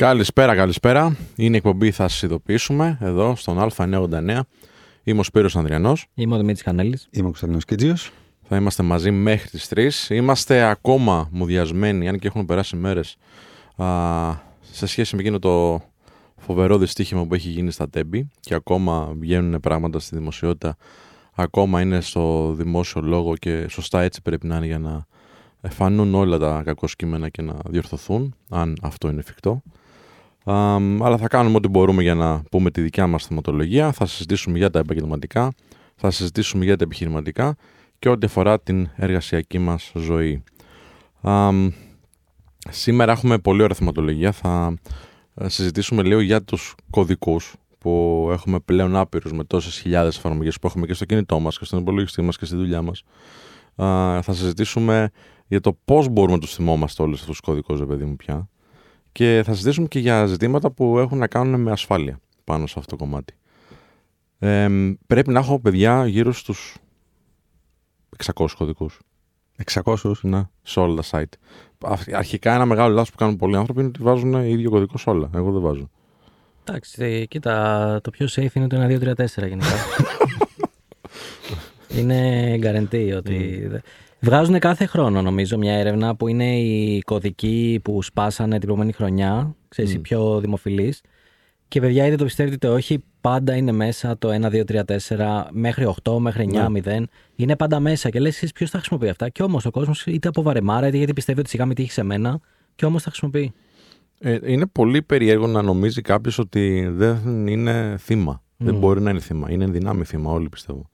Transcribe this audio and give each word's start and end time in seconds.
Καλησπέρα, 0.00 0.54
καλησπέρα. 0.54 1.16
Είναι 1.36 1.54
η 1.54 1.56
εκπομπή 1.56 1.90
Θα 1.90 2.08
σας 2.08 2.22
ειδοποιήσουμε 2.22 2.98
εδώ 3.00 3.36
στον 3.36 3.70
Α989. 3.76 4.40
Είμαι 5.02 5.20
ο 5.20 5.22
Σπύρος 5.22 5.56
Ανδριανός. 5.56 6.06
Είμαι 6.14 6.34
ο 6.34 6.36
Δημήτρης 6.36 6.62
Κανέλης. 6.62 7.08
Είμαι 7.10 7.24
ο 7.24 7.26
Κωνσταντινός 7.26 7.64
Κίτζιος. 7.64 8.10
Θα 8.48 8.56
είμαστε 8.56 8.82
μαζί 8.82 9.10
μέχρι 9.10 9.48
τις 9.48 9.68
3. 9.68 10.14
Είμαστε 10.14 10.62
ακόμα 10.62 11.28
μουδιασμένοι, 11.30 12.08
αν 12.08 12.18
και 12.18 12.26
έχουν 12.26 12.46
περάσει 12.46 12.76
μέρες, 12.76 13.16
α, 13.76 13.86
σε 14.60 14.86
σχέση 14.86 15.14
με 15.14 15.20
εκείνο 15.20 15.38
το 15.38 15.80
φοβερό 16.36 16.78
δυστύχημα 16.78 17.26
που 17.26 17.34
έχει 17.34 17.48
γίνει 17.48 17.70
στα 17.70 17.88
Τέμπη 17.88 18.28
και 18.40 18.54
ακόμα 18.54 19.14
βγαίνουν 19.18 19.60
πράγματα 19.60 19.98
στη 19.98 20.16
δημοσιότητα, 20.16 20.76
ακόμα 21.34 21.80
είναι 21.80 22.00
στο 22.00 22.52
δημόσιο 22.56 23.00
λόγο 23.00 23.36
και 23.36 23.66
σωστά 23.68 24.00
έτσι 24.02 24.22
πρέπει 24.22 24.46
να 24.46 24.56
είναι 24.56 24.66
για 24.66 24.78
να 24.78 25.06
φανούν 25.70 26.14
όλα 26.14 26.38
τα 26.38 26.62
κακό 26.64 26.86
κείμενα 26.96 27.28
και 27.28 27.42
να 27.42 27.54
διορθωθούν, 27.68 28.34
αν 28.50 28.76
αυτό 28.82 29.08
είναι 29.08 29.20
εφικτό. 29.20 29.62
Α, 30.50 30.76
αλλά 31.00 31.16
θα 31.16 31.28
κάνουμε 31.28 31.56
ό,τι 31.56 31.68
μπορούμε 31.68 32.02
για 32.02 32.14
να 32.14 32.42
πούμε 32.50 32.70
τη 32.70 32.80
δικιά 32.80 33.06
μας 33.06 33.26
θεματολογία. 33.26 33.92
Θα 33.92 34.06
συζητήσουμε 34.06 34.58
για 34.58 34.70
τα 34.70 34.78
επαγγελματικά, 34.78 35.52
θα 35.96 36.10
συζητήσουμε 36.10 36.64
για 36.64 36.76
τα 36.76 36.84
επιχειρηματικά 36.84 37.56
και 37.98 38.08
ό,τι 38.08 38.26
αφορά 38.26 38.60
την 38.60 38.88
εργασιακή 38.96 39.58
μας 39.58 39.92
ζωή. 39.94 40.42
Α, 41.20 41.50
σήμερα 42.68 43.12
έχουμε 43.12 43.38
πολύ 43.38 43.62
ωραία 43.62 43.76
θεματολογία. 43.76 44.32
Θα 44.32 44.74
ε, 45.34 45.48
συζητήσουμε 45.48 46.02
λίγο 46.02 46.20
για 46.20 46.42
τους 46.42 46.74
κωδικούς 46.90 47.54
που 47.78 48.28
έχουμε 48.32 48.60
πλέον 48.60 48.96
άπειρους 48.96 49.32
με 49.32 49.44
τόσες 49.44 49.78
χιλιάδες 49.78 50.16
εφαρμογές 50.16 50.58
που 50.58 50.66
έχουμε 50.66 50.86
και 50.86 50.94
στο 50.94 51.04
κινητό 51.04 51.40
μας 51.40 51.58
και 51.58 51.64
στον 51.64 51.78
υπολογιστή 51.78 52.22
μας 52.22 52.38
και 52.38 52.44
στη 52.44 52.56
δουλειά 52.56 52.82
μας. 52.82 53.02
Α, 53.82 54.22
θα 54.22 54.32
συζητήσουμε 54.32 55.10
για 55.46 55.60
το 55.60 55.78
πώς 55.84 56.08
μπορούμε 56.08 56.34
να 56.34 56.40
τους 56.40 56.54
θυμόμαστε 56.54 57.02
όλους 57.02 57.20
αυτούς 57.20 57.36
τους 57.36 57.46
κωδικούς, 57.46 57.86
παιδί 57.86 58.04
μου 58.04 58.16
πια. 58.16 58.49
Και 59.12 59.42
θα 59.44 59.52
συζητήσουμε 59.52 59.88
και 59.88 59.98
για 59.98 60.26
ζητήματα 60.26 60.70
που 60.70 60.98
έχουν 60.98 61.18
να 61.18 61.26
κάνουν 61.26 61.60
με 61.60 61.70
ασφάλεια 61.70 62.20
πάνω 62.44 62.66
σε 62.66 62.74
αυτό 62.78 62.96
το 62.96 63.04
κομμάτι. 63.04 63.34
Ε, 64.38 64.68
πρέπει 65.06 65.30
να 65.30 65.38
έχω 65.38 65.60
παιδιά 65.60 66.06
γύρω 66.06 66.32
στους 66.32 66.76
600 68.34 68.46
κωδικούς. 68.56 69.00
600. 69.64 69.96
Ναι, 70.20 70.42
σε 70.62 70.80
όλα 70.80 71.02
τα 71.02 71.02
site. 71.10 71.32
Αρχικά 72.12 72.54
ένα 72.54 72.64
μεγάλο 72.64 72.94
λάθος 72.94 73.10
που 73.10 73.16
κάνουν 73.16 73.36
πολλοί 73.36 73.56
άνθρωποι 73.56 73.80
είναι 73.80 73.88
ότι 73.88 74.02
βάζουν 74.02 74.32
ίδιο 74.32 74.70
κωδικό 74.70 74.98
σε 74.98 75.10
όλα. 75.10 75.30
Εγώ 75.34 75.52
δεν 75.52 75.60
βάζω. 75.60 75.90
Εντάξει, 76.64 77.04
ε, 77.04 77.24
κοίτα, 77.24 78.00
το 78.02 78.10
πιο 78.10 78.26
safe 78.30 78.54
είναι 78.54 78.66
το 78.66 78.82
1, 78.82 78.86
2, 78.86 79.00
3, 79.00 79.14
4 79.14 79.26
γενικά. 79.48 79.66
είναι 81.98 82.54
guarantee 82.62 83.16
ότι... 83.16 83.68
Βγάζουν 84.20 84.58
κάθε 84.58 84.86
χρόνο 84.86 85.22
νομίζω 85.22 85.58
μια 85.58 85.74
έρευνα 85.74 86.16
που 86.16 86.28
είναι 86.28 86.58
οι 86.58 87.00
κωδικοί 87.00 87.80
που 87.84 88.02
σπάσανε 88.02 88.50
την 88.50 88.60
προηγούμενη 88.60 88.92
χρονιά, 88.92 89.54
ξέρεις, 89.68 89.94
οι 89.94 89.98
πιο 89.98 90.40
δημοφιλείς. 90.40 91.00
Και 91.68 91.80
παιδιά, 91.80 92.06
είτε 92.06 92.16
το 92.16 92.24
πιστεύετε 92.24 92.54
είτε 92.54 92.68
όχι, 92.68 93.04
πάντα 93.20 93.54
είναι 93.56 93.72
μέσα 93.72 94.18
το 94.18 94.28
1, 94.28 94.50
2, 94.50 94.64
3, 94.64 94.84
4, 94.84 95.46
μέχρι 95.50 95.94
8, 96.02 96.18
μέχρι 96.18 96.48
9, 96.52 96.66
0. 96.66 97.02
Είναι 97.36 97.56
πάντα 97.56 97.80
μέσα. 97.80 98.10
Και 98.10 98.20
λες, 98.20 98.50
ποιος 98.54 98.70
θα 98.70 98.78
χρησιμοποιεί 98.78 99.08
αυτά. 99.08 99.28
Και 99.28 99.42
όμως 99.42 99.64
ο 99.66 99.70
κόσμος 99.70 100.06
είτε 100.06 100.28
από 100.28 100.42
βαρεμάρα, 100.42 100.86
είτε 100.86 100.96
γιατί 100.96 101.12
πιστεύει 101.12 101.40
ότι 101.40 101.48
σιγά 101.48 101.66
μην 101.66 101.74
τύχει 101.74 101.90
σε 101.90 102.02
μένα, 102.02 102.40
και 102.74 102.84
όμως 102.86 103.02
θα 103.02 103.08
χρησιμοποιεί. 103.10 103.52
Ε, 104.18 104.38
είναι 104.44 104.66
πολύ 104.66 105.02
περίεργο 105.02 105.46
να 105.46 105.62
νομίζει 105.62 106.00
κάποιος 106.00 106.38
ότι 106.38 106.88
δεν 106.92 107.46
είναι 107.46 107.96
θύμα. 107.98 108.42
Δεν 108.56 108.74
μπορεί 108.74 109.00
να 109.00 109.10
είναι 109.10 109.20
θύμα. 109.20 109.50
Είναι 109.50 109.66
δυνάμει 109.66 110.04
θύμα, 110.04 110.32
όλοι 110.32 110.48
πιστεύω. 110.48 110.90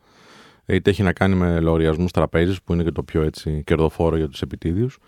Είτε 0.67 0.91
έχει 0.91 1.03
να 1.03 1.13
κάνει 1.13 1.35
με 1.35 1.61
λογαριασμούς 1.61 2.11
τραπέζι, 2.11 2.57
που 2.65 2.73
είναι 2.73 2.83
και 2.83 2.91
το 2.93 3.03
πιο 3.03 3.23
έτσι, 3.23 3.63
κερδοφόρο 3.65 4.17
για 4.17 4.29
τους 4.29 4.43
επιτίδιους, 4.43 4.99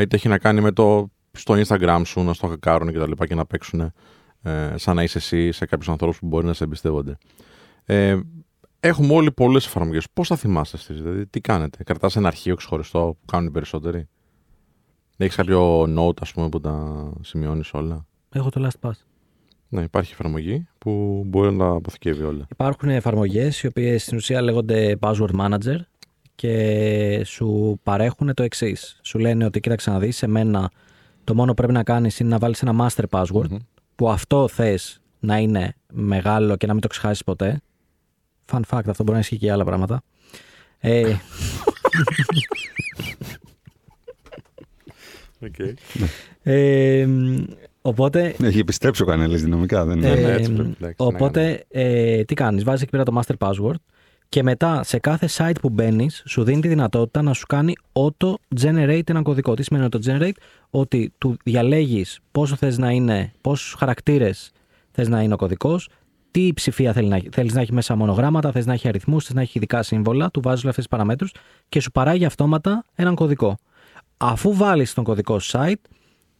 είτε 0.00 0.16
έχει 0.16 0.28
να 0.28 0.38
κάνει 0.38 0.60
με 0.60 0.72
το 0.72 1.10
στο 1.32 1.54
Instagram 1.66 2.02
σου 2.04 2.22
να 2.22 2.32
στο 2.32 2.46
χακάρουν 2.46 2.92
και 2.92 2.98
τα 2.98 3.08
λοιπά 3.08 3.26
και 3.26 3.34
να 3.34 3.46
παίξουν 3.46 3.92
ε, 4.42 4.74
σαν 4.74 4.96
να 4.96 5.02
είσαι 5.02 5.18
εσύ 5.18 5.52
σε 5.52 5.66
κάποιους 5.66 5.88
ανθρώπους 5.88 6.18
που 6.18 6.26
μπορεί 6.26 6.46
να 6.46 6.52
σε 6.52 6.64
εμπιστεύονται. 6.64 7.18
Ε, 7.84 8.20
έχουμε 8.80 9.14
όλοι 9.14 9.32
πολλές 9.32 9.66
εφαρμογές. 9.66 10.06
Πώς 10.12 10.28
θα 10.28 10.36
θυμάστε 10.36 10.76
εσείς, 10.76 11.02
δηλαδή, 11.02 11.26
τι 11.26 11.40
κάνετε, 11.40 11.82
κρατάς 11.84 12.16
ένα 12.16 12.26
αρχείο 12.26 12.54
ξεχωριστό 12.54 13.16
που 13.20 13.26
κάνουν 13.26 13.46
οι 13.46 13.50
περισσότεροι; 13.50 14.08
Έχεις 15.16 15.36
κάποιο 15.36 15.82
note, 15.82 16.20
ας 16.20 16.32
πούμε, 16.32 16.48
που 16.48 16.60
τα 16.60 17.10
σημειώνεις 17.20 17.72
όλα; 17.72 18.06
Έχω 18.32 18.50
το 18.50 18.68
Last 18.68 18.88
Pass. 18.88 18.92
Ναι, 19.74 19.82
υπάρχει 19.82 20.12
εφαρμογή 20.12 20.66
που 20.78 21.22
μπορεί 21.26 21.52
να 21.52 21.64
τα 21.64 21.70
αποθηκεύει 21.74 22.22
όλα. 22.22 22.46
Υπάρχουν 22.50 22.88
εφαρμογές 22.88 23.62
οι 23.62 23.66
οποίες 23.66 24.02
στην 24.02 24.16
ουσία 24.16 24.42
λέγονται 24.42 24.96
Password 25.00 25.30
Manager 25.40 25.76
και 26.34 27.22
σου 27.24 27.80
παρέχουν 27.82 28.34
το 28.34 28.42
εξής. 28.42 28.98
Σου 29.02 29.18
λένε 29.18 29.44
ότι 29.44 29.60
κοίταξε 29.60 29.90
να 29.90 29.98
δεις, 29.98 30.16
σε 30.16 30.26
μένα 30.26 30.70
το 31.24 31.34
μόνο 31.34 31.48
που 31.48 31.54
πρέπει 31.54 31.72
να 31.72 31.82
κάνεις 31.82 32.18
είναι 32.18 32.28
να 32.28 32.38
βάλεις 32.38 32.62
ένα 32.62 32.88
master 32.88 33.04
password 33.10 33.24
Mm-hmm. 33.50 33.56
που 33.96 34.10
αυτό 34.10 34.48
θες 34.48 35.00
να 35.20 35.38
είναι 35.38 35.74
μεγάλο 35.92 36.56
και 36.56 36.66
να 36.66 36.72
μην 36.72 36.82
το 36.82 36.88
ξεχάσεις 36.88 37.24
ποτέ. 37.24 37.60
Fun 38.52 38.60
fact, 38.70 38.88
αυτό 38.88 39.02
μπορεί 39.02 39.12
να 39.12 39.18
ισχύει 39.18 39.36
και 39.36 39.44
για 39.44 39.54
άλλα 39.54 39.64
πράγματα. 39.64 40.02
Ε, 40.78 41.14
Okay. 45.44 45.74
ε, 46.42 47.06
οπότε 47.86 48.34
Έχει 48.42 48.58
επιστρέψει 48.58 49.02
ο 49.02 49.06
Κανέλης 49.06 49.42
δυναμικά, 49.42 49.84
δεν 49.84 49.98
είναι; 49.98 50.08
Ε, 50.08 50.14
ναι, 50.14 50.32
έτσι 50.32 50.52
πρέπει, 50.52 50.74
εντάξει, 50.80 50.96
να 50.98 51.06
οπότε, 51.06 51.64
ε, 51.70 52.24
τι 52.24 52.34
κάνεις, 52.34 52.64
βάζεις 52.64 52.82
εκεί 52.82 52.90
πέρα 52.90 53.04
το 53.04 53.20
master 53.20 53.48
password 53.48 53.74
και 54.28 54.42
μετά 54.42 54.82
σε 54.82 54.98
κάθε 54.98 55.28
site 55.36 55.54
που 55.60 55.68
μπαίνεις, 55.68 56.22
σου 56.26 56.44
δίνει 56.44 56.60
τη 56.60 56.68
δυνατότητα 56.68 57.22
να 57.22 57.32
σου 57.32 57.46
κάνει 57.46 57.72
auto-generate 57.92 59.10
ένα 59.10 59.22
κωδικό. 59.22 59.54
Τι 59.54 59.62
σημαίνει 59.62 59.88
auto-generate, 59.90 60.32
ότι 60.70 61.12
του 61.18 61.36
διαλέγεις 61.44 62.18
πόσο 62.32 62.56
θες 62.56 62.78
να 62.78 62.90
είναι, 62.90 63.32
πόσους 63.40 63.74
χαρακτήρες 63.78 64.52
θες 64.90 65.08
να 65.08 65.22
είναι 65.22 65.34
ο 65.34 65.36
κωδικός, 65.36 65.88
τι 66.30 66.50
ψηφία 66.54 66.92
θέλει 66.92 67.08
να, 67.08 67.20
θέλεις 67.30 67.54
να 67.54 67.60
έχει 67.60 67.72
μέσα 67.72 67.96
μονογράμματα, 67.96 68.52
θες 68.52 68.66
να 68.66 68.72
έχει 68.72 68.88
αριθμούς, 68.88 69.24
θες 69.24 69.34
να 69.34 69.40
έχει 69.40 69.52
ειδικά 69.58 69.82
σύμβολα, 69.82 70.30
του 70.30 70.40
βάζεις 70.40 70.64
όλες 70.64 70.76
αυτές 70.76 70.84
τις 70.84 70.88
παραμέτρους 70.88 71.34
και 71.68 71.80
σου 71.80 71.90
παράγει 71.90 72.24
αυτόματα 72.24 72.84
έναν 72.94 73.14
κωδικό. 73.14 73.58
Αφού 74.16 74.54
βάλεις 74.54 74.94
τον 74.94 75.04
κωδικό 75.04 75.38
στο 75.38 75.60
site, 75.62 75.80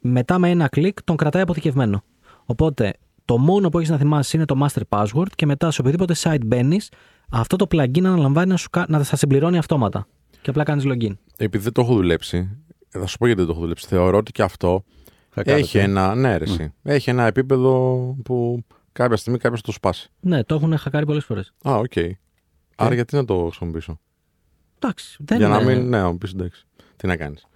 μετά 0.07 0.39
με 0.39 0.51
ένα 0.51 0.69
κλικ 0.69 1.03
τον 1.03 1.17
κρατάει 1.17 1.43
αποθηκευμένο. 1.43 2.03
Οπότε 2.45 2.93
το 3.25 3.39
μόνο 3.39 3.69
που 3.69 3.79
έχεις 3.79 3.91
να 3.91 3.97
θυμάσαι 3.99 4.37
είναι 4.37 4.47
το 4.47 4.67
master 4.67 4.83
password 4.89 5.27
και 5.35 5.47
μετά 5.47 5.71
σε 5.71 5.81
οποιοδήποτε 5.81 6.15
site 6.19 6.45
μπαίνεις, 6.47 6.91
αυτό 7.31 7.57
το 7.57 7.67
plugin 7.71 8.05
αναλαμβάνει 8.05 8.51
να, 8.51 8.57
σου, 8.57 8.71
κα- 8.71 8.87
να 8.89 9.03
θα 9.03 9.17
συμπληρώνει 9.17 9.59
αυτόματα. 9.59 10.07
Και 10.43 10.51
απλά 10.51 10.63
κάνεις 10.63 10.85
login. 10.87 11.13
Επειδή 11.37 11.65
δεν 11.65 11.73
το 11.73 11.81
έχω 11.81 11.95
δουλέψει, 11.95 12.57
θα 12.89 13.07
σου 13.07 13.17
πω 13.19 13.27
γιατί 13.27 13.41
δεν 13.41 13.47
το 13.47 13.53
έχω 13.53 13.61
δουλέψει. 13.61 13.87
Θεωρώ 13.87 14.17
ότι 14.19 14.33
και 14.33 14.43
αυτό 14.43 14.85
Θα 15.31 15.43
κάνετε. 15.43 15.63
έχει 15.65 15.79
ένα, 15.79 16.15
ναι, 16.15 16.37
ρε, 16.37 16.45
εσύ. 16.45 16.73
έχει 16.83 17.11
ένα 17.11 17.25
επίπεδο 17.27 17.71
που 18.25 18.65
κάποια 18.93 19.17
στιγμή 19.17 19.39
κάποιος 19.39 19.61
θα 19.61 19.67
το 19.67 19.73
σπάσει. 19.73 20.11
Ναι, 20.21 20.45
το 20.45 20.55
έχουν 20.55 20.77
χακάρει 20.79 21.07
πολλές 21.07 21.25
φορές. 21.25 21.53
Α, 21.69 21.75
οκ. 21.77 21.93
Άρα 22.77 22.95
γιατί 22.95 23.17
να 23.17 23.25
το 23.25 23.39
χρησιμοποιήσω; 23.47 24.01
Εντάξει. 24.79 25.17
Δεν 25.21 25.39
Για 25.39 25.49
να 25.49 25.61
είναι- 25.61 25.75
μην. 25.77 25.89
Ναι, 25.89 25.99
να 26.01 26.11
μου 26.11 26.19
πεις 26.19 26.33
εντάξει. 26.33 26.65
Τι 26.97 27.07
να 27.07 27.17
κάνεις. 27.17 27.47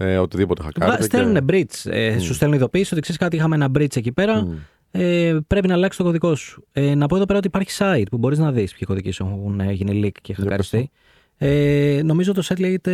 Ε, 0.00 0.18
οτιδήποτε 0.18 0.62
Βγα- 0.62 0.72
χακάρεται. 0.72 1.02
Στέλνουν 1.02 1.34
και... 1.34 1.42
bridge. 1.48 1.90
Ε, 1.92 2.18
Σου 2.18 2.34
στέλνουν 2.34 2.56
ειδοποίηση 2.56 2.92
ότι 2.92 3.02
ξέρεις 3.02 3.20
κάτι, 3.20 3.36
είχαμε 3.36 3.54
ένα 3.54 3.68
bridge 3.74 3.96
εκεί 3.96 4.12
πέρα. 4.12 4.44
Μμ. 4.44 4.52
Ε, 4.90 5.38
πρέπει 5.46 5.68
να 5.68 5.74
αλλάξει 5.74 5.98
το 5.98 6.04
κωδικό 6.04 6.34
σου. 6.34 6.66
Ε, 6.72 6.94
να 6.94 7.06
πω 7.06 7.16
εδώ 7.16 7.24
πέρα 7.24 7.38
ότι 7.38 7.46
υπάρχει 7.46 7.70
site 7.78 8.04
που 8.10 8.18
μπορείς 8.18 8.38
να 8.38 8.52
δεις 8.52 8.72
ποιοι 8.72 8.82
κωδικοί 8.86 9.10
σου 9.10 9.24
έχουν 9.24 9.60
ε, 9.60 9.72
γίνει 9.72 10.00
leak 10.04 10.10
και 10.22 10.32
Για 10.32 10.44
χακαριστεί. 10.44 10.90
Ε, 11.36 12.00
νομίζω 12.04 12.32
το 12.32 12.42
site 12.44 12.58
λέγεται 12.60 12.92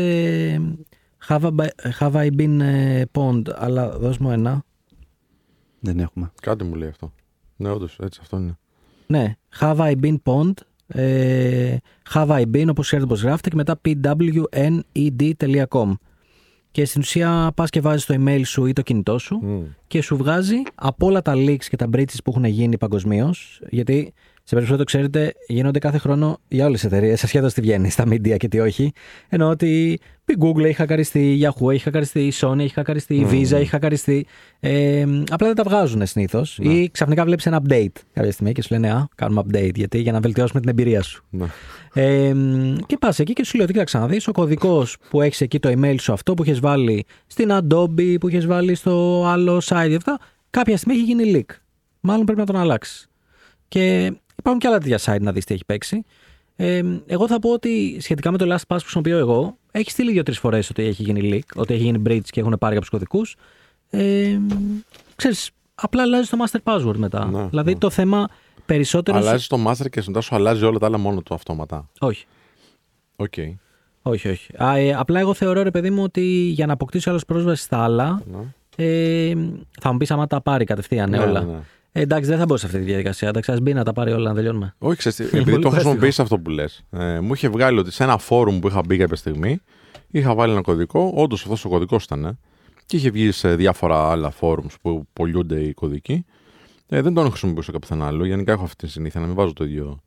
Have 1.28 1.41
I, 1.41 1.50
have 1.98 2.12
I 2.12 2.28
been 2.37 2.60
ε, 2.60 3.03
pwned, 3.12 3.42
αλλά 3.54 3.98
δώσ' 3.98 4.19
μου 4.19 4.31
ένα. 4.31 4.65
Δεν 5.81 5.98
έχουμε. 6.00 6.32
Κάτι 6.42 6.65
μου 6.65 6.75
λέει 6.75 6.88
αυτό. 6.88 7.12
Ναι, 7.56 7.71
όντως, 7.71 7.98
έτσι 8.03 8.19
αυτό 8.22 8.36
είναι. 8.36 8.59
Ναι, 9.06 9.36
have 9.60 9.76
I 9.76 9.94
been 10.03 10.16
pwned, 10.25 10.53
ε, 10.86 11.76
have 12.12 12.28
I 12.28 12.42
been 12.54 12.66
όπως 12.71 12.86
ξέρετε 12.86 13.09
πως 13.09 13.22
γράφεται 13.22 13.48
και 13.48 13.56
μετά 13.56 13.81
pwned.com 13.84 15.92
και 16.75 16.85
στην 16.85 17.01
ουσία 17.01 17.53
πας 17.55 17.71
και 17.71 17.81
βάζεις 17.81 18.07
το 18.07 18.15
email 18.19 18.41
σου 18.45 18.67
ή 18.67 18.73
το 18.73 18.83
κινητό 18.83 19.19
σου 19.19 19.39
Μμ. 19.43 19.62
και 19.87 20.03
σου 20.03 20.17
βγάζει 20.17 20.62
από 20.75 21.07
όλα 21.07 21.23
τα 21.23 21.33
leaks 21.37 21.65
και 21.65 21.77
τα 21.77 21.89
breaches 21.93 22.16
που 22.25 22.31
έχουν 22.31 22.45
γίνει 22.45 22.78
παγκοσμίως. 22.78 23.60
Γιατί 23.71 24.13
σε 24.47 24.55
περίπτωση 24.55 24.73
που 24.73 24.77
το 24.77 24.85
ξέρετε, 24.85 25.35
γίνονται 25.47 25.79
κάθε 25.79 25.99
χρόνο 25.99 26.39
για 26.49 26.67
όλε 26.67 26.77
τι 26.77 26.87
εταιρείε, 26.87 27.13
ασχέτω 27.13 27.47
τι 27.47 27.61
βγαίνει 27.61 27.91
στα 27.91 28.05
media 28.07 28.37
και 28.37 28.49
τι 28.49 28.61
όχι. 28.61 28.93
Ενώ 29.29 29.49
ότι 29.49 30.01
η 30.27 30.35
Google 30.41 30.65
έχει 30.65 30.73
χακαριστεί, 30.73 31.33
η 31.33 31.41
Yahoo 31.43 31.73
έχει 31.73 31.83
χακαριστεί, 31.83 32.21
η 32.21 32.33
Sony 32.41 32.59
έχει 32.59 32.73
χακαριστεί, 32.73 33.15
η 33.15 33.27
Visa 33.31 33.53
έχει 33.53 33.67
χακαριστεί. 33.67 34.27
Ε, 34.61 35.03
απλά 35.31 35.47
δεν 35.47 35.55
τα 35.57 35.63
βγάζουν 35.63 36.07
συνήθως. 36.07 36.59
Ή 36.59 36.91
ξαφνικά 36.93 37.25
βλέπεις 37.25 37.47
ένα 37.47 37.63
update 37.63 37.93
κάποια 38.13 38.33
στιγμή 38.33 38.53
και 38.53 38.63
σου 38.63 38.69
λένε 38.73 38.91
Α, 38.91 39.09
κάνουμε 39.15 39.43
update. 39.47 39.75
Γιατί 39.75 39.99
για 39.99 40.13
να 40.13 40.21
βελτιώσουμε 40.21 40.61
την 40.61 40.69
εμπειρία 40.69 41.03
σου. 41.03 41.25
Ναι. 41.31 41.47
Ε, 41.95 42.35
και 42.87 42.97
πας 42.99 43.19
εκεί 43.19 43.33
και 43.33 43.45
σου 43.45 43.57
λέει 43.57 43.65
ότι 43.65 43.73
κοίταξε 43.73 43.99
να 43.99 44.07
δει 44.07 44.21
ο 44.27 44.33
κωδικός 44.33 44.97
που 45.11 45.21
έχεις 45.21 45.41
εκεί 45.41 45.59
το 45.59 45.73
email 45.79 45.97
σου 46.01 46.13
αυτό 46.13 46.35
που 46.35 46.43
έχεις 46.43 46.61
βάλει 46.61 47.07
στην 47.27 47.49
Adobe, 47.53 48.17
που 48.21 48.29
έχεις 48.29 48.47
βάλει 48.47 48.75
στο 48.75 49.25
άλλο 49.27 49.57
site 49.65 49.87
και 49.89 49.95
αυτά, 49.95 50.19
κάποια 50.51 50.77
στιγμή 50.77 51.01
έχει 51.01 51.05
γίνει 51.05 51.33
leak. 51.37 51.55
Μάλλον 52.01 52.25
πρέπει 52.25 52.41
να 52.41 52.47
τον 52.47 52.57
αλλάξεις. 52.57 53.09
Και 53.69 54.13
υπάρχουν 54.39 54.60
και 54.60 54.66
άλλα 54.69 54.78
τέτοια 54.78 54.98
site 55.04 55.21
να 55.21 55.33
δεις 55.33 55.45
τι 55.45 55.54
έχει 55.54 55.65
παίξει. 55.65 56.04
Ε, 56.57 56.83
εγώ 57.07 57.27
θα 57.27 57.39
πω 57.39 57.51
ότι 57.51 57.97
σχετικά 58.01 58.31
με 58.31 58.39
το 58.39 58.54
LastPass 58.54 58.66
που 58.66 58.78
χρησιμοποιώ 58.81 59.19
εγώ, 59.19 59.57
έχει 59.71 59.91
στείλει 59.91 60.13
δύο-τρεις 60.13 60.39
φορές 60.39 60.71
ότι 60.71 60.83
έχει 60.83 61.03
γίνει 61.03 61.31
leak, 61.33 61.57
ότι 61.60 61.75
έχει 61.75 61.83
γίνει 61.83 62.03
bridge 62.07 62.28
και 62.31 62.41
έχουν 62.41 62.57
πάρει 62.60 62.77
από 62.77 62.84
του 62.84 62.91
κωδικούς. 62.91 63.36
Ε, 63.91 64.39
ξέρεις, 65.16 65.51
απλά 65.75 66.03
αλλάζει 66.03 66.28
το 66.28 66.39
master 66.45 66.72
password 66.72 66.97
μετά. 66.97 67.25
Ναι, 67.25 67.47
δηλαδή 67.48 67.72
ναι. 67.72 67.78
το 67.78 67.91
θέμα 67.91 68.28
περισσότερο. 68.66 69.19
Αλλάζει 69.19 69.47
το 69.47 69.65
master 69.66 69.91
και 69.91 70.03
μετά 70.07 70.21
σου 70.21 70.34
αλλάζει 70.34 70.65
όλα 70.65 70.78
τα 70.78 70.86
άλλα 70.86 70.98
μόνο 70.98 71.22
του 71.22 71.34
αυτόματα. 71.34 71.89
Όχι. 71.98 72.27
Οκ. 73.16 73.33
Όχι, 74.03 74.28
όχι. 74.28 74.53
Α, 74.63 74.77
ε, 74.77 74.92
απλά 74.95 75.21
εγώ 75.21 75.34
θεωρώ, 75.34 75.63
ρε 75.63 75.71
παιδί 75.71 75.91
μου, 75.91 76.03
ότι 76.03 76.21
για 76.54 76.66
να 76.66 76.72
αποκτήσει 76.72 77.09
άλλος 77.09 77.25
πρόσβαση 77.25 77.63
στα 77.63 77.78
άλλα, 77.84 78.22
Ναι. 78.33 78.39
ε, 78.77 79.34
θα 79.81 79.92
μου 79.92 79.98
πεις 79.98 80.10
άμα 80.10 80.27
τα 80.27 80.41
πάρει 80.41 80.65
κατευθείαν 80.65 81.10
Ναι, 81.10 81.19
όλα. 81.19 81.65
Ναι, 81.95 82.01
ναι. 82.01 82.01
Ε, 82.01 82.03
εντάξει, 82.03 82.29
δεν 82.31 82.39
θα 82.39 82.45
μπω 82.45 82.57
σε 82.57 82.67
αυτή 82.67 82.79
τη 82.79 82.85
διαδικασία. 82.85 83.29
Εντάξει, 83.29 83.53
ας 83.53 83.61
μπει 83.61 83.73
να 83.73 83.85
τα 83.85 83.93
πάρει 83.93 84.13
όλα 84.13 84.29
να 84.29 84.35
τελειώνουμε. 84.35 84.75
Όχι, 84.79 84.97
ξέρεις, 84.97 85.17
τι, 85.17 85.23
Είναι 85.29 85.31
επειδή 85.33 85.51
πολύ 85.51 85.63
το 85.63 85.69
κουραστικό. 85.69 85.91
χρησιμοποιήσει 85.91 86.23
αυτό 86.23 86.39
που 86.39 86.51
λες. 86.51 86.85
Ε, 86.91 87.21
μου 87.21 87.33
είχε 87.35 87.49
βγάλει 87.49 87.79
ότι 87.79 87.91
σε 87.93 88.03
ένα 88.03 88.19
φόρουμ 88.19 88.59
που 88.59 88.69
είχα 88.69 88.81
μπει 88.87 88.97
κάποια 88.97 89.17
στιγμή 89.17 89.59
είχα 90.11 90.35
βάλει 90.35 90.53
ένα 90.53 90.61
κωδικό. 90.61 91.13
Όντως 91.15 91.43
αυτός 91.43 91.65
ο 91.65 91.69
κωδικός 91.69 92.05
ήταν. 92.05 92.25
ε, 92.25 92.39
Και 92.87 92.97
είχε 92.97 93.11
βγει 93.11 93.31
σε 93.31 93.55
διάφορα 93.57 94.11
άλλα 94.11 94.31
φόρουμς 94.31 94.77
που 94.83 95.07
πωλούνται 95.13 95.61
οι 95.61 95.73
κωδικοί. 95.75 96.25
Ε, 96.89 97.01
δεν 97.01 97.15
τον 97.15 97.29
χρησιμοποιούσα 97.31 97.73
κάποιον 97.73 98.03
άλλο. 98.03 98.25
Γενικά 98.25 98.53
έχω 98.53 98.65
αυτή 98.65 98.87
τη 98.87 98.93
συνήθεια 98.93 99.21
να 99.21 99.27
μην 99.27 99.35
βάζω 99.37 99.53
το 99.53 99.65
ίδιο 99.65 100.03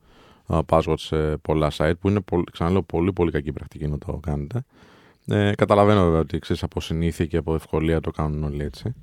α, 0.45 0.59
password 0.69 0.93
σε 0.97 1.37
πολλά 1.37 1.71
site 1.77 1.93
που 1.99 2.09
είναι, 2.09 2.21
πολύ, 2.21 2.43
ξαναλέω, 2.51 2.81
πολύ 2.83 3.13
πολύ 3.13 3.31
κακή 3.31 3.51
πρακτική 3.51 3.87
να 3.87 3.97
το 3.97 4.19
κάνετε. 4.21 4.61
Ε, 5.27 5.51
καταλαβαίνω 5.55 6.03
βέβαια 6.03 6.19
ότι 6.19 6.39
ξέρεις, 6.39 6.63
από 6.63 6.81
συνήθεια 6.81 7.25
και 7.25 7.37
από 7.37 7.55
ευκολία 7.55 7.99
το 8.01 8.11
κάνουν 8.11 8.43
όλοι 8.43 8.63
έτσι. 8.63 8.93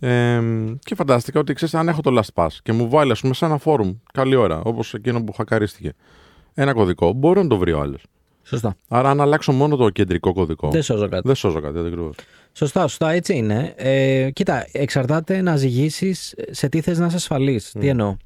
Ε, 0.00 0.40
και 0.78 0.94
φαντάστηκα 0.94 1.40
ότι 1.40 1.52
ξέρεις, 1.52 1.74
αν 1.74 1.88
έχω 1.88 2.00
το 2.00 2.20
LastPass 2.20 2.48
και 2.62 2.72
μου 2.72 2.88
βάλει 2.88 3.10
ας 3.12 3.20
πούμε, 3.20 3.34
σε 3.34 3.44
ένα 3.44 3.58
φόρουμ 3.58 3.94
καλή 4.12 4.34
ώρα, 4.34 4.60
όπως 4.64 4.94
εκείνο 4.94 5.24
που 5.24 5.32
χακαρίστηκε, 5.32 5.92
ένα 6.54 6.72
κωδικό, 6.72 7.12
μπορεί 7.12 7.42
να 7.42 7.48
το 7.48 7.56
βρει 7.56 7.72
ο 7.72 7.80
άλλος. 7.80 8.04
Σωστά. 8.42 8.76
Άρα, 8.88 9.10
αν 9.10 9.20
αλλάξω 9.20 9.52
μόνο 9.52 9.76
το 9.76 9.90
κεντρικό 9.90 10.32
κωδικό, 10.32 10.70
Δεν 10.70 10.82
σώζω 10.82 11.08
κάτι. 11.08 11.22
δεν 11.26 11.34
σώζω 11.34 11.60
κάτι 11.60 11.78
ακριβώς. 11.78 12.16
Σωστά, 12.52 12.80
σωστά, 12.80 13.10
έτσι 13.10 13.36
είναι. 13.36 13.74
Ε, 13.76 14.30
κοίτα, 14.32 14.66
εξαρτάται 14.72 15.40
να 15.40 15.56
ζυγίσεις 15.56 16.34
σε 16.50 16.68
τι 16.68 16.80
θες 16.80 16.98
να 16.98 17.06
είσαι 17.06 17.16
ασφαλή. 17.16 17.62
Τι 17.78 17.88
εννοώ. 17.88 18.16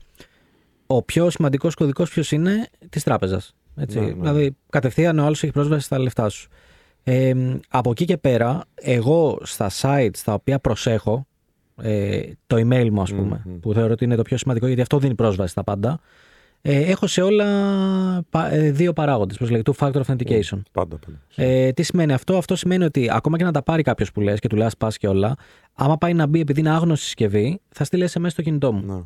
Ο 0.87 1.03
πιο 1.03 1.31
σημαντικός 1.31 1.75
κωδικός 1.75 2.11
ποιος 2.11 2.33
είναι; 2.33 2.69
Της 2.89 3.03
τράπεζας. 3.03 3.55
Ναι, 3.75 4.01
ναι. 4.01 4.13
Δηλαδή, 4.13 4.57
κατευθείαν 4.71 5.19
ο 5.19 5.25
άλλος 5.25 5.43
έχει 5.43 5.53
πρόσβαση 5.53 5.85
στα 5.85 5.99
λεφτά 5.99 6.29
σου. 6.29 6.49
Ε, 7.03 7.35
από 7.69 7.91
εκεί 7.91 8.05
και 8.05 8.17
πέρα, 8.17 8.65
εγώ 8.75 9.39
στα 9.43 9.71
sites 9.81 10.19
τα 10.25 10.33
οποία 10.33 10.59
προσέχω, 10.59 11.27
ε, 11.83 12.21
το 12.47 12.57
email 12.57 12.89
μου, 12.91 13.01
ας 13.03 13.11
πούμε, 13.15 13.43
Μμμ. 13.45 13.59
που 13.61 13.73
θεωρώ 13.73 13.93
ότι 13.93 14.05
είναι 14.05 14.15
το 14.17 14.23
πιο 14.23 14.37
σημαντικό 14.37 14.67
γιατί 14.67 14.81
αυτό 14.83 14.99
δίνει 14.99 15.15
πρόσβαση 15.15 15.51
στα 15.51 15.65
πάντα. 15.65 16.01
Ε, 16.67 16.81
έχω 16.91 17.07
σε 17.07 17.23
όλα 17.23 17.47
πα- 18.31 18.53
ε, 18.53 18.71
δύο 18.71 18.93
παράγοντες, 18.93 19.37
πώ 19.39 19.45
λέγεται, 19.47 19.73
two-factor 19.77 20.01
authentication. 20.07 20.61
Πάντα, 20.73 20.97
πάντα. 20.99 21.21
Ε, 21.35 21.73
τι 21.73 21.83
σημαίνει 21.83 22.13
αυτό, 22.13 22.37
αυτό 22.37 22.57
σημαίνει 22.57 22.85
ότι 22.85 23.09
ακόμα 23.13 23.37
και 23.39 23.45
να 23.45 23.53
τα 23.53 23.63
πάρει 23.63 23.83
κάποιος 23.83 24.13
που 24.13 24.21
λες 24.21 24.39
και 24.41 24.49
του 24.49 24.57
λέει 24.57 24.69
πας 24.79 24.97
και 24.99 25.09
όλα, 25.09 25.35
άμα 25.75 25.97
πάει 25.99 26.15
να 26.15 26.27
μπει 26.27 26.41
επειδή 26.41 26.61
είναι 26.61 26.71
άγνωστη 26.71 27.05
συσκευή, 27.05 27.61
θα 27.69 27.85
στείλει 27.85 28.09
SMS 28.13 28.27
στο 28.31 28.43
κινητό 28.43 28.73
μου. 28.73 28.95
Ναι. 28.95 29.03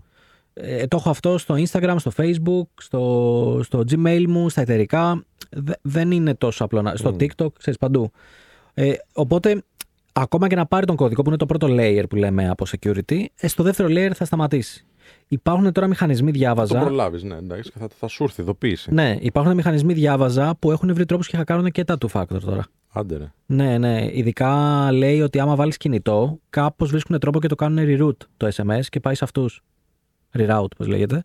Ε, 0.54 0.86
το 0.86 0.96
έχω 0.96 1.10
αυτό 1.10 1.38
στο 1.38 1.54
Instagram, 1.58 1.94
στο 1.98 2.10
Facebook, 2.16 2.62
στο, 2.80 3.60
στο 3.64 3.82
Gmail 3.90 4.24
μου, 4.28 4.48
στα 4.48 4.60
εταιρικά. 4.60 5.24
Δε- 5.50 5.72
δεν 5.82 6.10
είναι 6.10 6.34
τόσο 6.34 6.64
απλό. 6.64 6.82
να- 6.82 6.96
Στο 6.96 7.10
TikTok, 7.20 7.52
ξέρεις 7.58 7.78
παντού. 7.78 8.10
Ε, 8.74 8.92
οπότε, 9.12 9.62
ακόμα 10.20 10.48
και 10.48 10.56
να 10.56 10.66
πάρει 10.66 10.86
τον 10.86 10.96
κωδικό 10.96 11.22
που 11.22 11.28
είναι 11.28 11.38
το 11.38 11.46
πρώτο 11.46 11.66
layer 11.70 12.04
που 12.08 12.16
λέμε 12.16 12.48
από 12.48 12.64
security, 12.68 13.24
ε, 13.40 13.48
στο 13.48 13.62
δεύτερο 13.62 13.88
layer 13.88 14.10
θα 14.14 14.24
σταματήσει. 14.24 14.86
Υπάρχουν 15.28 15.72
τώρα 15.72 15.86
μηχανισμοί, 15.86 16.26
Θα 16.26 16.32
το 16.32 16.38
διάβαζα. 16.38 16.78
προλάβεις, 16.78 17.22
ναι, 17.22 17.34
εντάξει, 17.36 17.70
και 17.72 17.78
θα, 17.78 17.88
θα 17.98 18.06
σου 18.06 18.22
έρθει 18.22 18.40
ειδοποίηση. 18.40 18.94
Ναι, 18.94 19.16
υπάρχουν 19.20 19.54
μηχανισμοί, 19.54 19.92
διάβαζα 19.92 20.56
που 20.58 20.70
έχουν 20.70 20.94
βρει 20.94 21.04
τρόπους 21.04 21.28
και 21.28 21.36
χακάρουν 21.36 21.70
και 21.70 21.84
τα 21.84 21.96
two 22.00 22.08
factor 22.20 22.40
τώρα. 22.44 22.64
Άντε, 22.92 23.16
ρε. 23.16 23.32
Ναι, 23.46 23.78
ναι. 23.78 24.08
Ειδικά 24.12 24.88
λέει 24.92 25.20
ότι 25.20 25.40
άμα 25.40 25.54
βάλεις 25.54 25.76
κινητό, 25.76 26.38
κάπως 26.50 26.90
βρίσκουν 26.90 27.18
τρόπο 27.18 27.40
και 27.40 27.48
το 27.48 27.54
κάνουν 27.54 27.84
reroute 27.88 28.26
το 28.36 28.48
SMS 28.54 28.80
και 28.88 29.00
πάει 29.00 29.14
σε 29.14 29.24
αυτούς. 29.24 29.62
Reroute, 30.38 30.76
πώ 30.76 30.84
λέγεται. 30.84 31.22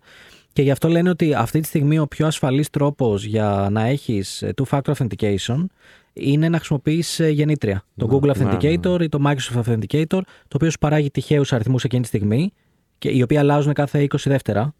Και 0.53 0.61
γι' 0.61 0.71
αυτό 0.71 0.87
λένε 0.87 1.09
ότι 1.09 1.33
αυτή 1.33 1.59
τη 1.59 1.67
στιγμή 1.67 1.99
ο 1.99 2.07
πιο 2.07 2.27
ασφαλής 2.27 2.69
τρόπος 2.69 3.23
για 3.23 3.67
να 3.71 3.83
έχεις 3.83 4.41
ε, 4.41 4.53
two-factor 4.55 4.93
authentication 4.93 5.65
είναι 6.13 6.49
να 6.49 6.57
χρησιμοποιείς 6.57 7.19
ε, 7.19 7.29
γεννήτρια. 7.29 7.85
Το 7.95 8.07
Google 8.11 8.37
ναι, 8.37 8.43
ναι, 8.43 8.57
Authenticator 8.57 9.01
ή 9.01 9.09
το 9.09 9.19
Microsoft 9.25 9.63
Authenticator, 9.63 10.21
το 10.47 10.55
οποίο 10.55 10.69
σου 10.69 10.77
παράγει 10.77 11.11
τυχαίους 11.11 11.53
αριθμούς 11.53 11.83
εκείνη 11.83 12.01
τη 12.01 12.07
στιγμή, 12.07 12.53
και 12.97 13.09
οι 13.09 13.21
οποίοι 13.21 13.37
αλλάζουν 13.37 13.73
κάθε 13.73 14.07
20 14.09 14.15
δεύτερα, 14.23 14.73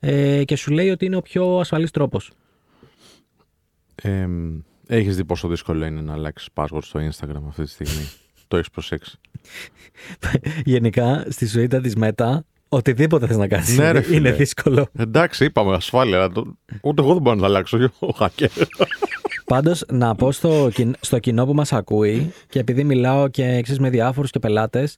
ε, 0.00 0.44
και 0.44 0.56
σου 0.56 0.72
λέει 0.72 0.90
ότι 0.90 1.04
είναι 1.04 1.16
ο 1.16 1.22
πιο 1.22 1.58
ασφαλής 1.58 1.90
τρόπος. 1.90 2.30
Ε, 3.94 4.28
έχεις 4.86 5.16
δει 5.16 5.24
πόσο 5.24 5.48
δύσκολο 5.48 5.84
είναι 5.84 6.00
να 6.00 6.12
αλλάξεις 6.12 6.48
password 6.54 6.82
στο 6.82 7.00
Instagram 7.00 7.42
αυτή 7.48 7.62
τη 7.62 7.70
στιγμή; 7.70 8.08
το 8.48 8.56
έχεις 8.56 8.70
προσέξει; 8.70 9.18
Γενικά, 10.64 11.26
στη 11.28 11.46
σουίτα 11.46 11.80
της 11.80 11.94
Meta, 12.00 12.38
οτιδήποτε 12.76 13.26
θες 13.26 13.36
να 13.36 13.48
κάνεις 13.48 13.76
Ναι, 13.76 13.84
ρε, 13.84 13.98
είναι, 13.98 14.00
φίλε. 14.06 14.16
είναι 14.16 14.32
δύσκολο. 14.32 14.86
Εντάξει, 14.98 15.44
είπαμε 15.44 15.74
ασφάλεια. 15.74 16.16
αλλά 16.16 16.30
το- 16.30 16.56
Ούτε 16.82 17.02
εγώ 17.02 17.12
δεν 17.12 17.22
μπορώ 17.22 17.34
να 17.36 17.40
τα 17.42 17.46
αλλάξω. 17.48 17.78
Ο 17.98 18.08
hacker. 18.18 18.46
Πάντως, 19.44 19.84
να 19.92 20.14
πω 20.14 20.32
στο, 20.32 20.68
κοιν- 20.74 20.96
στο 21.00 21.18
κοινό 21.18 21.46
που 21.46 21.54
μας 21.54 21.72
ακούει 21.72 22.32
και 22.48 22.58
επειδή 22.58 22.84
μιλάω 22.84 23.28
και 23.28 23.44
εξής 23.44 23.78
με 23.78 23.90
διάφορους 23.90 24.30
και 24.30 24.38
πελάτες 24.38 24.96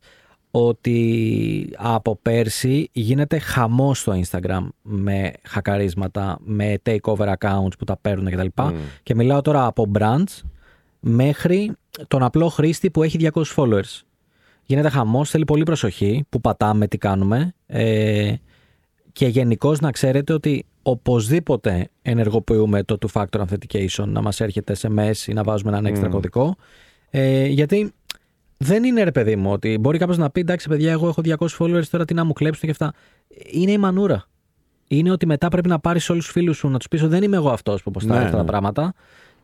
ότι 0.51 1.71
από 1.77 2.17
πέρσι 2.23 2.89
γίνεται 2.93 3.39
χαμός 3.39 3.99
στο 4.01 4.21
Instagram 4.25 4.69
με 4.83 5.33
χακαρίσματα, 5.43 6.39
με 6.45 6.75
takeover 6.87 7.33
accounts 7.39 7.73
που 7.79 7.85
τα 7.85 7.97
παίρνουν 8.01 8.31
κτλ. 8.31 8.47
Και 9.03 9.15
μιλάω 9.15 9.41
τώρα 9.41 9.67
από 9.67 9.91
brands 9.99 10.41
μέχρι 11.01 11.73
τον 12.09 12.23
απλό 12.23 12.49
χρήστη 12.49 12.91
που 12.91 13.03
έχει 13.03 13.19
200 13.35 13.43
followers. 13.57 14.01
Γίνεται 14.67 14.89
χαμός, 14.89 15.31
θέλει 15.31 15.45
πολύ 15.45 15.63
προσοχή 15.63 16.25
που 16.29 16.41
πατάμε, 16.41 16.87
τι 16.87 16.99
κάνουμε. 16.99 17.55
Ε, 17.67 18.35
και 19.13 19.27
γενικώς 19.27 19.81
να 19.81 19.91
ξέρετε 19.91 20.33
ότι 20.33 20.67
οπωσδήποτε 20.83 21.89
ενεργοποιούμε 22.03 22.83
το 22.83 22.99
two-factor 23.01 23.41
authentication 23.41 24.05
να 24.07 24.23
μας 24.23 24.41
έρχεται 24.41 24.77
SMS 24.81 25.27
ή 25.27 25.33
να 25.33 25.43
βάζουμε 25.43 25.71
έναν 25.71 25.87
έξτρα 25.87 26.09
κωδικό. 26.09 26.57
Ε, 27.11 27.47
γιατί 27.47 27.93
δεν 28.57 28.85
είναι 28.85 29.03
ρε 29.03 29.13
παιδί 29.13 29.37
μου 29.37 29.53
ότι 29.53 29.79
μπορεί 29.79 29.99
κάποιος 29.99 30.19
να 30.19 30.31
πει 30.31 30.41
εντάξει 30.41 30.69
παιδιά 30.69 30.93
εγώ 30.93 31.09
έχω 31.09 31.23
200 31.25 31.37
followers 31.59 31.87
τώρα 31.91 32.05
τι 32.05 32.15
να 32.15 32.25
μου 32.25 32.33
κλέψουν 32.33 32.63
και 32.63 32.71
αυτά. 32.71 32.93
Είναι 33.51 33.71
η 33.71 33.79
μανούρα. 33.79 34.25
Είναι 34.89 35.11
ότι 35.11 35.27
μετά 35.27 35.49
πρέπει 35.49 35.69
να 35.69 35.79
πάρεις 35.79 36.11
όλους 36.11 36.25
τους 36.25 36.33
φίλους 36.33 36.57
σου 36.57 36.69
να 36.69 36.79
τους 36.79 36.89
πεις 36.89 37.03
ότι 37.03 37.11
δεν 37.11 37.23
είμαι 37.23 37.37
εγώ 37.37 37.51
αυτός 37.51 37.83
που 37.83 37.91
ποστάρει 37.91 38.19
Ναι, 38.19 38.25
αυτά 38.25 38.37
τα 38.37 38.43
ναι. 38.43 38.49
πράγματα. 38.49 38.95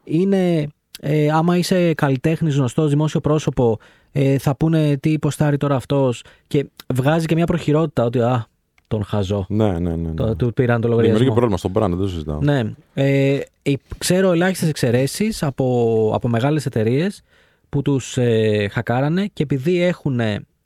Είναι 0.04 0.68
ε, 1.00 1.30
άμα 1.30 1.56
είσαι 1.56 1.94
καλλιτέχνης, 1.94 2.56
γνωστός, 2.56 2.90
δημόσιο 2.90 3.20
πρόσωπο 3.20 3.78
ε, 4.12 4.38
θα 4.38 4.56
πούνε 4.56 4.96
τι 4.96 5.18
ποστάρει 5.18 5.56
τώρα 5.56 5.74
αυτός 5.74 6.22
και 6.46 6.70
βγάζει 6.94 7.26
και 7.26 7.34
μια 7.34 7.46
προχειρότητα 7.46 8.04
ότι 8.04 8.20
α, 8.20 8.46
τον 8.88 9.04
χαζό. 9.04 9.46
ναι, 9.48 9.72
ναι, 9.72 9.78
ναι. 9.78 9.96
ναι. 9.96 10.14
Το, 10.14 10.36
του 10.36 10.52
πήραν 10.52 10.80
το 10.80 10.88
Δημιουργεί 10.88 11.10
λογαριασμό. 11.10 11.34
πρόβλημα 11.34 11.56
στον 11.56 11.72
brand, 11.74 11.88
δεν 11.88 11.98
το 11.98 12.08
συζητάω. 12.08 12.40
Ναι. 12.40 12.62
Ε, 12.94 13.38
ε, 13.62 13.72
ξέρω 13.98 14.32
ελάχιστες 14.32 14.68
εξαιρέσεις 14.68 15.42
από, 15.42 16.10
από 16.14 16.28
μεγάλες 16.28 16.66
εταιρείες 16.66 17.22
που 17.68 17.82
τους 17.82 18.16
ε, 18.16 18.68
χακάρανε 18.70 19.26
και 19.32 19.42
επειδή 19.42 19.82
έχουν 19.82 20.20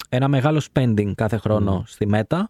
ένα 0.08 0.28
μεγάλο 0.28 0.62
spending 0.72 1.12
κάθε 1.14 1.36
χρόνο 1.36 1.84
στη 1.86 2.08
Meta, 2.12 2.40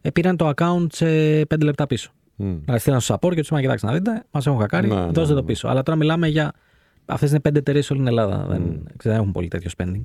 ε, 0.00 0.10
πήραν 0.10 0.36
το 0.36 0.50
account 0.56 0.86
σε 0.92 1.06
5 1.40 1.44
λεπτά 1.62 1.86
πίσω. 1.86 2.10
Μμ. 2.36 2.54
Δηλαδή 2.64 2.80
στείλαν 2.80 3.00
στο 3.00 3.14
support 3.14 3.30
και 3.34 3.40
τους 3.40 3.48
είπαν: 3.48 3.60
Κοιτάξτε 3.60 3.86
να 3.86 3.92
δείτε, 3.92 4.24
μας 4.30 4.46
έχουν 4.46 4.60
χακάρει, 4.60 4.88
Ναι, 4.88 4.94
ναι, 4.94 5.00
δώστε 5.00 5.20
ναι, 5.20 5.26
το 5.26 5.34
ναι. 5.34 5.42
πίσω. 5.42 5.68
Αλλά 5.68 5.82
τώρα 5.82 5.98
μιλάμε 5.98 6.28
για. 6.28 6.52
Αυτές 7.06 7.30
είναι 7.30 7.40
πέντε 7.40 7.58
εταιρείες 7.58 7.86
σε 7.86 7.92
όλη 7.92 8.02
την 8.02 8.10
Ελλάδα. 8.10 8.46
Δεν, 8.48 8.86
δεν 9.02 9.14
έχουν 9.14 9.32
πολύ 9.32 9.48
τέτοιο 9.48 9.70
spending. 9.78 10.02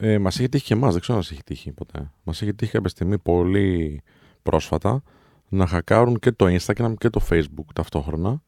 Ε, 0.00 0.18
μας 0.18 0.38
έχει 0.38 0.48
τύχει 0.48 0.64
και 0.64 0.74
εμάς, 0.74 0.92
δεν 0.92 1.00
ξέρω 1.00 1.18
αν 1.18 1.24
σα 1.24 1.32
έχει 1.34 1.42
τύχει 1.44 1.72
ποτέ. 1.72 2.10
Μας 2.24 2.42
έχει 2.42 2.54
τύχει 2.54 2.72
κάποια 2.72 2.88
στιγμή 2.88 3.18
πολύ 3.18 4.02
πρόσφατα 4.42 5.02
να 5.48 5.66
χακάρουν 5.66 6.18
και 6.18 6.32
το 6.32 6.46
Instagram 6.58 6.94
και 6.98 7.10
το 7.10 7.20
Facebook 7.30 7.64
ταυτόχρονα. 7.74 8.42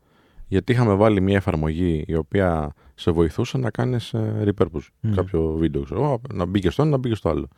Γιατί 0.48 0.72
είχαμε 0.72 0.94
βάλει 0.94 1.20
μια 1.20 1.36
εφαρμογή 1.36 2.04
η 2.06 2.14
οποία 2.14 2.74
σε 2.94 3.10
βοηθούσε 3.10 3.58
να 3.58 3.70
κάνεις 3.70 4.14
repurpose 4.44 4.86
Μμ. 5.00 5.14
κάποιο 5.14 5.52
βίντεο. 5.58 5.82
Ξέρω, 5.82 6.20
να 6.32 6.44
μπει 6.44 6.60
και 6.60 6.70
στο 6.70 6.82
ένα, 6.82 6.90
να 6.90 6.96
μπει 6.96 7.08
και 7.08 7.14
στο 7.14 7.28
άλλο. 7.28 7.48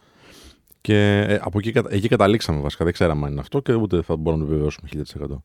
Και 0.80 1.24
ε, 1.28 1.38
από 1.42 1.58
εκεί, 1.58 1.72
κατα- 1.72 1.92
εκεί 1.92 2.08
καταλήξαμε 2.08 2.60
βασικά. 2.60 2.84
Δεν 2.84 2.92
ξέραμε 2.92 3.26
αν 3.26 3.30
είναι 3.32 3.40
αυτό 3.40 3.60
και 3.60 3.74
ούτε 3.74 4.02
θα 4.02 4.16
μπορούμε 4.16 4.42
να 4.42 4.48
το 4.48 4.54
επιβεβαιώσουμε 4.54 4.88
1000%. 5.30 5.42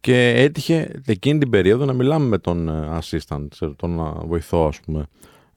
Και 0.00 0.28
έτυχε 0.36 1.00
εκείνη 1.06 1.38
την 1.38 1.50
περίοδο 1.50 1.84
να 1.84 1.92
μιλάμε 1.92 2.26
με 2.26 2.38
τον 2.38 2.68
ε, 2.68 2.98
assistant, 3.00 3.46
ξέρω, 3.48 3.74
τον 3.74 3.98
ε, 3.98 4.26
βοηθό, 4.26 4.66
ας 4.66 4.80
πούμε, 4.80 5.06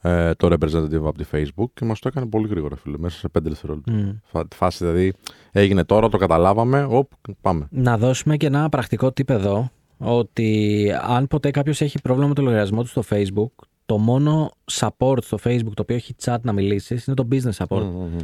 ε, 0.01 0.34
το 0.34 0.48
representative 0.48 0.93
από 1.05 1.17
τη 1.17 1.24
Facebook 1.31 1.70
και 1.74 1.86
μας 1.86 2.00
το 2.00 2.08
έκανε 2.08 2.25
πολύ 2.27 2.48
γρήγορα, 2.48 2.75
φίλε, 2.75 2.98
μέσα 2.98 3.17
σε 3.17 3.27
5 3.39 3.41
δευτερόλεπτα. 3.43 3.91
Μμ. 3.91 4.10
Φα- 4.24 4.48
τη 4.48 4.55
φάση 4.55 4.77
δηλαδή 4.86 5.13
έγινε 5.51 5.84
τώρα, 5.84 6.10
το 6.10 6.17
καταλάβαμε, 6.17 6.84
οπ, 6.89 7.12
πάμε. 7.41 7.67
Να 7.72 7.98
δώσουμε 7.98 8.38
και 8.38 8.46
ένα 8.46 8.70
πρακτικό 8.70 9.08
tip 9.08 9.29
εδώ 9.29 9.70
ότι 9.98 10.88
αν 11.08 11.27
ποτέ 11.27 11.51
κάποιος 11.51 11.81
έχει 11.81 12.01
πρόβλημα 12.01 12.27
με 12.27 12.34
το 12.34 12.41
λογαριασμό 12.41 12.81
του 12.81 12.88
στο 12.88 13.03
Facebook 13.10 13.51
το 13.86 13.98
μόνο 13.98 14.51
support 14.72 15.17
στο 15.24 15.38
Facebook 15.43 15.74
το 15.74 15.81
οποίο 15.81 15.96
έχει 15.96 16.15
chat 16.24 16.38
να 16.41 16.51
μιλήσεις 16.53 17.05
είναι 17.05 17.15
το 17.15 17.27
business 17.31 17.65
support. 17.65 17.81
Μμ, 17.84 17.88
μμ, 17.88 18.03
μμ. 18.13 18.17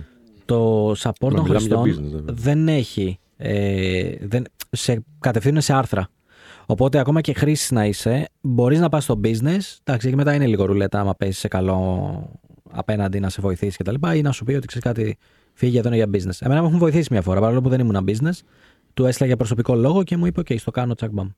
Το 0.46 0.92
support 0.92 1.30
Να 1.30 1.30
των 1.30 1.42
μιλάμε 1.42 1.60
για 1.68 1.78
χρηστών 1.78 2.06
business, 2.06 2.12
βέβαια. 2.12 2.34
δεν 2.38 2.68
έχει 2.68 3.20
ε, 3.38 4.12
δεν, 4.22 4.44
σε, 4.72 5.04
κατευθύνουν 5.20 5.62
σε 5.62 5.74
άρθρα. 5.74 6.10
Οπότε 6.70 7.00
ακόμα 7.00 7.22
και 7.22 7.34
χρήσης 7.34 7.72
να 7.72 7.86
είσαι, 7.86 8.30
μπορείς 8.42 8.80
να 8.80 8.90
πας 8.90 9.04
στο 9.04 9.20
business, 9.24 9.78
εντάξει 9.84 10.10
και 10.10 10.16
μετά 10.16 10.34
είναι 10.34 10.48
λίγο 10.48 10.66
ρουλέτα 10.66 11.00
άμα 11.00 11.16
πέσει 11.16 11.40
σε 11.40 11.48
καλό 11.48 12.30
απέναντι 12.72 13.20
να 13.20 13.30
σε 13.30 13.42
βοηθήσει 13.42 13.78
κτλ. 13.78 13.96
ή 14.16 14.22
να 14.22 14.32
σου 14.32 14.44
πει 14.44 14.54
ότι 14.54 14.68
ξέρεις 14.68 14.88
κάτι 14.88 15.18
Φύγει 15.58 15.78
εδώ 15.78 15.88
είναι 15.88 15.98
για 15.98 16.08
business. 16.12 16.38
Εμένα 16.40 16.62
μου 16.62 16.68
έχουν 16.68 16.80
βοηθήσει 16.80 17.08
μια 17.12 17.22
φορά, 17.22 17.40
παρόλο 17.40 17.62
που 17.62 17.70
δεν 17.70 17.80
ήμουν 17.80 18.06
business. 18.08 18.40
Του 18.94 19.06
έστειλα 19.06 19.28
για 19.28 19.38
προσωπικό 19.38 19.76
λόγο 19.76 20.04
και 20.04 20.18
μου 20.18 20.26
είπε: 20.26 20.42
OK, 20.42 20.60
στο 20.60 20.72
κάνω 20.72 20.94
τσακμπαμ. 20.94 21.30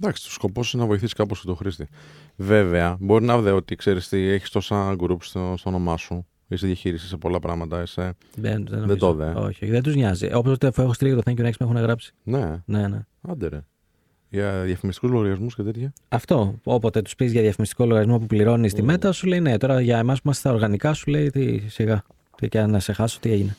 Εντάξει, 0.00 0.24
το 0.24 0.30
σκοπός 0.30 0.72
είναι 0.72 0.82
να 0.82 0.88
βοηθήσει 0.88 1.14
κάπως 1.14 1.42
το 1.42 1.54
χρήστη. 1.54 1.88
Βέβαια, 2.36 2.96
μπορεί 3.00 3.24
να 3.24 3.40
δει 3.40 3.50
ότι 3.50 3.74
ξέρεις 3.74 4.08
τι, 4.08 4.28
έχεις 4.28 4.50
τόσα 4.50 4.96
groups 4.98 5.22
στο, 5.22 5.54
στο 5.56 5.68
όνομά 5.68 5.96
σου. 5.96 6.26
Είσαι 6.48 6.66
διαχείριση 6.66 7.06
σε 7.06 7.16
πολλά 7.16 7.38
πράγματα. 7.38 7.82
Είσαι... 7.82 8.14
Δεν, 8.34 8.66
δεν, 8.68 8.86
Δεν 8.86 8.98
το 8.98 9.12
δε. 9.14 9.30
Όχι, 9.30 9.64
όχι, 9.64 9.66
δεν 9.66 9.82
τους 9.82 9.94
νοιάζει. 9.94 10.34
Όπως 10.34 10.56
αφού 10.62 10.82
έχω 10.82 10.92
στείλει 10.92 11.14
το 11.14 11.22
thank 11.24 11.38
you 11.38 11.44
next 11.46 11.56
με 11.58 11.66
έχουν 11.66 11.76
γράψει. 11.76 12.12
Ναι, 12.22 12.62
Ναι, 12.64 12.88
ναι. 12.88 13.00
άντε 13.20 13.48
ρε. 13.48 13.64
Για 14.30 14.62
διαφημιστικούς 14.62 15.10
λογαριασμούς 15.10 15.54
και 15.54 15.62
τέτοια. 15.62 15.92
Αυτό. 16.08 16.58
Όποτε 16.64 17.02
τους 17.02 17.14
πεις 17.14 17.32
για 17.32 17.42
διαφημιστικό 17.42 17.84
λογαριασμό 17.84 18.18
που 18.18 18.26
πληρώνεις 18.26 18.74
τη 18.74 18.82
μέτα, 18.82 19.12
σου 19.12 19.26
λέει 19.26 19.40
ναι. 19.40 19.56
Τώρα 19.56 19.80
για 19.80 19.98
εμάς 19.98 20.16
που 20.16 20.22
είμαστε 20.24 20.48
στα 20.48 20.56
οργανικά, 20.56 20.92
σου 20.92 21.10
λέει 21.10 21.30
τι 21.30 21.58
σιγά. 21.58 22.02
Τι 22.36 22.48
και 22.48 22.60
να 22.60 22.80
σε 22.80 22.92
χάσω, 22.92 23.18
τι 23.20 23.32
έγινε. 23.32 23.56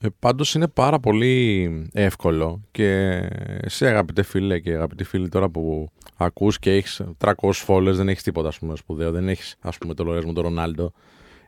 Ε, 0.00 0.08
Πάντως 0.18 0.54
είναι 0.54 0.68
πάρα 0.68 1.00
πολύ 1.00 1.68
εύκολο 1.92 2.60
και 2.70 3.20
σε 3.66 3.86
αγαπητέ 3.86 4.22
φίλε 4.22 4.58
και 4.58 4.72
αγαπητοί 4.72 5.04
φίλοι 5.04 5.28
τώρα 5.28 5.48
που 5.48 5.90
ακούς 6.16 6.58
και 6.58 6.72
έχεις 6.72 7.00
300 7.18 7.32
followers, 7.66 7.92
δεν 7.92 8.08
έχεις 8.08 8.22
τίποτα 8.22 8.48
ας 8.48 8.58
πούμε, 8.58 8.76
σπουδαίο, 8.76 9.10
δεν 9.10 9.28
έχεις 9.28 9.56
ας 9.60 9.78
πούμε 9.78 9.94
το 9.94 10.02
λογαριασμό 10.02 10.32
του 10.32 10.42
Ρονάλντο 10.42 10.92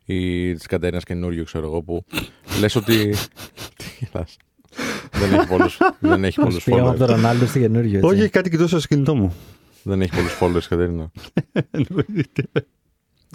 ή 0.05 0.53
της 0.55 0.67
Κατέρινας 0.67 1.05
καινούριο 1.05 1.45
ξέρω 1.45 1.67
εγώ 1.67 1.83
που 1.83 2.05
λες 2.61 2.75
ότι... 2.75 3.15
Τι 3.77 3.85
γελάς. 3.99 4.37
Δεν 5.13 5.33
έχει 5.33 5.47
πολλούς, 5.47 5.79
δεν 6.01 6.25
έχει 6.25 6.41
πολλούς 6.41 6.65
Πήγαμε 6.65 6.83
από 6.83 6.93
followers. 6.93 6.97
τον 6.99 7.07
Ρονάλντο 7.07 7.47
στη 7.47 7.61
καινούριο. 7.61 7.99
έτσι. 7.99 8.11
Όχι, 8.11 8.21
έχει 8.21 8.31
κάτι 8.31 8.51
κοιτούσα 8.51 8.79
στο 8.79 8.89
κινητό 8.89 9.15
μου. 9.15 9.35
δεν 9.83 10.01
έχει 10.03 10.11
πολλούς 10.15 10.39
followers 10.41 10.67
Κατέρινα. 10.69 11.11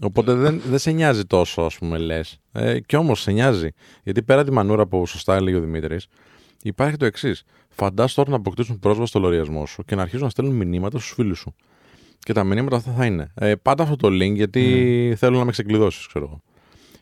Οπότε 0.01 0.33
δεν, 0.33 0.61
δεν 0.69 0.79
σε 0.79 0.91
νοιάζει 0.91 1.25
τόσο, 1.25 1.61
ας 1.61 1.77
πούμε, 1.77 1.97
λες. 1.97 2.39
Ε, 2.51 2.79
κι 2.79 2.95
όμως 2.95 3.21
σε 3.21 3.31
νοιάζει. 3.31 3.69
Γιατί 4.03 4.23
πέρα 4.23 4.43
τη 4.43 4.51
μανούρα 4.51 4.85
που 4.87 5.05
σωστά 5.05 5.35
έλεγε 5.35 5.57
ο 5.57 5.59
Δημήτρης, 5.59 6.07
υπάρχει 6.63 6.97
το 6.97 7.05
εξής. 7.05 7.43
Φαντάσου 7.69 8.15
τώρα 8.15 8.29
να 8.29 8.35
αποκτήσουν 8.35 8.79
πρόσβαση 8.79 9.09
στο 9.09 9.19
λογαριασμό 9.19 9.65
σου 9.65 9.83
και 9.83 9.95
να 9.95 10.01
αρχίσουν 10.01 10.23
να 10.23 10.29
στέλνουν 10.29 10.55
μηνύματα 10.55 10.97
στους 10.99 11.11
φίλους 11.13 11.39
σου. 11.39 11.55
Και 12.19 12.33
τα 12.33 12.43
μηνύματα 12.43 12.75
αυτά 12.75 12.91
θα 12.91 13.05
είναι. 13.05 13.31
Ε, 13.35 13.55
πάτα 13.55 13.83
αυτό 13.83 13.95
το 13.95 14.07
link 14.07 14.33
γιατί 14.33 15.13
θέλω 15.17 15.37
να 15.37 15.45
με 15.45 15.51
ξεκλειδώσεις, 15.51 16.07
ξέρω 16.07 16.25
εγώ. 16.25 16.41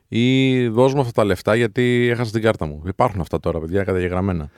Ή 0.07 0.67
δώσ' 0.67 0.93
μου 0.93 0.99
αυτά 0.99 1.11
τα 1.11 1.23
λεφτά 1.23 1.55
γιατί 1.55 2.07
έχασα 2.11 2.31
την 2.31 2.41
κάρτα 2.41 2.65
μου. 2.65 2.81
Υπάρχουν 2.85 3.21
αυτά 3.21 3.39
τώρα, 3.39 3.59
παιδιά, 3.59 3.83
καταγεγραμμένα. 3.83 4.49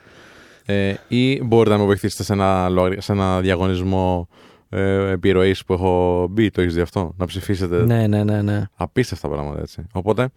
Ε, 0.65 0.93
ή 1.07 1.43
μπορείτε 1.43 1.75
να 1.75 1.79
με 1.81 1.85
βοηθήσετε 1.85 2.23
σε 2.23 2.33
ένα, 2.33 2.69
λογαρι- 2.69 3.01
σε 3.01 3.11
ένα 3.11 3.41
διαγωνισμό 3.41 4.27
ε, 4.69 5.09
επιρροής 5.11 5.65
που 5.65 5.73
έχω 5.73 6.27
μπει. 6.29 6.49
Το 6.49 6.61
έχεις 6.61 6.73
δει 6.73 6.81
αυτό; 6.81 7.13
Να 7.17 7.25
ψηφίσετε 7.25 7.83
Ναι, 7.85 8.07
ναι, 8.07 8.23
ναι, 8.23 8.41
ναι. 8.41 8.63
Απίστευτα 8.75 9.29
πράγματα 9.29 9.59
έτσι. 9.59 9.85
Οπότε, 9.91 10.29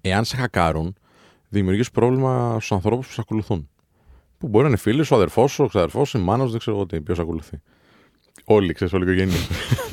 εάν 0.00 0.24
σε 0.24 0.36
χακάρουν, 0.36 0.94
δημιουργείς 1.48 1.90
πρόβλημα 1.90 2.52
στους 2.52 2.72
ανθρώπους 2.72 3.06
που 3.06 3.12
σε 3.12 3.20
ακολουθούν. 3.20 3.68
Που 4.38 4.48
μπορεί 4.48 4.62
να 4.62 4.68
είναι 4.68 4.78
φίλοι 4.78 5.02
σου, 5.04 5.10
ο 5.12 5.16
αδερφός 5.16 5.52
σου, 5.52 5.64
ο 5.64 5.68
ξαδερφός 5.68 6.08
σου, 6.08 6.18
η 6.18 6.20
μάνας 6.20 6.44
σου, 6.44 6.50
δεν 6.50 6.58
ξέρω 6.60 6.76
εγώ 6.76 6.86
τι, 6.86 7.00
ποιος 7.00 7.18
ακολουθεί. 7.18 7.60
Όλοι, 8.44 8.72
ξέρεις, 8.72 8.92
όλη 8.92 9.04
η 9.04 9.12
οικογένεια. 9.12 9.36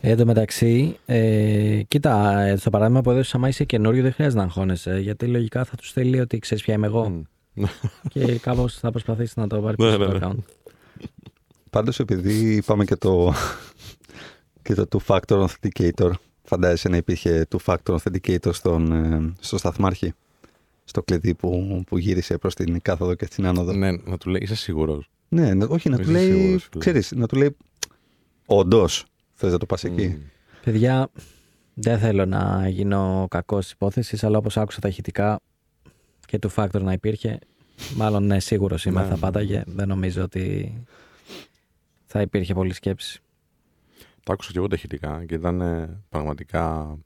Εν 0.00 0.16
τω 0.16 0.24
μεταξύ, 0.26 0.96
ε, 1.06 1.80
κοίτα, 1.88 2.40
ε, 2.40 2.56
στο 2.56 2.70
παράδειγμα 2.70 3.00
που 3.02 3.10
έδωσε, 3.10 3.36
άμα 3.36 3.48
είσαι 3.48 3.64
καινούριο, 3.64 4.02
δεν 4.02 4.12
χρειάζεται 4.12 4.38
να 4.40 4.44
αγχώνεσαι. 4.46 4.98
Γιατί 4.98 5.26
λογικά 5.26 5.64
θα 5.64 5.76
τους 5.76 5.88
στείλει 5.88 6.20
ότι 6.20 6.38
ξέρεις 6.38 6.64
ποια 6.64 6.74
είμαι 6.74 6.86
εγώ. 6.86 7.22
και 8.08 8.38
κάπως 8.38 8.78
θα 8.78 8.90
προσπαθήσει 8.90 9.32
να 9.40 9.46
το 9.46 9.60
πάρει 9.60 9.76
Ναι, 9.78 9.86
πίσω 9.86 9.98
ναι, 9.98 10.04
το 10.06 10.18
ναι. 10.18 10.26
account. 10.26 10.38
Πάντως 11.70 11.98
επειδή 11.98 12.54
είπαμε 12.54 12.84
και 12.84 12.96
το, 12.96 13.32
και 14.62 14.74
το 14.74 14.86
two-factor 14.90 15.46
authenticator, 15.46 16.10
φαντάζεσαι 16.42 16.88
να 16.88 16.96
υπήρχε 16.96 17.46
two-factor 17.56 17.96
authenticator 17.96 18.50
στον, 18.54 18.92
ε, 18.92 19.32
στο 19.40 19.58
σταθμάρχη, 19.58 20.12
στο 20.84 21.02
κλειδί 21.02 21.34
που, 21.34 21.82
που 21.86 21.98
γύρισε 21.98 22.38
προς 22.38 22.54
την 22.54 22.80
κάθοδο 22.82 23.14
και 23.14 23.26
την 23.26 23.46
άνοδο. 23.46 23.72
ναι, 23.72 23.90
να 23.90 24.18
του 24.18 24.30
λέει, 24.30 24.40
είσαι 24.42 24.54
σίγουρος. 24.54 25.10
Ναι, 25.28 25.54
να- 25.54 25.66
όχι, 25.66 25.88
να 25.88 25.96
του 25.96 26.02
Είσαι 26.02 26.10
λέει, 26.12 26.30
σίγουρος, 26.32 26.62
φίλε. 26.62 26.80
ξέρεις, 26.80 27.12
να 27.16 27.26
του 27.26 27.36
λέει, 27.36 27.56
όντως, 28.46 29.04
θες 29.38 29.52
να 29.52 29.58
το 29.58 29.66
πας 29.66 29.84
εκεί; 29.84 30.18
Παιδιά, 30.64 31.10
δεν 31.74 31.98
θέλω 31.98 32.26
να 32.26 32.68
γίνω 32.68 33.26
κακός 33.30 33.66
τη 33.66 33.72
υπόθεση, 33.74 34.26
αλλά 34.26 34.38
όπως 34.38 34.56
άκουσα 34.56 34.80
τα 34.80 34.88
ηχητικά 34.88 35.40
και 36.26 36.38
του 36.38 36.50
factor 36.54 36.80
να 36.80 36.92
υπήρχε, 36.92 37.38
μάλλον 37.96 38.26
ναι, 38.26 38.40
σίγουρος 38.40 38.84
είμαι 38.84 39.00
Ναι, 39.00 39.06
θα 39.06 39.14
ναι. 39.14 39.20
πάταγε. 39.20 39.62
Δεν 39.66 39.88
νομίζω 39.88 40.22
ότι 40.22 40.74
θα 42.06 42.20
υπήρχε 42.20 42.54
πολλή 42.54 42.72
σκέψη. 42.72 43.20
Τα 44.24 44.32
άκουσα 44.32 44.52
και 44.52 44.58
εγώ 44.58 44.66
τα 44.66 44.74
ηχητικά 44.74 45.24
και 45.24 45.34
ήταν 45.34 45.60
ε, 45.60 46.00
πραγματικά 46.08 46.96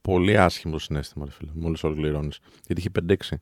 πολύ 0.00 0.38
άσχημο 0.38 0.72
το 0.72 0.78
συνέστημα, 0.78 1.24
ρε 1.24 1.30
φίλε, 1.30 1.50
μόλις 1.54 1.84
ολοκληρώνεις. 1.84 2.38
Γιατί 2.66 2.80
είχε 2.80 2.90
5-6. 3.08 3.36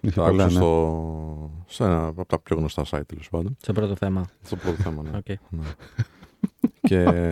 Είχε 0.00 0.20
Τα 0.20 0.24
πολλά, 0.24 0.42
άκουσα 0.44 0.44
ναι. 0.44 0.50
στο, 0.50 1.64
σε 1.66 1.84
ένα 1.84 2.06
από 2.06 2.24
τα 2.24 2.40
πιο 2.40 2.56
γνωστά 2.56 2.84
site 2.90 3.06
τέλος 3.06 3.28
πάντων. 3.30 3.56
Στο 3.60 3.72
πρώτο 3.72 3.96
θέμα. 3.96 4.28
Στο 4.42 4.56
πρώτο 4.56 4.82
θέμα, 4.82 5.02
ναι. 5.02 5.10
Okay. 5.24 5.34
Ναι. 5.50 5.66
Και 6.80 7.30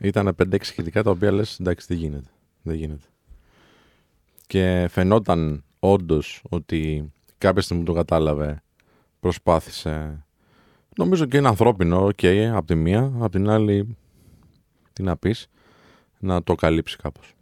ήταν 0.00 0.34
5-6 0.38 0.54
ηχητικά 0.54 1.02
τα 1.02 1.10
οποία 1.10 1.32
λες 1.32 1.58
εντάξει 1.60 1.86
δεν 1.88 1.96
γίνεται. 1.96 2.28
Δεν 2.62 2.74
γίνεται. 2.76 3.06
Και 4.46 4.86
φαινόταν 4.90 5.64
όντως 5.78 6.42
ότι 6.48 7.12
κάποια 7.38 7.62
στιγμή 7.62 7.82
που 7.82 7.88
το 7.92 7.96
κατάλαβε 7.96 8.62
προσπάθησε 9.20 10.24
νομίζω 10.96 11.24
και 11.24 11.36
είναι 11.36 11.48
ανθρώπινο 11.48 12.04
οκ 12.04 12.24
από 12.54 12.66
τη 12.66 12.74
μία 12.74 13.12
από 13.14 13.30
την 13.30 13.48
άλλη 13.48 13.96
τι 14.92 15.02
να 15.02 15.16
πεις 15.16 15.48
να 16.18 16.42
το 16.42 16.54
καλύψει 16.54 16.96
κάπως. 16.96 17.34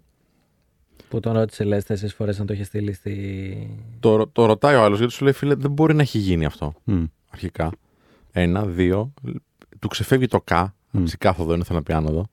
Που 1.08 1.20
τον 1.20 1.32
ρώτησε, 1.32 1.64
λες, 1.64 1.84
τέσσερις 1.84 2.14
φορές 2.14 2.38
να 2.38 2.44
το 2.44 2.52
είχε 2.52 2.64
στείλει 2.64 2.92
στη. 2.92 3.84
Το, 4.00 4.26
το 4.28 4.46
ρωτάει 4.46 4.74
ο 4.76 4.82
άλλος 4.82 4.98
γιατί 4.98 5.12
σου 5.12 5.24
λέει 5.24 5.32
φίλε 5.32 5.54
δεν 5.54 5.70
μπορεί 5.70 5.94
να 5.94 6.02
έχει 6.02 6.18
γίνει 6.18 6.44
αυτό 6.44 6.74
Μμ. 6.84 7.04
αρχικά. 7.30 7.70
Ένα, 8.32 8.66
δύο. 8.66 9.12
Του 9.78 9.88
ξεφεύγει 9.88 10.26
το 10.26 10.40
κα. 10.40 10.74
Μμ. 10.94 11.02
Mm. 11.04 11.08
Κάθοδο 11.18 11.54
είναι, 11.54 11.64
θέλω 11.64 11.78
να 11.78 11.84
πει 11.84 11.92
άνοδο. 11.92 12.26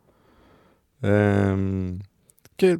Ε, 0.99 1.55
και 2.55 2.77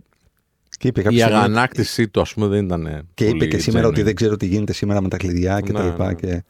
Και 0.77 0.87
είπε, 0.87 0.99
η 0.99 1.03
κάποια 1.03 1.19
στιγμή- 1.19 1.37
αγανάκτησή 1.43 2.07
του, 2.07 2.21
ας 2.21 2.33
πούμε, 2.33 2.47
δεν 2.47 2.65
ήταν. 2.65 3.07
και 3.13 3.23
είπε 3.23 3.31
πολύ 3.37 3.47
και 3.47 3.57
σήμερα 3.57 3.85
genuine. 3.87 3.91
ότι 3.91 4.01
δεν 4.01 4.15
ξέρω 4.15 4.37
τι 4.37 4.45
γίνεται 4.45 4.73
σήμερα 4.73 5.01
με 5.01 5.07
τα 5.09 5.17
κλειδιά 5.17 5.61
και 5.61 5.71
Ναι, 5.71 5.77
τα 5.79 5.85
λοιπά. 5.85 6.05
ναι. 6.07 6.13
Και... 6.13 6.43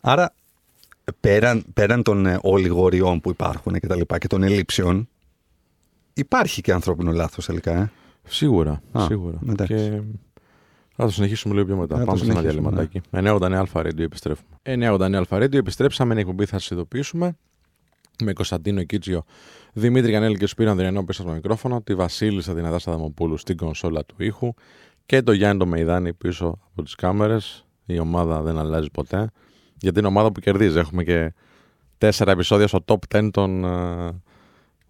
Άρα, 0.00 0.34
πέραν, 1.20 1.64
πέραν 1.74 2.02
των 2.02 2.26
ε, 2.26 2.38
ολιγοριών 2.42 3.20
που 3.20 3.30
υπάρχουν 3.30 3.72
και 3.80 3.86
τα 3.86 3.96
λοιπά 3.96 4.18
και 4.18 4.26
των 4.26 4.42
ελλείψεων, 4.42 5.08
υπάρχει 6.14 6.60
και 6.60 6.72
ανθρώπινο 6.72 7.12
λάθος 7.12 7.46
τελικά. 7.46 7.72
Ε. 7.72 7.90
Σίγουρα. 8.28 8.82
Α, 8.92 9.04
σίγουρα. 9.06 9.38
εντάξει. 9.48 9.74
Και 9.74 10.00
θα 10.96 11.04
το 11.04 11.10
συνεχίσουμε 11.10 11.54
λίγο 11.54 11.66
πιο 11.66 11.76
μετά. 11.76 11.94
Θα 11.94 12.00
το 12.00 12.06
Πάμε 12.06 12.18
σε 12.18 12.24
ένα 12.24 12.34
συνεχίσουμε, 12.34 12.70
διαλυματάκι. 12.70 13.00
989 13.10 13.80
Radio 13.82 13.98
επιστρέφουμε. 13.98 14.48
989 14.62 15.22
Radio 15.28 15.54
επιστρέψαμε. 15.54 16.12
Είναι 16.12 16.20
εκπομπή, 16.20 16.44
θα 16.46 16.58
σας 16.58 16.70
ειδοποιήσουμε. 16.70 17.36
Με 18.22 18.32
Κωνσταντίνο 18.32 18.82
Κίτσιο, 18.82 19.24
Δημήτρη 19.72 20.12
Κανέλη 20.12 20.36
και 20.36 20.46
Σπύρο 20.46 20.70
Ανδριανό 20.70 21.04
πίσω 21.04 21.22
στο 21.22 21.32
μικρόφωνο, 21.32 21.82
τη 21.82 21.94
Βασίλισσα 21.94 22.54
Δυνατά 22.54 22.78
Σαδαμοπούλου 22.78 23.36
στην 23.36 23.56
κονσόλα 23.56 24.04
του 24.04 24.14
ήχου 24.18 24.54
και 25.06 25.22
το 25.22 25.32
Γιάννη 25.32 25.58
το 25.58 25.66
Μεϊδάνη 25.66 26.12
πίσω 26.12 26.58
από 26.70 26.82
τις 26.82 26.94
κάμερες. 26.94 27.66
Η 27.86 27.98
ομάδα 27.98 28.42
δεν 28.42 28.58
αλλάζει 28.58 28.90
ποτέ. 28.90 29.30
Γιατί 29.78 29.98
είναι 29.98 30.08
ομάδα 30.08 30.32
που 30.32 30.40
κερδίζει. 30.40 30.78
Έχουμε 30.78 31.04
και 31.04 31.32
τέσσερα 31.98 32.30
επεισόδια 32.30 32.66
στο 32.66 32.84
top 32.86 32.96
10 33.14 33.30
των, 33.32 33.64
ε, 33.64 34.22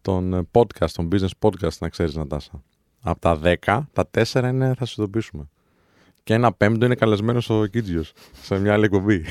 των 0.02 0.34
ε, 0.34 0.48
podcast, 0.52 0.90
των 0.90 1.08
business 1.12 1.28
podcast, 1.38 1.78
να 1.78 1.88
ξέρεις, 1.88 2.14
Νατάσα. 2.14 2.62
Από 3.00 3.20
τα 3.20 3.40
10, 3.42 3.80
τα 3.92 4.10
4 4.10 4.48
είναι, 4.48 4.74
θα 4.78 4.84
σου 4.84 5.02
ειδοποιήσουμε. 5.02 5.48
Και 6.22 6.34
ένα 6.34 6.52
πέμπτο 6.52 6.84
είναι 6.84 6.94
καλεσμένος 6.94 7.44
στο 7.44 7.66
Κίτζιο, 7.66 8.04
σε 8.42 8.58
μια 8.58 8.72
άλλη 8.72 8.84
εκπομπή. 8.84 9.24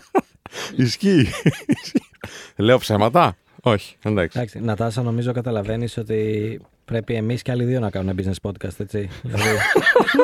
Ισχύει. 0.76 1.26
Λέω 2.56 2.78
ψέματα; 2.78 3.36
Όχι, 3.62 3.96
εντάξει. 4.02 4.38
Εντάξει, 4.38 4.60
Νατάσα, 4.60 5.02
νομίζω 5.02 5.32
καταλαβαίνεις 5.32 5.96
ότι 5.96 6.60
πρέπει 6.84 7.14
εμείς 7.14 7.42
και 7.42 7.50
άλλοι 7.50 7.64
δύο 7.64 7.80
να 7.80 7.90
κάνουμε 7.90 8.14
business 8.18 8.50
podcast, 8.50 8.78
έτσι. 8.80 9.08
δηλαδή, 9.22 9.48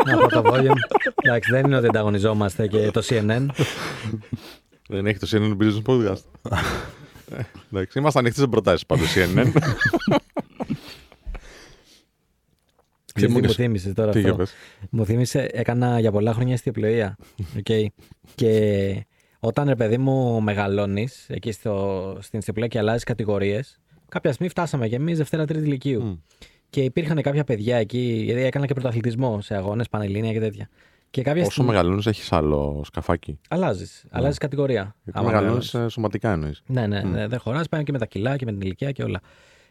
να 0.06 0.18
πω 0.18 0.28
το 0.28 0.42
volume. 0.46 0.76
Εντάξει, 1.22 1.50
δεν 1.50 1.64
είναι 1.64 1.76
ότι 1.76 1.86
ανταγωνιζόμαστε 1.86 2.66
και 2.66 2.90
το 2.90 3.02
CNN. 3.08 3.46
Δεν 4.88 5.06
έχει 5.06 5.18
το 5.18 5.28
CNN 5.30 5.56
Business 5.62 5.82
Podcast. 5.86 6.50
Ε, 7.30 7.40
εντάξει, 7.72 7.98
είμαστε 7.98 8.18
ανοιχτοί 8.18 8.40
σε 8.40 8.46
προτάσεις 8.46 8.86
πάντως 8.86 9.14
CNN. 9.14 9.52
Ξέρεις 13.14 13.34
τι 13.34 13.40
μου 13.40 13.46
μου 13.46 13.52
θύμισε 13.54 13.92
τώρα 13.92 14.10
Τι 14.10 14.18
αυτό; 14.18 14.28
είπες; 14.28 14.54
Μου 14.90 15.04
θύμισε, 15.04 15.48
έκανα 15.52 16.00
για 16.00 16.12
πολλά 16.12 16.32
χρόνια 16.32 16.54
αστιοπλοεία. 16.54 17.16
Okay. 17.56 17.86
και 18.34 18.50
όταν 19.40 19.68
ρε 19.68 19.74
παιδί 19.74 19.98
μου 19.98 20.40
μεγαλώνεις 20.40 21.26
εκεί 21.28 21.52
στο, 21.52 22.16
στην 22.20 22.38
αστιοπλοεία 22.38 22.68
και 22.68 22.78
αλλάζεις 22.78 23.04
κατηγορίες, 23.04 23.80
κάποια 24.08 24.32
στιγμή 24.32 24.50
φτάσαμε 24.50 24.88
κι 24.88 24.94
εμείς 24.94 25.16
Δευτέρα 25.16 25.44
Τρίτη 25.44 25.66
Λυκείου. 25.66 26.02
Μμ. 26.02 26.14
Και 26.70 26.82
υπήρχαν 26.82 27.22
κάποια 27.22 27.44
παιδιά 27.44 27.76
εκεί, 27.76 28.22
γιατί 28.24 28.42
έκανα 28.42 28.66
και 28.66 28.72
πρωταθλητισμό 28.72 29.40
σε 29.40 29.54
αγώνες, 29.54 29.88
πανελλήνια 29.88 30.32
και 30.32 30.40
τέτοια. 30.40 30.68
Και 31.10 31.22
κάποια 31.22 31.42
Όσο 31.42 31.50
στιγμή. 31.50 31.70
μεγαλώνεις, 31.70 32.06
έχεις 32.06 32.32
άλλο 32.32 32.82
σκαφάκι. 32.84 33.38
Αλλάζεις. 33.48 34.04
Αλλάζεις 34.10 34.38
κατηγορία. 34.38 34.96
Γιατί 35.04 35.18
άμα 35.18 35.28
μεγαλώνεις 35.28 35.64
μεγαλώνεις. 35.64 35.94
σωματικά 35.94 36.32
εννοείς. 36.32 36.62
Ναι, 36.66 36.86
ναι, 36.86 37.00
ναι 37.00 37.26
δεν 37.26 37.38
χωράς. 37.38 37.68
Πάει 37.68 37.82
και 37.82 37.92
με 37.92 37.98
τα 37.98 38.06
κιλά 38.06 38.36
και 38.36 38.44
με 38.44 38.52
την 38.52 38.60
ηλικία 38.60 38.92
και 38.92 39.02
όλα. 39.02 39.20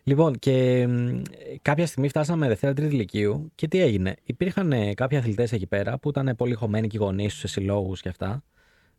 Λοιπόν, 0.03 0.39
και 0.39 0.87
μ, 0.87 1.21
κάποια 1.61 1.85
στιγμή 1.85 2.07
φτάσαμε 2.07 2.47
Δευτέρα 2.47 2.73
Τρίτη 2.73 2.95
Λυκείου 2.95 3.51
και 3.55 3.67
τι 3.67 3.81
έγινε. 3.81 4.15
Υπήρχαν 4.23 4.71
ε, 4.71 4.93
κάποιοι 4.93 5.17
αθλητές 5.17 5.51
εκεί 5.51 5.67
πέρα 5.67 5.97
που 5.97 6.09
ήταν 6.09 6.33
πολύ 6.37 6.53
χωμένοι 6.53 6.87
και 6.87 6.97
οι 6.97 7.03
γονείς 7.03 7.31
τους 7.31 7.39
σε 7.39 7.47
συλλόγους 7.47 8.01
και 8.01 8.09
αυτά. 8.09 8.43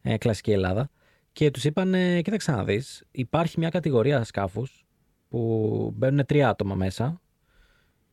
Ε, 0.03 0.17
κλασική 0.17 0.53
Ελλάδα. 0.53 0.91
Και 1.33 1.51
τους 1.51 1.65
είπαν, 1.65 1.95
ε, 1.95 2.23
κοίταξε 2.23 2.51
να 2.51 2.65
δεις, 2.65 3.05
υπάρχει 3.11 3.59
μια 3.59 3.69
κατηγορία 3.69 4.25
σκάφους 4.25 4.87
που 5.29 5.93
μπαίνουν 5.97 6.27
τρία 6.27 6.49
άτομα 6.49 6.75
μέσα 6.75 7.21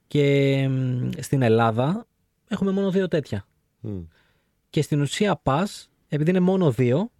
και 0.07 0.67
μ, 0.67 1.09
στην 1.19 1.41
Ελλάδα 1.41 2.07
έχουμε 2.47 2.71
μόνο 2.71 2.91
δύο 2.91 3.07
τέτοια. 3.07 3.47
Μμ. 3.79 4.01
Και 4.69 4.81
στην 4.81 5.01
ουσία 5.01 5.35
πας, 5.35 5.89
επειδή 6.07 6.29
είναι 6.29 6.39
μόνο 6.39 6.71
δύο, 6.71 7.11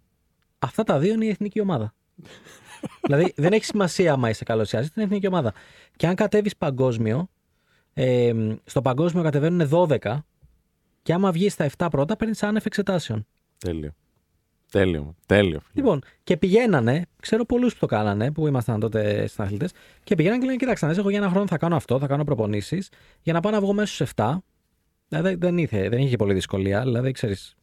αυτά 0.58 0.82
τα 0.82 0.98
δύο 0.98 1.12
είναι 1.12 1.24
η 1.24 1.28
εθνική 1.28 1.60
ομάδα. 1.60 1.94
δηλαδή 3.06 3.32
δεν 3.36 3.52
έχει 3.52 3.64
σημασία 3.64 4.12
άμα 4.12 4.28
είσαι 4.28 4.44
καλωσιάζει, 4.44 4.88
είναι 4.94 5.04
η 5.04 5.08
εθνική 5.08 5.26
ομάδα. 5.26 5.52
Και 5.96 6.06
αν 6.06 6.14
κατέβεις 6.14 6.56
παγκόσμιο, 6.56 7.28
ε, 7.92 8.32
στο 8.64 8.82
παγκόσμιο 8.82 9.22
κατεβαίνουν 9.22 9.68
12 9.72 10.18
και 11.02 11.12
άμα 11.12 11.32
βγεις 11.32 11.52
στα 11.52 11.70
7 11.76 11.86
πρώτα, 11.90 12.16
παίρνεις 12.16 12.42
άνευ 12.42 12.66
εξετάσεων. 12.66 13.26
Τέλειο. 13.58 13.94
Τέλειο. 14.78 15.14
Τέλειο. 15.26 15.60
φίλε. 15.60 15.72
Λοιπόν, 15.72 16.02
και 16.24 16.36
πηγαίνανε, 16.36 17.06
ξέρω 17.20 17.44
πολλούς 17.44 17.72
που 17.72 17.78
το 17.78 17.86
κάνανε, 17.86 18.32
που 18.32 18.46
ήμασταν 18.46 18.80
τότε 18.80 19.26
συναθλητές, 19.26 19.72
και 20.04 20.14
πηγαίνανε 20.14 20.40
και 20.40 20.46
λένε: 20.46 20.58
Κοίταξε, 20.58 20.84
να 20.84 20.90
δεις, 20.90 21.00
εγώ 21.00 21.10
για 21.10 21.18
ένα 21.18 21.28
χρόνο 21.28 21.46
θα 21.46 21.58
κάνω 21.58 21.76
αυτό, 21.76 21.98
θα 21.98 22.06
κάνω 22.06 22.24
προπονήσεις, 22.24 22.88
για 23.22 23.32
να 23.32 23.40
πάω 23.40 23.52
να 23.52 23.60
βγω 23.60 23.72
μέσα 23.72 24.04
στου 24.04 24.14
7. 24.16 24.36
Δηλαδή 25.08 25.34
δεν, 25.34 25.58
είχε, 25.58 25.88
δεν 25.88 25.98
είχε 25.98 26.16
πολύ 26.16 26.34
δυσκολία, 26.34 26.82
δηλαδή 26.82 27.12
ξέρεις. 27.12 27.56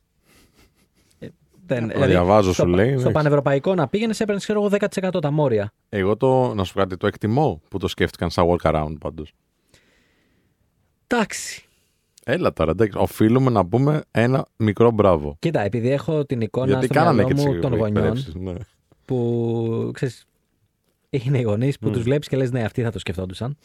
Δεν, 1.66 1.92
Το 1.92 2.06
διαβάζω, 2.06 2.54
στο, 2.54 2.64
σου 2.64 2.70
λέει, 2.70 2.86
Στο 2.86 2.94
εντάξει. 2.94 3.12
πανευρωπαϊκό 3.12 3.76
να 3.76 3.88
πήγαινες, 3.88 4.20
έπαιρνες 4.20 4.44
ξέρω 4.44 4.60
εγώ 4.64 4.78
10% 5.14 5.22
τα 5.22 5.32
μόρια. 5.32 5.74
Εγώ 5.90 6.18
το, 6.18 6.54
να 6.54 6.64
σου 6.64 6.74
πω 6.74 6.80
κάτι, 6.80 6.98
το 6.98 7.08
εκτιμώ 7.08 7.62
που 7.70 7.78
το 7.78 7.88
σκέφτηκαν 7.88 8.30
σαν 8.30 8.46
workaround 8.50 8.96
πάντως. 9.00 9.34
Εντάξει. 11.08 11.66
Έλα 12.26 12.54
τώρα, 12.54 12.72
εντάξει. 12.72 12.98
Οφείλουμε 12.98 13.50
να 13.52 13.66
πούμε 13.66 14.02
ένα 14.12 14.46
μικρό 14.58 14.92
μπράβο. 14.92 15.36
Κοίτα, 15.40 15.62
επειδή 15.62 15.90
έχω 15.92 16.26
την 16.26 16.42
εικόνα 16.42 16.66
Γιατί 16.68 16.86
στο 16.86 16.94
κάνανε 16.94 17.14
μυαλό 17.24 17.28
και 17.28 17.42
μου 17.42 17.52
τις 17.52 17.62
των 17.62 17.70
γονιών 17.72 17.88
εκπαιδεύσεις, 17.98 18.36
ναι. 18.36 18.54
που 19.06 19.90
ξέρεις, 19.94 20.26
είναι 21.10 21.38
οι 21.38 21.42
γονείς 21.42 21.80
που 21.80 21.88
Μμ. 21.90 21.92
τους 21.92 22.04
βλέπεις 22.04 22.28
και 22.28 22.38
λες 22.38 22.52
ναι, 22.52 22.64
αυτοί 22.64 22.82
θα 22.82 22.92
το 22.92 23.00
σκεφτόντουσαν. 23.00 23.58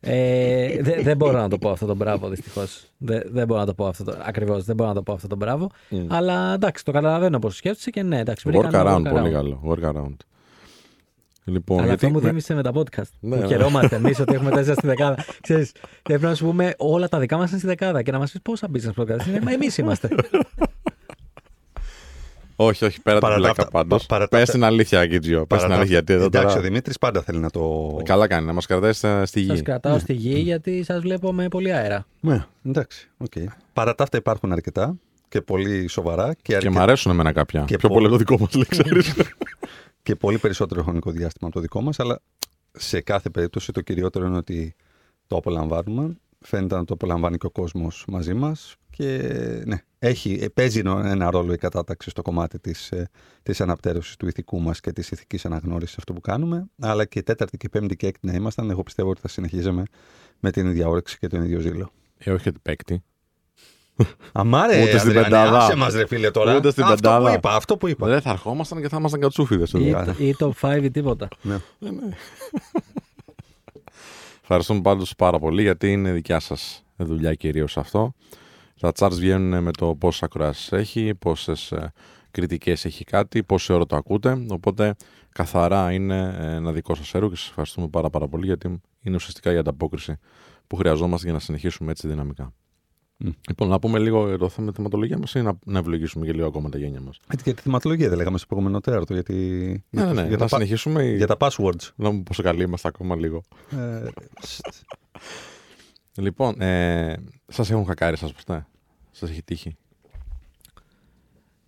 Ε, 0.00 0.82
δε- 0.82 1.02
δεν 1.02 1.16
μπορώ 1.16 1.38
να 1.38 1.48
το 1.48 1.58
πω 1.58 1.70
αυτό 1.70 1.86
το 1.86 1.94
μπράβο, 1.94 2.28
δυστυχώς. 2.28 2.84
δεν 2.98 3.46
μπορώ 3.46 3.60
να 3.60 3.66
το 3.66 3.74
πω 3.74 3.86
αυτό 3.86 4.04
το. 4.04 4.16
Ακριβώς, 4.22 4.64
δεν 4.64 4.76
μπορώ 4.76 4.88
να 4.88 4.94
το 4.94 5.02
πω 5.02 5.12
αυτό 5.12 5.26
το 5.26 5.36
μπράβο. 5.36 5.68
Μμ. 5.88 6.06
Αλλά 6.08 6.52
εντάξει, 6.54 6.84
το 6.84 6.92
καταλαβαίνω 6.92 7.38
πώς 7.38 7.56
σκέφτεσαι 7.56 7.90
και 7.90 8.02
ναι, 8.02 8.18
εντάξει. 8.18 8.48
βρήκα 8.48 8.68
ένα 8.80 8.96
Workaround, 8.96 9.10
πολύ 9.10 9.30
καλό. 9.30 9.60
Workaround. 9.68 10.16
Λοιπόν, 11.44 11.78
Αλλά 11.78 11.86
γιατί 11.86 12.04
αυτό 12.06 12.16
μου 12.18 12.22
με- 12.22 12.28
θύμισε 12.28 12.54
με 12.54 12.62
τα 12.62 12.70
podcast. 12.74 13.10
Ναι, 13.20 13.34
που 13.36 13.40
ναι. 13.42 13.46
χαιρόμαστε 13.46 13.96
εμείς 13.96 14.18
ότι 14.20 14.34
έχουμε 14.34 14.50
τέσσερα 14.56 14.74
στη 14.74 14.86
δεκάδα. 14.86 15.24
Ξέρεις, 15.40 15.72
και 15.72 15.80
πρέπει 16.02 16.22
να 16.24 16.34
σου 16.34 16.44
πούμε 16.44 16.74
όλα 16.76 17.08
τα 17.08 17.18
δικά 17.18 17.36
μας 17.36 17.48
είναι 17.50 17.58
στη 17.58 17.66
δεκάδα 17.66 18.02
και 18.02 18.10
να 18.12 18.18
μας 18.18 18.30
πεις 18.32 18.40
πόσα 18.42 18.68
business 18.74 19.02
podcast 19.02 19.26
είναι. 19.28 19.40
Μα 19.44 19.52
εμείς 19.52 19.78
είμαστε. 19.78 20.08
Όχι, 22.56 22.84
όχι, 22.84 23.00
πέρα 23.02 23.18
την 23.18 23.28
Παρά 23.28 23.34
τα 23.34 23.40
πλάκα 23.40 23.62
αυτά- 23.62 23.70
πάντως. 23.78 24.00
πα- 24.00 24.06
παρά 24.14 24.22
τα 24.28 24.28
Πες 24.36 24.40
αυτά- 24.40 24.52
την 24.52 24.64
αλήθεια, 24.64 25.06
Κιτζιο. 25.06 25.46
Πες 25.46 25.46
την 25.46 25.56
Παρά 25.56 25.68
τα- 25.68 25.74
αλήθεια. 25.74 25.92
Γιατί 25.94 26.12
εδώ 26.12 26.24
Εντάξει, 26.24 26.46
ο 26.46 26.50
τώρα... 26.50 26.62
Δημήτρης 26.62 26.98
πάντα 26.98 27.22
θέλει 27.22 27.38
να 27.38 27.50
το. 27.50 27.96
Καλά 28.04 28.26
κάνει, 28.26 28.46
να 28.46 28.52
μας 28.52 28.66
κρατάει 28.66 28.92
στα- 28.92 29.26
στη 29.26 29.44
Σας 29.44 29.56
γη. 29.56 29.62
κρατάω 29.62 29.98
στη 29.98 30.12
γη 30.12 30.38
γιατί 30.38 30.82
σας 30.84 31.00
βλέπω 31.00 31.32
με 31.32 31.48
πολύ 31.48 31.72
αέρα. 31.72 32.06
Ναι, 32.20 32.44
εντάξει. 32.66 33.10
οκ. 33.18 33.32
Παρά 33.72 33.94
τα 33.94 34.02
αυτά 34.02 34.16
υπάρχουν 34.16 34.52
αρκετά 34.52 34.94
και 35.28 35.40
πολύ 35.40 35.88
σοβαρά 35.88 36.28
και, 36.34 36.38
Και 36.42 36.54
αρκε- 36.56 36.70
μ' 36.70 36.78
αρέσουν 36.78 37.12
εμένα 37.12 37.32
κάποια. 37.32 37.64
Και 37.66 37.76
Πιο 37.76 37.88
πο- 37.88 37.94
πολύ 37.94 38.08
το 38.08 38.16
δικό 38.16 38.38
μας, 38.38 38.54
λέει, 38.54 38.66
ξέρεις. 38.68 39.14
και 40.02 40.16
πολύ 40.16 40.38
περισσότερο 40.38 40.82
χρονικό 40.82 41.10
διάστημα 41.10 41.46
από 41.48 41.54
το 41.54 41.60
δικό 41.60 41.80
μας. 41.80 42.00
Αλλά 42.00 42.20
σε 42.72 43.00
κάθε 43.00 43.30
περίπτωση 43.30 43.72
το 43.72 43.80
κυριότερο 43.80 44.26
είναι 44.26 44.36
ότι 44.36 44.74
το 45.26 45.36
απολαμβάνουμε. 45.36 46.16
Φαίνεται 46.44 46.74
να 46.74 46.84
το 46.84 46.94
απολαμβάνει 46.94 47.38
και 47.38 47.46
ο 47.46 47.50
κόσμος 47.50 48.04
μαζί 48.08 48.34
μας. 48.34 48.76
Και 48.90 49.18
ναι, 49.66 49.76
έχει, 49.98 50.38
ε, 50.40 50.48
παίζει 50.48 50.78
ένα 50.86 51.30
ρόλο 51.30 51.52
η 51.52 51.56
κατάταξη 51.56 52.10
στο 52.10 52.22
κομμάτι 52.22 52.58
της, 52.58 52.90
ε, 52.90 53.08
της 53.42 53.60
αναπτέρωσης 53.60 54.16
του 54.16 54.26
ηθικού 54.26 54.60
μας 54.60 54.80
και 54.80 54.92
της 54.92 55.10
ηθικής 55.10 55.44
αναγνώρισης 55.44 55.96
αυτό 55.96 56.12
που 56.12 56.20
κάνουμε. 56.20 56.66
Αλλά 56.80 57.04
και 57.04 57.22
τέταρτη 57.22 57.56
και 57.56 57.68
πέμπτη 57.68 57.96
και 57.96 58.06
έκτη 58.06 58.26
να 58.26 58.32
ήμασταν, 58.32 58.70
εγώ 58.70 58.82
πιστεύω 58.82 59.10
ότι 59.10 59.20
θα 59.20 59.28
συνεχίζαμε 59.28 59.82
με 60.40 60.50
την 60.50 60.66
ίδια 60.66 60.88
όρεξη 60.88 61.18
και 61.18 61.26
τον 61.26 61.42
ίδιο 61.42 61.60
ζήλο. 61.60 61.90
Ε, 62.18 62.30
όχι 62.30 62.48
ότι 62.48 62.58
παίκτη. 62.62 63.02
Αμάρε, 64.32 64.82
Ούτε 64.82 64.98
στην 64.98 65.00
Ανδριάννη, 65.00 65.28
πεντάδα. 65.30 65.58
άσε 65.58 65.76
μας 65.76 65.94
ρε 65.94 66.06
φίλε 66.06 66.30
τώρα. 66.30 66.56
Ούτε 66.56 66.70
στην 66.70 66.82
αυτό 66.82 66.94
πεντάδα. 66.94 67.28
που 67.30 67.34
είπα, 67.36 67.54
αυτό 67.54 67.76
που 67.76 67.88
είπα. 67.88 68.06
Δεν 68.06 68.20
θα 68.20 68.30
ερχόμασταν 68.30 68.80
και 68.80 68.88
θα 68.88 68.96
ήμασταν 68.96 69.20
κατσούφιδες. 69.20 69.72
Ή, 69.72 69.94
ή 70.18 70.36
top 70.38 70.50
5 70.60 70.80
ή 70.82 70.90
τίποτα. 70.90 71.28
Ναι. 71.42 71.56
Ευχαριστούμε 74.42 74.80
πάντως 74.80 75.14
πάρα 75.16 75.38
πολύ 75.38 75.62
γιατί 75.62 75.92
είναι 75.92 76.12
δικιά 76.12 76.40
σας 76.40 76.82
δουλειά 76.96 77.34
κυρίως 77.34 77.76
αυτό. 77.76 78.14
Τα 78.80 78.92
charts 78.98 79.12
βγαίνουν 79.12 79.62
με 79.62 79.70
το 79.70 79.94
πόσε 79.94 80.24
ακροάσεις 80.24 80.72
έχει, 80.72 81.14
πόσες 81.14 81.72
κριτικές 82.30 82.84
έχει 82.84 83.04
κάτι, 83.04 83.42
πόση 83.42 83.72
ώρα 83.72 83.86
το 83.86 83.96
ακούτε. 83.96 84.44
Οπότε 84.48 84.94
καθαρά 85.32 85.92
είναι 85.92 86.36
ε, 86.40 86.54
ένα 86.54 86.72
δικό 86.72 86.94
σας 86.94 87.14
έργο 87.14 87.28
και 87.28 87.36
σας 87.36 87.48
ευχαριστούμε 87.48 87.88
πάρα, 87.88 88.10
πάρα 88.10 88.28
πολύ 88.28 88.46
γιατί 88.46 88.80
είναι 89.02 89.16
ουσιαστικά 89.16 89.52
η 89.52 89.56
ανταπόκριση 89.56 90.18
που 90.66 90.76
χρειαζόμαστε 90.76 91.24
για 91.24 91.34
να 91.34 91.38
συνεχίσουμε 91.40 91.90
έτσι 91.90 92.08
δυναμικά. 92.08 92.52
Μμ. 93.24 93.30
Λοιπόν, 93.48 93.68
να 93.68 93.78
πούμε 93.78 93.98
λίγο 93.98 94.28
για 94.28 94.38
το 94.38 94.48
θέμα 94.48 94.70
τη 94.70 94.76
θεματολογία 94.76 95.18
μας 95.18 95.34
ή 95.34 95.40
να, 95.42 95.58
να 95.64 95.78
ευλογήσουμε 95.78 96.26
και 96.26 96.32
λίγο 96.32 96.46
ακόμα 96.46 96.68
τα 96.68 96.78
γένια 96.78 97.00
μας; 97.00 97.20
Έτσι 97.32 97.44
και 97.44 97.54
τη 97.54 97.62
θεματολογία 97.62 98.08
δεν 98.08 98.18
λέγαμε 98.18 98.38
στο 98.38 98.46
προηγούμενο 98.46 98.80
τέταρτο, 98.80 99.12
γιατί... 99.12 99.34
Ναι, 99.90 100.04
ναι, 100.04 100.12
ναι. 100.12 100.20
για, 100.22 100.30
να 100.30 100.36
τα, 100.36 100.44
πα- 100.44 100.48
συνεχίσουμε. 100.48 101.04
ή- 101.04 101.16
για 101.16 101.26
τα 101.26 101.36
passwords. 101.38 101.88
Να 101.96 102.10
μου 102.10 102.22
πόσο 102.22 102.42
καλοί 102.42 102.62
είμαστε 102.62 102.88
ακόμα 102.88 103.16
λίγο. 103.16 103.42
Ε, 103.70 104.08
στ. 104.40 104.66
Λοιπόν, 106.16 106.60
ε, 106.60 107.14
σας 107.46 107.70
έχουν 107.70 107.84
χακάρει 107.86 108.16
σας 108.16 108.32
ποτέ. 108.32 108.66
Σας 109.10 109.30
έχει 109.30 109.42
τύχει; 109.42 109.76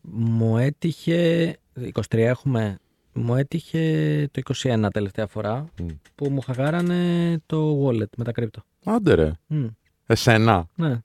Μου 0.01 0.59
έτυχε. 0.59 1.57
23 1.93 2.01
έχουμε. 2.11 2.79
Μου 3.13 3.35
έτυχε 3.35 4.29
το 4.33 4.41
21 4.63 4.87
τελευταία 4.93 5.27
φορά 5.27 5.65
Μμ. 5.83 5.87
που 6.15 6.31
μου 6.31 6.41
χαγάρανε 6.41 7.39
το 7.47 7.87
wallet 7.87 8.11
με 8.17 8.25
τα 8.25 8.33
κρύπτο. 8.33 8.63
Άντε 8.85 9.15
ρε. 9.15 9.33
Μμ, 9.47 9.67
Εσένα; 10.07 10.67
ναι. 10.75 10.99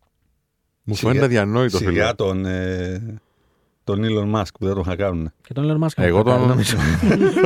Μου 0.90 0.96
Σιγά- 0.96 1.12
φαίνεται 1.12 1.28
διανόητο 1.28 1.78
φίλε. 1.78 1.90
Σιγά 1.92 2.16
τον, 2.16 2.46
ε, 2.46 3.20
τον 3.84 4.02
Elon 4.04 4.36
Musk 4.40 4.48
που 4.60 4.66
δεν 4.66 4.74
τον 4.74 4.84
χακάρουν. 4.84 5.32
Και 5.48 5.54
τον 5.54 5.66
Elon 5.66 5.86
Musk 5.86 5.90
Εγώ 5.96 6.18
μου 6.18 6.24
χακάρει, 6.24 6.40
τον- 6.40 6.50
νομίζω. 6.50 6.76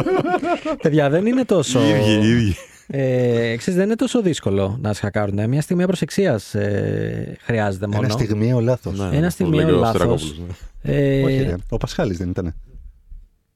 Παιδιά, 0.83 1.09
δεν 1.09 1.25
είναι 1.25 1.45
τόσο. 1.45 1.79
Οι 1.85 1.89
ίδιοι, 1.89 2.27
οι 2.27 2.29
ίδιοι. 2.29 2.55
Ε, 2.87 3.55
ξέρεις, 3.57 3.75
δεν 3.79 3.85
είναι 3.87 3.95
τόσο 3.95 4.21
δύσκολο 4.21 4.77
να 4.81 4.93
σε 4.93 4.99
χακάρουν. 4.99 5.49
Μια 5.49 5.61
στιγμή 5.61 5.85
προσεξία 5.85 6.39
ε, 6.51 7.33
χρειάζεται 7.41 7.87
μόνο. 7.87 8.03
Ένα 8.03 8.09
στιγμιαίο 8.13 8.59
λάθος. 8.59 8.99
Ναι, 8.99 9.05
Ένα 9.17 9.21
πώς 9.23 9.33
στιγμιαίο 9.33 9.65
λέγει 9.65 9.77
ο 9.77 9.79
λάθος. 9.79 10.01
Αστρακόπουλος, 10.01 10.39
ναι. 10.81 10.93
Ε, 10.95 11.23
Όχι, 11.23 11.37
ρε. 11.43 11.55
Ο 11.69 11.77
Πασχάλης 11.77 12.17
δεν 12.17 12.29
ήταν. 12.29 12.55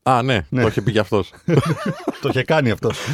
Α, 0.04 0.22
ναι, 0.24 0.46
Ναι. 0.50 0.62
το 0.62 0.68
είχε 0.68 0.82
πει 0.82 0.92
κι 0.92 1.00
αυτός. 1.00 1.34
το 2.22 2.30
είχε 2.30 2.44
κάνει 2.44 2.72
αυτός. 2.72 2.98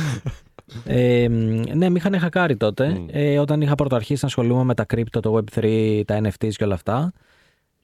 Ε, 0.86 1.28
ναι, 1.74 1.90
με 1.90 1.98
είχαν 1.98 2.20
χακάρει 2.20 2.58
τότε. 2.58 2.88
Μμ. 2.90 3.06
Ε, 3.12 3.40
όταν 3.40 3.62
είχα 3.62 3.76
πρωτοαρχίσει 3.76 4.20
να 4.22 4.28
ασχολούμαι 4.28 4.64
με 4.64 4.74
τα 4.74 4.86
crypto, 4.94 5.20
το 5.22 5.38
Web3, 5.38 6.02
τα 6.06 6.22
NFTs 6.24 6.52
και 6.54 6.64
όλα 6.64 6.74
αυτά. 6.74 7.14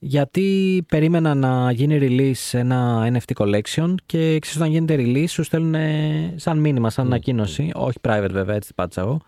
Γιατί 0.01 0.83
περίμενα 0.87 1.33
να 1.35 1.71
γίνει 1.71 1.97
release 2.01 2.57
ένα 2.59 3.07
NFT 3.11 3.43
collection 3.43 3.95
και 4.05 4.39
ξέρεις 4.39 4.55
όταν 4.55 4.69
γίνεται 4.69 4.95
release 4.99 5.27
σου 5.27 5.43
στέλνουν 5.43 5.73
ε, 5.75 6.33
σαν 6.35 6.57
μήνυμα, 6.59 6.89
σαν 6.89 7.05
ανακοίνωση, 7.05 7.71
όχι 7.73 7.97
private 8.07 8.29
βέβαια, 8.31 8.55
έτσι 8.55 8.67
την 8.67 8.75
πάτησα 8.75 9.01
εγώ, 9.01 9.21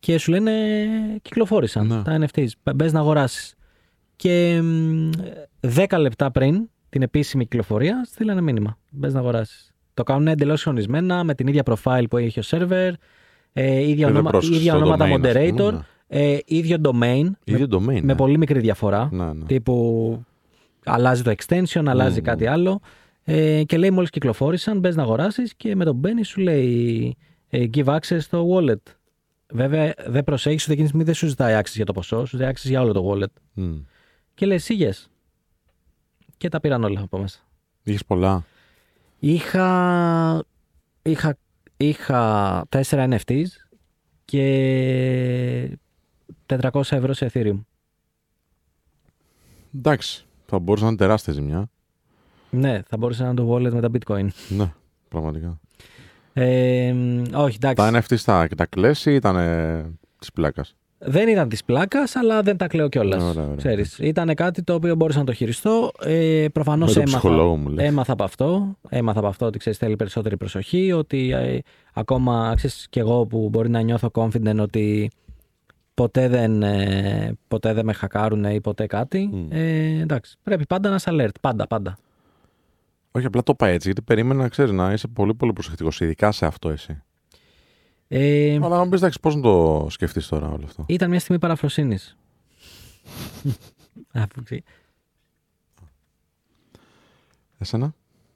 και 0.00 0.18
σου 0.18 0.30
λένε 0.30 0.52
κυκλοφόρησαν 1.22 1.86
Ναι. 1.86 2.02
τα 2.02 2.18
NFTs, 2.20 2.46
μπες 2.74 2.92
να 2.92 3.00
αγοράσεις. 3.00 3.54
Και 4.16 4.60
μ, 4.62 5.10
10 5.60 5.98
λεπτά 5.98 6.30
πριν 6.30 6.68
την 6.88 7.02
επίσημη 7.02 7.42
κυκλοφορία 7.44 8.04
στείλανε 8.04 8.40
μήνυμα, 8.40 8.78
μπες 8.90 9.12
να 9.12 9.18
αγοράσεις. 9.20 9.71
Το 9.94 10.02
κάνουν 10.02 10.26
εντελώς 10.26 10.62
χρονισμένα, 10.62 11.24
με 11.24 11.34
την 11.34 11.46
ίδια 11.46 11.62
profile 11.66 12.04
που 12.10 12.16
έχει 12.16 12.38
ο 12.40 12.42
server, 12.46 12.90
ε, 13.52 13.80
ίδια, 13.80 13.94
Και 13.94 14.04
δεν 14.04 14.10
ονόμα- 14.10 14.30
πρόσεξες 14.30 14.58
ίδια 14.60 14.72
το 14.72 14.78
ονόματα 14.78 15.04
domain, 15.06 15.10
ας 15.10 15.16
πούμε, 15.16 15.32
moderator, 15.68 15.72
ναι. 15.72 15.80
ε, 16.06 16.38
ίδιο 16.44 16.76
domain, 16.82 17.30
Ίδιο 17.44 17.66
domain. 17.70 17.84
με 17.84 18.00
ναι. 18.00 18.14
πολύ 18.16 18.38
μικρή 18.38 18.60
διαφορά. 18.60 19.08
Ναι, 19.12 19.24
ναι. 19.32 19.44
Τύπου 19.44 20.24
αλλάζει 20.84 21.22
το 21.22 21.32
extension, 21.38 21.82
αλλάζει 21.86 22.16
Μμμ. 22.18 22.24
κάτι 22.24 22.46
άλλο. 22.46 22.80
Ε, 23.24 23.62
και 23.66 23.78
λέει 23.78 23.90
μόλις 23.90 24.10
κυκλοφόρησαν, 24.10 24.78
μπες 24.78 24.96
να 24.96 25.02
αγοράσεις 25.02 25.54
και 25.54 25.76
με 25.76 25.84
τον 25.84 25.94
μπαίνει 25.96 26.24
σου 26.24 26.40
λέει 26.40 27.16
ε, 27.48 27.64
give 27.74 27.84
access 27.84 28.18
στο 28.20 28.46
wallet. 28.50 28.92
Βέβαια 29.52 29.94
δεν 30.06 30.24
προσέχεις 30.24 30.62
ότι 30.64 30.72
εκείνης 30.72 30.90
τη 30.90 30.96
στιγμή 30.96 31.04
δεν 31.04 31.14
σου 31.14 31.26
ζητάει 31.26 31.60
access 31.62 31.72
για 31.74 31.84
το 31.84 31.92
ποσό, 31.92 32.24
σου 32.24 32.36
ζητάει 32.36 32.52
access 32.54 32.64
για 32.68 32.82
όλο 32.82 32.92
το 32.92 33.10
wallet. 33.12 33.40
Μμ. 33.52 33.72
Και 34.34 34.46
λέει 34.46 34.60
yes. 34.68 35.06
Και 36.36 36.48
τα 36.48 36.60
πήραν 36.60 36.84
όλα 36.84 37.00
από 37.00 37.18
μέσα. 37.18 37.38
Είχες 37.82 38.04
πολλά. 38.04 38.44
Είχα, 39.24 40.44
είχα, 41.02 41.36
είχα 41.76 42.64
4 42.68 42.82
NFTs 42.88 43.46
και 44.24 45.78
400 46.46 46.82
ευρώ 46.90 47.12
σε 47.12 47.30
Ethereum. 47.32 47.60
Εντάξει. 49.74 50.26
Θα 50.46 50.58
μπορούσε 50.58 50.84
να 50.84 50.90
είναι 50.90 50.98
τεράστια 50.98 51.32
ζημιά. 51.32 51.70
Ναι, 52.50 52.82
θα 52.86 52.96
μπορούσε 52.96 53.22
να 53.22 53.28
είναι 53.28 53.40
το 53.40 53.54
wallet 53.54 53.72
με 53.72 53.80
τα 53.80 53.90
bitcoin. 53.92 54.28
Ναι, 54.48 54.72
πραγματικά. 55.08 55.60
Ε, 56.32 56.94
όχι, 57.34 57.58
εντάξει. 57.62 57.74
Τα 57.74 57.90
NFT 57.92 58.18
στα 58.18 58.46
και 58.46 58.54
τα 58.54 58.66
κλέσει 58.66 59.10
ή 59.10 59.14
ήταν 59.14 59.36
τη 60.18 60.26
πλάκα. 60.34 60.64
Δεν 61.04 61.28
ήταν 61.28 61.48
της 61.48 61.64
πλάκας, 61.64 62.16
αλλά 62.16 62.42
δεν 62.42 62.56
τα 62.56 62.66
κλαίω 62.66 62.88
κιόλας. 62.88 63.22
Ωραία, 63.22 63.48
ωραία. 63.48 63.84
Ήταν 63.98 64.34
κάτι 64.34 64.62
το 64.62 64.74
οποίο 64.74 64.94
μπορούσα 64.94 65.18
να 65.18 65.24
το 65.24 65.32
χειριστώ. 65.32 65.90
Ε, 66.04 66.46
Προφανώς 66.52 66.88
Με 66.88 66.94
τον 66.94 67.02
έμαθα, 67.02 67.18
ψυχολόγο 67.18 67.56
μου 67.56 67.68
λες. 67.68 67.86
έμαθα 67.88 68.12
από 68.12 68.24
αυτό. 68.24 68.76
Έμαθα 68.88 69.18
από 69.18 69.28
αυτό 69.28 69.46
ότι 69.46 69.58
ξέρεις, 69.58 69.78
θέλει 69.78 69.96
περισσότερη 69.96 70.36
προσοχή. 70.36 70.92
Ότι 70.92 71.30
ε, 71.32 71.58
ακόμα 71.92 72.52
ξέρεις, 72.56 72.86
κι 72.90 72.98
εγώ 72.98 73.26
που 73.26 73.48
μπορεί 73.48 73.68
να 73.70 73.80
νιώθω 73.80 74.10
confident 74.14 74.56
ότι 74.58 75.10
ποτέ 75.94 76.28
δεν, 76.28 76.62
ε, 76.62 77.36
ποτέ 77.48 77.72
δεν 77.72 77.84
με 77.84 77.92
χακάρουν 77.92 78.44
ή 78.44 78.60
ποτέ 78.60 78.86
κάτι. 78.86 79.28
Μμ. 79.32 79.46
Ε, 79.50 80.00
εντάξει, 80.00 80.36
πρέπει 80.42 80.66
πάντα 80.66 80.88
να 80.88 80.94
είσαι 80.94 81.10
alert. 81.12 81.34
Πάντα, 81.40 81.66
πάντα. 81.66 81.98
Όχι, 83.12 83.26
απλά 83.26 83.42
το 83.42 83.52
είπα 83.54 83.66
έτσι, 83.66 83.86
γιατί 83.86 84.02
περίμενα 84.02 84.48
ξέρεις, 84.48 84.72
να 84.72 84.92
είσαι 84.92 85.08
πολύ 85.08 85.34
πολύ 85.34 85.52
προσεκτικός, 85.52 86.00
ειδικά 86.00 86.32
σε 86.32 86.46
αυτό 86.46 86.68
εσύ. 86.68 87.02
Ε, 88.14 88.54
Αλλά 88.62 88.76
να 88.76 88.84
μου 88.84 88.88
πεις, 88.90 88.98
εντάξει, 88.98 89.20
πώς 89.20 89.34
να 89.36 89.40
το 89.42 89.86
σκεφτείς 89.90 90.26
τώρα 90.28 90.48
όλο 90.50 90.64
αυτό; 90.64 90.84
ήταν 90.88 91.10
μια 91.10 91.20
στιγμή 91.20 91.40
παραφροσύνης. 91.40 92.16
Αφού 94.12 94.42
ξε- 94.42 94.64
Εσένα, 97.58 97.94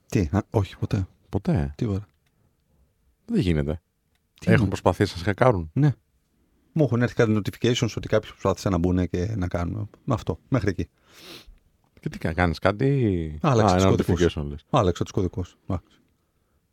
Τι, 0.09 0.29
α, 0.33 0.41
όχι 0.51 0.77
ποτέ. 0.79 1.07
ποτέ; 1.29 1.73
Τίποτα. 1.77 2.07
Δεν 3.27 3.41
γίνεται. 3.41 3.81
Τι 4.41 4.47
Έχουν 4.47 4.59
είναι; 4.59 4.69
προσπαθήσει 4.69 5.13
να 5.13 5.19
σε 5.19 5.25
χακάρουν. 5.25 5.71
Ναι. 5.73 5.93
Μου 6.73 6.85
έχουν 6.85 7.03
έρθει 7.03 7.15
κάτι 7.15 7.41
notifications 7.43 7.93
ότι 7.97 8.09
κάποιο 8.09 8.31
προσπάθησε 8.31 8.69
να 8.69 8.79
μπουν 8.79 9.09
και 9.09 9.35
να 9.37 9.49
κάνουν. 9.49 9.91
Με 10.05 10.15
αυτό. 10.15 10.39
Μέχρι 10.49 10.69
εκεί. 10.71 10.89
Και 12.01 12.09
τι 12.09 12.19
κάνεις, 12.19 12.59
κάτι; 12.59 13.39
Άλλαξες 13.43 13.73
Α, 13.73 13.75
τους 13.77 13.85
ένα 13.85 13.91
κωδικούς. 13.97 14.37
notification 14.37 14.45
λες. 14.49 14.65
Άλλαξα 14.71 15.03
τους 15.05 15.13
κωδικούς. 15.13 15.57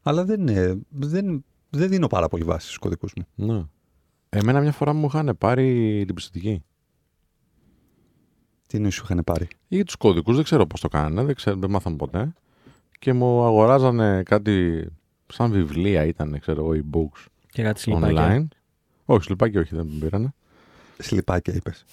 Αλλά 0.03 0.25
δεν, 0.25 0.47
είναι- 0.47 0.77
δεν, 0.89 1.45
δεν 1.73 1.89
δίνω 1.89 2.07
πάρα 2.07 2.27
πολύ 2.27 2.43
βάση 2.43 2.65
στους 2.65 2.77
κωδικούς 2.77 3.13
μου. 3.15 3.25
Ναι. 3.53 3.63
Εμένα 4.29 4.61
μια 4.61 4.71
φορά 4.71 4.93
μου 4.93 5.05
είχαν 5.05 5.35
πάρει 5.37 6.03
την 6.05 6.15
πιστοτική. 6.15 6.63
Τι 8.67 8.79
νου 8.79 8.91
σου 8.91 9.01
είχαν 9.03 9.21
πάρει; 9.25 9.47
Ή 9.67 9.83
τους 9.83 9.95
κωδικούς, 9.95 10.35
δεν 10.35 10.43
ξέρω 10.43 10.65
πώς 10.67 10.81
το 10.81 10.87
κάνανε, 10.87 11.23
δεν, 11.23 11.35
ξέρω, 11.35 11.57
δεν 11.59 11.69
μάθαμε 11.69 11.95
ποτέ. 11.95 12.33
Και 12.99 13.13
μου 13.13 13.43
αγοράζανε 13.43 14.23
κάτι 14.23 14.85
σαν 15.27 15.51
βιβλία 15.51 16.05
ήταν, 16.05 16.39
ξέρω 16.39 16.61
εγώ, 16.73 16.83
e-books 16.83 17.25
Και 17.51 17.63
κάτι 17.63 17.79
σλιπάκια. 17.79 18.47
online. 18.49 18.55
Όχι, 19.05 19.23
σλιπάκι 19.23 19.57
όχι, 19.57 19.75
δεν 19.75 19.87
μου 19.91 19.99
πήρανε. 19.99 20.33
Σλιπάκια 20.97 21.53
είπες. 21.53 21.85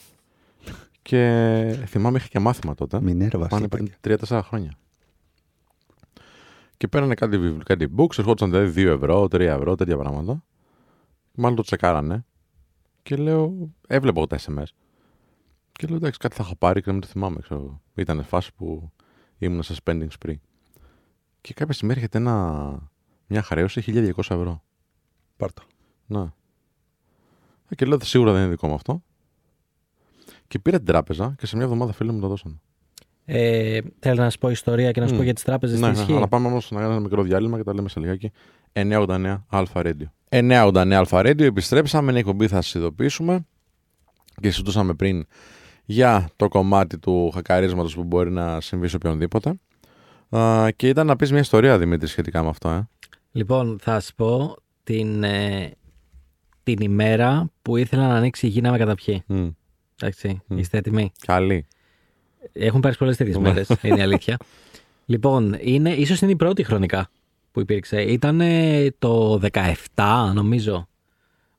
Και 1.03 1.85
θυμάμαι 1.87 2.19
είχα 2.19 2.27
και 2.27 2.39
μάθημα 2.39 2.75
τότε. 2.75 3.01
Μινέρβα, 3.01 3.47
Πάνε 3.47 3.67
σλιπάκια. 3.67 3.97
πριν 4.01 4.19
3-4 4.29 4.41
χρόνια. 4.43 4.73
Και 6.81 6.89
παίρνανε 6.89 7.15
κάτι, 7.15 7.39
βιβλ- 7.39 7.63
κάτι 7.63 7.89
books, 7.97 8.19
ερχόντουσαν 8.19 8.51
δηλαδή 8.51 8.83
2 8.83 8.87
ευρώ, 8.95 9.23
3 9.25 9.41
ευρώ, 9.41 9.75
τέτοια 9.75 9.97
πράγματα. 9.97 10.45
Μάλλον 11.35 11.57
το 11.57 11.63
τσεκάρανε. 11.63 12.25
Και 13.03 13.17
λέω, 13.17 13.71
έβλεπα 13.87 14.19
εγώ 14.19 14.27
τα 14.27 14.39
SMS. 14.39 14.65
Και 15.73 15.87
λέω, 15.87 15.97
εντάξει, 15.97 16.19
κάτι 16.19 16.35
θα 16.35 16.43
έχω 16.43 16.57
πάρει 16.57 16.81
και 16.81 16.87
να 16.87 16.93
μην 16.93 17.01
το 17.03 17.07
θυμάμαι. 17.07 17.41
Ξέρω. 17.41 17.81
Ήταν 17.95 18.25
φάση 18.25 18.55
που 18.55 18.91
ήμουν 19.39 19.63
σε 19.63 19.75
spending 19.85 20.07
spree. 20.19 20.35
Και 21.41 21.55
κάποια 21.55 21.75
στιγμή 21.75 21.95
έρχεται 21.95 22.19
ένα, 22.19 22.89
μια 23.27 23.43
χρέωση 23.43 23.83
1200 23.87 24.13
ευρώ. 24.17 24.63
Πάρτο. 25.37 25.63
Να. 26.07 26.35
Ε, 27.69 27.75
Και 27.75 27.85
λέω, 27.85 27.99
σίγουρα 28.01 28.33
δεν 28.33 28.41
είναι 28.41 28.51
δικό 28.51 28.69
μου 28.69 28.75
αυτό. 28.75 29.03
Και 30.49 30.59
πήρα 30.59 30.77
την 30.77 30.87
τράπεζα 30.87 31.35
και 31.39 31.47
σε 31.47 31.57
μια 31.57 31.65
εβδομάδα 31.65 31.93
φίλοι 31.93 32.13
μου 32.13 32.21
το 32.21 32.29
δώσανε. 32.29 32.61
Ε, 33.33 33.81
θέλω 33.99 34.23
να 34.23 34.31
σου 34.31 34.39
πω 34.39 34.51
ιστορία 34.51 34.91
και 34.91 35.01
να 35.01 35.07
σου 35.07 35.15
Μμ. 35.15 35.17
πω 35.17 35.23
για 35.23 35.35
τις 35.35 35.43
τράπεζες 35.43 35.81
Ναι, 35.81 35.87
τι 35.91 35.93
ναι, 35.95 36.01
ισχύει; 36.01 36.13
αλλά 36.17 36.29
πάμε 36.29 36.47
όμως 36.47 36.71
να 36.71 36.77
κάνουμε 36.77 36.95
ένα 36.95 37.03
μικρό 37.05 37.23
διάλειμμα 37.23 37.57
και 37.57 37.63
τα 37.65 37.75
λέμε 37.75 37.89
σε 37.89 38.01
λιγάκι. 38.01 38.31
989 38.73 39.37
Αλφα 39.49 39.83
Radio. 39.85 40.05
989 40.29 40.93
Αλφα 40.93 41.21
Radio, 41.21 41.41
επιστρέψαμε, 41.41 42.11
είναι 42.11 42.19
εκπομπή, 42.21 42.49
θα 42.49 42.61
σας 42.63 42.75
ειδοποιήσουμε. 42.75 43.47
Και 44.41 44.51
συζητούσαμε 44.51 44.95
πριν 44.95 45.27
για 45.85 46.29
το 46.37 46.49
κομμάτι 46.49 46.99
του 46.99 47.31
χακαρίσματος 47.35 47.95
που 47.95 48.05
μπορεί 48.05 48.31
να 48.31 48.61
συμβεί 48.61 48.89
σε 48.89 48.97
οποιονδήποτε. 48.97 49.55
Α, 50.37 50.69
και 50.77 50.89
ήταν 50.89 51.07
να 51.07 51.17
πεις 51.17 51.31
μια 51.31 51.41
ιστορία, 51.41 51.79
Δημήτρη, 51.79 52.07
σχετικά 52.09 52.43
με 52.43 52.49
αυτό. 52.49 52.69
Ε. 52.69 52.89
Λοιπόν, 53.33 53.79
θα 53.81 54.01
σου 54.01 54.15
πω 54.15 54.57
την, 54.85 55.23
ε, 55.23 55.71
την 56.63 56.77
ημέρα 56.81 57.51
που 57.63 57.77
ήθελα 57.77 58.09
να 58.09 58.15
ανοίξει 58.15 58.47
η 58.47 58.49
γη 58.49 58.61
να 58.61 58.71
με 58.71 58.79
καταπιεί. 58.79 59.23
Μμ. 59.27 59.49
Εντάξει, 60.03 60.41
Μμ. 60.47 60.59
είστε 60.59 60.79
έτοιμοι; 60.79 61.13
Καλή. 61.27 61.67
Έχουν 62.53 62.81
πέρασει 62.81 62.99
πολλές 62.99 63.17
τέτοιες 63.17 63.37
Ναι. 63.37 63.43
μέρε, 63.43 63.63
είναι 63.83 63.99
η 63.99 64.03
αλήθεια. 64.03 64.37
λοιπόν, 65.07 65.57
είναι, 65.61 65.91
ίσως 65.91 66.21
είναι 66.21 66.31
η 66.33 66.37
πρώτη 66.37 66.63
χρονικά 66.63 67.11
που 67.53 67.61
υπήρξε. 67.61 68.03
Ήταν 68.03 68.41
το 68.99 69.41
17, 69.95 70.31
νομίζω. 70.35 70.89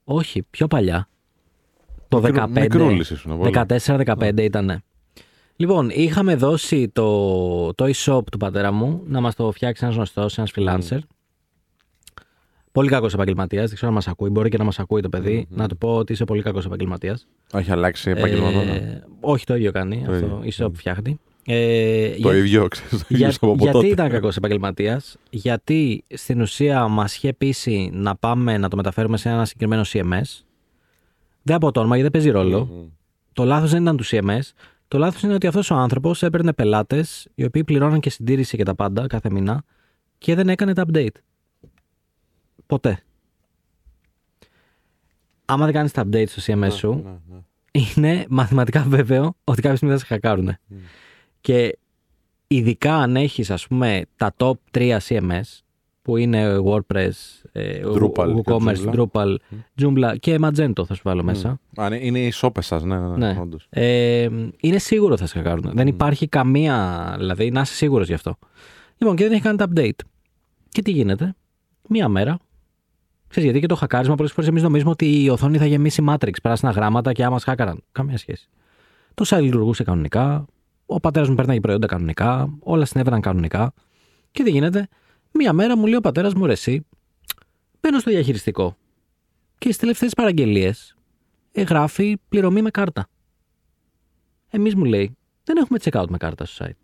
Όχι, 0.03 0.43
πιο 0.49 0.67
παλιά. 0.67 1.07
Το 2.07 2.21
Μικρού- 2.21 2.35
15. 2.35 2.59
μικρούλης 2.61 3.09
ήσουν, 3.09 3.37
πολύ. 3.37 3.49
14-15 3.49 4.43
ήταν. 4.43 4.81
Λοιπόν, 5.55 5.89
είχαμε 5.89 6.35
δώσει 6.35 6.89
το, 6.89 7.73
το 7.73 7.85
e-shop 7.85 8.21
του 8.31 8.37
πατέρα 8.37 8.71
μου 8.71 9.01
να 9.07 9.21
μας 9.21 9.35
το 9.35 9.51
φτιάξει 9.51 9.83
ένας 9.83 9.95
γνωστός, 9.95 10.37
ένας 10.37 10.51
freelancer. 10.55 10.99
Πολύ 12.71 12.89
κακός 12.89 13.13
επαγγελματίας, 13.13 13.65
δεν 13.65 13.73
ξέρω 13.75 13.87
αν 13.87 13.93
μας 13.93 14.07
ακούει, 14.07 14.29
μπορεί 14.29 14.49
και 14.49 14.57
να 14.57 14.63
μας 14.63 14.79
ακούει 14.79 15.01
το 15.01 15.09
παιδί. 15.09 15.45
Να 15.49 15.67
του 15.67 15.77
πω 15.77 15.95
ότι 15.95 16.13
είσαι 16.13 16.23
πολύ 16.25 16.41
κακός 16.41 16.65
επαγγελματίας. 16.65 17.27
Έχει 17.53 17.71
αλλάξει 17.71 18.09
επάγγελμα 18.09 18.51
τώρα. 18.51 18.71
Ε, 18.73 19.03
όχι, 19.19 19.45
το 19.45 19.55
ίδιο 19.55 19.71
κάνει. 19.71 20.03
Το 20.05 20.11
αυτό, 20.11 20.41
ίδιο. 20.43 20.65
e-shop 20.67 20.71
φτιάχνει. 20.73 21.19
Ε, 21.45 22.09
Το 22.09 22.15
για- 22.17 22.35
ίδιο, 22.35 22.67
ξέρεις, 22.67 22.89
το 22.89 23.05
ίδιο 23.09 23.27
για- 23.27 23.37
από 23.41 23.55
γιατί 23.59 23.71
τότε. 23.77 23.87
ήταν 23.87 24.09
κακός 24.09 24.35
επαγγελματίας, 24.37 25.17
Γιατί 25.29 26.03
στην 26.13 26.41
ουσία 26.41 26.87
μας 26.87 27.15
είχε 27.15 27.33
πείσει 27.33 27.89
να 27.93 28.15
πάμε 28.15 28.57
να 28.57 28.67
το 28.69 28.75
μεταφέρουμε 28.75 29.17
σε 29.17 29.29
ένα 29.29 29.45
συγκεκριμένο 29.45 29.83
CMS. 29.85 30.43
Δεν 31.41 31.55
από 31.55 31.71
το 31.71 31.79
όνομα, 31.79 31.95
γιατί 31.97 32.11
δεν 32.11 32.21
παίζει 32.21 32.37
ρόλο. 32.37 32.65
Μμ. 32.65 32.87
Το 33.33 33.43
λάθος 33.43 33.71
δεν 33.71 33.81
ήταν 33.81 33.97
του 33.97 34.05
CMS. 34.05 34.39
Το 34.87 34.97
λάθος 34.97 35.21
είναι 35.23 35.33
ότι 35.33 35.47
αυτός 35.47 35.71
ο 35.71 35.75
άνθρωπος 35.75 36.23
έπαιρνε 36.23 36.53
πελάτες 36.53 37.27
οι 37.35 37.43
οποίοι 37.45 37.63
πληρώναν 37.63 37.99
και 37.99 38.09
συντήρηση 38.09 38.57
και 38.57 38.63
τα 38.63 38.75
πάντα 38.75 39.07
κάθε 39.07 39.29
μήνα 39.31 39.63
και 40.17 40.35
δεν 40.35 40.49
έκανε 40.49 40.73
τα 40.73 40.85
update. 40.91 41.15
Ποτέ. 42.71 42.99
Άμα 45.45 45.65
δεν 45.65 45.73
κάνεις 45.73 45.91
τα 45.91 46.03
update 46.05 46.27
στο 46.27 46.41
CMS 46.53 46.71
σου, 46.71 46.93
Ναι, 47.03 47.35
ναι. 47.35 47.41
είναι 47.71 48.25
μαθηματικά 48.29 48.83
βέβαιο 48.87 49.35
ότι 49.43 49.61
κάποια 49.61 49.77
στιγμή 49.77 49.93
θα 49.93 49.99
σε 49.99 50.05
χακάρουν. 50.05 50.57
Και 51.41 51.77
ειδικά 52.47 52.95
αν 52.95 53.15
έχεις, 53.15 53.51
ας 53.51 53.67
πούμε, 53.67 54.01
τα 54.15 54.33
top 54.37 54.51
3 54.71 54.97
CMS, 55.07 55.41
που 56.01 56.17
είναι 56.17 56.57
WordPress, 56.65 57.09
ε, 57.51 57.81
Drupal 57.85 58.33
και 58.35 58.41
WooCommerce, 58.43 58.75
Joomla. 58.85 59.05
Drupal, 59.11 59.35
Joomla 59.81 60.15
και 60.19 60.39
Magento 60.41 60.85
θα 60.85 60.93
σου 60.93 61.01
βάλω 61.03 61.23
μέσα. 61.23 61.59
Α, 61.75 61.89
ναι, 61.89 61.97
είναι 62.05 62.19
οι 62.19 62.31
σόπες 62.31 62.65
σας, 62.65 62.83
ναι, 62.83 62.99
ναι, 62.99 63.07
ναι, 63.07 63.31
Ναι. 63.33 63.39
όντως. 63.41 63.67
Ε, 63.69 64.29
είναι 64.59 64.77
σίγουρο 64.77 65.17
θα 65.17 65.25
σε 65.25 65.37
χακάρουν. 65.37 65.71
Δεν 65.73 65.87
υπάρχει 65.87 66.27
καμία, 66.27 67.15
δηλαδή 67.17 67.51
να 67.51 67.61
είσαι 67.61 67.73
σίγουρος 67.73 68.07
γι' 68.07 68.13
αυτό. 68.13 68.37
Λοιπόν, 68.97 69.15
και 69.15 69.23
δεν 69.23 69.31
έχει 69.33 69.41
κάνει 69.41 69.57
τα 69.57 69.67
update. 69.75 69.99
Και 70.69 70.81
τι 70.81 70.91
γίνεται, 70.91 71.35
μία 71.87 72.07
μέρα. 72.07 72.39
Ξέρεις, 73.31 73.49
γιατί 73.49 73.59
και 73.59 73.73
το 73.73 73.75
χακάρισμα 73.75 74.15
πολλές 74.15 74.31
φορές 74.31 74.49
εμείς 74.49 74.63
νομίζουμε 74.63 74.89
ότι 74.89 75.23
η 75.23 75.29
οθόνη 75.29 75.57
θα 75.57 75.65
γεμίσει 75.65 76.03
Matrix, 76.07 76.33
πράσινα 76.41 76.71
γράμματα 76.71 77.11
και 77.11 77.23
άμα 77.23 77.31
μας 77.33 77.43
χάκαραν. 77.43 77.83
Καμία 77.91 78.17
σχέση. 78.17 78.49
Το 79.13 79.25
site 79.27 79.41
λειτουργούσε 79.41 79.83
κανονικά, 79.83 80.45
ο 80.85 80.99
πατέρας 80.99 81.29
μου 81.29 81.35
παίρναγε 81.35 81.59
προϊόντα 81.59 81.87
κανονικά, 81.87 82.57
όλα 82.59 82.85
συνέβαιναν 82.85 83.21
κανονικά. 83.21 83.73
Και 84.31 84.43
τι 84.43 84.51
γίνεται, 84.51 84.87
μία 85.31 85.53
μέρα 85.53 85.77
μου 85.77 85.85
λέει 85.85 85.95
ο 85.95 86.01
πατέρας 86.01 86.33
μου 86.33 86.45
ρε 86.45 86.51
εσύ, 86.51 86.85
μπαίνω 87.81 87.99
στο 87.99 88.11
διαχειριστικό. 88.11 88.77
Και 89.57 89.65
στις 89.65 89.77
τελευταίες 89.77 90.13
παραγγελίες 90.13 90.95
γράφει 91.67 92.17
πληρωμή 92.29 92.61
με 92.61 92.69
κάρτα. 92.69 93.07
Εμείς 94.49 94.75
μου 94.75 94.83
λέει, 94.83 95.17
δεν 95.43 95.57
έχουμε 95.57 95.79
checkout 95.81 96.05
με 96.09 96.17
κάρτα 96.17 96.45
στο 96.45 96.65
site. 96.65 96.77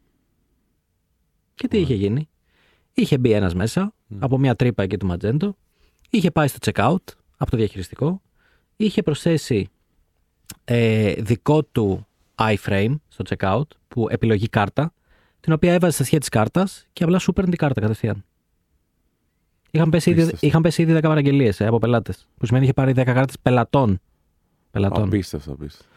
Και 1.55 1.67
τι 1.67 1.77
είχε 1.77 1.93
γίνει; 1.93 2.29
Είχε 2.93 3.17
μπει 3.17 3.31
ένας 3.31 3.55
μέσα 3.55 3.93
από 4.19 4.37
μια 4.37 4.55
τρύπα 4.55 4.83
εκεί 4.83 4.97
του 4.97 5.07
Magento, 5.11 5.49
είχε 6.09 6.31
πάει 6.31 6.47
στο 6.47 6.57
checkout 6.61 7.13
από 7.37 7.51
το 7.51 7.57
διαχειριστικό, 7.57 8.21
είχε 8.75 9.03
προσθέσει 9.03 9.69
ε, 10.65 11.13
δικό 11.13 11.63
του 11.63 12.07
iframe 12.35 12.95
στο 13.07 13.23
checkout 13.29 13.67
που 13.87 14.07
επιλογή 14.09 14.47
κάρτα, 14.47 14.93
την 15.39 15.53
οποία 15.53 15.73
έβαζε 15.73 15.93
στα 15.93 16.03
σχέδια 16.03 16.19
της 16.19 16.29
κάρτας 16.29 16.85
και 16.93 17.03
απλά 17.03 17.19
σου 17.19 17.33
παίρνει 17.33 17.49
την 17.49 17.59
κάρτα 17.59 17.81
κατευθείαν. 17.81 18.25
Είχαν 19.71 19.89
πέσει, 19.89 20.09
ήδη, 20.09 20.19
Απίστευτο. 20.19 20.47
είχαν 20.47 20.61
πέσει 20.61 20.81
ήδη 20.81 20.93
10 20.97 21.01
παραγγελίες 21.01 21.59
ε, 21.59 21.65
από 21.65 21.77
πελάτες. 21.77 22.27
Που 22.37 22.45
σημαίνει 22.45 22.63
είχε 22.63 22.73
πάρει 22.73 22.93
10 22.95 23.03
κάρτες 23.03 23.39
πελατών. 23.41 23.99
πελατών. 24.71 25.03
Απίστευτο, 25.03 25.51
απίστευτο. 25.51 25.89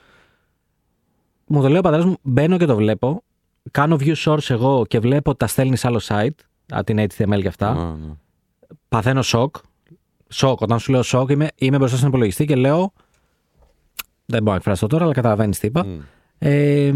Μου 1.46 1.62
το 1.62 1.68
λέει 1.68 1.78
ο 1.78 1.82
πατέρας 1.82 2.04
μου, 2.04 2.16
μπαίνω 2.22 2.56
και 2.56 2.64
το 2.66 2.76
βλέπω. 2.76 3.22
Κάνω 3.70 3.96
view 4.00 4.14
source 4.14 4.50
εγώ 4.50 4.86
και 4.86 4.98
βλέπω 4.98 5.30
ότι 5.30 5.38
τα 5.38 5.46
στέλνεις 5.46 5.80
σε 5.80 5.86
άλλο 5.86 6.00
site. 6.04 6.34
Από 6.70 6.84
την 6.84 6.98
HTML 6.98 7.40
και 7.40 7.48
αυτά. 7.48 7.68
Α, 7.68 7.94
ναι. 7.94 8.12
Παθαίνω 8.88 9.22
σοκ. 9.22 9.56
Σοκ. 10.32 10.60
Όταν 10.60 10.78
σου 10.78 10.92
λέω 10.92 11.02
σοκ, 11.02 11.30
είμαι, 11.30 11.48
είμαι 11.54 11.76
μπροστά 11.78 11.96
στον 11.96 12.08
υπολογιστή 12.08 12.44
και 12.44 12.54
λέω. 12.56 12.92
Δεν 14.26 14.38
μπορώ 14.38 14.50
να 14.50 14.56
εκφραστώ 14.56 14.86
τώρα, 14.86 15.04
αλλά 15.04 15.12
καταλαβαίνεις 15.12 15.58
τι 15.58 15.66
είπα. 15.66 15.84
Μμ. 15.86 15.98
Ε, 16.38 16.92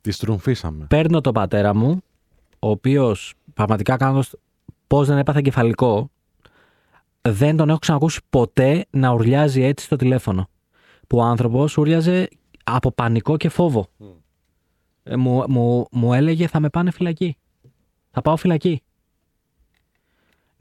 Τη 0.00 0.10
στρουμφίσαμε. 0.10 0.86
παίρνω 0.88 1.20
τον 1.20 1.32
πατέρα 1.32 1.74
μου, 1.74 2.00
ο 2.58 2.70
οποίος 2.70 3.34
πραγματικά 3.54 3.96
κάνω 3.96 4.22
πώς 4.86 5.06
δεν 5.06 5.18
έπαθε 5.18 5.40
κεφαλικό. 5.40 6.10
δεν 7.22 7.56
τον 7.56 7.68
έχω 7.68 7.78
ξανακούσει 7.78 8.20
ποτέ 8.30 8.86
να 8.90 9.12
ουρλιάζει 9.12 9.62
έτσι 9.62 9.84
στο 9.84 9.96
τηλέφωνο. 9.96 10.48
Που 11.06 11.18
ο 11.18 11.22
άνθρωπος 11.22 11.76
ούρλιαζε 11.76 12.28
από 12.64 12.92
πανικό 12.92 13.36
και 13.36 13.48
φόβο. 13.48 13.86
Ε, 15.02 15.16
μου, 15.16 15.44
μου, 15.48 15.86
μου 15.90 16.12
έλεγε 16.12 16.46
θα 16.46 16.60
με 16.60 16.68
πάνε 16.68 16.90
φυλακή. 16.90 17.36
Θα 18.10 18.22
πάω 18.22 18.36
φυλακή. 18.36 18.82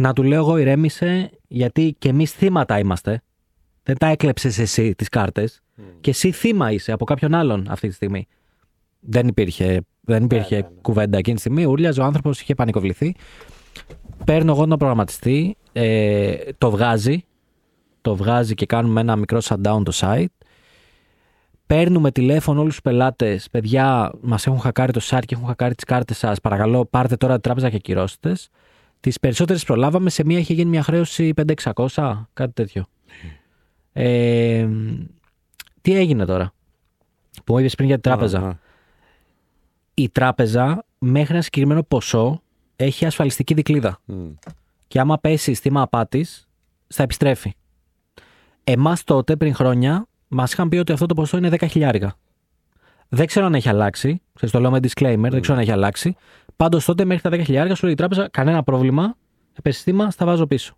Να 0.01 0.13
του 0.13 0.23
λέω 0.23 0.39
εγώ 0.39 0.57
ηρέμησε, 0.57 1.29
γιατί 1.47 1.95
και 1.99 2.09
εμείς 2.09 2.31
θύματα 2.31 2.79
είμαστε. 2.79 3.21
Δεν 3.83 3.97
τα 3.97 4.07
έκλεψες 4.07 4.59
εσύ 4.59 4.95
τις 4.95 5.09
κάρτες. 5.09 5.61
Και 6.01 6.09
εσύ 6.09 6.31
θύμα 6.31 6.71
είσαι 6.71 6.91
από 6.91 7.05
κάποιον 7.05 7.33
άλλον 7.35 7.65
αυτή 7.69 7.87
τη 7.87 7.93
στιγμή. 7.93 8.27
Δεν 8.99 9.27
υπήρχε, 9.27 9.81
δεν 10.01 10.23
υπήρχε 10.23 10.55
Ναι, 10.55 10.61
ναι, 10.61 10.67
ναι. 10.67 10.81
κουβέντα 10.81 11.17
εκείνη 11.17 11.35
τη 11.35 11.41
στιγμή. 11.41 11.65
Ούρλιαζε 11.65 12.01
ο 12.01 12.03
άνθρωπος, 12.03 12.41
είχε 12.41 12.55
πανικοβληθεί. 12.55 13.15
Παίρνω 14.25 14.51
εγώ 14.51 14.67
τον 14.67 14.77
προγραμματιστή, 14.77 15.57
ε, 15.71 16.35
το 16.57 16.71
βγάζει. 16.71 17.23
Το 18.01 18.15
βγάζει 18.15 18.53
και 18.53 18.65
κάνουμε 18.65 19.01
ένα 19.01 19.15
μικρό 19.15 19.39
shutdown 19.43 19.81
το 19.83 19.91
site. 19.93 20.25
Παίρνουμε 21.67 22.11
τηλέφωνο 22.11 22.59
όλους 22.59 22.71
τους 22.73 22.81
πελάτες. 22.81 23.49
Παιδιά, 23.49 24.11
μας 24.21 24.47
έχουν 24.47 24.59
χακάρει 24.59 24.91
το 24.91 25.01
site 25.03 25.23
και 25.25 25.35
έχουν 25.35 25.47
χακάρει 25.47 25.75
τις 25.75 25.83
κάρτες 25.83 26.17
σας. 26.17 26.39
Παρακαλώ, 26.39 26.85
πάρτε 26.85 27.15
τώρα 27.15 27.33
την 27.33 27.41
τράπεζα 27.41 27.69
και 27.69 27.75
ακυρώστε. 27.75 28.35
Τις 28.99 29.19
περισσότερες 29.19 29.63
προλάβαμε. 29.63 30.09
Σε 30.09 30.25
μία 30.25 30.39
είχε 30.39 30.53
γίνει 30.53 30.69
μια 30.69 30.83
χρέωση 30.83 31.33
5-600, 31.73 32.27
κάτι 32.33 32.53
τέτοιο. 32.53 32.85
Ε, 33.93 34.67
τι 35.81 35.95
έγινε 35.95 36.25
τώρα, 36.25 36.53
που 37.45 37.53
μου 37.53 37.59
είπες 37.59 37.75
πριν 37.75 37.87
για 37.87 37.99
την 37.99 38.11
τράπεζα. 38.11 38.39
Ναι, 38.39 38.47
ναι. 38.47 38.53
Η 39.93 40.09
τράπεζα 40.09 40.85
μέχρι 40.97 41.33
ένα 41.33 41.41
συγκεκριμένο 41.41 41.83
ποσό 41.83 42.41
έχει 42.75 43.05
ασφαλιστική 43.05 43.53
δικλίδα. 43.53 43.99
Μμ. 44.05 44.29
Και 44.87 44.99
άμα 44.99 45.17
πέσει 45.17 45.53
θύμα 45.53 45.81
απάτης, 45.81 46.47
θα 46.87 47.03
επιστρέφει. 47.03 47.53
Εμάς 48.63 49.03
τότε, 49.03 49.35
πριν 49.35 49.55
χρόνια, 49.55 50.07
μας 50.27 50.53
είχαν 50.53 50.69
πει 50.69 50.77
ότι 50.77 50.91
αυτό 50.91 51.05
το 51.05 51.13
ποσό 51.13 51.37
είναι 51.37 51.49
10 51.49 51.67
χιλιάρικα. 51.69 52.15
Δεν 53.09 53.25
ξέρω 53.25 53.45
αν 53.45 53.55
έχει 53.55 53.69
αλλάξει. 53.69 54.21
Ξέρεις, 54.33 54.53
το 54.53 54.59
λέω 54.59 54.71
με 54.71 54.79
disclaimer, 54.81 55.27
δεν 55.29 55.41
ξέρω 55.41 55.57
αν 55.57 55.63
έχει 55.63 55.71
αλλάξει. 55.71 56.15
Πάντως 56.63 56.85
τότε 56.85 57.05
μέχρι 57.05 57.29
τα 57.29 57.37
10 57.37 57.43
χιλιάρικα 57.45 57.75
σου 57.75 57.83
λέει 57.83 57.93
η 57.93 57.97
τράπεζα, 57.97 58.29
κανένα 58.31 58.63
πρόβλημα. 58.63 59.15
Επέσει 59.53 59.81
θύμα, 59.81 60.11
στα 60.11 60.25
βάζω 60.25 60.47
πίσω. 60.47 60.73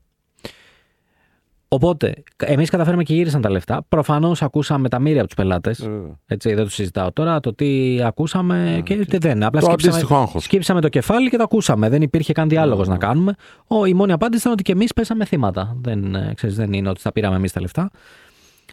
Οπότε, 1.68 2.24
εμείς 2.38 2.70
καταφέραμε 2.70 3.04
και 3.04 3.14
γύρισαν 3.14 3.42
τα 3.42 3.50
λεφτά. 3.50 3.86
Προφανώς 3.90 4.42
ακούσαμε 4.42 4.90
τα 4.90 5.00
μοίρια 5.00 5.20
από 5.20 5.28
τους 5.28 5.36
πελάτες. 5.36 5.80
Ε, 5.80 5.90
βέβαια. 5.90 6.20
Έτσι, 6.26 6.54
δεν 6.54 6.64
το 6.64 6.70
συζητάω 6.70 7.12
τώρα. 7.12 7.40
Το 7.40 7.54
τι 7.54 8.02
ακούσαμε 8.04 8.82
και 8.86 9.06
τι 9.06 9.18
δεν. 9.18 9.44
Απλά 9.44 9.60
Το 9.60 9.66
σκύψαμε, 9.66 9.94
αντίστοιχο 9.96 10.22
άγχος. 10.22 10.44
σκύψαμε 10.44 10.82
το 10.82 10.90
κεφάλι 10.90 11.30
και 11.30 11.38
το 11.38 11.44
ακούσαμε. 11.44 11.90
Δεν 11.90 12.02
υπήρχε 12.02 12.34
καν 12.34 12.50
διάλογος 12.50 12.88
να 12.88 12.98
κάνουμε. 12.98 13.36
Ο, 13.68 13.86
η 13.86 13.94
μόνη 13.94 14.12
απάντηση 14.12 14.42
ήταν 14.42 14.52
ότι 14.52 14.64
και 14.64 14.72
εμείς 14.72 14.94
πέσαμε 14.94 15.26
θύματα. 15.26 15.78
Δεν, 15.82 16.16
ε, 16.16 16.32
ξέρεις, 16.36 16.56
δεν 16.56 16.74
είναι 16.74 16.90
ότι 16.90 17.02
τα 17.02 17.12
πήραμε 17.12 17.36
εμείς 17.36 17.52
τα 17.52 17.62
λεφτά. 17.62 17.90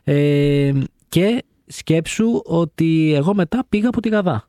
Ε, 0.05 0.73
και 1.09 1.45
σκέψου 1.67 2.43
ότι 2.45 3.15
εγώ 3.15 3.35
μετά 3.35 3.65
πήγα 3.69 3.89
από 3.89 4.01
τη 4.01 4.09
Γαδά 4.09 4.49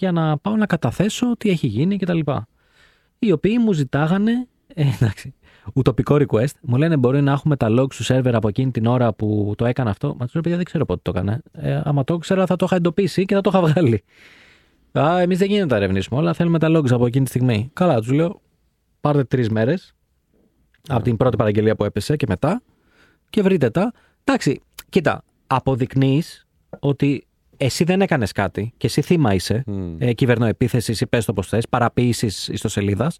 για 0.00 0.12
να 0.12 0.38
πάω 0.38 0.56
να 0.56 0.66
καταθέσω 0.66 1.36
τι 1.36 1.50
έχει 1.50 1.66
γίνει 1.66 1.96
κτλ. 1.96 2.20
Οι 3.18 3.32
οποίοι 3.32 3.56
μου 3.60 3.72
ζητάγανε. 3.72 4.48
Ε, 4.74 4.86
εντάξει, 5.00 5.34
ουτοπικό 5.74 6.16
request. 6.20 6.54
Μου 6.60 6.76
λένε 6.76 6.96
μπορεί 6.96 7.22
να 7.22 7.32
έχουμε 7.32 7.56
τα 7.56 7.66
logs 7.70 7.94
του 7.94 8.04
server 8.04 8.32
από 8.32 8.48
εκείνη 8.48 8.70
την 8.70 8.86
ώρα 8.86 9.12
που 9.12 9.54
το 9.56 9.64
έκανα 9.64 9.90
αυτό. 9.90 10.16
Μα 10.18 10.24
τους 10.24 10.34
λέω 10.34 10.42
παιδιά 10.42 10.56
δεν 10.56 10.64
ξέρω 10.64 10.84
πότε 10.84 11.00
το 11.10 11.18
έκανε. 11.18 11.42
Ε, 11.52 11.80
άμα 11.84 12.04
το 12.04 12.14
ήξερα 12.14 12.46
θα 12.46 12.56
το 12.56 12.64
είχα 12.64 12.76
εντοπίσει 12.76 13.24
και 13.24 13.34
θα 13.34 13.40
το 13.40 13.50
είχα 13.52 13.60
βγάλει. 13.66 14.04
Α, 14.98 15.20
εμείς 15.20 15.38
δεν 15.38 15.46
γίνεται 15.46 15.64
να 15.64 15.70
τα 15.70 15.76
ερευνήσουμε 15.76 16.20
όλα. 16.20 16.32
Θέλουμε 16.32 16.58
τα 16.58 16.68
logs 16.70 16.90
από 16.90 17.06
εκείνη 17.06 17.24
τη 17.24 17.30
στιγμή. 17.30 17.70
Καλά, 17.72 17.98
τους 17.98 18.10
λέω 18.10 18.40
πάρτε 19.00 19.24
τρεις 19.24 19.48
μέρες 19.48 19.94
από 20.88 21.02
την 21.02 21.16
πρώτη 21.16 21.36
παραγγελία 21.36 21.76
που 21.76 21.84
έπεσε 21.84 22.16
και 22.16 22.26
μετά 22.28 22.62
και 23.30 23.42
βρείτε 23.42 23.70
τα. 23.70 23.92
Εντάξει, 24.24 24.60
κοίτα, 24.88 25.24
αποδεικνύεις 25.46 26.46
ότι 26.78 27.26
εσύ 27.60 27.84
δεν 27.84 28.00
έκανες 28.00 28.32
κάτι 28.32 28.72
και 28.76 28.86
εσύ 28.86 29.00
θύμα 29.00 29.34
είσαι 29.34 29.62
Μμ. 29.66 29.96
ε, 29.98 30.12
κυβερνοεπίθεσης 30.12 31.00
ή 31.00 31.06
πες 31.06 31.24
το 31.24 31.32
πώ 31.32 31.42
θες, 31.42 31.68
παραποίησης 31.68 32.48
ιστοσελίδας. 32.48 33.18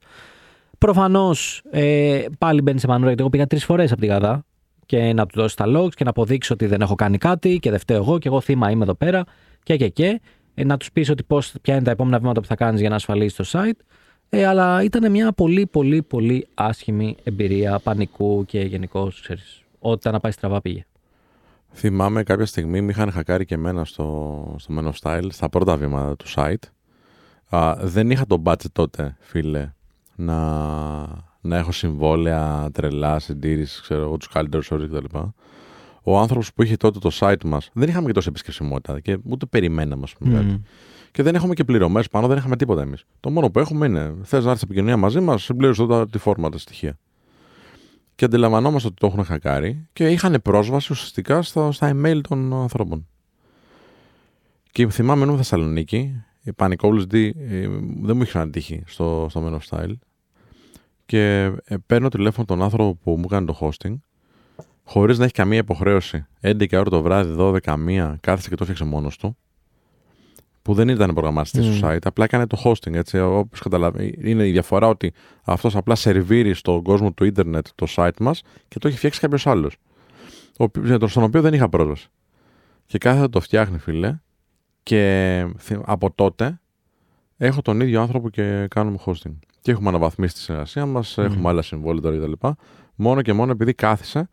Προφανώς 0.79 1.63
ε, 1.71 2.25
πάλι 2.39 2.63
μπαίνεις 2.63 2.81
σε 2.81 2.87
μανούρα 2.87 3.07
γιατί 3.07 3.21
εγώ 3.21 3.31
πήγα 3.31 3.47
τρεις 3.47 3.65
φορές 3.65 3.93
από 3.93 4.01
τη 4.01 4.07
Γαδά 4.07 4.45
και 4.87 5.13
να 5.13 5.27
του 5.27 5.41
δώσει 5.41 5.57
τα 5.57 5.65
logs 5.67 5.95
και 5.95 6.05
να 6.05 6.11
αποδείξω 6.11 6.55
ότι 6.55 6.67
δεν 6.67 6.81
έχω 6.81 6.95
κάνει 6.95 7.19
κάτι 7.19 7.59
και 7.59 7.71
δεν 7.71 7.79
φταίω 7.79 7.97
εγώ 7.97 8.19
και 8.19 8.29
εγώ 8.29 8.41
θύμα 8.41 8.71
είμαι 8.71 8.83
εδώ 8.83 8.95
πέρα 8.95 9.25
και 9.63 9.77
και 9.77 9.89
και. 9.89 10.21
Ε, 10.55 10.65
να 10.65 10.77
τους 10.77 10.93
πεις 10.93 11.11
ότι 11.11 11.23
πώς, 11.23 11.55
ποια 11.63 11.75
είναι 11.75 11.85
τα 11.85 11.91
επόμενα 11.91 12.19
βήματα 12.19 12.41
που 12.41 12.47
θα 12.47 12.55
κάνεις 12.55 12.81
για 12.81 12.89
να 12.89 12.95
ασφαλίσεις 12.95 13.35
το 13.35 13.61
site. 13.61 13.81
Ε, 14.29 14.47
αλλά 14.47 14.83
ήταν 14.83 15.11
μια 15.11 15.33
πολύ 15.33 15.67
πολύ 15.67 16.03
πολύ 16.03 16.47
άσχημη 16.55 17.17
εμπειρία 17.25 17.79
πανικού 17.79 18.45
και 18.45 18.61
γενικώς, 18.61 19.21
ξέρεις. 19.21 19.63
Ό,τι 19.79 19.97
ήταν 19.99 20.13
να 20.13 20.21
πάει 20.21 20.33
στραβά 20.33 20.61
πήγε. 20.61 20.85
Θυμάμαι 21.73 22.23
κάποια 22.23 22.47
στιγμή 22.47 22.81
με 22.81 22.91
είχαν 22.91 23.13
χακάρει 23.13 23.45
και 23.45 23.55
εμένα 23.55 23.85
στο, 23.85 24.55
στο 24.59 24.75
Men 24.79 24.85
of 24.85 24.93
Style, 25.03 25.27
στα 25.29 25.49
πρώτα 25.49 25.77
βήματα 25.77 26.17
του 26.17 26.27
site. 26.35 26.69
Α, 27.49 27.77
δεν 27.83 28.11
είχα 28.11 28.27
το 28.27 28.43
budget 28.45 28.71
τότε, 28.73 29.17
φίλε, 29.21 29.73
να, 30.17 30.37
να 31.41 31.57
έχω 31.57 31.73
συμβόλαια 31.73 32.69
τρελά, 32.73 33.19
συντήρηση, 33.19 33.83
ξέρω 33.83 34.03
εγώ, 34.03 34.17
τους 34.17 34.29
καλύτερους 34.29 34.71
όρους 34.71 34.89
κτλ. 34.89 35.19
Ο 36.03 36.19
άνθρωπος 36.19 36.53
που 36.53 36.63
είχε 36.63 36.77
τότε 36.77 36.99
το 36.99 37.11
site 37.13 37.45
μας, 37.45 37.71
δεν 37.73 37.89
είχαμε 37.89 38.07
και 38.07 38.13
τόση 38.13 38.29
επισκεψιμότητα 38.29 39.01
και 39.01 39.19
ούτε 39.29 39.47
περιμέναμε, 39.47 40.03
ας 40.05 40.13
πούμε. 40.13 40.35
κάτι. 40.35 40.63
Και 41.13 41.23
δεν 41.23 41.35
έχουμε 41.35 41.55
και 41.55 41.65
πληρωμές 41.65 42.09
πάνω, 42.09 42.27
δεν 42.27 42.37
είχαμε 42.37 42.57
τίποτα 42.57 42.83
εμείς. 42.83 43.05
Το 43.21 43.31
μόνο 43.31 43.51
που 43.51 43.59
έχουμε 43.59 43.87
είναι 43.87 44.15
θες 44.23 44.43
να 44.45 44.49
έρθεις 44.49 44.63
επικοινωνία 44.63 44.97
μαζί 44.97 45.21
μας, 45.21 45.43
συμπλήρωσε 45.43 45.83
εδώ 45.83 46.07
τη 46.07 46.19
φόρμα, 46.19 46.49
τα 46.51 46.59
στοιχεία. 46.59 46.99
Και 48.21 48.27
αντιλαμβανόμαστε 48.27 48.89
ότι 48.89 48.97
το 49.01 49.07
έχουν 49.07 49.25
χακάρει 49.25 49.89
και 49.93 50.09
είχαν 50.09 50.41
πρόσβαση 50.43 50.93
ουσιαστικά 50.93 51.43
στα, 51.43 51.73
στα 51.73 51.93
email 51.95 52.21
των 52.29 52.53
ανθρώπων. 52.53 53.07
Και 54.73 54.89
θυμάμαι 54.89 55.25
ήμουν 55.25 55.37
Θεσσαλονίκη, 55.37 56.25
η 56.43 56.53
Πανικόβλης 56.53 57.05
D 57.11 57.15
ε, 57.15 57.31
δεν 58.01 58.17
μου 58.17 58.23
είχε 58.23 58.25
ξανατύχει 58.25 58.83
στο, 58.87 59.27
στο 59.31 59.47
Men 59.47 59.59
of 59.59 59.79
Style. 59.79 59.93
Και 61.07 61.53
ε, 61.65 61.77
παίρνω 61.87 62.09
τηλέφωνο 62.09 62.47
τον 62.47 62.63
άνθρωπο 62.63 62.95
που 62.95 63.11
μου 63.11 63.25
έκανε 63.25 63.47
το 63.47 63.59
hosting, 63.61 63.95
χωρίς 64.85 65.19
να 65.19 65.25
έχει 65.25 65.33
καμία 65.33 65.59
υποχρέωση. 65.59 66.27
11 66.41 66.73
ώρα 66.73 66.91
το 66.91 67.03
βράδυ, 67.03 67.35
12 67.39 67.77
μία, 67.79 68.19
κάθεσε 68.21 68.49
και 68.49 68.55
το 68.55 68.63
έφτιαξε 68.63 68.85
μόνος 68.85 69.17
του. 69.17 69.37
Που 70.63 70.75
δεν 70.75 70.89
ήταν 70.89 71.13
προγραμματιστής 71.15 71.67
Μμμ. 71.67 71.75
στο 71.77 71.89
site, 71.89 71.99
απλά 72.05 72.25
έκανε 72.25 72.47
το 72.47 72.61
hosting. 72.65 72.95
Έτσι, 72.95 73.19
όπως 73.21 73.61
καταλαβα- 73.61 74.03
Είναι 74.03 74.47
η 74.47 74.51
διαφορά 74.51 74.87
ότι 74.89 75.13
αυτός 75.45 75.77
απλά 75.77 75.95
σερβίρει 75.95 76.55
στον 76.55 76.83
κόσμο 76.83 77.13
του 77.13 77.25
ίντερνετ 77.25 77.67
το 77.75 77.87
site 77.97 78.21
μας 78.21 78.43
και 78.69 78.79
το 78.79 78.89
έχει 78.89 78.97
φτιάξει 78.97 79.21
κάποιος 79.21 79.47
άλλος. 79.47 79.77
Στον 81.07 81.23
οποίο 81.23 81.41
δεν 81.41 81.55
είχα 81.55 81.69
πρόσβαση. 81.69 82.09
Και 82.87 82.99
κάθεται 82.99 83.29
το 83.29 83.41
φτιάχνει, 83.41 83.79
φίλε. 83.79 84.19
Και 84.83 85.47
θυ- 85.59 85.81
από 85.85 86.11
τότε 86.15 86.61
έχω 87.37 87.63
τον 87.63 87.81
ίδιο 87.81 88.01
άνθρωπο 88.01 88.29
και 88.31 88.67
κάνουμε 88.71 88.99
hosting. 89.05 89.33
Και 89.61 89.71
έχουμε 89.71 89.89
αναβαθμίσει 89.89 90.35
τη 90.35 90.41
συνεργασία 90.41 90.87
μας, 90.87 91.19
έχουμε 91.19 91.49
άλλα 91.49 91.63
συμβόλαια 91.63 92.03
τώρα 92.03 92.17
κτλ. 92.17 92.47
Μόνο 92.95 93.23
και 93.23 93.33
μόνο 93.33 93.53
επειδή 93.53 93.75
κάθισε 93.75 94.29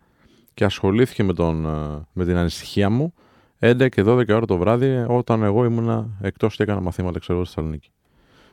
και 0.54 0.66
ασχολήθηκε 0.66 1.24
με, 1.24 1.34
τον, 1.34 1.66
ε, 1.66 2.06
με 2.14 2.26
την 2.26 2.36
ανησυχία 2.36 2.90
μου 2.90 3.14
11 3.60 3.90
και 3.90 4.04
12 4.06 4.28
ώρα 4.30 4.46
το 4.46 4.58
βράδυ 4.58 5.06
όταν 5.08 5.44
εγώ 5.44 5.66
ήμουνα 5.66 6.10
εκτός 6.22 6.56
και 6.56 6.64
έκανα 6.64 6.82
μαθήματα 6.82 7.20
ξέρω, 7.20 7.38
εγώ, 7.38 7.46
στη 7.46 7.56
Θεσσαλονίκη. 7.56 7.90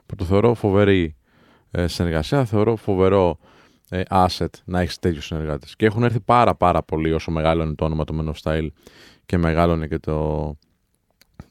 Που 0.07 0.15
το 0.15 0.25
θεωρώ 0.25 0.55
φοβερή 0.55 1.17
ε, 1.71 1.87
συνεργασία, 1.87 2.45
θεωρώ 2.45 2.77
φοβερό 2.77 3.39
ε, 3.89 4.03
asset 4.09 4.49
να 4.65 4.81
έχεις 4.81 4.99
τέτοιους 4.99 5.27
συνεργάτες. 5.27 5.77
Και 5.77 5.87
έχουν 5.87 6.03
έρθει 6.03 6.21
πάρα 6.21 6.55
πάρα 6.55 6.83
πολύ 6.83 7.13
όσο 7.13 7.31
μεγάλωνε 7.31 7.75
το 7.75 7.85
όνομα 7.85 8.05
του 8.05 8.17
Men 8.21 8.33
of 8.33 8.43
Style 8.43 8.69
και 9.27 9.37
μεγάλωνε 9.37 9.87
και 9.87 9.99
το, 9.99 10.57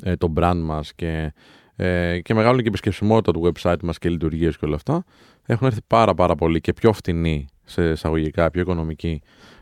ε, 0.04 0.16
το 0.16 0.34
brand 0.36 0.62
μας 0.64 0.94
και, 0.94 1.34
ε, 1.76 2.20
και 2.22 2.34
μεγάλωνε 2.34 2.58
και 2.58 2.68
η 2.68 2.70
επισκεψιμότητα 2.70 3.32
του 3.32 3.52
website 3.52 3.84
μας 3.84 3.98
και 3.98 4.10
λειτουργίες 4.10 4.58
και 4.58 4.66
όλα 4.66 4.76
αυτά. 4.76 5.04
Έχουν 5.46 5.68
έρθει 5.68 5.82
πάρα 5.88 6.14
πάρα 6.14 6.36
πολύ 6.36 6.62
και 6.62 6.74
πιο 6.74 6.94
φτηνοί 6.94 7.48
σε 7.64 7.90
εισαγωγικά, 7.90 8.52
πιο 8.52 8.62
οικονομικοί 8.62 9.22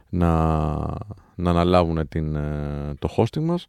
να, 0.10 0.28
να 1.42 1.50
αναλάβουν 1.50 2.08
την, 2.08 2.36
ε, 2.36 2.94
το 3.00 3.10
hosting 3.18 3.42
μας 3.42 3.68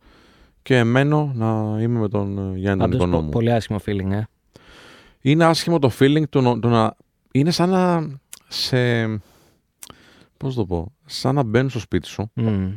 και 0.63 0.77
εμένω 0.79 1.33
να 1.35 1.47
είμαι 1.83 1.99
με 1.99 2.09
τον 2.09 2.39
ε, 2.39 2.59
Γιάννη 2.59 2.81
τον 2.81 2.91
Πάντως, 2.91 2.95
Νικονό 2.95 3.17
πο- 3.17 3.23
μου. 3.23 3.29
πολύ 3.29 3.53
άσχημο 3.53 3.79
feeling, 3.87 4.11
ε. 4.11 4.23
Είναι 5.21 5.45
άσχημο 5.45 5.79
το 5.79 5.91
feeling 5.99 6.23
του, 6.31 6.41
να- 6.41 6.59
του 6.59 6.69
να... 6.69 6.95
Είναι 7.33 7.51
σαν 7.51 7.69
να 7.71 8.09
σε... 8.49 9.07
Πώς 10.37 10.55
το 10.55 10.67
πω... 10.67 10.93
Σαν 11.05 11.35
να 11.35 11.43
μπαίνουν 11.43 11.71
στο 11.71 11.79
σπίτι 11.79 12.07
σου 12.07 12.31
Μμ. 12.35 12.73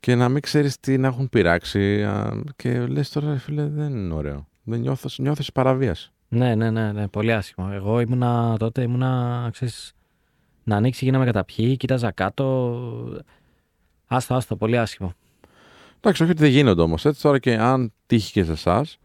και 0.00 0.14
να 0.14 0.28
μην 0.28 0.42
ξέρεις 0.42 0.80
τι 0.80 0.98
να 0.98 1.06
έχουν 1.06 1.28
πειράξει 1.28 2.04
α, 2.04 2.42
και 2.56 2.86
λες 2.86 3.10
τώρα 3.10 3.30
ρε 3.30 3.38
φίλε 3.38 3.66
δεν 3.66 3.96
είναι 3.96 4.14
ωραίο. 4.14 4.46
Δεν 4.62 4.80
νιώθω, 4.80 5.08
νιώθεις 5.18 5.52
παραβίαση. 5.52 6.10
Ναι, 6.28 6.54
ναι, 6.54 6.70
ναι, 6.70 6.92
ναι, 6.92 7.08
πολύ 7.08 7.32
άσχημο. 7.32 7.68
Εγώ 7.72 8.00
ήμουνα 8.00 8.56
τότε, 8.58 8.82
ήμουνα, 8.82 9.48
ξέρεις, 9.52 9.92
να 10.64 10.76
ανοίξει 10.76 11.04
γίναμε 11.04 11.24
καταπιεί, 11.24 11.76
κοίταζα 11.76 12.10
κάτω. 12.10 12.76
Άστο, 14.06 14.34
άστο, 14.34 14.56
πολύ 14.56 14.78
άσχημο. 14.78 15.12
Εντάξει, 15.96 16.22
όχι 16.22 16.32
ότι 16.32 16.40
δεν 16.40 16.50
γίνονται 16.50 16.82
όμως 16.82 17.04
έτσι 17.04 17.22
τώρα 17.22 17.38
και 17.38 17.54
αν 17.54 17.92
τύχει 18.06 18.32
και 18.32 18.44
σε 18.44 18.52
εσάς, 18.52 18.98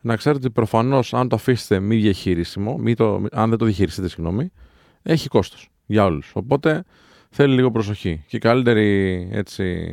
να 0.00 0.16
ξέρετε 0.16 0.44
ότι 0.44 0.54
προφανώς 0.54 1.14
αν 1.14 1.28
το 1.28 1.36
αφήσετε 1.36 1.80
μη 1.80 1.96
διαχειρίσιμο, 1.96 2.76
μη 2.78 2.94
το, 2.94 3.22
αν 3.32 3.48
δεν 3.48 3.58
το 3.58 3.64
διαχειριστείτε, 3.64 4.08
συγγνώμη, 4.08 4.52
έχει 5.02 5.28
κόστος 5.28 5.70
για 5.86 6.04
όλους. 6.04 6.30
Οπότε 6.34 6.84
θέλει 7.30 7.54
λίγο 7.54 7.70
προσοχή. 7.70 8.24
Και 8.26 8.36
η 8.36 8.40
καλύτερη 8.40 9.28
έτσι, 9.32 9.92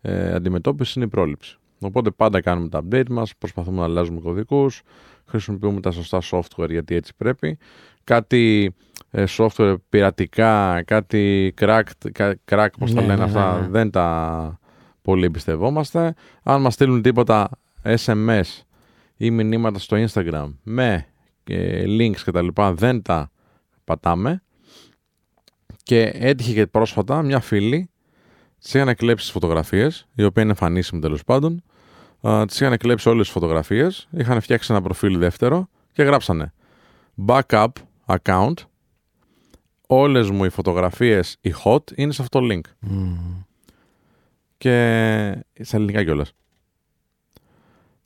ε, 0.00 0.34
αντιμετώπιση 0.34 0.92
είναι 0.96 1.04
η 1.04 1.08
πρόληψη. 1.08 1.56
Οπότε 1.80 2.10
πάντα 2.10 2.40
κάνουμε 2.40 2.68
τα 2.68 2.82
update 2.84 3.08
μας, 3.10 3.36
προσπαθούμε 3.36 3.78
να 3.78 3.84
αλλάζουμε 3.84 4.20
κωδικούς, 4.20 4.82
χρησιμοποιούμε 5.30 5.80
τα 5.80 5.90
σωστά 5.90 6.20
software 6.30 6.70
γιατί 6.70 6.94
έτσι 6.94 7.12
πρέπει. 7.16 7.58
Κάτι 8.04 8.74
ε, 9.10 9.24
software 9.28 9.74
πειρατικά, 9.88 10.82
κάτι 10.82 11.54
crack, 11.60 11.82
crack 12.50 12.68
πώς 12.78 12.92
τα 12.94 13.00
Ναι, 13.00 13.06
λένε 13.06 13.14
ναι, 13.14 13.24
αυτά, 13.24 13.54
ναι, 13.54 13.60
ναι. 13.60 13.68
δεν 13.68 13.90
τα 13.90 14.58
πολύ 15.02 15.24
εμπιστευόμαστε. 15.24 16.14
Αν 16.42 16.60
μας 16.60 16.74
στείλουν 16.74 17.02
τίποτα 17.02 17.48
SMS 17.82 18.62
ή 19.16 19.30
μηνύματα 19.30 19.78
στο 19.78 20.04
Instagram 20.06 20.54
με 20.62 21.06
ε, 21.44 21.84
links 21.84 22.20
και 22.24 22.30
τα 22.30 22.42
λοιπά, 22.42 22.74
δεν 22.74 23.02
τα 23.02 23.30
πατάμε. 23.84 24.42
Και 25.82 26.02
έτυχε 26.14 26.52
και 26.52 26.66
πρόσφατα 26.66 27.22
μια 27.22 27.40
φίλη 27.40 27.90
τη 28.62 28.78
είχαν 28.78 28.94
κλέψει 28.94 29.26
τι 29.26 29.32
φωτογραφίες, 29.32 30.08
η 30.14 30.24
οποία 30.24 30.42
είναι 30.42 30.50
εμφανίσιμη 30.50 31.00
τέλος 31.00 31.24
πάντων. 31.24 31.62
Τις 32.46 32.60
είχαν 32.60 32.76
κλέψει 32.76 33.08
όλες 33.08 33.24
τις 33.24 33.32
φωτογραφίες, 33.32 34.08
είχαν 34.10 34.40
φτιάξει 34.40 34.72
ένα 34.72 34.82
προφίλ 34.82 35.18
δεύτερο 35.18 35.68
και 35.92 36.02
γράψανε 36.02 36.52
backup 37.26 37.68
account. 38.06 38.54
Όλες 39.86 40.30
μου 40.30 40.44
οι 40.44 40.48
φωτογραφίες, 40.48 41.36
οι 41.40 41.54
hot, 41.64 41.92
είναι 41.94 42.12
σε 42.12 42.22
αυτό 42.22 42.40
το 42.40 42.46
link. 42.50 42.60
Μμμ. 42.78 43.42
Και 44.58 45.44
στα 45.60 45.76
ελληνικά 45.76 46.04
κιόλας. 46.04 46.32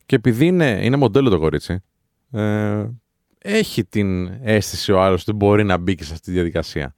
Και 0.06 0.16
επειδή 0.16 0.46
είναι, 0.46 0.84
είναι 0.84 0.96
μοντέλο 0.96 1.30
το 1.30 1.38
κορίτσι, 1.38 1.82
ε, 2.30 2.86
έχει 3.38 3.84
την 3.84 4.26
αίσθηση 4.42 4.92
ο 4.92 5.02
άλλος 5.02 5.22
ότι 5.22 5.32
μπορεί 5.32 5.64
να 5.64 5.76
μπει 5.76 5.94
και 5.94 6.04
σε 6.04 6.12
αυτή 6.12 6.24
τη 6.24 6.32
διαδικασία. 6.32 6.96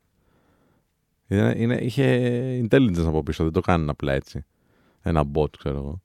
Είναι, 1.27 1.55
είναι, 1.57 1.75
είχε 1.75 2.67
intelligence 2.69 3.05
από 3.07 3.23
πίσω, 3.23 3.45
δεν 3.45 3.53
το 3.53 3.61
κάνει 3.61 3.91
απλά 3.91 4.13
έτσι. 4.13 4.45
Ένα 5.03 5.25
bot, 5.35 5.57
ξέρω 5.59 5.77
εγώ. 5.77 6.03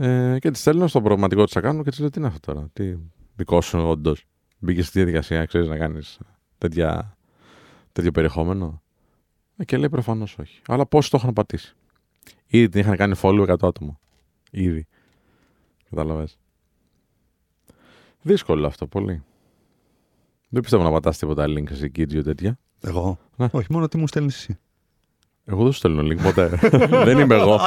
Ε, 0.00 0.38
και 0.38 0.50
τη 0.50 0.58
στέλνω 0.58 0.86
στο 0.86 1.00
προγραμματικό 1.00 1.44
τη 1.44 1.52
account 1.54 1.80
και 1.84 1.90
τη 1.90 2.00
λέω: 2.00 2.10
Τι 2.10 2.18
είναι 2.18 2.28
αυτό 2.28 2.52
τώρα, 2.52 2.68
τι 2.72 2.94
δικό 3.36 3.60
σου 3.60 3.78
όντως. 3.78 4.24
Μπήκες 4.58 4.86
στη 4.86 4.98
διαδικασία, 4.98 5.44
ξέρεις 5.44 5.68
να 5.68 5.76
κάνεις 5.76 6.18
τέτοιο 7.92 8.10
περιεχόμενο. 8.12 8.82
Ε, 9.56 9.64
και 9.64 9.76
λέει 9.76 9.88
προφανώς 9.88 10.38
όχι. 10.38 10.60
Αλλά 10.66 10.86
πόσοι 10.86 11.10
το 11.10 11.18
είχαν 11.20 11.32
πατήσει. 11.32 11.76
Ήδη 12.46 12.68
την 12.68 12.80
είχαν 12.80 12.96
κάνει 12.96 13.14
follow 13.22 13.48
100 13.48 13.54
άτομα. 13.62 14.00
Ήδη. 14.50 14.86
Καταλαβες. 15.90 16.38
Δύσκολο 18.22 18.66
αυτό 18.66 18.86
πολύ. 18.86 19.22
Δεν 20.48 20.62
πιστεύω 20.62 20.82
να 20.82 20.90
πατάς 20.90 21.18
τίποτα 21.18 21.44
link 21.48 21.72
σε 21.72 21.90
Kidjo 21.96 22.24
τέτοια. 22.24 22.58
Εγώ. 22.80 23.18
Ναι. 23.36 23.48
Όχι, 23.52 23.66
μόνο 23.70 23.88
τι 23.88 23.98
μου 23.98 24.06
στέλνεις 24.06 24.36
εσύ. 24.36 24.58
Εγώ 25.50 25.62
δεν 25.62 25.72
σου 25.72 25.78
στέλνω 25.78 26.02
link 26.02 26.22
ποτέ. 26.22 26.58
δεν 27.04 27.18
είμαι 27.18 27.34
εγώ. 27.34 27.58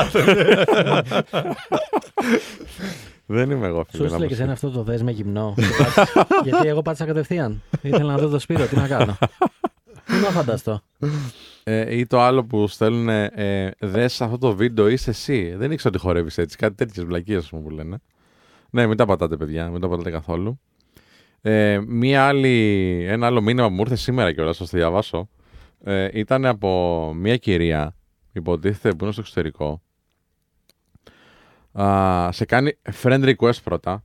δεν 3.26 3.52
είμαι 3.52 3.67
εγώ. 3.67 3.86
Σου 3.91 3.98
φίλε, 3.98 4.10
να 4.10 4.15
έστειλε 4.15 4.28
και 4.28 4.28
πω 4.28 4.34
εσένα 4.34 4.52
αυτό 4.52 4.70
το 4.70 4.84
δες 4.84 5.04
με 5.04 5.12
γυμνό. 5.12 5.54
Και 5.56 5.63
πάτησες- 5.84 6.28
Γιατί 6.44 6.67
εγώ 6.67 6.82
πάτησα 6.82 7.06
κατευθείαν. 7.06 7.62
Ήθελα 7.82 8.12
να 8.12 8.17
δω 8.17 8.28
το 8.28 8.39
Σπύρο, 8.39 8.65
τι 8.65 8.76
να 8.76 8.88
κάνω. 8.88 9.17
Τι 10.06 10.13
να 10.24 10.30
φανταστώ. 10.30 10.82
Ε, 11.63 11.98
ή 11.98 12.06
το 12.08 12.22
άλλο 12.22 12.44
που 12.44 12.67
στέλνουν 12.67 13.10
ε, 13.10 13.72
δες 13.80 14.22
αυτό 14.22 14.38
το 14.38 14.56
βίντεο 14.56 14.88
είσαι 14.88 15.10
εσύ. 15.10 15.54
Δεν 15.58 15.72
ήξερα 15.72 15.94
ότι 15.96 16.04
χορεύεις 16.06 16.38
έτσι. 16.38 16.58
Κάτι 16.58 16.76
τέτοιες 16.76 17.06
βλακίες 17.06 17.50
μου 17.52 17.63
που 17.63 17.70
λένε. 17.70 17.98
Ναι, 18.70 18.88
μην 18.88 18.98
τα 18.98 19.06
πατάτε 19.06 19.38
παιδιά, 19.38 19.70
μην 19.70 19.82
τα 19.82 19.88
πατάτε 19.89 20.10
καθόλου. 20.12 20.60
Ε, 21.41 21.80
μία 21.88 22.24
άλλη, 22.26 23.06
ένα 23.10 23.26
άλλο 23.26 23.41
μήνυμα 23.41 23.67
που 23.67 23.74
μου 23.74 23.82
ήρθε 23.82 23.96
σήμερα 23.96 24.34
κιόλας, 24.34 24.58
θα 24.58 24.63
το 24.63 24.70
διαβάσω. 24.78 25.30
Ε, 25.84 26.20
ήταν 26.20 26.46
από 26.46 27.13
μία 27.15 27.38
κυρία, 27.38 27.96
υποτίθεται 28.32 28.96
που 28.96 29.04
είναι 29.04 29.12
στο 29.12 29.22
εξωτερικό. 29.22 29.82
Α, 31.82 32.32
σε 32.32 32.46
κάνει 32.46 32.78
friend 33.02 33.36
request 33.36 33.63
πρώτα. 33.63 34.04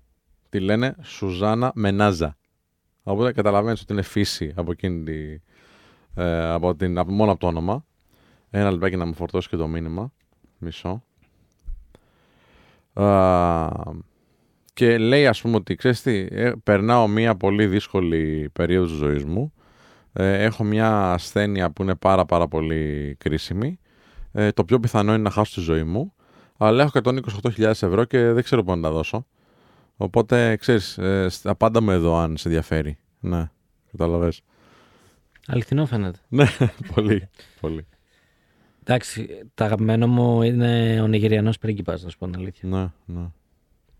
Τη 0.48 0.60
λένε 0.60 0.96
Σουζάνα 1.02 1.72
Μενάζα. 1.74 2.36
Οπότε 3.02 3.32
καταλαβαίνεις 3.32 3.80
ότι 3.80 3.92
είναι 3.92 4.02
φύση 4.02 4.52
από 4.56 4.72
εκείνη 4.72 5.04
τη, 5.04 5.40
ε, 6.22 6.50
από 6.52 6.74
την, 6.74 6.98
από, 6.98 7.12
μόνο 7.12 7.30
από 7.30 7.40
το 7.40 7.46
όνομα. 7.46 7.84
Ένα 8.50 8.70
λεπτάκι 8.70 8.96
να 8.96 9.04
μου 9.04 9.14
φορτώσει 9.14 9.48
και 9.48 9.56
το 9.56 9.66
μήνυμα. 9.66 10.12
Μισό. 10.58 11.02
Α, 12.92 13.68
και 14.72 14.98
λέει 14.98 15.26
ας 15.26 15.40
πούμε 15.40 15.56
ότι 15.56 15.74
ξέρεις 15.74 16.02
τι, 16.02 16.26
ε, 16.30 16.52
περνάω 16.64 17.06
μια 17.08 17.34
πολύ 17.34 17.66
δύσκολη 17.66 18.50
περίοδο 18.52 18.86
της 18.86 18.96
ζωής 18.96 19.24
μου. 19.24 19.52
Ε, 20.18 20.44
έχω 20.44 20.64
μια 20.64 21.12
ασθένεια 21.12 21.70
που 21.70 21.82
είναι 21.82 21.94
πάρα 21.94 22.24
πάρα 22.24 22.48
πολύ 22.48 23.14
κρίσιμη. 23.18 23.78
Ε, 24.32 24.52
το 24.52 24.64
πιο 24.64 24.80
πιθανό 24.80 25.12
είναι 25.12 25.22
να 25.22 25.30
χάσω 25.30 25.54
τη 25.54 25.60
ζωή 25.60 25.84
μου. 25.84 26.12
Αλλά 26.56 26.82
έχω 26.82 26.98
128.000 27.02 27.62
ευρώ 27.64 28.04
και 28.04 28.32
δεν 28.32 28.42
ξέρω 28.42 28.64
πού 28.64 28.76
να 28.76 28.82
τα 28.82 28.90
δώσω. 28.90 29.26
Οπότε 29.96 30.56
ξέρεις, 30.56 30.98
ε, 30.98 31.28
απάντα 31.42 31.80
με 31.80 31.92
εδώ 31.92 32.16
αν 32.16 32.36
σε 32.36 32.48
ενδιαφέρει. 32.48 32.98
Ναι, 33.20 33.50
καταλαβες. 33.90 34.42
Αληθινό 35.46 35.86
φαίνεται. 35.86 36.18
Ναι, 36.28 36.46
πολύ, 36.94 37.28
πολύ. 37.60 37.86
Εντάξει, 38.80 39.28
το 39.54 39.64
αγαπημένο 39.64 40.06
μου 40.06 40.42
είναι 40.42 41.00
ο 41.00 41.06
Νιγηριανός 41.06 41.58
πρίγκιπας, 41.58 42.02
να 42.02 42.10
σου 42.10 42.18
πω 42.18 42.26
την 42.26 42.36
αλήθεια. 42.36 42.68
Ναι, 42.68 42.90
ναι. 43.04 43.26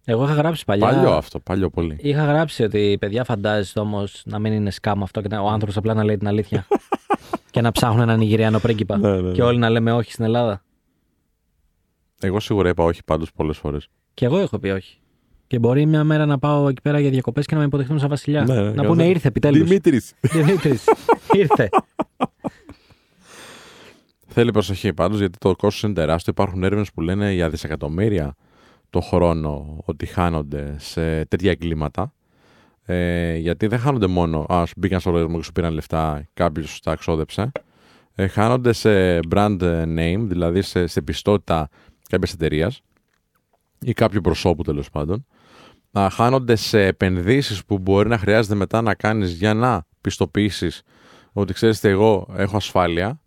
Εγώ 0.08 0.24
είχα 0.24 0.32
γράψει 0.34 0.64
παλιά. 0.64 0.86
Παλιό 0.86 1.10
αυτό, 1.12 1.40
παλιό 1.40 1.70
πολύ. 1.70 1.96
Είχα 2.00 2.24
γράψει 2.24 2.62
ότι 2.62 2.96
παιδιά 3.00 3.24
φαντάζεσαι 3.24 3.78
όμως 3.78 4.22
να 4.24 4.38
μην 4.38 4.52
είναι 4.52 4.70
σκάμ 4.70 5.02
αυτό 5.02 5.20
και 5.20 5.28
να- 5.30 5.40
ο 5.40 5.48
άνθρωπος 5.48 5.76
απλά 5.76 5.94
να 5.94 6.04
λέει 6.04 6.16
την 6.16 6.28
αλήθεια. 6.28 6.66
και 7.50 7.60
να 7.60 7.72
ψάχνουν 7.72 8.00
έναν 8.00 8.18
Νιγηριανό 8.18 8.58
πρίγκιπα. 8.58 8.96
Ναι, 8.98 9.10
ναι, 9.10 9.20
ναι. 9.20 9.32
Και 9.32 9.42
όλοι 9.42 9.58
να 9.58 9.70
λέμε 9.70 9.92
όχι 9.92 10.12
στην 10.12 10.24
Ελλάδα. 10.24 10.62
Εγώ 12.20 12.40
σίγουρα 12.40 12.68
είπα 12.68 12.84
όχι 12.84 13.04
πάντως 13.04 13.32
πολλές 13.32 13.58
φορές. 13.58 13.88
Και 14.14 14.24
εγώ 14.24 14.38
έχω 14.38 14.58
πει 14.58 14.68
όχι. 14.68 14.98
Και 15.46 15.58
μπορεί 15.58 15.86
μια 15.86 16.04
μέρα 16.04 16.26
να 16.26 16.38
πάω 16.38 16.68
εκεί 16.68 16.80
πέρα 16.82 16.98
για 17.00 17.10
διακοπές 17.10 17.46
και 17.46 17.54
να 17.54 17.60
με 17.60 17.66
υποδεχτούν 17.66 17.98
σαν 17.98 18.08
βασιλιά. 18.08 18.44
Ναι, 18.44 18.54
ναι, 18.54 18.60
να 18.62 18.72
καλά. 18.74 18.88
πούνε 18.88 19.08
ήρθε 19.08 19.28
επιτέλους. 19.28 19.68
Δημήτρης. 19.68 20.14
Δημήτρης. 20.32 20.84
ήρθε. 21.32 21.68
Θέλει 24.26 24.50
προσοχή 24.50 24.92
πάντως 24.92 25.18
γιατί 25.18 25.38
το 25.38 25.48
κόστος 25.56 25.82
είναι 25.82 25.92
τεράστιο. 25.92 26.32
Υπάρχουν 26.36 26.62
έρευνες 26.62 26.92
που 26.92 27.00
λένε 27.00 27.32
για 27.32 27.50
δισεκατομμύρια 27.50 28.34
το 28.96 29.02
χρόνο 29.02 29.82
ότι 29.84 30.06
χάνονται 30.06 30.74
σε 30.78 31.24
τέτοια 31.24 31.50
εγκλήματα. 31.50 32.12
Ε, 32.84 33.36
γιατί 33.36 33.66
δεν 33.66 33.78
χάνονται 33.78 34.06
μόνο, 34.06 34.46
ας, 34.48 34.68
σου 34.68 34.74
μπήκαν 34.76 35.00
στο 35.00 35.10
λογαριασμό 35.10 35.38
και 35.38 35.44
σου 35.46 35.52
πήραν 35.52 35.72
λεφτά, 35.72 36.28
κάποιος 36.34 36.80
τα 36.80 36.92
εξόδεψε. 36.92 37.52
Ε, 38.14 38.26
χάνονται 38.26 38.72
σε 38.72 39.18
brand 39.30 39.60
name, 39.98 40.20
δηλαδή 40.20 40.62
σε, 40.62 40.86
σε 40.86 41.02
πιστότητα 41.02 41.68
κάποιας 42.08 42.32
εταιρείας 42.32 42.80
ή 43.80 43.92
κάποιου 43.92 44.20
προσώπου 44.20 44.62
τέλος 44.62 44.90
πάντων. 44.90 45.26
Να 45.90 46.10
χάνονται 46.10 46.56
σε 46.56 46.86
επενδύσεις 46.86 47.64
που 47.64 47.78
μπορεί 47.78 48.08
να 48.08 48.18
χρειάζεται 48.18 48.54
μετά 48.54 48.82
να 48.82 48.94
κάνεις 48.94 49.32
για 49.32 49.54
να 49.54 49.86
πιστοποιήσεις 50.00 50.82
ότι 51.32 51.52
ξέρεις 51.52 51.80
τι, 51.80 51.88
εγώ 51.88 52.28
έχω 52.36 52.56
ασφάλεια. 52.56 53.20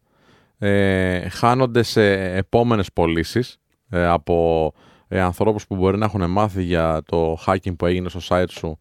Ε, 0.58 1.30
χάνονται 1.30 1.84
σε 1.84 2.36
επόμενες 2.36 2.94
πωλήσεις 2.94 3.58
ε, 3.90 4.06
από 4.06 4.74
ε, 5.12 5.22
ανθρώπους 5.22 5.68
που 5.68 5.76
μπορεί 5.76 5.98
να 5.98 6.06
έχουν 6.06 6.32
μάθει 6.32 6.64
για 6.64 7.02
το 7.06 7.38
hacking 7.46 7.76
που 7.78 7.86
έγινε 7.86 8.10
στο 8.10 8.20
site 8.28 8.50
σου 8.50 8.78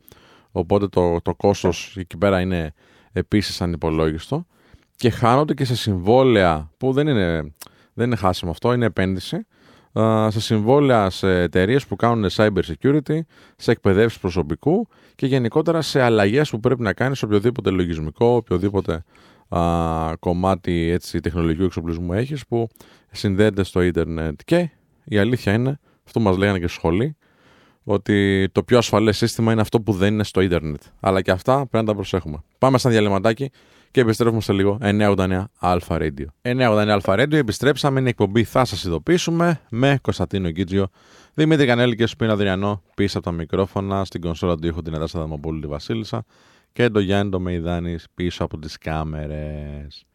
οπότε 0.52 0.88
το, 0.88 1.20
το 1.22 1.34
κόστος 1.34 1.96
εκεί 1.96 2.16
πέρα 2.16 2.40
είναι 2.40 2.72
επίσης 3.12 3.60
ανυπολόγιστο 3.60 4.46
και 4.96 5.10
χάνονται 5.10 5.54
και 5.54 5.64
σε 5.64 5.76
συμβόλαια 5.76 6.70
που 6.76 6.92
δεν 6.92 7.08
είναι, 7.08 7.54
δεν 7.94 8.06
είναι 8.06 8.16
χάσιμο 8.16 8.50
αυτό, 8.50 8.72
είναι 8.72 8.86
επένδυση 8.86 9.46
α, 10.00 10.30
σε 10.30 10.40
συμβόλαια 10.40 11.10
σε 11.10 11.40
εταιρείες 11.40 11.86
που 11.86 11.96
κάνουν 11.96 12.30
cyber 12.32 12.60
security, 12.60 13.18
σε 13.56 13.70
εκπαιδεύσεις 13.70 14.18
προσωπικού 14.18 14.88
και 15.14 15.26
γενικότερα 15.26 15.82
σε 15.82 16.02
αλλαγές 16.02 16.50
που 16.50 16.60
πρέπει 16.60 16.82
να 16.82 16.92
κάνεις 16.92 17.18
σε 17.18 17.24
οποιοδήποτε 17.24 17.70
λογισμικό, 17.70 18.26
οποιοδήποτε 18.26 19.04
α, 19.48 19.60
κομμάτι 20.18 20.90
έτσι, 20.90 21.20
τεχνολογικού 21.20 21.64
εξοπλισμού 21.64 22.12
έχεις 22.12 22.46
που 22.46 22.68
συνδέεται 23.10 23.62
στο 23.62 23.82
ίντερνετ. 23.82 24.40
Και 24.44 24.70
η 25.04 25.18
αλήθεια 25.18 25.52
είναι, 25.52 25.78
αυτό 26.08 26.20
μας 26.20 26.36
λέγανε 26.36 26.58
και 26.58 26.66
στη 26.66 26.76
σχολή, 26.76 27.16
ότι 27.84 28.48
το 28.52 28.62
πιο 28.62 28.78
ασφαλές 28.78 29.16
σύστημα 29.16 29.52
είναι 29.52 29.60
αυτό 29.60 29.80
που 29.80 29.92
δεν 29.92 30.12
είναι 30.12 30.24
στο 30.24 30.40
ίντερνετ. 30.40 30.82
Αλλά 31.00 31.22
και 31.22 31.30
αυτά 31.30 31.54
πρέπει 31.54 31.84
να 31.84 31.84
τα 31.84 31.94
προσέχουμε. 31.94 32.42
Πάμε 32.58 32.78
σαν 32.78 32.90
διαλυματάκι 32.90 33.50
και 33.90 34.00
επιστρέφουμε 34.00 34.40
σε 34.40 34.52
λίγο 34.52 34.78
989 34.82 35.44
Alpha 35.60 35.78
Radio. 35.88 36.24
989 36.42 36.98
Alpha 37.00 37.20
Radio, 37.20 37.32
επιστρέψαμε, 37.32 37.98
είναι 37.98 38.08
η 38.08 38.10
εκπομπή 38.10 38.44
Θα 38.44 38.64
σας 38.64 38.84
ειδοποιήσουμε 38.84 39.60
με 39.70 39.98
Κωνσταντίνο 40.02 40.50
Γκίτζιο, 40.50 40.88
Δημήτρη 41.34 41.66
Κανέλη 41.66 41.94
και 41.94 42.06
Σπίνα 42.06 42.32
Αδριανό 42.32 42.82
πίσω 42.94 43.18
από 43.18 43.26
τα 43.26 43.32
μικρόφωνα, 43.32 44.04
στην 44.04 44.20
κονσόλα 44.20 44.56
του 44.56 44.66
ήχου 44.66 44.82
την 44.82 44.94
Εδάσα 44.94 45.18
Δαμοπούλου 45.18 45.60
τη 45.60 45.66
Βασίλισσα 45.66 46.24
και 46.72 46.88
το 46.88 47.00
Γιάννη 47.00 47.30
το 47.30 47.40
Μεϊδάνης 47.40 48.06
πίσω 48.14 48.44
από 48.44 48.58
τις 48.58 48.78
κάμερες. 48.78 50.07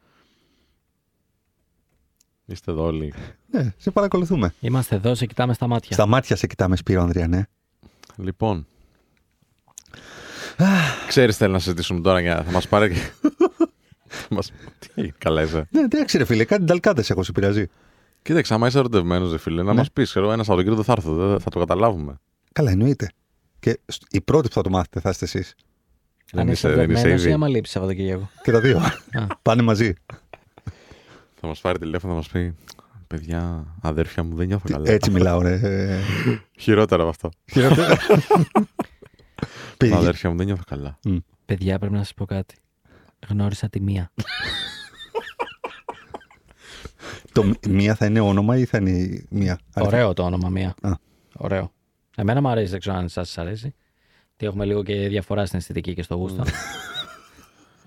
Είστε 2.46 2.72
εδώ 2.72 2.84
όλοι. 2.84 3.14
Ναι, 3.52 3.74
σε 3.78 3.91
παρακολουθούμε. 3.91 4.54
Είμαστε 4.60 4.96
εδώ, 4.96 5.16
σε 5.16 5.26
κοιτάμε 5.26 5.54
στα 5.54 5.68
μάτια. 5.68 5.89
Στα 5.91 6.06
μάτια 6.06 6.36
σε 6.36 6.48
κοιτάμε, 6.48 6.76
Σπύρο 6.76 7.02
Ανδριανέ. 7.02 7.48
Λοιπόν. 8.16 8.68
Ξέρεις 11.08 11.38
θέλει 11.38 11.52
να 11.54 11.60
συζητήσουμε 11.60 12.02
τώρα 12.02 12.20
για 12.20 12.44
θα 12.44 12.52
μας 12.52 12.68
πάρει, 12.68 12.96
μας... 14.30 14.52
Τι 14.80 14.88
έγινε, 14.96 15.14
καλά 15.18 15.41
είσαι. 15.41 15.68
Ναι, 15.72 15.80
εντάξει, 15.82 16.18
ρε 16.18 16.26
φίλε, 16.26 16.44
κάτι 16.46 16.64
νταλκάτες 16.64 17.10
έχω, 17.10 17.24
σε 17.24 17.32
πειράζει. 17.32 17.66
Κοίταξε, 18.22 18.54
άμα 18.54 18.68
είσαι 18.68 18.78
ερωτευμένος, 18.78 19.32
ρε 19.32 19.38
φίλε, 19.38 19.64
να 19.64 19.72
Ναι. 19.72 19.78
μας 19.78 19.91
πεις, 19.91 20.10
ξέρω, 20.10 20.32
ένα 20.32 20.44
Σαββατοκύριακο 20.44 20.84
δεν 20.84 20.96
θα 20.96 21.02
έρθω, 21.02 21.28
δεν 21.28 21.39
θα 21.39 21.50
το 21.50 21.60
καταλάβουμε. 21.60 22.20
Καλά, 22.52 22.72
εννοείται. 22.72 23.10
Και 23.60 23.80
σ- 23.86 24.04
οι 24.10 24.22
πρώτοι 24.22 24.48
που 24.48 24.54
θα 24.54 24.62
το 24.62 24.70
μάθετε 24.70 25.00
θα 25.00 25.10
είστε 25.10 25.26
εσείς. 25.26 25.56
Δεν 26.32 26.41
Αν 26.41 26.48
είσαι, 26.52 26.68
είσαι 26.68 26.76
δεν 26.78 26.84
είσαι 26.89 26.94
δεδομένος 26.94 27.22
ή 27.22 27.24
ήδη. 27.26 27.34
άμα 27.34 27.48
λείψεις 27.48 27.74
Σαββατοκύριακο. 27.74 28.30
Και 28.44 28.52
τα 28.52 28.60
δύο. 28.60 28.82
Πάνε 29.41 29.62
μαζί. 29.62 29.94
Θα 31.46 31.50
μας 31.50 31.62
πάρει 31.62 31.80
τηλέφωνο, 31.80 32.12
θα 32.14 32.18
μας 32.20 32.28
πει, 32.30 32.56
παιδιά, 33.08 33.66
αδέρφια 33.82 34.24
μου, 34.24 34.36
δεν 34.36 34.48
νιώθω 34.48 34.66
Τι- 34.66 34.72
καλά. 34.74 34.89
Έτσι 34.89 35.10
μιλάω, 35.12 35.41
ρε. 35.41 35.54
Ε, 35.64 36.00
Χειρότερα 36.64 37.02
από 37.02 37.10
αυτό. 37.12 37.30
χειρότερα. 37.52 37.98
Πήγε- 39.78 39.96
Αδέρφια 39.96 40.30
μου, 40.30 40.36
δεν 40.38 40.46
νιώθω 40.46 40.64
καλά. 40.68 41.00
Παιδιά, 41.46 41.80
πρέπει 41.80 41.94
να 41.94 42.00
σας 42.00 42.14
πω 42.14 42.26
κάτι. 42.26 42.56
Γνώρισα 43.30 43.70
τη 43.70 43.80
μία. 43.82 44.12
Το 47.32 47.44
μ- 47.44 47.66
μία 47.68 47.96
θα 47.96 48.06
είναι 48.06 48.20
όνομα 48.20 48.58
ή 48.58 48.66
θα 48.66 48.78
είναι 48.78 48.89
η 48.89 49.26
μία; 49.30 49.60
αριθμό; 49.74 49.98
Ωραίο 49.98 50.14
το 50.14 50.24
όνομα 50.24 50.50
μία. 50.50 50.76
Α. 50.82 50.91
Ωραίο. 51.38 51.72
Εμένα 52.16 52.41
μου 52.41 52.48
αρέσει, 52.48 52.72
δεν 52.72 52.80
ξέρω 52.80 52.96
αν 52.96 53.04
εσά 53.06 53.24
σας 53.24 53.38
αρέσει. 53.38 53.76
Τι 54.38 54.46
έχουμε 54.46 54.66
λίγο 54.66 54.84
και 54.84 55.08
διαφορά 55.08 55.46
στην 55.46 55.60
αισθητική 55.60 55.94
και 55.94 56.04
στο 56.04 56.16
γούστο. 56.16 56.44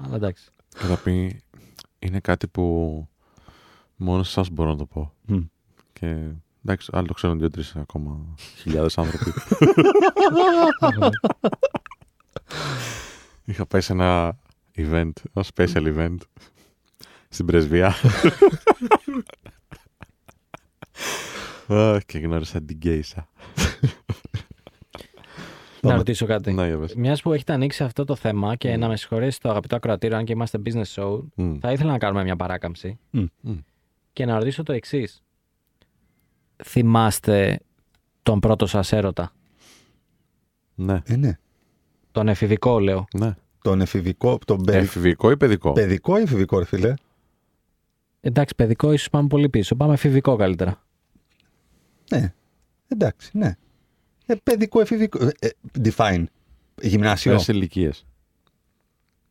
Αλλά 0.04 0.16
εντάξει. 0.16 0.44
Και 0.68 0.84
θα 0.86 0.96
πει, 0.96 1.40
είναι 1.98 2.20
κάτι 2.20 2.46
που 2.48 3.08
μόνο 3.96 4.22
σε 4.22 4.30
εσάς 4.30 4.50
μπορώ 4.50 4.70
να 4.70 4.76
το 4.76 4.86
πω. 4.86 5.12
Μμ. 5.26 5.40
Και 5.92 6.28
εντάξει, 6.64 6.90
άλλοι 6.92 7.06
το 7.06 7.14
ξέρουν 7.14 7.38
δύο-τρεις 7.38 7.76
ακόμα 7.76 8.34
χιλιάδες 8.56 8.98
άνθρωποι. 8.98 9.32
Είχα 13.44 13.66
πάει 13.66 13.80
σε 13.80 13.92
ένα 13.92 14.38
event, 14.76 15.10
ένα 15.34 15.44
special 15.54 15.96
event 15.96 16.16
στην 17.28 17.46
πρεσβεία. 17.46 17.94
Α, 21.68 21.98
και 22.06 22.18
γνώρισα 22.18 22.62
την 22.62 22.76
Γκέισα. 22.76 23.28
Να 25.80 25.96
ρωτήσω 25.96 26.26
κάτι. 26.26 26.52
Να, 26.52 26.66
για 26.66 26.78
πες. 26.78 26.94
Μιας 26.94 27.22
που 27.22 27.32
έχετε 27.32 27.52
ανοίξει 27.52 27.84
αυτό 27.84 28.04
το 28.04 28.14
θέμα 28.14 28.56
και 28.56 28.76
να 28.76 28.88
με 28.88 28.96
συγχωρέσει 28.96 29.40
το 29.40 29.48
αγαπητό 29.48 29.76
ακροατήριο, 29.76 30.16
αν 30.16 30.24
και 30.24 30.32
είμαστε 30.32 30.60
business 30.64 30.94
show, 30.94 31.20
Μμ. 31.34 31.58
θα 31.58 31.72
ήθελα 31.72 31.90
να 31.90 31.98
κάνουμε 31.98 32.22
μια 32.22 32.36
παράκαμψη 32.36 32.98
Μμ. 33.10 33.24
Μμ. 34.16 34.22
και 34.22 34.24
να 34.24 34.38
ρωτήσω 34.38 34.62
το 34.62 34.72
εξής. 34.72 35.22
Θυμάστε 36.64 37.58
τον 38.22 38.40
πρώτο 38.40 38.66
σας 38.66 38.92
έρωτα, 38.92 39.32
Ναι, 40.74 41.02
Ε, 41.04 41.16
ναι. 41.16 41.38
τον 42.12 42.28
εφηβικό 42.28 42.80
λέω. 42.80 43.04
ναι. 43.18 43.34
Τον 43.62 43.80
εφηβικό, 43.80 44.38
τον 44.44 44.62
παιδι- 44.64 44.82
Εφηβικό 44.82 45.30
ή 45.30 45.36
παιδικό; 45.36 45.72
παιδικό 45.72 46.18
ή 46.18 46.22
εφηβικό, 46.22 46.58
ρε 46.58 46.64
φίλε; 46.64 46.94
Εντάξει, 48.20 48.54
παιδικό 48.54 48.92
ίσως 48.92 49.10
πάμε 49.10 49.28
πολύ 49.28 49.48
πίσω. 49.48 49.76
Πάμε 49.76 49.92
εφηβικό 49.94 50.36
καλύτερα. 50.36 50.82
Ναι. 52.10 52.34
Εντάξει, 52.88 53.30
ναι. 53.38 53.56
Ε, 54.26 54.34
παιδικό, 54.34 54.80
εφηβικό. 54.80 55.24
Ε, 55.24 55.30
ε, 55.38 55.48
define. 55.84 56.24
Γυμνάσιο. 56.82 57.32
Ποιες 57.34 57.48
ηλικίες. 57.48 58.06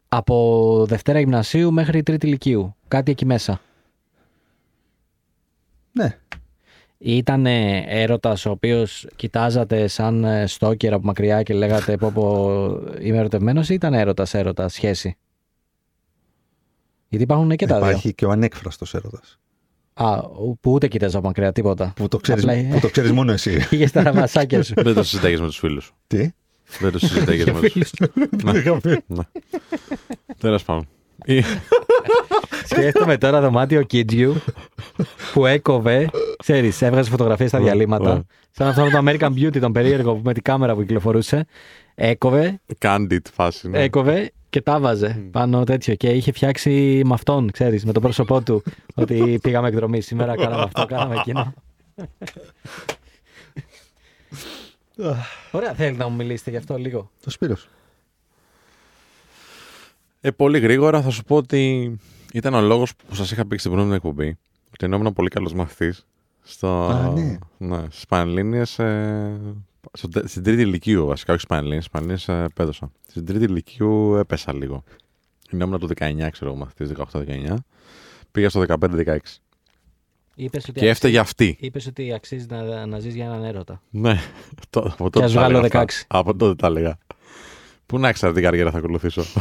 Από 0.07 0.86
Δευτέρα 0.88 1.19
Γυμνασίου 1.19 1.71
μέχρι 1.71 2.03
Τρίτη 2.03 2.27
Λυκείου. 2.27 2.75
Κάτι 2.88 3.11
εκεί 3.11 3.25
μέσα. 3.25 3.61
Ναι. 5.97 6.17
Ήταν 6.97 7.45
έρωτας 7.45 8.45
ο 8.45 8.49
οποίος 8.49 9.07
κοιτάζατε 9.15 9.87
σαν 9.87 10.23
ε, 10.23 10.47
στόκερ 10.47 10.93
από 10.93 11.05
μακριά 11.05 11.43
και 11.43 11.53
λέγατε 11.53 11.97
πω 11.97 12.11
πω 12.11 12.79
είμαι 12.99 13.17
ερωτευμένος 13.17 13.69
ή 13.69 13.73
ήταν 13.73 13.93
έρωτας 13.93 14.33
έρωτας 14.33 14.73
σχέση; 14.73 15.17
Γιατί 17.07 17.23
υπάρχουν 17.23 17.55
και 17.55 17.65
τα 17.65 17.77
δύο. 17.79 17.87
Υπάρχει 17.89 18.13
και 18.13 18.25
ο 18.25 18.29
ανέκφραστος 18.31 18.93
έρωτας. 18.93 19.39
Α, 19.93 20.21
που 20.61 20.71
ούτε 20.71 20.87
κοίταζα 20.87 21.17
από 21.17 21.27
μακριά 21.27 21.51
τίποτα. 21.51 21.93
Που 21.95 22.07
το 22.07 22.17
ξέρεις, 22.17 22.43
Απλά- 22.43 22.67
που 22.73 22.79
το 22.79 22.89
ξέρεις 22.89 23.11
μόνο 23.11 23.31
εσύ. 23.31 23.59
Πήγε 23.69 23.87
στα 23.87 24.03
ραμασάκια 24.03 24.63
σου. 24.63 24.73
Δεν 24.75 24.93
το 24.93 25.03
συζητάγες 25.03 25.39
με 25.39 25.45
τους 25.45 25.57
φίλους 25.57 25.83
σου. 25.83 25.95
Τι; 26.07 26.29
Δεν 26.79 26.91
το 26.91 26.99
συζητάγες 26.99 27.45
με 27.45 27.59
τους 27.59 27.71
φίλους 27.71 27.87
σου. 27.87 28.11
Ναι. 29.07 29.23
Τέλος 30.37 30.63
πάντων. 30.63 30.87
Ή- 32.72 32.76
Σκέφτομαι 32.76 33.18
τώρα 33.18 33.41
δωμάτιο 33.41 33.82
Κίτζιου 33.84 34.36
που 35.34 35.45
έκοβε, 35.45 36.09
ξέρεις, 36.38 36.82
έβγαζε 36.82 37.09
φωτογραφίες 37.09 37.49
στα 37.49 37.57
Ναι, 37.59 37.63
διαλύματα. 37.66 38.13
ναι. 38.13 38.22
Σαν 38.51 38.68
αυτό 38.68 38.84
με 38.84 38.89
το 38.89 38.97
American 39.05 39.30
Beauty, 39.39 39.59
τον 39.59 39.72
περίεργο 39.72 40.13
που 40.16 40.22
με 40.24 40.34
την 40.34 40.43
κάμερα 40.43 40.74
που 40.74 40.82
κυκλοφορούσε. 40.82 41.45
Έκοβε, 41.95 42.59
Candid 42.80 43.20
φάση. 43.34 43.70
ναι. 43.70 43.82
έκοβε 43.84 44.32
και 44.49 44.61
τα 44.61 44.80
βάζε 44.80 45.28
πάνω 45.32 45.63
τέτοιο. 45.63 45.95
Και 45.95 46.09
είχε 46.09 46.32
φτιάξει 46.32 47.01
με 47.05 47.13
αυτόν, 47.13 47.51
ξέρεις, 47.51 47.86
με 47.86 47.91
το 47.91 47.99
πρόσωπό 47.99 48.41
του. 48.41 48.63
ότι 48.95 49.39
πήγαμε 49.41 49.68
εκδρομή 49.68 50.01
σήμερα, 50.01 50.36
κάναμε 50.36 50.63
αυτό, 50.63 50.86
κάναμε 50.86 51.16
εκείνο. 51.16 51.53
Ωραία, 55.51 55.74
θέλετε 55.74 55.97
να 56.03 56.07
μου 56.09 56.16
μιλήσετε 56.16 56.49
γι' 56.49 56.57
αυτό 56.57 56.78
λίγο. 56.78 57.09
Το 57.24 57.30
Σπύρος. 57.30 57.68
Ε, 60.22 60.32
πολύ 60.32 60.59
γρήγορα 60.59 61.01
θα 61.01 61.09
σου 61.09 61.24
πω 61.24 61.36
ότι 61.36 61.95
ήταν 62.36 62.53
ο 62.53 62.61
λόγος 62.61 62.95
που 62.95 63.15
σας 63.15 63.31
είχα 63.31 63.41
πει 63.41 63.49
και 63.49 63.57
στην 63.57 63.71
προηγούμενη 63.71 64.01
εκπομπή 64.05 64.38
ότι 64.73 64.86
ενώ 64.86 64.95
ήμουν 64.95 65.13
πολύ 65.13 65.29
καλός 65.29 65.53
μαθητής 65.53 66.05
στο... 66.41 66.67
Α, 66.88 67.09
ναι. 67.09 67.38
ναι, 67.57 67.83
στις 67.89 68.05
Πανελλήνιες 68.05 68.79
ε, 68.79 69.39
στο 69.93 70.07
τε- 70.07 70.27
στην 70.27 70.43
τρίτη 70.43 70.61
ηλικίου 70.61 71.05
βασικά, 71.05 71.33
όχι 71.33 71.41
στις 71.41 71.55
Πανελλήνιες, 71.55 71.83
στις 71.86 71.93
Πανελλήνιες 71.93 72.27
ε, 72.27 72.47
πέδωσα. 72.55 72.91
Στην 73.07 73.25
τρίτη 73.25 73.43
ηλικίου 73.43 74.15
έπεσα 74.15 74.53
λίγο. 74.53 74.83
Ενώ 75.51 75.65
ήμουν 75.65 75.79
το 75.79 75.88
19, 75.99 76.27
ξέρω 76.31 76.49
εγώ, 76.51 76.55
μαθητής 76.55 76.91
18-19. 77.13 77.55
Πήγα 78.31 78.49
στο 78.49 78.63
15-16. 78.67 79.17
Είπες 80.36 80.67
ότι, 80.69 80.79
Και 80.79 80.89
έφταιγε 80.89 81.19
αυτή. 81.19 81.57
είπες 81.59 81.88
ότι 81.88 82.13
αξίζει 82.13 82.45
να, 82.49 82.86
να 82.86 82.99
ζεις 82.99 83.15
για 83.15 83.25
έναν 83.25 83.43
έρωτα. 83.43 83.81
Ναι, 83.89 84.19
το, 84.69 84.79
από 84.79 85.09
τότε 85.09 85.25
ας 85.25 85.33
τα 85.33 85.39
βγάλω 85.39 85.57
έλεγα 85.57 85.79
αυτά. 85.79 86.01
16. 86.01 86.05
Από 86.07 86.36
τότε 86.36 86.55
τα 86.55 86.67
έλεγα. 86.67 86.97
Πού 87.86 87.99
να 87.99 88.11
ξέρω 88.11 88.33
τι 88.33 88.41
καριέρα 88.41 88.71
θα 88.71 88.77
ακολουθήσω. 88.77 89.23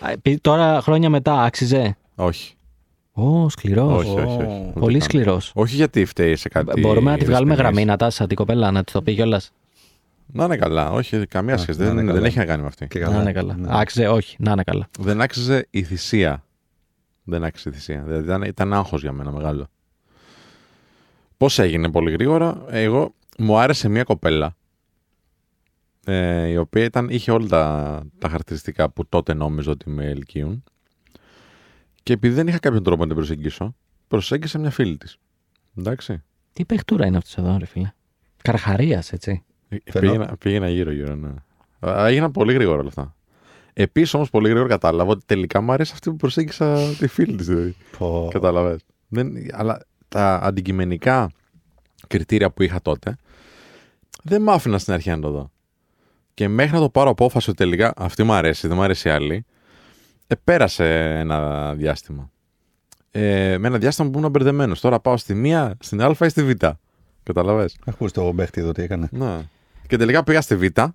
Α, 0.00 0.10
επει- 0.10 0.40
Τώρα 0.40 0.80
χρόνια 0.80 1.10
μετά 1.10 1.42
άξιζε. 1.42 1.96
όχι. 2.14 2.52
Ω, 3.12 3.48
σκληρός. 3.48 4.04
όχι, 4.06 4.20
όχι, 4.20 4.42
όχι. 4.42 4.42
Ούτε 4.68 4.80
Πολύ 4.80 4.98
καν. 4.98 5.08
σκληρός. 5.08 5.52
Όχι 5.54 5.74
γιατί 5.74 6.04
φταίει 6.04 6.36
σε 6.36 6.48
κάτι. 6.48 6.80
Μπορούμε 6.80 7.10
να 7.10 7.16
τη 7.18 7.24
βγάλουμε 7.24 7.50
δυσμενές. 7.54 7.72
γραμμή, 7.72 7.84
Νατάσα, 7.90 8.26
την 8.26 8.36
κοπέλα, 8.36 8.70
να 8.70 8.84
της 8.84 8.92
το 8.92 9.02
πει 9.02 9.14
κιόλας. 9.14 9.52
Να 10.32 10.44
είναι 10.44 10.56
καλά. 10.56 10.90
Όχι, 10.90 11.26
καμία 11.26 11.54
Α, 11.54 11.58
σχέση. 11.58 11.78
να 11.78 11.84
Δεν, 11.84 11.92
είναι 11.94 12.04
δεν 12.04 12.14
καλά. 12.14 12.26
έχει 12.26 12.38
να 12.38 12.44
κάνει 12.44 12.60
με 12.62 12.68
αυτή. 12.68 12.86
Και 12.86 12.98
Να 12.98 13.20
είναι 13.20 13.32
καλά. 13.32 13.54
Ναι. 13.56 13.66
Άξιζε, 13.70 14.08
όχι, 14.08 14.36
να 14.38 14.50
είναι 14.52 14.62
καλά. 14.62 14.88
Δεν 14.98 15.20
άξιζε 15.20 15.66
η 15.70 15.82
θυσία. 15.82 16.44
Δεν 17.24 17.44
άξιζε 17.44 17.68
η 17.68 17.72
θυσία. 17.72 18.02
Δηλαδή 18.06 18.24
ήταν, 18.24 18.42
ήταν 18.42 18.72
άγχος 18.72 19.00
για 19.00 19.12
μένα 19.12 19.30
μεγάλο. 19.30 19.66
Πώς 21.36 21.58
έγινε 21.58 21.90
πολύ 21.90 22.10
γρήγορα. 22.12 22.62
Εγώ 22.68 23.14
μου 23.38 23.58
άρεσε 23.58 23.88
μια 23.88 24.02
κοπέλα. 24.04 24.56
Ε, 26.10 26.46
η 26.48 26.56
οποία 26.56 26.84
ήταν, 26.84 27.08
είχε 27.08 27.30
όλα 27.30 27.46
τα, 27.46 28.02
τα 28.18 28.28
χαρακτηριστικά 28.28 28.90
που 28.90 29.06
τότε 29.08 29.34
νόμιζα 29.34 29.70
ότι 29.70 29.90
με 29.90 30.04
ελκύουν. 30.04 30.64
Και 32.02 32.12
επειδή 32.12 32.34
δεν 32.34 32.46
είχα 32.46 32.58
κάποιον 32.58 32.82
τρόπο 32.82 33.00
να 33.00 33.06
την 33.06 33.16
προσεγγίσω, 33.16 33.74
προσέγγισα 34.08 34.58
μια 34.58 34.70
φίλη 34.70 34.96
της. 34.96 35.16
Εντάξει. 35.78 36.22
Τι 36.52 36.64
παιχτούρα 36.64 37.06
είναι 37.06 37.16
αυτός 37.16 37.36
εδώ, 37.36 37.56
ρε 37.58 37.66
φίλε; 37.66 37.92
Καρχαρία, 38.42 39.02
έτσι. 39.10 39.42
Φαινό- 39.84 40.00
Πήγαινα, 40.12 40.36
πήγαινα 40.36 40.68
γύρω-γύρω, 40.68 41.14
ναι. 41.14 41.30
Α, 41.90 42.06
Έγιναν 42.06 42.30
πολύ 42.30 42.52
γρήγορα 42.52 42.78
όλα 42.78 42.88
αυτά. 42.88 43.14
Επίσης 43.72 44.14
όμως 44.14 44.30
πολύ 44.30 44.48
γρήγορα 44.48 44.68
κατάλαβα 44.68 45.10
ότι 45.10 45.22
τελικά 45.26 45.60
μου 45.60 45.72
αρέσει 45.72 45.90
αυτή 45.94 46.10
που 46.10 46.16
προσέγγισα 46.16 46.78
τη 46.98 47.06
φίλη 47.06 47.36
της. 47.36 47.46
Δηλαδή. 47.46 47.74
Πω. 47.98 48.28
Κατάλαβε. 48.32 48.78
Αλλά 49.52 49.80
τα 50.08 50.40
αντικειμενικά 50.42 51.30
κριτήρια 52.06 52.50
που 52.50 52.62
είχα 52.62 52.82
τότε 52.82 53.16
δεν 54.22 54.42
μ' 54.42 54.50
άφηνα 54.50 54.78
στην 54.78 54.92
αρχή 54.92 55.10
να 55.10 55.20
το 55.20 55.30
δω. 55.30 55.50
Και 56.38 56.48
μέχρι 56.48 56.74
να 56.74 56.80
το 56.80 56.88
πάρω 56.88 57.10
απόφαση 57.10 57.50
ότι 57.50 57.58
τελικά 57.58 57.92
αυτή 57.96 58.22
μου 58.22 58.32
αρέσει, 58.32 58.66
δεν 58.68 58.76
μου 58.76 58.82
αρέσει 58.82 59.08
η 59.08 59.10
άλλη, 59.10 59.44
ε, 60.26 60.34
πέρασε 60.44 61.18
ένα 61.18 61.74
διάστημα. 61.74 62.30
Ε, 63.10 63.56
με 63.58 63.68
ένα 63.68 63.78
διάστημα 63.78 64.10
που 64.10 64.18
ήμουν 64.18 64.30
μπερδεμένος. 64.30 64.80
Τώρα 64.80 65.00
πάω 65.00 65.16
στη 65.16 65.34
μία, 65.34 65.76
στην 65.80 66.02
Α 66.02 66.16
ή 66.20 66.28
στη 66.28 66.42
Β. 66.44 66.50
Καταλαβες; 67.22 67.76
Ακούς 67.86 68.12
το 68.12 68.32
παίχτη 68.36 68.60
εδώ 68.60 68.72
τι 68.72 68.82
έκανε. 68.82 69.08
Ναι. 69.12 69.38
Και 69.86 69.96
τελικά 69.96 70.24
πήγα 70.24 70.40
στη 70.40 70.56
Β. 70.56 70.62
Ε, 70.62 70.86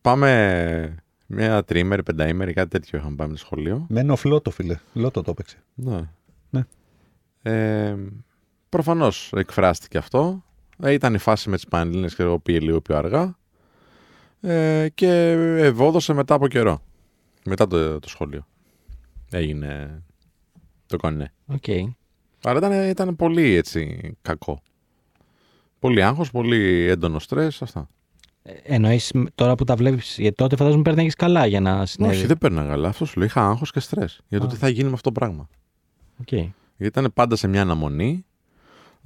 πάμε 0.00 0.94
μια 1.26 1.64
τριήμερη, 1.64 2.02
πενταήμερη, 2.02 2.52
κάτι 2.52 2.68
τέτοιο 2.68 2.98
είχαμε 2.98 3.14
πάει 3.14 3.26
με 3.26 3.32
το 3.32 3.38
σχολείο. 3.38 3.86
Με 3.88 4.00
ένα 4.00 4.16
φλότο, 4.16 4.50
φίλε. 4.50 4.78
Λότο 4.92 5.22
το 5.22 5.30
έπαιξε. 5.30 5.56
Ναι. 5.74 6.00
Ναι. 6.50 6.64
Ε, 7.42 7.96
προφανώς 8.68 9.32
εκφράστηκε 9.36 9.98
αυτό. 9.98 10.44
Ε, 10.82 10.92
ήταν 10.92 11.14
η 11.14 11.18
φάση 11.18 11.48
με 11.48 11.56
τις 11.56 11.66
Πανελλήνιες 11.66 12.14
και 12.14 12.22
εγώ 12.22 12.38
πήγε 12.38 12.60
λίγο 12.60 12.80
πιο 12.80 12.96
αργά. 12.96 13.38
Ε, 14.40 14.88
και 14.94 15.30
ευόδωσε 15.58 16.12
μετά 16.12 16.34
από 16.34 16.48
καιρό. 16.48 16.82
Μετά 17.44 17.66
το, 17.66 17.98
το 17.98 18.08
σχολείο. 18.08 18.46
Έγινε 19.30 20.02
το 20.86 20.96
κονέ. 20.96 21.32
Οκ. 21.46 21.64
Αλλά 22.42 22.58
ήταν, 22.58 22.88
ήταν 22.88 23.16
πολύ 23.16 23.54
έτσι 23.54 24.00
κακό. 24.22 24.62
Πολύ 25.78 26.02
άγχος, 26.02 26.30
πολύ 26.30 26.88
έντονο 26.88 27.18
στρες, 27.18 27.62
αυτά. 27.62 27.88
Εννοείς 28.62 29.12
τώρα 29.34 29.54
που 29.54 29.64
τα 29.64 29.76
βλέπεις, 29.76 30.16
γιατί 30.18 30.36
τότε 30.36 30.56
φαντάζομαι 30.56 30.82
πέρναγες 30.82 31.10
καλά 31.10 31.46
για 31.46 31.60
να 31.60 31.86
συνέβη. 31.86 32.14
Όχι, 32.14 32.26
δεν 32.26 32.38
πέρναγα 32.38 32.66
καλά. 32.66 32.88
Αυτό 32.88 33.04
σου 33.04 33.18
λέει. 33.18 33.26
Είχα 33.26 33.48
άγχος 33.48 33.70
και 33.70 33.80
στρες 33.80 34.20
για 34.28 34.38
το 34.40 34.46
Α. 34.46 34.48
τι 34.48 34.56
θα 34.56 34.68
γίνει 34.68 34.88
με 34.88 34.94
αυτό 34.94 35.10
το 35.10 35.20
πράγμα. 35.20 35.48
Okay. 36.20 36.48
Γιατί 36.76 36.98
ήταν 36.98 37.12
πάντα 37.14 37.36
σε 37.36 37.48
μια 37.48 37.60
αναμονή. 37.60 38.24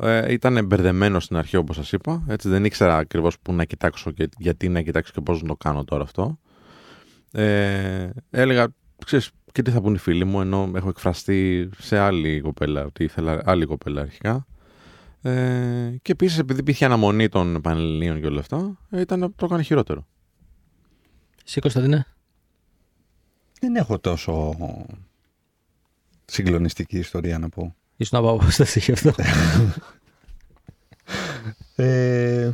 Ε, 0.01 0.33
ήταν 0.33 0.67
μπερδεμένο 0.67 1.21
στην 1.21 1.37
αρχή, 1.37 1.57
όπως 1.57 1.77
σας 1.77 1.93
είπα. 1.93 2.25
Έτσι, 2.29 2.49
δεν 2.49 2.65
ήξερα 2.65 2.97
ακριβώς 2.97 3.39
πού 3.39 3.53
να 3.53 3.65
κοιτάξω 3.65 4.11
και 4.11 4.29
γιατί 4.39 4.69
να 4.69 4.83
κοιτάξω 4.83 5.13
και 5.13 5.21
πώς 5.21 5.43
να 5.43 5.49
το 5.49 5.57
κάνω 5.57 5.85
τώρα 5.85 6.03
αυτό. 6.03 6.39
Ε, 7.33 8.11
έλεγα, 8.31 8.69
ξέρεις, 9.05 9.31
και 9.53 9.63
τι 9.63 9.71
θα 9.71 9.81
πούν 9.81 9.95
οι 9.95 9.99
φίλοι 9.99 10.25
μου, 10.25 10.41
ενώ 10.41 10.71
έχω 10.75 10.89
εκφραστεί 10.89 11.71
σε 11.79 11.99
άλλη 11.99 12.41
κοπέλα, 12.41 12.85
ότι 12.85 13.05
ήθελα 13.05 13.43
άλλη 13.45 13.65
κοπέλα 13.65 14.01
αρχικά. 14.01 14.47
Ε, 15.23 15.97
και 16.03 16.13
επίσης, 16.13 16.39
επειδή 16.39 16.61
υπήρχε 16.61 16.85
αναμονή 16.85 17.29
των 17.29 17.61
Πανελληνίων 17.61 18.21
και 18.21 18.27
όλα 18.27 18.41
αυτά, 18.41 18.79
ε, 18.91 19.01
ήταν, 19.01 19.35
το 19.37 19.45
έκανε 19.45 19.63
χειρότερο. 19.63 20.07
Εσύ 21.47 21.61
Κωνσταντίνε. 21.61 22.07
Δεν 23.61 23.77
έχω 23.77 23.99
τόσο 23.99 24.55
συγκλονιστική 26.25 26.99
ιστορία 26.99 27.39
να 27.39 27.49
πω. 27.49 27.75
Ήσουν 28.01 28.19
από 28.19 28.31
απόσταση 28.31 28.81
γι' 28.81 28.93
αυτό. 28.93 29.15
Ε, 31.77 32.51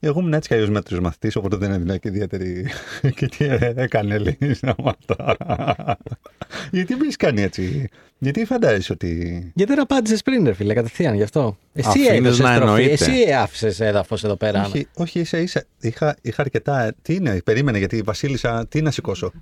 εγώ 0.00 0.20
ήμουν 0.20 0.32
έτσι 0.32 0.48
κι 0.48 0.54
αλλιώς 0.54 0.70
μέτριο 0.70 1.00
μαθητή, 1.00 1.38
οπότε 1.38 1.56
δεν 1.56 1.72
έδινα 1.72 1.96
και 1.96 2.08
ιδιαίτερη. 2.08 2.66
και 3.16 3.26
τι 3.26 3.44
έκανε 3.74 4.14
Ελένη 4.14 4.58
αυτά. 4.84 5.36
Γιατί 6.70 6.94
με 6.94 7.02
έχεις 7.02 7.16
κάνει 7.16 7.42
έτσι; 7.42 7.88
Γιατί 8.18 8.44
φαντάζεσαι 8.44 8.92
ότι. 8.92 9.08
Γιατί 9.54 9.72
δεν 9.72 9.80
απάντησες 9.82 10.22
πριν, 10.22 10.44
ρε 10.44 10.52
φίλε, 10.52 10.74
κατευθείαν 10.74 11.14
γι' 11.14 11.22
αυτό. 11.22 11.56
Εσύ 11.72 11.88
Αφήνεις 11.88 12.08
έδωσες 12.08 12.38
να 12.38 12.54
τροφή, 12.54 12.82
εννοείται. 12.82 13.04
Εσύ 13.04 13.32
άφησες 13.32 13.80
έδαφος 13.80 14.24
εδώ 14.24 14.36
πέρα. 14.36 14.66
όχι, 14.66 14.88
όχι 14.94 15.20
ίσα 15.20 15.38
ίσα. 15.38 15.64
Είχα, 15.80 16.16
είχα 16.22 16.42
αρκετά. 16.42 16.94
Τι 17.02 17.14
είναι, 17.14 17.40
περίμενε, 17.44 17.78
γιατί 17.78 17.96
η 17.96 18.02
Βασίλισσα. 18.02 18.66
Τι 18.66 18.82
να 18.82 18.90
σηκώσω; 18.90 19.32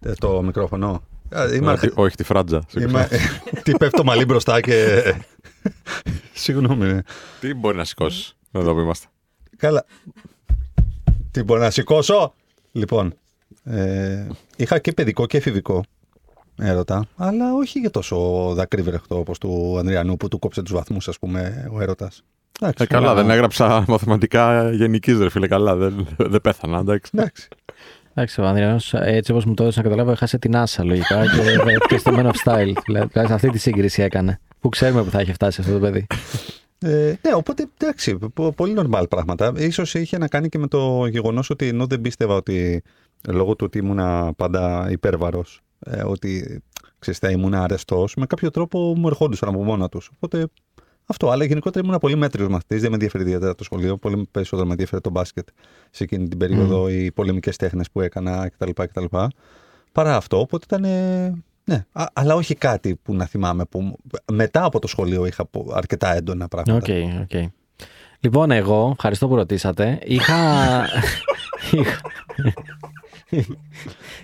Ε, 0.00 0.12
Το 0.18 0.42
μικρόφωνο. 0.42 1.02
Α, 1.36 1.54
Είμαι, 1.54 1.72
Όχι, 1.72 1.90
όχι, 1.94 2.16
τη 2.16 2.22
φράτζα. 2.24 2.62
είμαι, 2.80 3.08
τι 3.64 3.72
πέφτει 3.72 3.96
το 3.96 4.04
μαλλί 4.04 4.24
μπροστά 4.24 4.60
και. 4.60 5.02
Συγγνώμη. 6.32 6.86
ναι. 6.92 7.00
Τι 7.40 7.54
μπορεί 7.54 7.76
να 7.76 7.84
σηκώσεις. 7.84 8.36
Εδώ 8.52 8.74
που 8.74 8.80
είμαστε; 8.80 9.06
Καλά. 9.56 9.84
Τι 11.30 11.42
μπορώ 11.42 11.60
να 11.60 11.70
σηκώσω; 11.70 12.34
Λοιπόν, 12.72 13.14
ε, 13.64 14.26
είχα 14.56 14.78
και 14.78 14.92
παιδικό 14.92 15.26
και 15.26 15.36
εφηβικό 15.36 15.84
έρωτα, 16.58 17.06
αλλά 17.16 17.54
όχι 17.54 17.78
για 17.78 17.90
τόσο 17.90 18.16
δακρύβρεχτο 18.54 19.18
όπως 19.18 19.38
του 19.38 19.76
Ανδριανού 19.78 20.16
που 20.16 20.28
του 20.28 20.38
κόψε 20.38 20.62
τους 20.62 20.72
βαθμούς, 20.72 21.08
ας 21.08 21.18
πούμε, 21.18 21.68
ο 21.72 21.80
έρωτας. 21.80 22.22
Εντάξει, 22.62 22.82
Ε, 22.82 22.86
καλά, 22.86 23.10
αλλά- 23.10 23.22
δεν 23.22 23.30
έγραψα 23.30 23.84
μαθηματικά 23.88 24.70
γενικής, 24.72 25.18
ρε 25.18 25.28
φίλε. 25.30 25.46
Καλά, 25.48 25.74
δεν, 25.76 26.06
δεν 26.16 26.40
πέθανα, 26.40 26.78
εντάξει. 26.78 27.10
Εντάξει. 27.14 27.48
Εντάξει, 28.20 28.40
ο 28.40 28.46
Ανδριανός, 28.46 28.94
έτσι 28.94 29.30
όπως 29.30 29.44
μου 29.44 29.54
το 29.54 29.62
έδωσε 29.62 29.78
να 29.78 29.84
καταλάβω, 29.88 30.10
έχασε 30.10 30.38
την 30.38 30.56
άσα 30.56 30.84
λογικά 30.84 31.22
και 31.22 31.42
βρέθηκε 31.64 31.98
στο 31.98 32.12
Men 32.14 32.30
of 32.30 32.32
Style. 32.44 32.72
Δηλαδή, 32.86 33.32
αυτή 33.32 33.50
τη 33.50 33.58
σύγκριση 33.58 34.02
έκανε. 34.02 34.40
Που 34.60 34.68
ξέρουμε 34.68 35.02
που 35.02 35.10
θα 35.10 35.20
έχει 35.20 35.32
φτάσει 35.32 35.60
αυτό 35.60 35.72
το 35.72 35.78
παιδί. 35.78 36.06
Ε, 36.78 37.14
ναι, 37.22 37.34
οπότε 37.34 37.68
εντάξει, 37.78 38.18
πο- 38.34 38.52
πολύ 38.52 38.74
normal 38.78 39.04
πράγματα. 39.10 39.52
Ίσως 39.56 39.94
είχε 39.94 40.18
να 40.18 40.28
κάνει 40.28 40.48
και 40.48 40.58
με 40.58 40.66
το 40.66 41.06
γεγονός 41.06 41.50
ότι 41.50 41.66
ενώ 41.68 41.86
δεν 41.86 42.00
πίστευα 42.00 42.34
ότι 42.34 42.82
λόγω 43.28 43.56
του 43.56 43.64
ότι 43.66 43.78
ήμουνα 43.78 44.32
πάντα 44.36 44.88
υπέρβαρος, 44.90 45.60
ε, 45.78 46.02
ότι 46.02 46.62
ξέρεις, 46.98 47.20
θα 47.20 47.30
ήμουν 47.30 47.54
αρεστός, 47.54 48.14
με 48.14 48.26
κάποιο 48.26 48.50
τρόπο 48.50 48.94
μου 48.96 49.06
ερχόντουσαν 49.06 49.48
από 49.48 49.64
μόνα 49.64 49.88
τους. 49.88 50.10
Οπότε 50.14 50.46
αυτό, 51.10 51.30
αλλά 51.30 51.44
γενικότερα 51.44 51.86
ήμουν 51.86 51.98
πολύ 51.98 52.16
μέτριος 52.16 52.48
μαθητής, 52.48 52.80
δεν 52.80 52.88
με 52.88 52.94
ενδιαφέρει 52.94 53.24
ιδιαίτερα 53.24 53.54
το 53.54 53.64
σχολείο, 53.64 53.96
πολύ 53.96 54.28
περισσότερο 54.30 54.66
με 54.66 54.72
ενδιαφέρει 54.72 55.00
το 55.02 55.10
μπάσκετ 55.10 55.48
σε 55.90 56.04
εκείνη 56.04 56.28
την 56.28 56.38
περίοδο, 56.38 56.88
οι 56.88 57.12
πολεμικές 57.12 57.56
τέχνες 57.56 57.90
που 57.90 58.00
έκανα 58.00 58.48
κτλ. 58.48 58.70
κτλ. 58.74 59.04
Παρά 59.92 60.16
αυτό, 60.16 60.40
οπότε 60.40 60.64
ήταν. 60.66 60.84
ε, 60.84 61.42
Ναι, 61.64 61.84
Α- 61.92 62.06
αλλά 62.12 62.34
όχι 62.34 62.54
κάτι 62.54 62.96
που 63.02 63.14
να 63.14 63.24
θυμάμαι 63.26 63.64
που 63.64 63.80
μου- 63.80 63.96
μετά 64.32 64.64
από 64.64 64.78
το 64.78 64.86
σχολείο 64.86 65.26
είχα 65.26 65.46
πο- 65.46 65.70
αρκετά 65.74 66.14
έντονα 66.14 66.48
πράγματα. 66.48 66.94
OK, 66.94 67.20
OK. 67.22 67.50
Λοιπόν, 68.20 68.50
εγώ, 68.50 68.90
ευχαριστώ 68.92 69.28
που 69.28 69.34
ρωτήσατε. 69.34 69.98
Είχα. 70.04 70.34
είχα... 71.70 72.00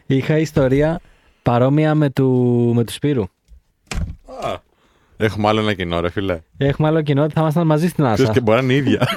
είχα 0.07 0.39
ιστορία 0.39 1.01
παρόμοια 1.43 1.95
με 1.95 2.11
του, 2.11 2.31
με 2.75 2.85
του 2.85 2.93
Σπύρου. 2.93 3.25
Έχουμε 5.17 5.49
άλλο 5.49 5.61
ένα 5.61 5.75
κοινό, 5.75 6.01
ρε 6.01 6.11
φίλε. 6.11 6.41
Έχουμε 6.57 6.89
άλλο 6.89 7.03
κοινό 7.03 7.23
ότι 7.23 7.33
θα 7.33 7.41
ήμασταν 7.41 7.67
μαζί 7.67 7.89
στην 7.89 8.05
Ξέρεις 8.05 8.31
NASA. 8.31 8.33
και 8.33 8.41
μπορεί 8.41 8.57
να 8.59 8.65
είναι 8.65 8.73
η 8.73 8.77
ίδια. 8.77 9.09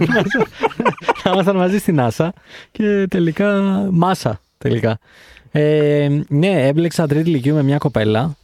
θα 1.24 1.30
ήμασταν 1.34 1.56
μαζί 1.56 1.78
στην 1.78 2.00
NASA 2.00 2.30
και 2.72 3.06
τελικά 3.10 3.52
μάσα 3.92 4.42
τελικά. 4.58 5.00
Ε, 5.52 6.08
ναι, 6.28 6.68
έμπλεξα 6.68 7.08
τρίτη 7.08 7.30
ηλικίου 7.30 7.56
με 7.56 7.64
μια 7.64 7.78
κοπέλα. 7.78 8.36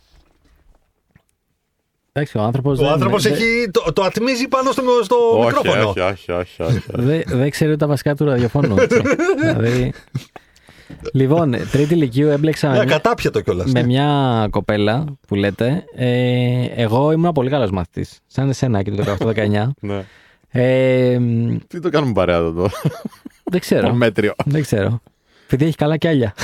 Εντάξει, 2.12 2.38
ο 2.38 2.42
άνθρωπος 2.42 2.80
Ο 2.80 2.84
δεν- 2.84 2.92
άνθρωπος 2.92 3.24
δεν- 3.24 3.34
έχει. 3.34 3.70
Το, 3.72 3.94
το 3.94 4.04
ατμίζει 4.04 4.48
πάνω 4.48 4.72
στο, 4.72 4.84
στο 5.04 5.16
όχι, 5.40 5.46
μικρόφωνο. 5.46 5.90
όχι, 5.90 6.00
όχι, 6.00 6.32
όχι, 6.32 6.62
όχι. 6.62 6.82
Δεν 6.88 7.24
δεν 7.28 7.50
ξέρει 7.50 7.70
ούτε 7.70 7.80
τα 7.80 7.88
βασικά 7.88 8.16
του 8.16 8.26
ραδιοφώνου. 8.26 8.76
έτσι. 8.80 9.02
δηλαδή... 9.42 9.94
Λοιπόν, 11.14 11.52
τρίτη 11.72 11.94
ηλικίου 11.94 12.28
έμπλεξα 12.28 12.70
με 12.70 12.76
Ε, 12.78 12.84
μια- 12.84 12.94
κατάπιατο 12.94 13.42
κιόλας. 13.42 13.72
με 13.72 13.84
μια 13.84 14.48
κοπέλα 14.50 15.06
που 15.28 15.36
λέτε. 15.36 15.84
Ε, 15.96 16.66
εγώ 16.76 17.12
ήμουν 17.12 17.32
πολύ 17.32 17.50
καλός 17.50 17.72
μαθητής. 17.72 18.20
Σαν 18.28 18.50
εσένα 18.50 18.84
και 18.84 18.92
το 18.92 19.04
18-19. 19.04 19.72
Ναι. 19.80 20.04
Ε, 20.52 21.20
μ, 21.20 21.58
Τι 21.68 21.80
το 21.80 21.90
κάνουμε 21.90 22.14
παρέα 22.14 22.36
εδώ, 22.36 22.52
το, 22.52 22.70
δεν 22.84 23.52
το 23.52 23.60
ξέρω. 23.60 23.94
μέτριο. 24.04 24.34
δεν 24.46 24.62
ξέρω. 24.62 25.02
Επειδή 25.46 25.66
έχει 25.66 25.76
καλά 25.76 25.98
κι 25.98 26.08
άλλα. 26.08 26.34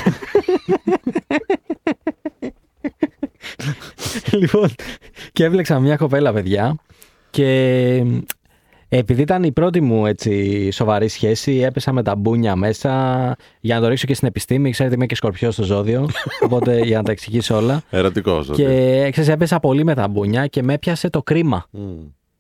λοιπόν, 4.32 4.70
και 5.34 5.44
έβλεξα 5.44 5.80
μια 5.80 5.96
κοπέλα, 5.96 6.34
παιδιά. 6.34 6.76
Και 7.30 8.02
μ, 8.06 8.18
επειδή 8.94 9.22
ήταν 9.22 9.44
η 9.44 9.52
πρώτη 9.52 9.82
μου 9.82 10.06
έτσι, 10.06 10.72
σοβαρή 10.72 11.08
σχέση, 11.08 11.52
έπεσα 11.52 11.92
με 11.92 12.04
τα 12.04 12.16
μπούνια 12.16 12.56
μέσα 12.56 12.90
για 13.60 13.76
να 13.76 13.82
το 13.82 13.88
ρίξω 13.88 14.08
και 14.08 14.14
στην 14.14 14.28
επιστήμη. 14.28 14.72
Ξέρετε, 14.72 14.96
είμαι 14.96 15.06
και 15.06 15.16
σκορπιός 15.16 15.54
στο 15.54 15.64
ζώδιο. 15.64 16.10
οπότε 16.46 16.80
για 16.80 16.98
να 16.98 17.04
τα 17.04 17.12
εξηγήσω 17.12 17.56
όλα. 17.56 17.82
Ερωτικός. 17.90 18.50
Και 18.54 19.08
ξέρεις, 19.12 19.30
έπεσα 19.30 19.60
πολύ 19.60 19.84
με 19.84 19.96
τα 19.96 20.08
μπούνια 20.08 20.48
και 20.48 20.64
με 20.64 20.74
έπιασε 20.74 21.10
το 21.10 21.24
κρίμα. 21.24 21.66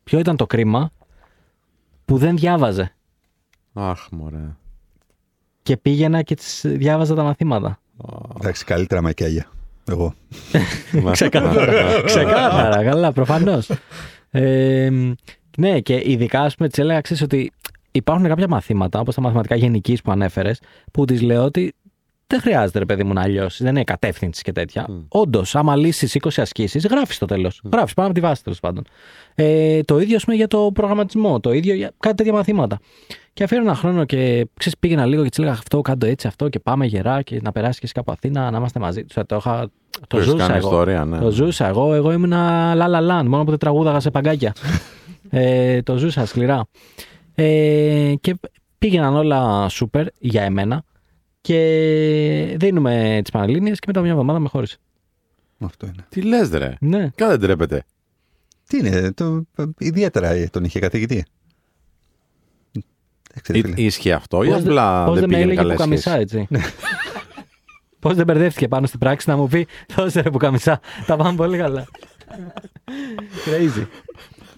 Ποιο 0.03 0.19
ήταν 0.19 0.35
το 0.35 0.45
κρίμα 0.47 0.91
που 2.05 2.17
δεν 2.17 2.37
διάβαζε. 2.37 2.95
Αχ, 3.73 4.07
μωρέ. 4.11 4.55
Και 5.63 5.77
πήγαινα 5.77 6.21
και 6.21 6.35
της 6.35 6.65
διάβαζα 6.67 7.15
τα 7.15 7.23
μαθήματα. 7.23 7.79
Εντάξει, 8.39 8.65
καλύτερα 8.65 9.01
με 9.01 9.13
κέλια. 9.13 9.51
Εγώ. 9.87 10.13
Ξεκάθαρα. 11.11 11.73
Ξεκάθαρα, 12.05 12.83
καλά, 12.83 13.11
προφανώς. 13.11 13.69
Ε, 14.31 14.89
ναι, 15.57 15.79
και 15.79 16.01
ειδικά, 16.05 16.41
ας 16.41 16.55
πούμε, 16.55 16.69
της 16.69 16.77
έλεγα 16.77 17.01
ξέρεις, 17.01 17.23
ότι 17.23 17.51
υπάρχουν 17.91 18.27
κάποια 18.27 18.47
μαθήματα, 18.47 18.99
όπως 18.99 19.15
τα 19.15 19.21
μαθηματικά 19.21 19.55
γενικής 19.55 20.01
που 20.01 20.11
ανέφερες, 20.11 20.59
που 20.91 21.05
της 21.05 21.21
λέω 21.21 21.43
ότι 21.43 21.73
δεν 22.27 22.41
χρειάζεται, 22.41 22.79
ρε 22.79 22.85
παιδί 22.85 23.03
μου, 23.03 23.13
να 23.13 23.21
αλλιώσεις. 23.21 23.61
Δεν 23.61 23.75
είναι 23.75 23.83
κατεύθυνσης 23.83 24.43
και 24.43 24.51
τέτοια. 24.51 24.87
Mm. 24.89 25.05
Όντως, 25.07 25.55
άμα 25.55 25.75
λύσεις 25.75 26.15
20 26.15 26.41
ασκήσεις, 26.41 26.85
γράφεις 26.85 27.17
το 27.17 27.25
τέλος. 27.25 27.61
Mm. 27.65 27.69
Γράφεις 27.71 27.93
πάνω 27.93 28.07
από 28.09 28.19
τη 28.19 28.25
βάση 28.25 28.43
τέλος 28.43 28.59
πάντων. 28.59 28.83
Ε, 29.35 29.81
το 29.81 29.99
ίδιο, 29.99 30.15
ας 30.15 30.23
πούμε, 30.23 30.35
για 30.35 30.47
το 30.47 30.71
προγραμματισμό. 30.73 31.39
Το 31.39 31.51
ίδιο 31.51 31.73
για 31.73 31.91
κάτι 31.99 32.15
τέτοια 32.15 32.33
μαθήματα. 32.33 32.79
Και 33.33 33.43
αφήνω 33.43 33.61
ένα 33.61 33.75
χρόνο 33.75 34.05
και 34.05 34.47
ξέρεις, 34.57 34.79
πήγαινα 34.79 35.05
λίγο 35.05 35.23
και 35.23 35.29
της 35.29 35.37
έλεγα 35.37 35.53
αυτό, 35.53 35.81
κάτω 35.81 36.05
έτσι, 36.05 36.27
αυτό 36.27 36.49
και 36.49 36.59
πάμε 36.59 36.85
γερά 36.85 37.21
και 37.21 37.39
να 37.43 37.51
περάσει 37.51 37.79
και 37.79 37.85
εσύ 37.85 37.93
κάπου 37.93 38.11
Αθήνα, 38.11 38.51
να 38.51 38.57
είμαστε 38.57 38.79
μαζί. 38.79 39.03
Τους, 39.03 39.17
Το, 39.25 39.35
είχα, 39.35 39.69
το 39.91 39.99
Το 40.07 40.17
έχεις 40.17 40.29
ζούσα 40.29 40.45
κάνει 40.45 40.57
εγώ. 40.57 40.67
ιστορία, 40.69 41.05
ναι. 41.05 41.17
Το 41.19 41.31
ζούσα 41.31 41.67
εγώ. 41.67 41.93
Εγώ 41.93 42.11
ήμουνα 42.11 42.73
λα 42.75 42.87
λα 42.87 43.01
λαν, 43.01 43.27
μόνο 43.27 43.43
που 43.43 43.49
δεν 43.49 43.59
τραγούδαγα 43.59 43.99
σε 43.99 44.11
παγκάκια. 44.11 44.53
ε, 45.33 45.81
το 45.81 45.97
ζούσα 45.97 46.25
σκληρά. 46.25 46.67
Ε, 47.35 48.13
και 48.21 48.35
πήγαιναν 48.77 49.15
όλα 49.15 49.69
σούπερ 49.69 50.07
για 50.19 50.43
εμένα. 50.43 50.83
Και 51.41 52.55
δίνουμε 52.59 53.19
τις 53.21 53.31
Πανελλήνιες 53.31 53.79
και 53.79 53.85
μετά 53.87 54.01
μια 54.01 54.11
εβδομάδα 54.11 54.39
με 54.39 54.47
χώρισε. 54.49 54.77
Αυτό 55.59 55.85
είναι. 55.85 56.05
Τι 56.09 56.21
λες 56.21 56.49
ρε. 56.49 56.73
Ναι. 56.79 57.09
Καλά 57.15 57.31
δεν 57.31 57.39
τρέπεται. 57.39 57.83
Τι 58.67 58.77
είναι, 58.77 59.11
το, 59.11 59.43
ιδιαίτερα 59.77 60.49
τον 60.49 60.63
είχε 60.63 60.79
καθηγητή. 60.79 61.25
Εντάξει, 63.31 63.51
ρε 63.51 63.57
Ή- 63.57 63.61
φίλε. 63.61 63.81
Ίσχυε 63.81 64.13
αυτό 64.13 64.43
ή 64.43 64.47
Πώς 64.47 64.59
απλά 64.59 65.05
Πώς 65.05 65.19
δεν 65.19 65.21
δεν 65.21 65.29
με 65.29 65.35
πήγαινε 65.35 65.43
έλεγε 65.43 65.61
καλά 65.61 65.73
που 65.73 65.79
καμισά, 65.79 66.15
έτσι; 66.15 66.47
Πώς 67.99 68.15
δεν 68.15 68.25
μπερδεύτηκε 68.25 68.67
πάνω 68.67 68.87
στην 68.87 68.99
πράξη 68.99 69.29
να 69.29 69.37
μου 69.37 69.47
πει 69.47 69.67
δώσε 69.95 70.21
ρε 70.21 70.29
που 70.29 70.37
καμισά. 70.37 70.79
Τα 71.05 71.15
πάμε 71.15 71.35
πολύ 71.35 71.57
καλά. 71.57 71.87
Crazy. 73.45 73.85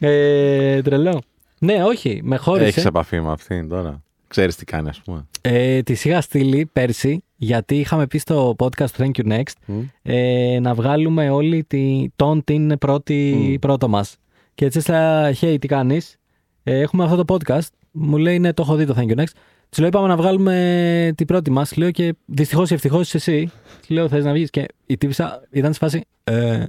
Ε, 0.07 0.81
τρελό. 0.81 1.21
Ναι, 1.59 1.83
όχι, 1.83 2.21
με 2.23 2.37
χώρισε. 2.37 2.67
Έχεις 2.67 2.85
επαφή 2.85 3.21
με 3.21 3.31
αυτήν 3.31 3.69
τώρα. 3.69 4.01
Ξέρεις 4.27 4.55
τι 4.55 4.65
κάνει 4.65 4.89
ας 4.89 5.01
πούμε. 5.05 5.27
Ε, 5.41 5.81
τη 5.81 5.93
είχα 5.93 6.21
στείλει 6.21 6.65
πέρσι 6.73 7.23
γιατί 7.35 7.79
είχαμε 7.79 8.07
πει 8.07 8.17
στο 8.17 8.55
podcast 8.59 8.89
του 8.89 8.97
Thank 8.97 9.11
You 9.21 9.31
Next 9.31 9.83
ε, 10.01 10.59
να 10.61 10.73
βγάλουμε 10.73 11.29
όλη 11.29 11.63
τη, 11.63 12.07
τον 12.15 12.43
την 12.43 12.77
πρώτη, 12.77 13.57
πρώτο 13.61 13.87
μας. 13.87 14.17
Και 14.55 14.65
έτσι 14.65 14.77
έστειλα, 14.77 15.33
hey, 15.41 15.57
τι 15.59 15.67
κάνεις, 15.67 16.17
ε, 16.63 16.79
έχουμε 16.79 17.03
αυτό 17.03 17.23
το 17.23 17.35
podcast. 17.35 17.67
Μου 17.91 18.17
λέει, 18.17 18.39
ναι, 18.39 18.53
το 18.53 18.61
έχω 18.61 18.75
δει 18.75 18.85
το 18.85 18.95
Thank 18.97 19.11
You 19.11 19.19
Next. 19.19 19.33
Της 19.69 19.79
λέω: 19.79 19.87
Είπαμε 19.87 20.07
να 20.07 20.15
βγάλουμε 20.15 21.13
την 21.15 21.25
πρώτη 21.25 21.51
μας. 21.51 21.75
Λέω 21.75 21.91
και 21.91 22.15
δυστυχώς 22.25 22.69
ή 22.69 22.73
ευτυχώς 22.73 23.13
εσύ. 23.13 23.51
Της 23.79 23.89
λέω: 23.89 24.07
Θες 24.07 24.23
να 24.23 24.31
βγεις. 24.31 24.49
Και 24.49 24.65
η 24.85 24.97
τύπησα 24.97 25.43
ήταν 25.51 25.73
στη 25.73 25.83
φάση. 25.83 26.03
Ε, 26.23 26.65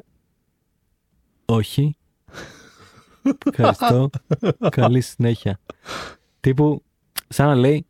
όχι. 1.45 1.97
Ευχαριστώ. 3.53 4.11
Καλή 4.71 5.01
συνέχεια. 5.01 5.61
Τύπου, 6.41 6.83
σαν 7.29 7.47
να 7.47 7.55
λέει, 7.55 7.87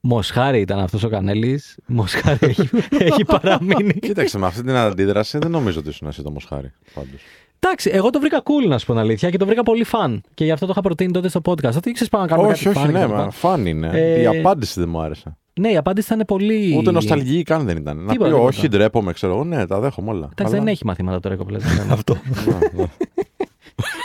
Μοσχάρη 0.00 0.60
ήταν 0.60 0.78
αυτός 0.78 1.02
ο 1.04 1.08
Κανέλης. 1.08 1.78
Μοσχάρη 1.86 2.38
έχει, 2.40 2.68
έχει 2.90 3.24
παραμείνει. 3.24 3.92
Κοίταξε, 3.92 4.38
με 4.38 4.46
αυτή 4.46 4.62
την 4.62 4.74
αντίδραση 4.76 5.38
δεν 5.38 5.50
νομίζω 5.50 5.78
ότι 5.78 5.88
ήσουν 5.88 6.08
εσύ 6.08 6.22
το 6.22 6.30
Μοσχάρη. 6.30 6.72
Πάντως. 6.94 7.20
Εντάξει, 7.60 7.90
εγώ 7.92 8.10
το 8.10 8.20
βρήκα 8.20 8.42
cool 8.42 8.68
να 8.68 8.78
σου 8.78 8.86
πω 8.86 8.92
την 8.92 9.00
αλήθεια 9.00 9.30
και 9.30 9.36
το 9.36 9.46
βρήκα 9.46 9.62
πολύ 9.62 9.84
φαν. 9.84 10.22
Και 10.34 10.44
γι' 10.44 10.50
αυτό 10.50 10.66
το 10.66 10.72
είχα 10.72 10.80
προτείνει 10.80 11.12
τότε 11.12 11.28
στο 11.28 11.40
podcast. 11.44 11.76
Ότι 11.76 11.88
ήξερες 11.90 12.08
πάνω 12.08 12.24
να 12.24 12.30
κάνουμε 12.30 12.48
όχι, 12.48 12.64
κάτι 12.64 12.78
όχι, 12.78 12.86
fun 12.88 12.92
ναι, 12.92 13.04
κτλ. 13.04 13.12
μα, 13.12 13.30
φαν 13.30 13.66
είναι. 13.66 13.90
Ε, 13.92 14.20
Η 14.20 14.26
απάντηση 14.26 14.80
δεν 14.80 14.88
μου 14.88 15.00
άρεσε. 15.00 15.36
Ναι, 15.60 15.70
η 15.70 15.76
απάντηση 15.76 16.12
ήταν 16.14 16.26
πολύ. 16.26 16.74
Ούτε 16.78 16.90
νοσταλγική 16.90 17.42
καν 17.42 17.64
δεν 17.64 17.76
ήταν. 17.76 17.96
Να 17.96 18.04
πει, 18.06 18.12
Τίποτα, 18.12 18.34
όχι, 18.36 18.60
τίποτα. 18.60 18.76
ντρέπομαι, 18.78 19.12
ξέρω 19.12 19.32
εγώ. 19.34 19.44
Ναι, 19.44 19.66
τα 19.66 19.80
δέχομαι 19.80 20.10
όλα. 20.10 20.28
Εντάξει, 20.32 20.54
δεν 20.54 20.68
έχει 20.68 20.86
μαθήματα 20.86 21.20
τώρα 21.20 21.36
κοπλέ. 21.36 21.58
Αυτό. 21.90 22.16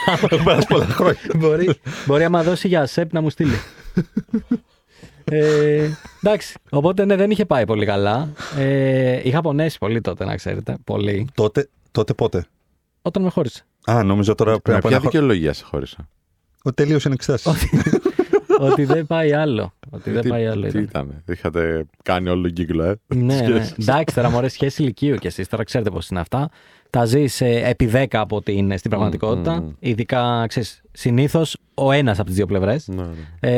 Ναι, 0.06 0.12
ναι. 0.14 0.18
Έχουν 0.30 0.44
περάσει 0.44 0.66
πολλά 0.66 0.84
χρόνια. 0.84 1.18
μπορεί, 1.36 1.74
μπορεί 2.06 2.24
άμα 2.24 2.42
δώσει 2.42 2.68
για 2.68 2.86
ΣΕΠ 2.86 3.12
να 3.12 3.20
μου 3.20 3.30
στείλει. 3.30 3.54
ε, 5.24 5.88
εντάξει, 6.22 6.56
οπότε 6.70 7.04
ναι, 7.04 7.16
δεν 7.16 7.30
είχε 7.30 7.44
πάει 7.44 7.64
πολύ 7.66 7.86
καλά. 7.86 8.28
Ε, 8.58 9.20
είχα 9.28 9.40
πονέσει 9.40 9.78
πολύ 9.78 10.00
τότε, 10.00 10.24
να 10.24 10.36
ξέρετε. 10.36 10.76
Πολύ. 10.84 11.26
τότε, 11.34 11.68
τότε 11.90 12.12
πότε; 12.14 12.46
Όταν 13.02 13.22
με 13.22 13.30
χώρισε. 13.30 13.64
Α, 13.84 14.02
νομίζω 14.02 14.34
τώρα 14.34 14.50
πριν 14.60 14.72
Με 14.72 14.74
από 14.78 14.88
ποια 14.88 14.96
ένα 14.96 15.06
χρόνο. 15.08 15.10
δικαιολογία 15.26 15.52
σε 15.52 15.64
χώρισα; 15.64 16.08
Ότι 16.62 16.74
τελείωσε 16.74 17.08
η 17.08 17.12
εξετάσει. 17.12 17.68
ότι 18.58 18.84
δεν 18.84 19.06
πάει 19.06 19.32
άλλο. 19.32 19.72
Ότι 19.90 20.10
δεν 20.10 20.20
Τι- 20.22 20.28
πάει 20.28 20.46
άλλο. 20.46 20.62
Τι 20.62 20.68
ήταν. 20.68 20.82
ήταν. 20.82 21.22
Είχατε 21.28 21.84
κάνει 22.02 22.28
όλο 22.28 22.42
τον 22.42 22.52
κύκλο, 22.52 22.82
ε; 22.84 22.94
ναι, 23.06 23.22
ναι. 23.24 23.34
Σχέσεις. 23.36 23.88
Εντάξει, 23.88 24.14
τώρα 24.14 24.30
μωρέ 24.30 24.48
σχέση 24.48 24.82
ηλικίου 24.82 25.16
κι 25.16 25.26
εσείς. 25.26 25.48
Τώρα 25.48 25.64
ξέρετε 25.64 25.90
πώς 25.90 26.08
είναι 26.08 26.20
αυτά. 26.20 26.50
Τα 26.94 27.04
ζεις 27.04 27.40
επί 27.40 27.90
10 27.92 28.06
από 28.10 28.36
ότι 28.36 28.52
είναι 28.52 28.76
στην 28.76 28.90
πραγματικότητα. 28.90 29.60
μ, 29.60 29.64
μ. 29.64 29.70
Ειδικά, 29.78 30.44
ξέρεις, 30.48 30.82
συνήθως 30.92 31.56
ο 31.74 31.92
ένας 31.92 32.18
από 32.18 32.26
τις 32.26 32.36
δύο 32.36 32.46
πλευρές. 32.46 32.88
Ναι, 32.88 33.02
ναι. 33.02 33.50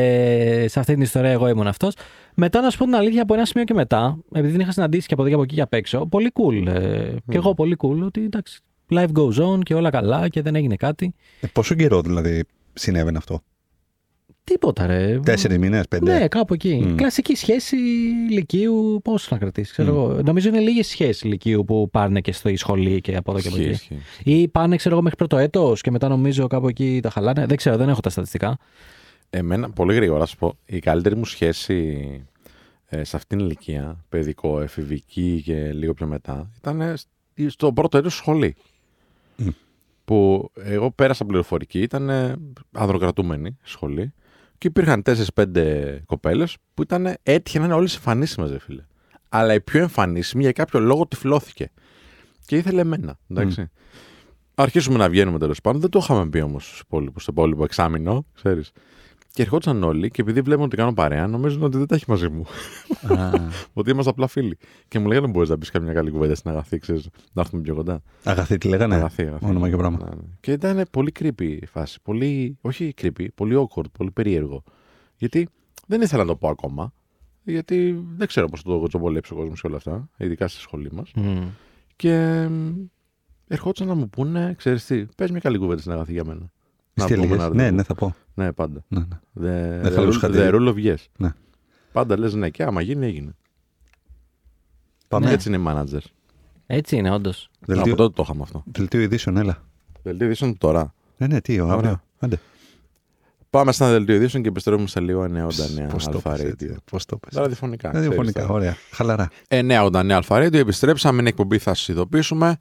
Ε, 0.62 0.68
σε 0.68 0.80
αυτή 0.80 0.92
την 0.92 1.02
ιστορία 1.02 1.30
εγώ 1.30 1.48
ήμουν 1.48 1.66
αυτός. 1.66 1.94
Μετά 2.34 2.60
να 2.60 2.70
σου 2.70 2.78
πω 2.78 2.84
την 2.84 2.94
αλήθεια 2.94 3.22
από 3.22 3.34
ένα 3.34 3.44
σημείο 3.44 3.64
και 3.64 3.74
μετά, 3.74 4.18
επειδή 4.32 4.52
την 4.52 4.60
είχα 4.60 4.72
συναντήσει 4.72 5.06
και 5.06 5.14
από 5.14 5.22
εδώ 5.22 5.30
και 5.30 5.34
από 5.36 5.44
εκεί 5.44 5.54
και 5.54 5.60
απ' 5.60 5.72
έξω, 5.74 6.06
πολύ 6.06 6.32
cool. 6.34 6.66
Ε, 6.66 7.14
Και 7.28 7.36
εγώ 7.36 7.54
πολύ 7.54 7.76
cool 7.78 7.98
ότι 8.04 8.24
εντάξει, 8.24 8.60
life 8.90 9.12
goes 9.12 9.54
on 9.54 9.60
και 9.62 9.74
όλα 9.74 9.90
καλά 9.90 10.28
και 10.28 10.42
δεν 10.42 10.54
έγινε 10.54 10.76
κάτι. 10.76 11.14
Ε, 11.40 11.46
πόσο 11.52 11.74
καιρό 11.74 12.00
δηλαδή 12.00 12.44
συνέβαινε 12.72 13.18
αυτό; 13.18 13.40
Τίποτα 14.50 14.86
ρε. 14.86 15.18
Τέσσερις 15.24 15.58
μήνες, 15.58 15.88
πέντε. 15.88 16.18
Ναι, 16.18 16.28
κάπου 16.28 16.54
εκεί. 16.54 16.74
Μμ. 16.84 16.94
Κλασική 16.94 17.34
σχέση 17.36 17.76
ηλικίου, 18.30 19.00
πόσο 19.04 19.28
να 19.30 19.38
κρατήσεις, 19.38 19.72
ξέρω 19.72 19.88
εγώ. 19.88 20.22
Νομίζω 20.22 20.48
είναι 20.48 20.58
λίγες 20.58 20.86
σχέσεις 20.86 21.22
ηλικίου 21.22 21.64
που 21.64 21.90
πάνε 21.90 22.20
και 22.20 22.32
στη 22.32 22.56
σχολή 22.56 23.00
και 23.00 23.16
από 23.16 23.30
εδώ 23.32 23.40
και 23.40 23.48
από 23.48 23.56
Ισχύει, 23.56 23.68
εκεί. 23.68 23.94
ισχύει. 23.94 24.40
Ή 24.42 24.48
πάνε, 24.48 24.76
ξέρω 24.76 24.94
εγώ, 24.94 25.02
μέχρι 25.02 25.18
πρώτο 25.18 25.36
έτος 25.36 25.80
και 25.80 25.90
μετά 25.90 26.08
νομίζω 26.08 26.46
κάπου 26.46 26.68
εκεί 26.68 26.98
τα 27.02 27.10
χαλάνε. 27.10 27.46
Δεν 27.46 27.56
ξέρω, 27.56 27.76
δεν 27.76 27.88
έχω 27.88 28.00
τα 28.00 28.10
στατιστικά. 28.10 28.58
Εμένα, 29.30 29.70
πολύ 29.70 29.94
γρήγορα 29.94 30.18
να 30.20 30.26
σου 30.26 30.36
πω, 30.36 30.56
η 30.66 30.78
καλύτερη 30.78 31.16
μου 31.16 31.24
σχέση 31.24 32.06
ε, 32.86 33.04
σε 33.04 33.16
αυτήν 33.16 33.36
την 33.38 33.46
ηλικία, 33.46 34.04
παιδικό, 34.08 34.60
εφηβική 34.60 35.42
και 35.44 35.72
λίγο 35.72 35.94
πιο 35.94 36.06
μετά, 36.06 36.50
ήταν 36.58 36.80
ε, 36.80 36.94
σ- 36.96 37.06
στο 37.46 37.72
πρώτο 37.72 37.98
έτος 37.98 38.14
σχολή. 38.14 38.56
Μμ. 39.36 39.46
Που 40.04 40.50
εγώ 40.54 40.90
πέρασα 40.90 41.24
πληροφορική, 41.24 41.80
ήταν 41.80 42.08
ε, 42.08 42.34
ανδροκρατούμενη 42.72 43.56
σχολή 43.62 44.12
και 44.58 44.66
υπήρχαν 44.66 45.02
4-5 45.34 45.98
κοπέλες 46.06 46.56
που 46.74 46.82
ήταν 46.82 47.14
έτυχε 47.22 47.58
να 47.58 47.64
είναι 47.64 47.74
όλες 47.74 47.94
εμφανίσιμες, 47.94 48.50
ρε 48.50 48.58
φίλε. 48.58 48.82
Αλλά 49.28 49.54
η 49.54 49.60
πιο 49.60 49.80
εμφανίσιμη 49.80 50.42
για 50.42 50.52
κάποιο 50.52 50.80
λόγο 50.80 51.06
τυφλώθηκε. 51.06 51.70
Και 52.46 52.56
ήθελε 52.56 52.80
εμένα. 52.80 53.18
Εντάξει. 53.28 53.70
Αρχίσουμε 54.54 54.98
να 54.98 55.08
βγαίνουμε 55.08 55.38
τέλος 55.38 55.60
πάντων. 55.60 55.80
Δεν 55.80 55.90
το 55.90 55.98
είχαμε 56.02 56.28
πει 56.28 56.40
όμως 56.40 56.66
στους 56.66 56.80
υπόλοιπους, 56.80 57.22
στο 57.22 57.32
υπόλοιπο 57.32 57.64
εξάμεινο, 57.64 58.26
ξέρεις. 58.34 58.70
Και 59.36 59.42
ερχόντουσαν 59.42 59.82
όλοι 59.82 60.10
και 60.10 60.20
επειδή 60.20 60.40
βλέπουν 60.40 60.64
ότι 60.64 60.76
κάνω 60.76 60.92
παρέα, 60.92 61.26
νομίζουν 61.26 61.62
ότι 61.62 61.78
δεν 61.78 61.86
τα 61.86 61.94
έχει 61.94 62.04
μαζί 62.08 62.28
μου. 62.28 62.44
Α, 63.16 63.30
ότι 63.72 63.90
είμαστε 63.90 64.10
απλά 64.10 64.26
φίλοι. 64.26 64.58
Και 64.88 64.98
μου 64.98 65.06
λέγανε: 65.06 65.26
Μπορείς 65.26 65.48
να 65.48 65.58
πεις 65.58 65.70
καμιά 65.70 65.92
καλή 65.92 66.10
κουβέντα 66.10 66.34
στην 66.34 66.50
αγαθή, 66.50 66.78
ξέρεις, 66.78 67.08
να 67.32 67.40
έρθουμε 67.40 67.62
πιο 67.62 67.74
κοντά. 67.74 68.02
αγαθή 68.24 68.58
τι 68.58 68.68
λέγανε; 68.68 68.94
Αγαθή, 68.94 69.22
αγαθή. 69.22 69.44
Όνομα 69.44 69.70
και 69.70 69.76
πράγμα. 69.76 69.98
Ναι, 69.98 70.14
ναι. 70.14 70.22
Και 70.40 70.52
ήταν 70.52 70.86
πολύ 70.90 71.12
creepy 71.20 71.58
η 71.60 71.66
φάση. 71.66 71.98
Πολύ, 72.02 72.58
όχι 72.60 72.94
creepy, 73.02 73.26
πολύ 73.34 73.56
awkward, 73.58 73.90
πολύ 73.92 74.10
περίεργο. 74.10 74.62
Γιατί 75.16 75.48
δεν 75.86 76.00
ήθελα 76.00 76.22
να 76.22 76.28
το 76.28 76.36
πω 76.36 76.48
ακόμα. 76.48 76.92
Γιατί 77.42 78.04
δεν 78.16 78.26
ξέρω 78.26 78.48
πώς 78.48 78.62
το 78.62 78.86
τσομπολέψει 78.86 79.32
ο 79.32 79.36
κόσμος 79.36 79.60
και 79.60 79.66
όλα 79.66 79.76
αυτά, 79.76 80.08
ειδικά 80.16 80.48
στη 80.48 80.60
σχολή 80.60 80.92
μας. 80.92 81.10
Μμ. 81.14 81.46
Και 81.96 82.46
μ, 82.50 82.72
ερχόντουσαν 83.48 83.86
να 83.86 83.94
μου 83.94 84.08
πούνε, 84.08 84.54
ξέρεις 84.56 84.86
τι, 84.86 85.06
πες 85.16 85.30
μια 85.30 85.40
καλή 85.40 85.58
κουβέντα 85.58 85.80
στην 85.80 85.92
αγαθή 85.92 86.12
για 86.12 86.24
μένα. 86.24 86.50
Τι 87.04 87.14
πούμε 87.14 87.24
έλεγες; 87.24 87.36
ένα 87.44 87.48
Ναι, 87.48 87.62
ραντεβού. 87.62 87.76
ναι, 87.76 87.82
θα 87.82 87.94
πω. 87.94 88.14
Ναι, 88.34 88.52
πάντα. 88.52 88.84
Ναι, 88.88 88.98
ναι. 88.98 89.06
The, 89.10 89.18
Δεν 89.32 89.86
the, 89.86 89.90
θα 89.90 90.00
rule, 90.02 90.04
λούσχα 90.04 90.28
the 90.28 90.32
τι. 90.32 90.38
rule 90.42 90.68
of 90.74 90.86
yes. 90.86 91.04
Ναι. 91.18 91.32
Πάντα 91.92 92.18
λες 92.18 92.34
ναι 92.34 92.50
και 92.50 92.62
άμα 92.62 92.80
γίνει, 92.80 93.06
έγινε. 93.06 93.34
Πάμε. 95.08 95.30
Έτσι 95.30 95.48
είναι 95.48 95.56
οι 95.56 95.62
managers. 95.66 96.06
Έτσι 96.66 96.96
είναι, 96.96 97.10
όντως. 97.10 97.50
Δελτίο, 97.60 97.92
Από 97.92 98.02
τότε 98.02 98.12
το 98.16 98.22
είχαμε 98.24 98.42
αυτό. 98.42 98.62
δελτίο 98.72 99.00
ειδήσεων, 99.00 99.36
έλα. 99.36 99.62
Δελτίο 100.02 100.26
ειδήσεων 100.26 100.58
τώρα. 100.58 100.94
Ναι, 101.16 101.26
ναι, 101.26 101.40
τι, 101.40 101.60
Ωραία. 101.60 101.74
αύριο. 101.74 102.02
Άντε. 102.18 102.40
Πάμε 103.50 103.72
στα 103.72 103.90
δελτίο 103.90 104.14
ειδήσεων 104.14 104.42
και 104.42 104.48
επιστρέφουμε 104.48 104.86
σε 104.86 105.00
λίγο 105.00 105.22
989 105.24 105.88
Πώς 105.90 106.04
το 106.04 106.10
Αλφα 106.14 106.30
πες 106.30 106.40
Radio. 106.40 106.46
έτσι, 106.46 106.76
πώς 106.90 107.04
το 107.04 107.16
πες. 107.16 107.34
Ραδιοφωνικά. 107.38 107.90
Ραδιοφωνικά, 107.92 108.22
ξέρεις 108.32 108.46
τώρα. 108.48 108.58
ωραία. 108.58 108.76
Χαλαρά. 108.90 109.28
989 109.48 110.10
Αλφα 110.10 110.36
Radio, 110.46 110.54
επιστρέψαμε, 110.54 111.20
είναι 111.20 111.28
εκπομπή, 111.28 111.58
θα 111.58 111.74
σας 111.74 111.88
ειδοποιήσουμε 111.88 112.58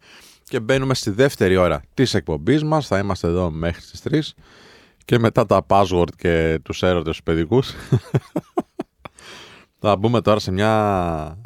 και 0.50 0.60
μπαίνουμε 0.60 0.94
στη 0.94 1.10
δεύτερη 1.10 1.56
ώρα 1.56 1.82
της 1.94 2.14
εκπομπής 2.14 2.64
μας. 2.64 2.88
Θα 2.88 3.00
είμαστε 3.00 3.28
εδώ 3.28 3.50
μέχρι 3.50 3.82
τις 3.82 4.34
3 4.36 4.44
και 5.06 5.20
μετά 5.20 5.46
τα 5.46 5.66
password 5.68 6.08
και 6.18 6.60
τους 6.64 6.84
έρωτες 6.84 7.18
του 7.18 7.24
παιδικούς. 7.24 7.74
θα 9.80 9.96
μπούμε 9.96 10.22
τώρα 10.22 10.40
σε 10.40 10.52
μια. 10.52 11.38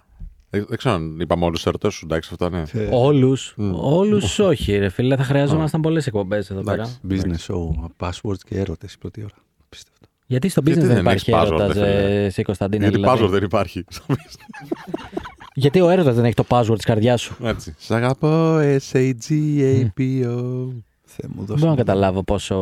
Δεν 0.50 0.66
δεν 0.68 0.78
ξέρω 0.78 0.96
αν 0.96 1.20
είπαμε 1.20 1.46
όλους 1.46 1.58
τους 1.58 1.66
ερωτές 1.68 1.94
σου, 1.94 2.06
εντάξει, 2.06 2.30
αυτό 2.32 2.50
ναι. 2.50 2.64
Ε, 2.72 2.90
Όλους. 2.92 3.54
Μμ. 3.58 3.72
Όλους 3.76 4.40
όχι, 4.40 4.78
ρε 4.78 4.90
φίλε. 4.90 5.16
Θα 5.16 5.24
χρειαζόμασταν 5.24 5.82
πολλές 5.82 6.08
εκπομπές 6.08 6.50
εδώ 6.50 6.62
πέρα. 6.62 6.82
Εντάξει. 6.82 7.00
Business 7.10 7.54
show, 7.54 7.86
passwords 7.98 8.40
και 8.46 8.60
έρωτες 8.60 8.94
η 8.94 8.98
πρώτη 8.98 9.22
ώρα. 9.22 9.36
Πίστευτο. 9.70 10.08
Γιατί 10.26 10.50
στο 10.50 10.62
business 10.62 10.66
Γιατί 10.66 10.86
δεν 10.86 10.96
δεν 10.96 11.00
υπάρχει 11.00 11.32
έχεις 11.32 11.44
password, 11.44 11.46
έρωτας, 11.46 11.68
ρε 11.78 11.84
φίλε; 11.86 12.26
εσύ 12.26 12.44
Κωνσταντίνε. 12.44 12.84
Γιατί 12.84 13.00
δηλαδή; 13.00 13.24
password 13.24 13.30
δεν 13.30 13.44
υπάρχει. 13.44 13.86
Γιατί 15.60 15.82
ο 15.82 15.90
έρωτα 15.90 16.12
δεν 16.14 16.26
έχει 16.26 16.34
το 16.34 16.46
password 16.50 16.76
της 16.76 16.86
καρδιάς 16.86 17.22
σου. 17.22 17.36
Έτσι. 17.44 17.76
Σ' 17.78 17.92
αγαπώ, 17.92 18.60
S-A-G-A-P-O. 18.80 20.68
Θεέ 21.12 21.30
μου, 21.30 21.36
Δεν 21.36 21.46
δώσε 21.46 21.54
μπορώ 21.54 21.64
να 21.64 21.70
μου. 21.70 21.76
καταλάβω 21.76 22.24
πόσο. 22.24 22.56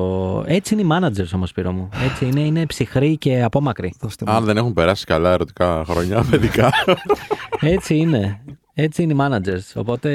Έτσι 0.48 0.74
είναι 0.74 0.84
οι 0.84 0.88
managers 0.92 1.30
όμως, 1.36 1.50
Σπύρο 1.50 1.72
μου. 1.72 1.90
Έτσι 2.04 2.26
είναι, 2.26 2.40
είναι 2.40 2.66
ψυχροί 2.66 3.18
και 3.18 3.44
απόμακροι. 3.44 3.94
Δώστε 4.00 4.26
μου. 4.28 4.32
Αν 4.34 4.44
δεν 4.44 4.58
έχουν 4.58 4.74
περάσει 4.74 5.06
καλά 5.06 5.32
ερωτικά 5.32 5.84
χρονιά, 5.88 6.24
παιδικά. 6.32 6.70
Έτσι 7.60 7.96
είναι. 7.98 8.42
Έτσι 8.74 9.04
είναι 9.04 9.14
οι 9.14 9.18
managers. 9.20 9.72
Οπότε 9.76 10.10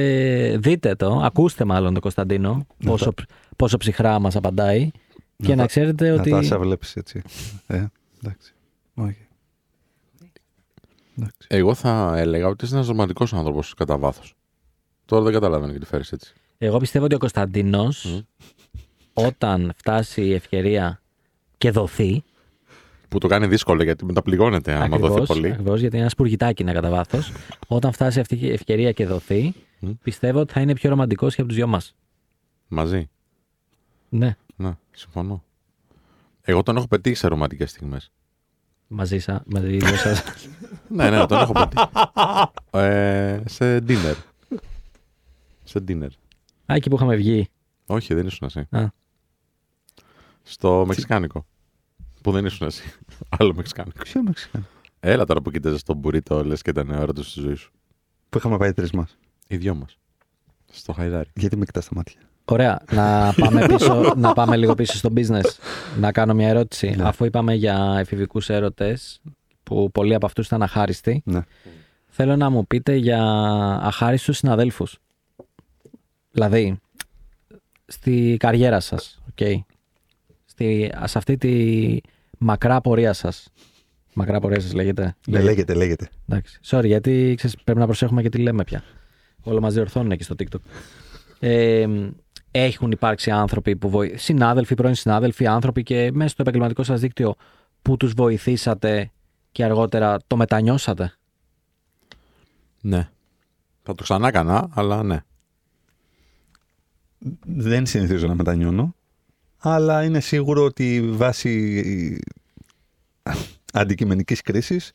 δείτε 0.61 0.95
το, 0.95 1.21
ακούστε 1.25 1.65
μάλλον 1.65 1.93
τον 1.93 2.03
Κωνσταντίνο 2.03 2.67
πόσο, 2.85 3.13
πόσο 3.57 3.77
ψυχρά 3.77 4.19
μας 4.19 4.37
απαντάει. 4.37 4.91
Και 5.37 5.49
Να 5.49 5.55
να 5.55 5.61
τα- 5.61 5.67
ξέρετε 5.67 6.11
ότι. 6.11 6.31
Νατάσα 6.31 6.59
βλέπεις 6.59 6.97
έτσι. 6.97 7.23
Ε, 7.67 7.85
εντάξει. 8.23 8.53
Όχι. 8.95 9.17
Εντάξει. 11.19 11.47
Εγώ 11.51 11.75
θα 11.75 12.15
έλεγα 12.17 12.47
ότι 12.49 12.65
είσαι 12.65 12.75
ένας 12.75 12.87
ρομαντικός 12.87 13.33
άνθρωπος 13.35 13.75
κατά 13.75 13.99
βάθος. 13.99 14.35
Τώρα 15.05 15.23
δεν 15.23 15.33
καταλαβαίνω 15.33 15.71
γιατί 15.71 15.87
φέρεις 15.87 16.13
έτσι. 16.13 16.33
Εγώ 16.59 16.79
πιστεύω 16.79 17.05
ότι 17.05 17.15
ο 17.15 17.19
Κωνσταντίνο, 17.19 17.85
Μμ. 17.85 18.19
όταν 19.13 19.73
φτάσει 19.77 20.23
η 20.25 20.33
ευκαιρία 20.35 21.01
και 21.59 21.71
δοθεί. 21.71 22.23
Που 23.09 23.19
το 23.19 23.29
κάνει 23.29 23.47
δύσκολο 23.47 23.83
γιατί 23.83 24.05
μεταπληγώνεται 24.05 24.73
άμα 24.73 24.87
δοθεί 24.89 25.05
Ακριβώς, 25.05 25.29
πολύ. 25.29 25.51
ακριβώς, 25.51 25.75
γιατί 25.81 25.87
είναι 25.95 25.99
ένας 26.01 26.13
σπουργητάκι 26.13 26.63
είναι 26.63 26.73
κατά 26.73 26.91
βάθος. 26.91 27.33
όταν 27.69 27.93
φτάσει 27.93 28.21
αυτή 28.21 28.37
η 28.37 28.51
ευκαιρία 28.53 28.93
και 28.93 29.07
δοθεί, 29.07 29.55
Μμ. 29.81 29.91
πιστεύω 30.03 30.41
ότι 30.41 30.53
θα 30.53 30.61
είναι 30.61 30.73
πιο 30.75 30.91
ρομαντικός 30.91 31.35
και 31.35 31.41
από 31.41 31.49
τους 31.51 31.59
δυο 31.59 31.67
μας. 31.69 31.95
Μαζί. 32.69 33.09
Ναι, 34.09 34.37
Ναι, 34.57 34.77
συμφωνώ. 34.91 35.43
Εγώ 36.43 36.63
τον 36.63 36.77
έχω 36.77 36.87
πετύχει 36.89 37.17
σε 37.17 37.29
ρομαντικές 37.29 37.71
στιγμές. 37.71 38.11
Μαζί, 38.93 39.19
σα, 39.19 39.33
μαζί 39.33 39.75
οι 39.75 39.77
δυο 39.77 39.97
σας. 39.97 40.25
ναι, 40.97 41.11
ναι, 41.11 41.27
τον 41.27 41.41
έχω 41.41 41.53
πετύχει. 41.53 41.89
ε, 42.87 43.43
σε 43.47 43.77
dinner. 43.89 44.15
Σε 45.65 45.85
dinner. 45.89 46.09
Α, 46.67 46.75
εκεί 46.75 46.89
που 46.89 46.97
είχαμε 46.97 47.17
βγει. 47.17 47.49
Όχι, 47.87 48.15
δεν 48.15 48.27
ήσουν 48.27 48.47
εσύ. 48.47 48.67
Α. 48.71 48.87
Στο 50.43 50.85
Μεξικάνικο. 50.87 51.47
Που 52.23 52.33
δεν 52.33 52.45
ήσουν 52.45 52.67
εσύ. 52.67 52.83
Άλλο 53.39 53.55
Μεξικάνικο. 53.55 54.03
Ποιο 54.03 54.23
Μεξικάνο. 54.23 54.65
Έλα 55.01 55.25
τώρα 55.25 55.43
που 55.43 55.51
κοίταζες 55.51 55.83
τον 55.83 55.97
μπουρίτο, 55.97 56.45
λες 56.45 56.63
και 56.63 56.71
ήταν 56.71 56.91
ώρα 56.91 57.13
του 57.13 57.23
στη 57.23 57.41
ζωή 57.41 57.55
σου. 57.55 57.73
Που 58.29 58.39
είχαμε 58.39 58.57
πάει 58.57 58.73
τρεις 58.73 58.91
μας. 58.91 59.17
Οι 59.47 59.57
δυο 59.57 59.75
μας. 59.75 59.99
Στο 60.71 60.93
Χαϊδάρι. 60.93 61.31
Γιατί 61.35 61.57
με 61.57 61.65
κοιτάς 61.65 61.85
στα 61.85 61.95
μάτια; 61.95 62.21
Ωραία. 62.53 62.81
Να 62.91 63.33
πάμε, 63.41 63.67
πίσω, 63.67 64.15
να 64.17 64.33
πάμε 64.33 64.57
λίγο 64.57 64.75
πίσω 64.75 64.97
στο 64.97 65.11
business. 65.17 65.47
Να 65.99 66.13
κάνω 66.13 66.35
μια 66.35 66.49
ερώτηση. 66.49 66.95
Ναι. 66.97 67.09
Αφού 67.09 67.25
είπαμε 67.25 67.55
για 67.55 67.97
εφηβικούς 67.99 68.49
έρωτες, 68.49 69.21
που 69.63 69.75
που 69.75 69.91
πολλοί 69.91 70.15
από 70.15 70.27
αυτούς 70.27 70.47
ήταν 70.47 70.63
αχάριστοι. 70.63 71.23
Ναι. 71.25 71.41
Θέλω 72.09 72.37
να 72.37 72.51
μου 72.51 72.67
πείτε 72.67 72.95
για 72.95 73.23
αχάριστους 73.83 74.37
συναδέλφους. 74.37 74.99
Δηλαδή, 76.31 76.79
στη 77.87 78.37
καριέρα 78.39 78.81
σας, 78.81 79.23
okay. 79.35 79.55
στη, 80.45 80.93
σε 81.05 81.19
αυτή 81.19 81.37
τη 81.37 81.97
μακρά 82.39 82.81
πορεία 82.81 83.13
σας. 83.13 83.49
Μακρά 84.13 84.41
πορεία 84.41 84.61
σας 84.61 84.73
λέγεται. 84.73 85.17
Ναι, 85.27 85.41
λέγεται, 85.41 85.75
λέγεται. 85.75 86.09
Εντάξει. 86.29 86.61
Sorry, 86.65 86.87
γιατί 86.87 87.35
ξέρεις, 87.37 87.57
πρέπει 87.65 87.79
να 87.79 87.87
προσέχουμε 87.87 88.23
και 88.23 88.29
τι 88.29 88.39
λέμε 88.39 88.65
πια. 88.65 88.83
Όλο 89.43 89.61
μας 89.61 89.75
διορθώνουν 89.75 90.11
εκεί 90.11 90.23
στο 90.23 90.35
TikTok. 90.39 90.61
Ε, 91.41 91.87
έχουν 92.53 92.91
υπάρξει 92.91 93.31
άνθρωποι 93.31 93.77
που 93.77 93.89
βοη... 93.89 94.17
συνάδελφοι, 94.17 94.75
πρώην 94.75 94.95
συνάδελφοι, 94.95 95.47
άνθρωποι 95.47 95.83
και 95.83 96.11
μέσα 96.13 96.29
στο 96.29 96.43
επαγγελματικό 96.43 96.83
σας 96.83 97.01
δίκτυο 97.01 97.35
που 97.83 97.97
τους 97.97 98.13
βοηθήσατε 98.13 99.11
και 99.53 99.65
αργότερα 99.65 100.19
το 100.27 100.37
μετανιώσατε; 100.37 101.15
Ναι. 102.81 103.09
Θα 103.83 103.95
το 103.95 104.03
ξανά 104.03 104.29
έκανα, 104.29 104.69
αλλά 104.75 105.03
ναι. 105.03 105.23
Δεν 107.47 107.87
συνηθίζω 107.87 108.27
να 108.27 108.35
μετανιώνω, 108.35 108.95
αλλά 109.59 110.05
είναι 110.05 110.21
σίγουρο 110.21 110.65
ότι 110.65 111.11
βάσει 111.13 112.21
αντικειμενικής 113.73 114.41
κρίσης 114.43 114.93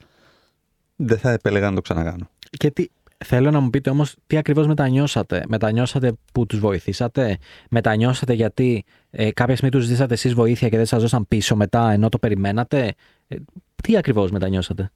δεν 0.96 1.18
θα 1.18 1.32
επέλεγα 1.32 1.70
να 1.70 1.76
το 1.76 1.82
ξανακάνω. 1.82 2.30
Και 2.50 2.72
τι, 2.72 2.88
θέλω 3.26 3.52
να 3.52 3.60
μου 3.60 3.70
πείτε 3.70 3.90
όμως 3.90 4.16
τι 4.28 4.38
ακριβώς 4.38 4.68
μετανιώσατε. 4.68 5.44
Μετανιώσατε 5.48 6.14
που 6.34 6.46
τους 6.46 6.60
βοηθήσατε, 6.60 7.38
μετανιώσατε 7.70 8.34
γιατί 8.34 8.86
ε, 9.10 9.32
κάποια 9.32 9.56
στιγμή 9.56 9.72
τους 9.72 9.84
ζητήσατε 9.84 10.14
εσείς 10.14 10.34
βοήθεια 10.34 10.70
και 10.70 10.78
δεν 10.78 10.86
σας 10.86 11.02
δώσαν 11.02 11.28
πίσω 11.28 11.56
μετά 11.56 11.92
ενώ 11.92 12.10
το 12.10 12.20
περιμένατε; 12.20 12.96
Ε, 13.28 13.36
τι 13.84 13.98
ακριβώς 13.98 14.32
μετανιώσατε; 14.32 14.92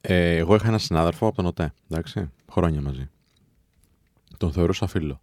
Ε, 0.00 0.36
εγώ 0.36 0.54
είχα 0.54 0.68
ένα 0.68 0.78
συνάδελφο 0.78 1.26
από 1.26 1.36
τον 1.36 1.46
ΟΤΕ, 1.46 1.72
εντάξει, 1.90 2.30
χρόνια 2.50 2.80
μαζί. 2.80 3.10
Τον 4.36 4.52
θεωρούσα 4.52 4.86
φίλο. 4.86 5.20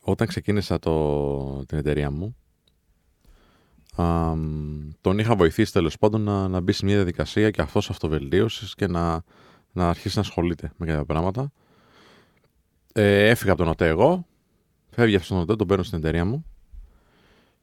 Όταν 0.00 0.26
ξεκίνησα 0.26 0.78
το, 0.78 1.64
την 1.66 1.78
εταιρεία 1.78 2.10
μου, 2.10 2.36
α, 3.96 4.32
τον 5.00 5.18
είχα 5.18 5.36
βοηθήσει 5.36 5.72
τέλος 5.72 5.98
πάντων 5.98 6.20
να, 6.20 6.48
να 6.48 6.60
μπει 6.60 6.72
σε 6.72 6.84
μια 6.84 6.94
διαδικασία 6.94 7.50
και 7.50 7.62
αυτός 7.62 7.90
αυτοβελτίωσης 7.90 8.74
και 8.74 8.86
να, 8.86 9.22
να 9.72 9.88
αρχίσει 9.88 10.16
να 10.16 10.22
ασχολείται 10.22 10.72
με 10.76 10.86
κάποια 10.86 11.04
πράγματα. 11.04 11.52
Ε, 12.92 13.28
έφυγα 13.28 13.52
από 13.52 13.62
τον 13.62 13.70
ΟΤΕ 13.70 13.86
εγώ, 13.86 14.26
φεύγει 14.90 15.14
αυτός 15.14 15.28
τον 15.28 15.38
ΟΤΕ, 15.38 15.56
τον 15.56 15.66
παίρνω 15.66 15.82
στην 15.82 15.98
εταιρεία 15.98 16.24
μου 16.24 16.44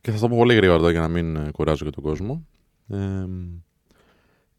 και 0.01 0.11
θα 0.11 0.19
το 0.19 0.27
πω 0.27 0.37
πολύ 0.37 0.55
γρήγορα 0.55 0.77
εδώ 0.79 0.89
για 0.89 0.99
να 0.99 1.07
μην 1.07 1.35
ε, 1.35 1.51
κουράζω 1.51 1.85
και 1.85 1.91
τον 1.91 2.03
κόσμο. 2.03 2.45
Ε, 2.87 3.25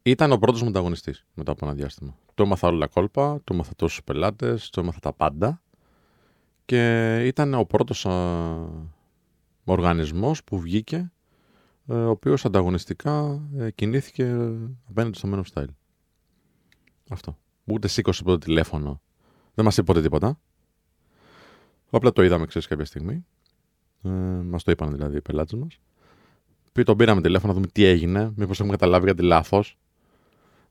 ήταν 0.02 0.32
ο 0.32 0.38
πρώτος 0.38 0.62
μου 0.62 0.68
ανταγωνιστής 0.68 1.24
μετά 1.34 1.52
από 1.52 1.66
ένα 1.66 1.74
διάστημα. 1.74 2.16
Το 2.34 2.42
έμαθα 2.42 2.68
όλα 2.68 2.78
τα 2.78 2.86
κόλπα, 2.86 3.40
το 3.44 3.54
έμαθα 3.54 3.72
τόσους 3.76 4.04
πελάτες, 4.04 4.70
το 4.70 4.80
έμαθα 4.80 4.98
τα 5.00 5.12
πάντα. 5.12 5.62
Και 6.64 7.16
ήταν 7.26 7.54
ο 7.54 7.64
πρώτος 7.64 8.06
οργανισμός 9.64 10.44
που 10.44 10.58
βγήκε, 10.58 10.96
ε, 10.96 11.13
ο 11.86 12.08
οποίος 12.08 12.44
ανταγωνιστικά 12.44 13.42
ε, 13.58 13.70
κινήθηκε 13.70 14.50
απέναντι 14.88 15.18
στο 15.18 15.28
Men 15.32 15.36
of 15.36 15.42
Style. 15.54 15.72
Αυτό. 17.08 17.38
Ούτε 17.64 17.88
σήκωσε 17.88 18.22
ποτέ 18.22 18.38
τηλέφωνο. 18.38 19.00
Δεν 19.54 19.64
μας 19.64 19.76
είπε 19.76 19.86
ποτέ 19.86 20.02
τίποτα. 20.02 20.38
Απλά 21.90 22.12
το 22.12 22.22
είδαμε, 22.22 22.46
ξέρεις, 22.46 22.68
κάποια 22.68 22.84
στιγμή. 22.84 23.24
Ε, 24.02 24.08
μας 24.44 24.62
το 24.62 24.70
είπαν 24.70 24.92
δηλαδή 24.92 25.16
οι 25.16 25.20
πελάτες 25.20 25.58
μας. 25.58 25.80
Τον 26.84 26.96
πήραμε 26.96 27.20
τηλέφωνο 27.20 27.52
να 27.52 27.58
δούμε 27.58 27.70
τι 27.72 27.84
έγινε, 27.84 28.32
μήπως 28.36 28.58
έχουμε 28.58 28.72
καταλάβει 28.72 29.06
κάτι 29.06 29.22
λάθος. 29.22 29.78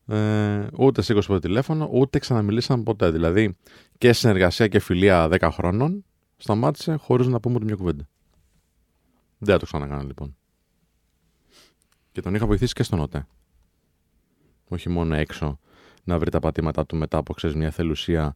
Ε, 0.08 0.68
ούτε 0.78 1.02
σήκωσε 1.02 1.28
ποτέ 1.28 1.48
τηλέφωνο, 1.48 1.90
ούτε 1.92 2.20
ξαναμιλήσαμε 2.20 2.84
ποτέ. 2.84 3.12
Δηλαδή 3.12 3.58
και 3.98 4.14
συνεργασία 4.14 4.68
και 4.68 4.80
φιλία 4.80 5.28
10 5.32 5.50
χρόνων 5.52 6.06
σταμάτησε 6.38 6.96
χωρίς 6.96 7.28
να 7.28 7.40
πούμε 7.40 7.56
ούτε 7.56 7.66
μια 7.66 7.76
κουβέντα. 7.76 8.08
Δεν 9.38 9.54
θα 9.54 9.60
το 9.60 9.66
ξανακάνω 9.66 10.04
λοιπόν. 10.04 10.36
Και 12.14 12.22
τον 12.22 12.36
είχα 12.36 12.46
βοηθήσει 12.46 12.74
και 12.74 12.84
στον 12.84 13.00
ΟΤΕ. 13.00 13.28
Όχι 14.68 14.90
μόνο 14.90 15.16
έξω 15.16 15.60
να 16.04 16.20
βρει 16.20 16.32
τα 16.32 16.40
πατήματά 16.40 16.86
του 16.86 16.96
μετά 16.96 17.18
από 17.18 17.34
ξέρεις, 17.34 17.56
μια 17.56 17.72
θελουσία 17.72 18.36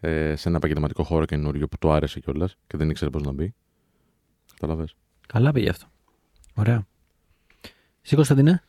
ε, 0.00 0.36
σε 0.36 0.48
ένα 0.48 0.56
επαγγελματικό 0.56 1.02
χώρο 1.02 1.24
καινούριο 1.24 1.68
που 1.68 1.78
του 1.78 1.90
άρεσε 1.90 2.20
κιόλας 2.20 2.56
και 2.66 2.76
δεν 2.76 2.90
ήξερε 2.90 3.10
πώς 3.10 3.22
να 3.22 3.32
μπει. 3.32 3.54
Καταλαβέ. 4.52 4.84
Καλά 5.26 5.52
πήγε 5.52 5.68
αυτό. 5.68 5.86
Ωραία. 6.54 6.86
Εσύ 8.02 8.14
Κωνσταντινέ. 8.14 8.62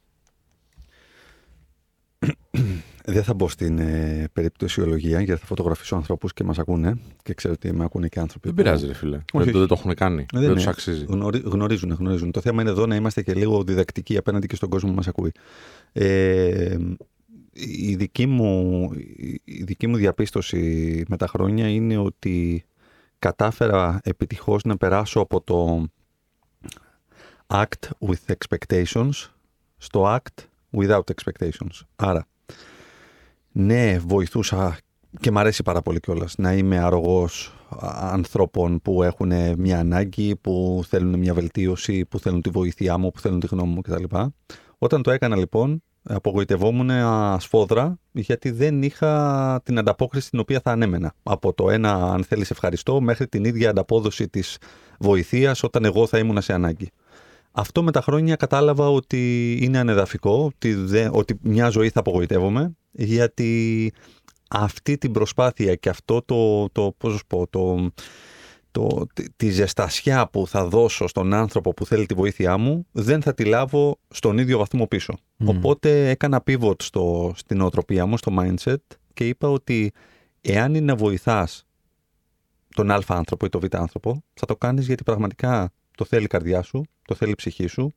Δεν 3.12 3.24
θα 3.24 3.34
μπω 3.34 3.49
στην 3.49 3.80
ε, 3.80 4.28
περιπτωσιολογία 4.34 5.22
γιατί 5.22 5.39
θα 5.39 5.45
φωτογραφίσω 5.47 5.95
ανθρώπους 5.95 6.34
και 6.34 6.43
μας 6.43 6.60
ακούνε 6.60 6.97
και 7.24 7.34
ξέρω 7.34 7.53
ότι 7.53 7.74
με 7.74 7.84
ακούνε 7.84 8.07
και 8.07 8.20
άνθρωποι. 8.20 8.47
Δεν 8.47 8.55
πειράζει, 8.55 8.86
ρε 8.88 8.93
φίλε. 8.93 9.20
Όχι, 9.34 9.49
δεν, 9.51 9.60
δεν 9.60 9.68
το 9.68 9.76
έχουν 9.78 9.93
κάνει. 9.95 10.26
Δεν 10.32 10.41
Δεν, 10.41 10.51
είναι. 10.51 10.64
του 10.64 10.70
αξίζει. 10.70 11.05
Γνωρι- 11.07 11.45
γνωρίζουν, 11.45 11.91
γνωρίζουν. 11.99 12.32
Το 12.32 12.41
θέμα 12.41 12.62
είναι 12.62 12.72
εδώ 12.72 12.86
να 12.86 12.95
είμαστε 12.95 13.22
και 13.22 13.34
λίγο 13.34 13.64
διδακτικοί 13.64 14.18
απέναντι 14.18 14.47
και 14.47 14.55
στον 14.55 14.70
κόσμο 14.70 14.89
που 14.89 14.95
μας 14.95 15.07
ακούει. 15.07 15.32
Ε, 15.91 16.78
η, 17.53 17.95
δική 17.95 18.26
μου, 18.26 18.89
η 19.43 19.64
δική 19.64 19.88
μου 19.88 19.95
διαπίστωση 19.95 21.03
με 21.07 21.18
τα 21.18 21.28
χρόνια 21.28 21.68
είναι 21.70 21.97
ότι 21.97 22.66
κατάφερα 23.20 23.99
επιτυχώς 24.03 24.64
να 24.64 24.78
περάσω 24.78 25.20
από 25.20 25.41
το 25.41 25.88
act 27.47 27.89
with 27.99 28.34
expectations 28.36 29.30
στο 29.78 30.18
act 30.18 30.43
without 30.78 31.01
expectations. 31.14 31.80
Άρα, 31.95 32.28
ναι, 33.52 34.00
βοηθούσα 34.00 34.78
και 35.20 35.32
μ' 35.32 35.38
αρέσει 35.38 35.64
πάρα 35.64 35.82
πολύ 35.82 36.00
κιόλας 36.00 36.36
να 36.38 36.54
είμαι 36.54 36.78
αρρωγός 36.78 37.54
α, 37.70 38.10
ανθρώπων 38.12 38.82
που 38.82 39.04
έχουν 39.04 39.32
μια 39.58 39.80
ανάγκη, 39.80 40.36
που 40.36 40.84
θέλουν 40.88 41.20
μια 41.20 41.34
βελτίωση, 41.34 42.06
που 42.06 42.20
θέλουν 42.20 42.41
τη 42.41 42.50
βοήθειά 42.50 42.97
μου, 42.97 43.12
που 43.12 43.20
θέλουν 43.20 43.39
τη 43.39 43.47
γνώμη 43.47 43.74
μου 43.74 43.82
κτλ. 43.82 44.04
Όταν 44.78 45.02
το 45.02 45.12
έκανα 45.12 45.36
λοιπόν, 45.36 45.84
απογοητευόμουν 46.04 46.89
ασφόδρα 46.89 48.00
γιατί 48.12 48.52
δεν 48.52 48.82
είχα 48.84 49.62
την 49.64 49.78
ανταπόκριση 49.78 50.30
την 50.30 50.39
οποία 50.39 50.60
θα 50.64 50.72
ανέμενα. 50.72 51.14
Από 51.24 51.54
το 51.54 51.70
ένα 51.70 51.93
αν 51.93 52.24
θέλεις 52.24 52.52
ευχαριστώ 52.52 53.02
μέχρι 53.02 53.28
την 53.28 53.43
ίδια 53.43 53.70
ανταπόδοση 53.70 54.30
της 54.30 54.58
βοηθείας 55.00 55.64
όταν 55.64 55.86
εγώ 55.86 56.08
θα 56.08 56.18
ήμουν 56.18 56.41
σε 56.41 56.54
ανάγκη. 56.54 56.89
Αυτό 57.52 57.84
με 57.84 57.91
τα 57.91 58.02
χρόνια 58.02 58.36
κατάλαβα 58.36 58.89
ότι 58.89 59.52
είναι 59.62 59.78
ανεδαφικό, 59.78 60.43
ότι, 60.45 60.74
δεν, 60.74 61.10
ότι 61.14 61.39
μια 61.41 61.70
ζωή 61.70 61.89
θα 61.89 62.00
απογοητεύομαι, 62.00 62.78
γιατί 62.91 63.91
αυτή 64.49 64.97
την 64.97 65.11
προσπάθεια 65.11 65.75
και 65.75 65.89
αυτό 65.89 66.21
το, 66.21 66.69
το 66.69 66.93
πώς 66.97 67.11
να 67.11 67.17
σου 67.17 67.25
πω, 67.27 67.47
το, 67.49 67.91
το, 68.71 69.05
τη- 69.13 69.31
τη 69.35 69.49
ζεστασιά 69.49 70.27
που 70.27 70.47
θα 70.47 70.65
δώσω 70.67 71.07
στον 71.07 71.33
άνθρωπο 71.33 71.73
που 71.73 71.85
θέλει 71.85 72.05
τη 72.05 72.13
βοήθειά 72.13 72.57
μου, 72.57 72.85
δεν 72.91 73.21
θα 73.21 73.33
τη 73.33 73.45
λάβω 73.45 73.99
στον 74.09 74.37
ίδιο 74.37 74.57
βαθμό 74.57 74.87
πίσω. 74.87 75.13
Μμμ. 75.37 75.49
Οπότε 75.49 76.09
έκανα 76.09 76.43
pivot 76.47 76.81
στο, 76.81 77.33
στην 77.35 77.61
οτροπία 77.61 78.05
μου, 78.05 78.17
στο 78.17 78.35
mindset 78.39 78.75
και 79.13 79.27
είπα 79.27 79.49
ότι 79.49 79.91
εάν 80.41 80.75
είναι 80.75 80.85
να 80.85 80.95
βοηθάς 80.95 81.63
τον 82.75 82.91
α 82.91 83.01
άνθρωπο 83.07 83.45
ή 83.45 83.49
τον 83.49 83.61
β 83.61 83.75
άνθρωπο, 83.75 84.23
θα 84.33 84.45
το 84.45 84.55
κάνεις 84.55 84.85
γιατί 84.85 85.03
πραγματικά 85.03 85.71
το 85.97 86.05
θέλει 86.05 86.23
η 86.23 86.27
καρδιά 86.27 86.61
σου, 86.61 86.83
το 87.07 87.15
θέλει 87.15 87.31
η 87.31 87.35
ψυχή 87.35 87.67
σου, 87.67 87.93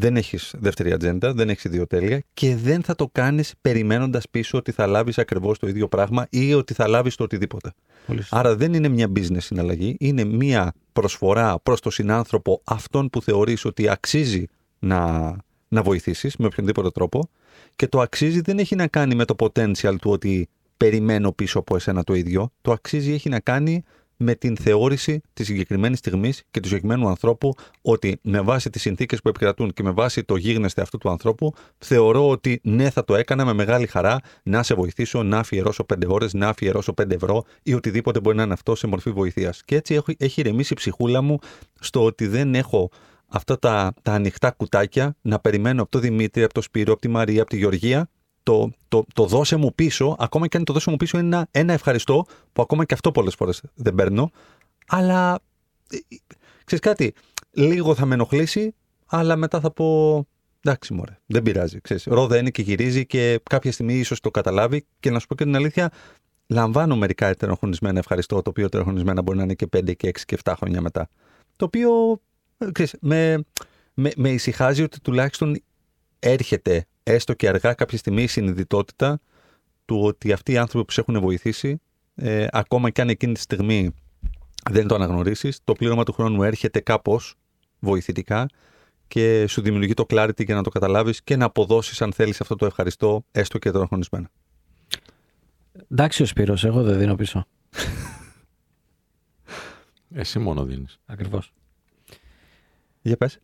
δεν 0.00 0.16
έχεις 0.16 0.54
δεύτερη 0.58 0.92
ατζέντα, 0.92 1.32
δεν 1.32 1.48
έχεις 1.48 1.64
ιδιοτέλεια 1.64 2.22
και 2.34 2.56
δεν 2.56 2.82
θα 2.82 2.94
το 2.94 3.08
κάνεις 3.12 3.54
περιμένοντας 3.60 4.28
πίσω 4.30 4.58
ότι 4.58 4.72
θα 4.72 4.86
λάβεις 4.86 5.18
ακριβώς 5.18 5.58
το 5.58 5.68
ίδιο 5.68 5.88
πράγμα 5.88 6.26
ή 6.30 6.54
ότι 6.54 6.74
θα 6.74 6.88
λάβεις 6.88 7.14
το 7.14 7.24
οτιδήποτε. 7.24 7.72
Πολύ 8.06 8.20
σωστά. 8.20 8.38
Άρα 8.38 8.56
δεν 8.56 8.74
είναι 8.74 8.88
μια 8.88 9.12
business 9.16 9.40
συναλλαγή, 9.40 9.96
είναι 9.98 10.24
μια 10.24 10.72
προσφορά 10.92 11.60
προς 11.62 11.80
τον 11.80 11.92
συνάνθρωπο 11.92 12.60
αυτόν 12.64 13.10
που 13.10 13.22
θεωρείς 13.22 13.64
ότι 13.64 13.88
αξίζει 13.88 14.44
να, 14.78 15.36
να 15.68 15.82
βοηθήσεις 15.82 16.36
με 16.36 16.46
οποιονδήποτε 16.46 16.90
τρόπο 16.90 17.30
και 17.76 17.86
το 17.86 18.00
αξίζει 18.00 18.40
δεν 18.40 18.58
έχει 18.58 18.74
να 18.74 18.86
κάνει 18.86 19.14
με 19.14 19.24
το 19.24 19.34
potential 19.38 19.96
του 20.00 20.10
ότι 20.10 20.48
περιμένω 20.76 21.32
πίσω 21.32 21.58
από 21.58 21.76
εσένα 21.76 22.04
το 22.04 22.14
ίδιο. 22.14 22.50
Το 22.60 22.72
αξίζει 22.72 23.12
έχει 23.12 23.28
να 23.28 23.40
κάνει 23.40 23.84
με 24.18 24.34
την 24.34 24.56
θεώρηση 24.56 25.20
της 25.32 25.46
συγκεκριμένης 25.46 25.98
στιγμής 25.98 26.42
και 26.50 26.60
του 26.60 26.68
συγκεκριμένου 26.68 27.08
ανθρώπου 27.08 27.54
ότι 27.82 28.18
με 28.22 28.40
βάση 28.40 28.70
τις 28.70 28.82
συνθήκες 28.82 29.20
που 29.20 29.28
επικρατούν 29.28 29.72
και 29.72 29.82
με 29.82 29.90
βάση 29.90 30.24
το 30.24 30.36
γίγνεσθε 30.36 30.82
αυτού 30.82 30.98
του 30.98 31.10
ανθρώπου, 31.10 31.54
θεωρώ 31.78 32.28
ότι 32.28 32.60
ναι, 32.62 32.90
θα 32.90 33.04
το 33.04 33.14
έκανα 33.14 33.44
με 33.44 33.52
μεγάλη 33.52 33.86
χαρά 33.86 34.20
να 34.42 34.62
σε 34.62 34.74
βοηθήσω, 34.74 35.22
να 35.22 35.38
αφιερώσω 35.38 35.86
5 35.94 36.08
ώρες, 36.08 36.34
να 36.34 36.48
αφιερώσω 36.48 36.94
5 37.02 37.10
ευρώ 37.10 37.44
ή 37.62 37.74
οτιδήποτε 37.74 38.20
μπορεί 38.20 38.36
να 38.36 38.42
είναι 38.42 38.52
αυτό 38.52 38.74
σε 38.74 38.86
μορφή 38.86 39.10
βοηθείας. 39.10 39.62
Και 39.64 39.76
έτσι 39.76 39.94
έχω, 39.94 40.12
έχει 40.18 40.40
ηρεμήσει 40.40 40.72
η 40.72 40.76
ψυχούλα 40.76 41.22
μου 41.22 41.38
στο 41.80 42.04
ότι 42.04 42.26
δεν 42.26 42.54
έχω 42.54 42.90
αυτά 43.26 43.58
τα, 43.58 43.94
τα 44.02 44.12
ανοιχτά 44.12 44.50
κουτάκια 44.50 45.16
να 45.20 45.38
περιμένω 45.38 45.82
από 45.82 45.90
τον 45.90 46.00
Δημήτρη, 46.00 46.42
από 46.42 46.54
τον 46.54 46.62
Σπύρο, 46.62 46.92
από 46.92 47.00
τη 47.00 47.08
Μαρία, 47.08 47.40
από 47.40 47.50
τη 47.50 47.56
Γεωργία 47.56 48.08
το, 48.42 48.70
το, 48.88 49.04
το 49.14 49.26
δώσε 49.26 49.56
μου 49.56 49.74
πίσω, 49.74 50.16
ακόμα 50.18 50.46
και 50.46 50.56
αν 50.56 50.64
το 50.64 50.72
δώσε 50.72 50.90
μου 50.90 50.96
πίσω 50.96 51.18
είναι 51.18 51.26
ένα, 51.26 51.48
ένα 51.50 51.72
ευχαριστώ, 51.72 52.24
που 52.52 52.62
ακόμα 52.62 52.84
και 52.84 52.94
αυτό 52.94 53.12
πολλές 53.12 53.34
φορές 53.34 53.62
δεν 53.74 53.94
παίρνω, 53.94 54.30
αλλά 54.86 55.38
ε, 55.90 55.96
ξέρεις 56.64 56.84
κάτι, 56.84 57.14
λίγο 57.50 57.94
θα 57.94 58.06
με 58.06 58.14
ενοχλήσει, 58.14 58.74
αλλά 59.06 59.36
μετά 59.36 59.60
θα 59.60 59.70
πω 59.70 60.26
Εντάξει, 60.60 60.94
μωρέ. 60.94 61.18
Δεν 61.26 61.42
πειράζει. 61.42 61.80
Ξέρεις. 61.80 62.04
Ρόδα 62.04 62.38
είναι 62.38 62.50
και 62.50 62.62
γυρίζει 62.62 63.06
και 63.06 63.40
κάποια 63.50 63.72
στιγμή 63.72 63.94
ίσως 63.94 64.20
το 64.20 64.30
καταλάβει. 64.30 64.86
Και 65.00 65.10
να 65.10 65.18
σου 65.18 65.26
πω 65.26 65.34
και 65.34 65.44
την 65.44 65.56
αλήθεια, 65.56 65.90
λαμβάνω 66.46 66.96
μερικά 66.96 67.26
ετεροχρονισμένα 67.26 67.98
ευχαριστώ, 67.98 68.42
το 68.42 68.50
οποίο 68.50 68.64
ετεροχρονισμένα 68.64 69.22
μπορεί 69.22 69.38
να 69.38 69.44
είναι 69.44 69.54
και 69.54 69.66
5 69.76 69.96
και 69.96 70.08
6 70.08 70.20
και 70.26 70.38
7 70.44 70.52
χρόνια 70.56 70.80
μετά. 70.80 71.08
Το 71.56 71.64
οποίο 71.64 72.20
ε, 72.58 72.72
ξέρεις, 72.72 72.94
με, 73.00 73.44
με, 73.94 74.10
με 74.16 74.30
ησυχάζει 74.30 74.82
ότι 74.82 75.00
τουλάχιστον 75.00 75.62
έρχεται 76.18 76.86
έστω 77.12 77.34
και 77.34 77.48
αργά 77.48 77.74
κάποια 77.74 77.98
στιγμή 77.98 78.22
η 78.22 78.26
συνειδητότητα 78.26 79.20
του 79.84 80.00
ότι 80.00 80.32
αυτοί 80.32 80.52
οι 80.52 80.56
άνθρωποι 80.56 80.86
που 80.86 80.92
σε 80.92 81.00
έχουν 81.00 81.20
βοηθήσει, 81.20 81.80
ε, 82.14 82.46
ακόμα 82.50 82.90
και 82.90 83.00
αν 83.00 83.08
εκείνη 83.08 83.32
τη 83.32 83.40
στιγμή 83.40 83.94
δεν 84.70 84.86
το 84.86 84.94
αναγνωρίσεις, 84.94 85.60
το 85.64 85.72
πλήρωμα 85.72 86.04
του 86.04 86.12
χρόνου 86.12 86.42
έρχεται 86.42 86.80
κάπως 86.80 87.34
βοηθητικά 87.78 88.48
και 89.08 89.46
σου 89.46 89.60
δημιουργεί 89.60 89.94
το 89.94 90.06
clarity 90.10 90.44
για 90.44 90.54
να 90.54 90.62
το 90.62 90.70
καταλάβεις 90.70 91.22
και 91.22 91.36
να 91.36 91.44
αποδώσεις, 91.44 92.02
αν 92.02 92.12
θέλεις, 92.12 92.40
αυτό 92.40 92.56
το 92.56 92.66
ευχαριστώ, 92.66 93.24
έστω 93.30 93.58
και 93.58 93.68
ετεροχρονισμένα. 93.68 94.30
Εντάξει 95.90 96.22
ο 96.22 96.26
Σπύρος, 96.26 96.64
εγώ 96.64 96.82
δεν 96.82 96.98
δίνω 96.98 97.14
πίσω. 97.14 97.46
Εσύ 100.14 100.38
μόνο 100.38 100.64
δίνεις. 100.64 100.98
Ακριβώς. 101.06 101.52
Για 103.02 103.16
πες. 103.16 103.38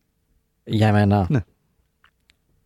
Για 0.64 0.92
μένα. 0.92 1.26
Ναι. 1.30 1.44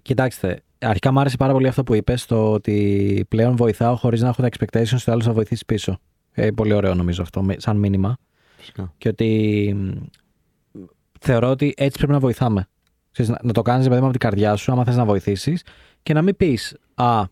Κοιτάξτε, 0.03 0.63
αρχικά 0.81 1.13
μου 1.13 1.21
άρεσε 1.21 1.37
πάρα 1.37 1.53
πολύ 1.53 1.67
αυτό 1.69 1.83
που 1.83 1.95
είπες, 1.95 2.27
το 2.27 2.53
ότι 2.53 3.25
πλέον 3.29 3.57
βοηθάω 3.57 3.97
χωρίς 3.97 4.21
να 4.21 4.29
έχω 4.29 4.43
τα 4.43 4.49
expectations 4.49 4.95
ότι 4.95 5.11
άλλος 5.11 5.25
θα 5.25 5.33
βοηθήσει 5.33 5.65
πίσω. 5.67 5.99
Ε, 6.33 6.51
πολύ 6.51 6.73
ωραίο 6.73 6.95
νομίζω 6.95 7.23
αυτό, 7.23 7.43
με- 7.43 7.55
σαν 7.59 7.77
μήνυμα. 7.77 8.17
Φυσικά. 8.57 8.93
Και 8.99 9.09
ότι 9.09 9.73
μ, 9.77 10.81
θεωρώ 11.21 11.51
ότι 11.51 11.75
έτσι 11.77 11.97
πρέπει 11.97 12.13
να 12.13 12.19
βοηθάμε. 12.19 12.69
Ξέρεις, 13.13 13.31
να, 13.31 13.39
να 13.43 13.53
το 13.53 13.63
κάνεις 13.63 13.87
παιδί 13.89 13.99
μου, 13.99 14.05
από 14.09 14.19
την 14.19 14.29
καρδιά 14.29 14.57
σου, 14.57 14.73
άμα 14.73 14.85
θες 14.85 14.97
να 14.97 15.05
βοηθήσεις 15.05 15.63
και 16.03 16.13
να 16.13 16.23
μην 16.23 16.37
πεις 16.37 16.77
«Α, 16.95 17.25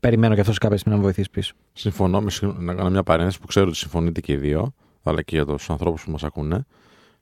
περιμένω 0.00 0.34
και 0.34 0.40
αυτός 0.40 0.58
κάποια 0.58 0.76
στιγμή 0.76 0.96
να 0.98 1.02
με 1.04 1.08
βοηθήσει 1.08 1.30
πίσω». 1.30 1.54
Συμφωνώ, 1.72 2.20
με 2.20 2.30
συγχω- 2.30 2.58
να 2.58 2.74
κάνω 2.74 2.90
μια 2.90 3.02
παρένθεση 3.02 3.40
που 3.40 3.46
ξέρω 3.46 3.66
ότι 3.68 3.76
συμφωνείτε 3.76 4.20
και 4.20 4.32
οι 4.32 4.36
δύο, 4.36 4.74
αλλά 5.02 5.22
και 5.22 5.36
για 5.36 5.44
τους 5.46 5.70
ανθρώπους 5.70 6.04
που 6.04 6.10
μας 6.10 6.24
ακούνε. 6.24 6.66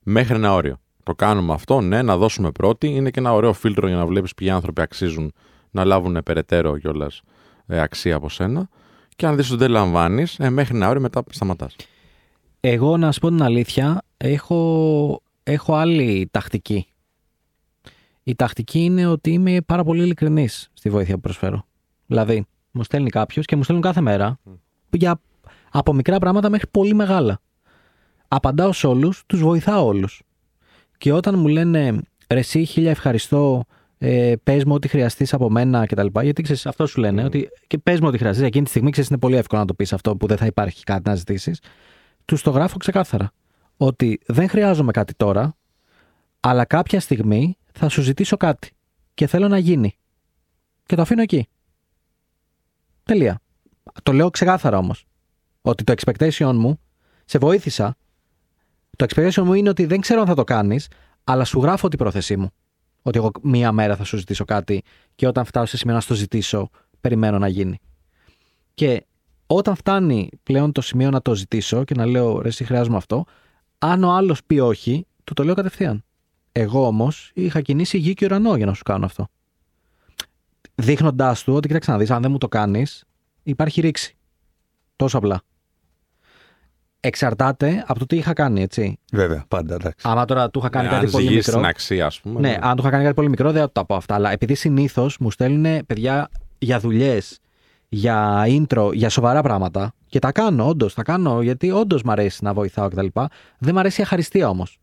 Μέχρι 0.02 0.34
ένα 0.34 0.54
όριο. 0.54 0.80
Το 1.02 1.14
κάνουμε 1.14 1.52
αυτό, 1.52 1.80
ναι, 1.80 2.02
να 2.02 2.16
δώσουμε 2.16 2.50
πρώτη. 2.50 2.86
Είναι 2.86 3.10
και 3.10 3.20
ένα 3.20 3.32
ωραίο 3.32 3.52
φίλτρο 3.52 3.86
για 3.88 3.96
να 3.96 4.06
βλέπεις 4.06 4.34
ποιοι 4.34 4.50
άνθρωποι 4.50 4.80
αξίζουν 4.80 5.32
να 5.70 5.84
λάβουν 5.84 6.22
περαιτέρω 6.24 6.78
κιόλας 6.78 7.22
ε, 7.66 7.80
αξία 7.80 8.16
από 8.16 8.28
σένα. 8.28 8.68
Και 9.16 9.26
αν 9.26 9.36
δεις 9.36 9.50
ότι 9.50 9.58
δεν 9.58 9.70
λαμβάνεις, 9.70 10.38
ε, 10.38 10.50
μέχρι 10.50 10.76
ένα 10.76 10.88
όριο 10.88 11.00
μετά 11.00 11.22
σταματάς. 11.30 11.76
Εγώ 12.60 12.96
να 12.96 13.12
σου 13.12 13.20
πω 13.20 13.28
την 13.28 13.42
αλήθεια, 13.42 14.02
έχω, 14.16 15.22
έχω 15.42 15.74
άλλη 15.74 16.28
τακτική. 16.30 16.86
Η 18.22 18.34
τακτική 18.34 18.84
είναι 18.84 19.06
ότι 19.06 19.32
είμαι 19.32 19.60
πάρα 19.60 19.84
πολύ 19.84 20.02
ειλικρινής 20.02 20.70
στη 20.72 20.90
βοήθεια 20.90 21.14
που 21.14 21.20
προσφέρω. 21.20 21.66
Δηλαδή, 22.06 22.46
μου 22.70 22.82
στέλνει 22.82 23.10
κάποιος 23.10 23.46
και 23.46 23.56
μου 23.56 23.62
στέλνουν 23.62 23.84
κάθε 23.84 24.00
μέρα 24.00 24.38
για, 24.90 25.20
από 25.70 25.92
μικρά 25.92 26.18
πράγματα 26.18 26.50
μέχρι 26.50 26.68
πολύ 26.70 26.94
μεγάλα. 26.94 27.40
Απαντάω 28.28 28.72
σε 28.72 28.86
όλους, 28.86 29.22
τους 29.26 29.40
βοηθάω 29.40 29.86
όλους. 29.86 30.22
Και 31.02 31.12
όταν 31.12 31.38
μου 31.38 31.46
λένε 31.46 32.00
ρε, 32.28 32.38
εσύ 32.38 32.64
χίλια 32.64 32.90
ευχαριστώ, 32.90 33.64
ε, 33.98 34.34
πες 34.42 34.64
μου 34.64 34.74
ό,τι 34.74 34.88
χρειαστείς 34.88 35.34
από 35.34 35.50
μένα 35.50 35.86
κτλ. 35.86 36.06
Γιατί 36.22 36.42
ξέρεις, 36.42 36.66
αυτό 36.66 36.86
σου 36.86 37.00
λένε, 37.00 37.24
ότι 37.24 37.48
και 37.66 37.78
πες 37.78 38.00
μου 38.00 38.06
ό,τι 38.06 38.18
χρειαστείς. 38.18 38.44
Εκείνη 38.44 38.64
τη 38.64 38.70
στιγμή 38.70 38.90
ξέρεις, 38.90 39.10
είναι 39.10 39.18
πολύ 39.18 39.36
εύκολο 39.36 39.60
να 39.60 39.66
το 39.66 39.74
πεις 39.74 39.92
αυτό 39.92 40.16
που 40.16 40.26
δεν 40.26 40.36
θα 40.36 40.46
υπάρχει 40.46 40.84
κάτι 40.84 41.08
να 41.08 41.14
ζητήσεις 41.14 41.60
τους 42.24 42.42
το 42.42 42.50
γράφω 42.50 42.76
ξεκάθαρα. 42.76 43.32
Ότι 43.76 44.20
δεν 44.26 44.48
χρειάζομαι 44.48 44.90
κάτι 44.90 45.14
τώρα, 45.14 45.56
αλλά 46.40 46.64
κάποια 46.64 47.00
στιγμή 47.00 47.58
θα 47.72 47.88
σου 47.88 48.02
ζητήσω 48.02 48.36
κάτι 48.36 48.70
και 49.14 49.26
θέλω 49.26 49.48
να 49.48 49.58
γίνει. 49.58 49.98
Και 50.86 50.96
το 50.96 51.02
αφήνω 51.02 51.22
εκεί. 51.22 51.48
Τελεία. 53.02 53.40
Το 54.02 54.12
λέω 54.12 54.30
ξεκάθαρα 54.30 54.78
όμως. 54.78 55.06
Ότι 55.62 55.84
το 55.84 55.94
expectation 55.96 56.52
μου, 56.54 56.80
σε 57.24 57.38
βοήθησα. 57.38 57.96
Το 59.02 59.08
expectation 59.08 59.42
μου 59.42 59.54
είναι 59.54 59.68
ότι 59.68 59.86
δεν 59.86 60.00
ξέρω 60.00 60.20
αν 60.20 60.26
θα 60.26 60.34
το 60.34 60.44
κάνεις, 60.44 60.88
αλλά 61.24 61.44
σου 61.44 61.60
γράφω 61.60 61.88
την 61.88 61.98
πρόθεσή 61.98 62.36
μου. 62.36 62.50
Ότι 63.02 63.18
εγώ 63.18 63.30
μία 63.42 63.72
μέρα 63.72 63.96
θα 63.96 64.04
σου 64.04 64.16
ζητήσω 64.16 64.44
κάτι 64.44 64.82
και 65.14 65.26
όταν 65.26 65.44
φτάσω 65.44 65.66
σε 65.66 65.76
σημείο 65.76 65.94
να 65.94 66.00
στο 66.00 66.14
ζητήσω, 66.14 66.68
περιμένω 67.00 67.38
να 67.38 67.48
γίνει. 67.48 67.78
Και 68.74 69.06
όταν 69.46 69.74
φτάνει 69.74 70.28
πλέον 70.42 70.72
το 70.72 70.80
σημείο 70.80 71.10
να 71.10 71.22
το 71.22 71.34
ζητήσω 71.34 71.84
και 71.84 71.94
να 71.94 72.06
λέω 72.06 72.40
ρε, 72.40 72.48
εσύ 72.48 72.64
χρειάζομαι 72.64 72.96
αυτό, 72.96 73.24
αν 73.78 74.04
ο 74.04 74.10
άλλος 74.10 74.44
πει 74.44 74.58
όχι, 74.58 75.06
του 75.24 75.34
το 75.34 75.44
λέω 75.44 75.54
κατευθείαν. 75.54 76.04
Εγώ 76.52 76.86
όμως 76.86 77.30
είχα 77.34 77.60
κινήσει 77.60 77.98
γη 77.98 78.14
και 78.14 78.24
ουρανό 78.24 78.56
για 78.56 78.66
να 78.66 78.74
σου 78.74 78.82
κάνω 78.82 79.04
αυτό. 79.04 79.28
Δείχνοντάς 80.74 81.42
του 81.44 81.54
ότι 81.54 81.68
κοίταξε 81.68 81.90
να 81.90 81.98
δεις, 81.98 82.10
αν 82.10 82.22
δεν 82.22 82.30
μου 82.30 82.38
το 82.38 82.48
κάνεις, 82.48 83.04
υπάρχει 83.42 83.80
ρήξη. 83.80 84.16
Τόσο 84.96 85.18
απλά. 85.18 85.42
Εξαρτάται 87.04 87.84
από 87.86 87.98
το 87.98 88.06
τι 88.06 88.16
είχα 88.16 88.32
κάνει, 88.32 88.62
έτσι. 88.62 88.98
Βέβαια, 89.12 89.44
πάντα 89.48 89.74
εντάξει. 89.74 90.08
Άμα 90.08 90.24
τώρα 90.24 90.50
του 90.50 90.58
είχα 90.58 90.68
κάνει 90.68 90.86
Ναι, 90.88 90.94
αν 90.94 91.00
κάτι 91.00 91.10
πολύ 91.12 91.24
ζυγίσει 91.24 91.48
μικρό. 91.48 91.60
την 91.60 91.68
αξία, 91.70 92.06
ας 92.06 92.20
πούμε. 92.20 92.40
Ναι, 92.40 92.56
αν 92.60 92.76
του 92.76 92.80
είχα 92.82 92.90
κάνει 92.90 93.02
κάτι 93.02 93.14
πολύ 93.14 93.28
μικρό, 93.28 93.52
δεν 93.52 93.62
θα 93.62 93.72
το 93.72 93.84
πω 93.84 93.94
αυτά. 93.94 94.14
Αλλά 94.14 94.30
επειδή 94.32 94.54
συνήθως 94.54 95.18
μου 95.18 95.30
στέλνουν 95.30 95.86
παιδιά 95.86 96.28
για 96.58 96.78
δουλειές, 96.78 97.38
για 97.88 98.44
intro, 98.46 98.90
για 98.92 99.08
σοβαρά 99.08 99.42
πράγματα. 99.42 99.94
Και 100.06 100.18
τα 100.18 100.32
κάνω, 100.32 100.68
όντως. 100.68 100.94
Τα 100.94 101.02
κάνω 101.02 101.42
γιατί 101.42 101.70
όντως 101.70 102.02
μ' 102.02 102.10
αρέσει 102.10 102.44
να 102.44 102.52
βοηθάω 102.52 102.88
κτλ. 102.88 103.06
Δεν 103.58 103.74
μ' 103.74 103.78
αρέσει 103.78 104.00
η 104.00 104.04
αχαριστία 104.04 104.48
όμως. 104.48 104.78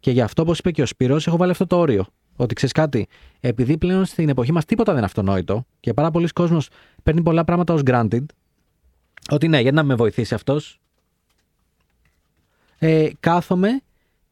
Και 0.00 0.10
γι' 0.10 0.20
αυτό, 0.20 0.42
όπως 0.42 0.58
είπε 0.58 0.70
και 0.70 0.82
ο 0.82 0.86
Σπύρος, 0.86 1.26
έχω 1.26 1.36
βάλει 1.36 1.50
αυτό 1.50 1.66
το 1.66 1.76
όριο. 1.76 2.06
Ότι 2.36 2.54
ξέρεις 2.54 2.74
κάτι, 2.74 3.06
επειδή 3.40 3.78
πλέον 3.78 4.04
στην 4.04 4.28
εποχή 4.28 4.52
μας 4.52 4.64
τίποτα 4.64 4.86
δεν 4.90 4.96
είναι 4.96 5.06
αυτονόητο 5.06 5.66
και 5.80 5.94
πάρα 5.94 6.10
πολλοί 6.10 6.28
κόσμος 6.28 6.68
παίρνει 7.02 7.22
πολλά 7.22 7.44
πράγματα 7.44 7.74
ως 7.74 7.80
granted, 7.86 8.24
ότι 9.30 9.48
ναι, 9.48 9.60
γιατί 9.60 9.76
να 9.76 9.82
με 9.82 9.94
βοηθήσει 9.94 10.34
αυτός; 10.34 10.80
Ε, 12.86 13.10
κάθομαι 13.20 13.80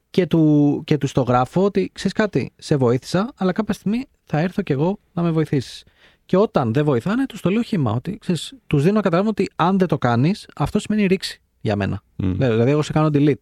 και 0.09 0.27
του, 0.27 0.81
και 0.85 0.97
του 0.97 1.07
το 1.11 1.21
γράφω 1.21 1.63
ότι 1.63 1.89
ξέρεις 1.93 2.13
κάτι, 2.13 2.51
σε 2.55 2.75
βοήθησα, 2.75 3.33
αλλά 3.35 3.51
κάποια 3.51 3.73
στιγμή 3.73 4.05
θα 4.23 4.39
έρθω 4.39 4.61
κι 4.61 4.71
εγώ 4.71 4.99
να 5.13 5.21
με 5.21 5.31
βοηθήσεις. 5.31 5.83
Και 6.25 6.37
όταν 6.37 6.73
δεν 6.73 6.85
βοηθάνε, 6.85 7.25
τους 7.25 7.41
το 7.41 7.49
λέω 7.49 7.61
χήμα. 7.61 7.91
Ότι 7.91 8.17
ξέρεις, 8.17 8.53
τους 8.67 8.81
δίνω 8.81 8.95
να 8.95 9.01
καταλάβουν 9.01 9.31
ότι 9.31 9.49
αν 9.55 9.77
δεν 9.77 9.87
το 9.87 9.97
κάνεις, 9.97 10.47
αυτό 10.55 10.79
σημαίνει 10.79 11.05
ρήξη 11.05 11.41
για 11.61 11.75
μένα. 11.75 12.01
Μμ. 12.15 12.31
Δηλαδή, 12.31 12.71
εγώ 12.71 12.81
σε 12.81 12.91
κάνω 12.91 13.09
delete. 13.13 13.33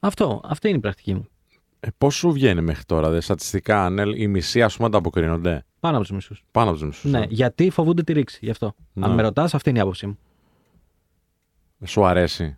Αυτό, 0.00 0.40
αυτή 0.44 0.68
είναι 0.68 0.76
η 0.76 0.80
πρακτική 0.80 1.14
μου. 1.14 1.28
Ε, 1.80 1.88
Πώς 1.98 2.14
σου 2.14 2.32
βγαίνει 2.32 2.60
μέχρι 2.60 2.84
τώρα, 2.84 3.10
δε, 3.10 3.20
στατιστικά, 3.20 3.84
Ανέλ, 3.84 4.22
οι 4.22 4.26
μισοί 4.26 4.62
ας 4.62 4.76
πούμε 4.76 4.86
ανταποκρίνονται; 4.86 5.64
Πάνω 5.80 5.96
από 5.96 6.06
τους 6.06 6.14
μισούς. 6.14 6.44
Πάνω 6.50 6.70
από 6.70 6.78
τους 6.78 6.86
μισούς. 6.86 7.10
Ναι, 7.10 7.24
γιατί 7.28 7.70
φοβούνται 7.70 8.02
τη 8.02 8.12
ρήξη. 8.12 8.38
Γι' 8.42 8.50
αυτό. 8.50 8.74
Ναι. 8.92 9.06
Αν 9.06 9.14
με 9.14 9.22
ρωτάς, 9.22 9.54
αυτή 9.54 9.68
είναι 9.68 9.78
η 9.78 9.82
άποψή 9.82 10.06
μου. 10.06 10.18
Σου 11.84 12.04
αρέσει; 12.04 12.56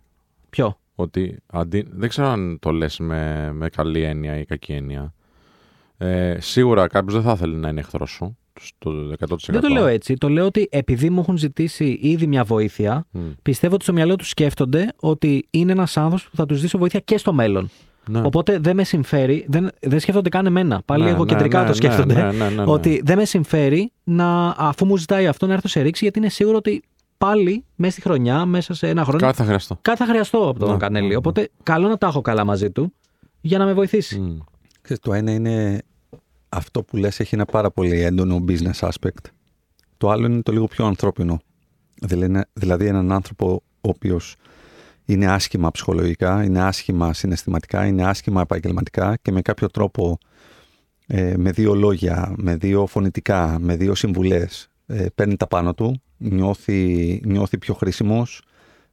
Ποιο; 0.55 0.79
ότι 0.95 1.37
αντί, 1.45 1.85
δεν 1.91 2.09
ξέρω 2.09 2.27
αν 2.27 2.57
το 2.61 2.71
λες 2.71 2.99
με, 2.99 3.51
με 3.53 3.69
καλή 3.69 4.01
έννοια 4.01 4.37
ή 4.37 4.45
κακή 4.45 4.73
έννοια. 4.73 5.13
Ε, 5.97 6.37
σίγουρα 6.39 6.87
κάποιος 6.87 7.13
δεν 7.13 7.23
θα 7.23 7.31
ήθελε 7.31 7.57
να 7.57 7.69
είναι 7.69 7.79
εχθρός 7.79 8.09
σου. 8.09 8.37
Στο 8.61 8.91
100%. 9.29 9.35
Δεν 9.47 9.61
το 9.61 9.67
λέω 9.67 9.85
έτσι. 9.85 10.13
Το 10.13 10.29
λέω 10.29 10.45
ότι 10.45 10.67
επειδή 10.71 11.09
μου 11.09 11.19
έχουν 11.19 11.37
ζητήσει 11.37 11.99
ήδη 12.01 12.27
μια 12.27 12.43
βοήθεια, 12.43 13.05
Μμ. 13.11 13.19
πιστεύω 13.41 13.73
ότι 13.75 13.83
στο 13.83 13.93
μυαλό 13.93 14.15
τους 14.15 14.29
σκέφτονται 14.29 14.93
ότι 14.99 15.47
είναι 15.49 15.71
ένας 15.71 15.97
άνθρωπος 15.97 16.29
που 16.29 16.35
θα 16.35 16.45
τους 16.45 16.57
ζητήσω 16.57 16.77
βοήθεια 16.77 16.99
και 16.99 17.17
στο 17.17 17.33
μέλλον. 17.33 17.69
Ναι. 18.09 18.21
Οπότε 18.25 18.59
δεν 18.59 18.75
με 18.75 18.83
συμφέρει, 18.83 19.45
δεν, 19.47 19.69
δεν 19.81 19.99
σκέφτονται 19.99 20.29
καν 20.29 20.45
εμένα. 20.45 20.81
Πάλι 20.85 21.03
Ναι, 21.03 21.09
εγωκεντρικά 21.09 21.57
ναι, 21.59 21.63
το 21.63 21.69
ναι, 21.69 21.75
σκέφτονται. 21.75 22.13
ναι, 22.13 22.31
ναι, 22.31 22.49
ναι, 22.49 22.49
ναι. 22.49 22.63
Ότι 22.71 23.01
δεν 23.05 23.17
με 23.17 23.25
συμφέρει 23.25 23.91
να, 24.03 24.55
αφού 24.57 24.85
μου 24.85 24.97
ζητάει 24.97 25.27
αυτό 25.27 25.47
να 25.47 25.53
έρθω 25.53 25.67
σε 25.67 25.81
ρήξη, 25.81 26.03
γιατί 26.03 26.19
είναι 26.19 26.29
σίγουρο 26.29 26.57
ότι 26.57 26.83
πάλι 27.17 27.63
μέσα 27.75 27.91
στη 27.91 28.01
χρονιά, 28.01 28.45
μέσα 28.45 28.73
σε 28.73 28.87
ένα 28.89 29.03
χρόνο, 29.03 29.19
Κάτι 29.19 29.37
θα 29.37 29.43
χρειαστώ. 29.43 29.77
κάτι 29.81 29.97
θα 29.97 30.05
χρειαστώ 30.05 30.49
από 30.49 30.59
τον 30.59 30.71
Ναι, 30.71 30.77
Κανέλη. 30.77 31.03
ναι, 31.05 31.11
ναι. 31.11 31.17
Οπότε 31.17 31.49
καλό 31.63 31.87
να 31.87 31.97
τα 31.97 32.07
έχω 32.07 32.21
καλά 32.21 32.43
μαζί 32.45 32.71
του 32.71 32.93
για 33.41 33.57
να 33.57 33.65
με 33.65 33.73
βοηθήσει. 33.73 34.19
Μμ. 34.19 34.37
Ξέρεις, 34.81 35.01
το 35.03 35.13
ένα 35.13 35.31
είναι 35.31 35.81
αυτό 36.49 36.83
που 36.83 36.97
λες 36.97 37.19
έχει 37.19 37.35
ένα 37.35 37.45
πάρα 37.45 37.71
πολύ 37.71 38.01
έντονο 38.01 38.43
business 38.47 38.89
aspect. 38.89 39.29
Το 39.97 40.09
άλλο 40.09 40.25
είναι 40.25 40.41
το 40.41 40.51
λίγο 40.51 40.65
πιο 40.67 40.85
ανθρώπινο. 40.85 41.39
Δηλαδή, 42.01 42.41
δηλαδή 42.53 42.85
έναν 42.87 43.11
άνθρωπο 43.11 43.63
ο 43.81 43.89
οποίος 43.89 44.35
είναι 45.05 45.25
άσχημα 45.31 45.71
ψυχολογικά, 45.71 46.43
είναι 46.43 46.61
άσχημα 46.63 47.13
συναισθηματικά, 47.13 47.85
είναι 47.85 48.03
άσχημα 48.07 48.41
επαγγελματικά 48.41 49.15
και 49.21 49.31
με 49.31 49.41
κάποιο 49.41 49.67
τρόπο 49.69 50.17
ε, 51.07 51.33
με 51.37 51.51
δύο 51.51 51.73
λόγια, 51.75 52.33
με 52.37 52.55
δύο 52.55 52.85
φωνητικά, 52.85 53.57
με 53.59 53.75
δύο 53.75 53.95
συμβουλές 53.95 54.69
ε, 54.85 55.05
παίρνει 55.15 55.35
τα 55.37 55.47
πάνω 55.47 55.73
του, 55.73 56.01
νιώθει, 56.17 57.21
νιώθει 57.25 57.57
πιο 57.57 57.73
χρήσιμος, 57.73 58.41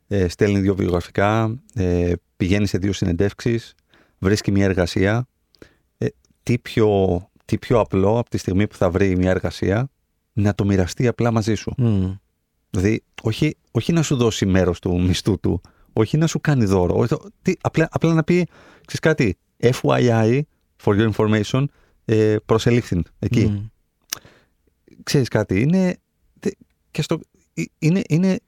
ε, 0.08 0.28
στέλνει 0.28 0.58
δύο 0.60 0.74
βιογραφικά, 0.74 1.60
ε, 1.74 2.12
πηγαίνει 2.36 2.66
σε 2.66 2.78
δύο 2.78 2.92
συνεντεύξεις, 2.92 3.74
βρίσκει 4.18 4.50
μια 4.50 4.64
εργασία. 4.64 5.26
Ε, 5.98 6.06
τι, 6.42 6.58
πιο, 6.58 7.20
τι 7.44 7.58
πιο 7.58 7.78
απλό 7.80 8.18
από 8.18 8.30
τη 8.30 8.38
στιγμή 8.38 8.66
που 8.66 8.76
θα 8.76 8.90
βρει 8.90 9.16
μια 9.16 9.30
εργασία 9.30 9.90
να 10.32 10.54
το 10.54 10.64
μοιραστεί 10.64 11.06
απλά 11.06 11.30
μαζί 11.30 11.54
σου. 11.54 11.72
Μμ. 11.76 12.10
Δηλαδή, 12.70 13.02
όχι, 13.22 13.56
όχι 13.70 13.92
να 13.92 14.02
σου 14.02 14.16
δώσει 14.16 14.46
μέρος 14.46 14.78
του 14.80 15.00
μισθού 15.00 15.40
του, 15.40 15.60
όχι 15.92 16.16
να 16.16 16.26
σου 16.26 16.40
κάνει 16.40 16.64
δώρο, 16.64 16.94
όχι, 16.96 17.08
το- 17.08 17.28
τι, 17.42 17.52
απλά, 17.60 17.88
απλά 17.90 18.14
να 18.14 18.24
πει, 18.24 18.46
ξέρεις 18.86 19.00
κάτι, 19.00 19.36
FYI, 19.82 20.40
for 20.84 20.96
your 21.00 21.10
information, 21.12 21.64
ε, 22.04 22.36
προσελήφθην 22.46 23.02
εκεί. 23.18 23.44
Μμ. 23.46 23.66
Ξέρεις 25.02 25.28
κάτι, 25.28 25.60
είναι, 25.60 25.86
τε- 25.88 26.01
και 26.93 27.03
στο, 27.03 27.20
ε, 27.55 27.62
είναι, 27.78 28.03
είναι 28.09 28.40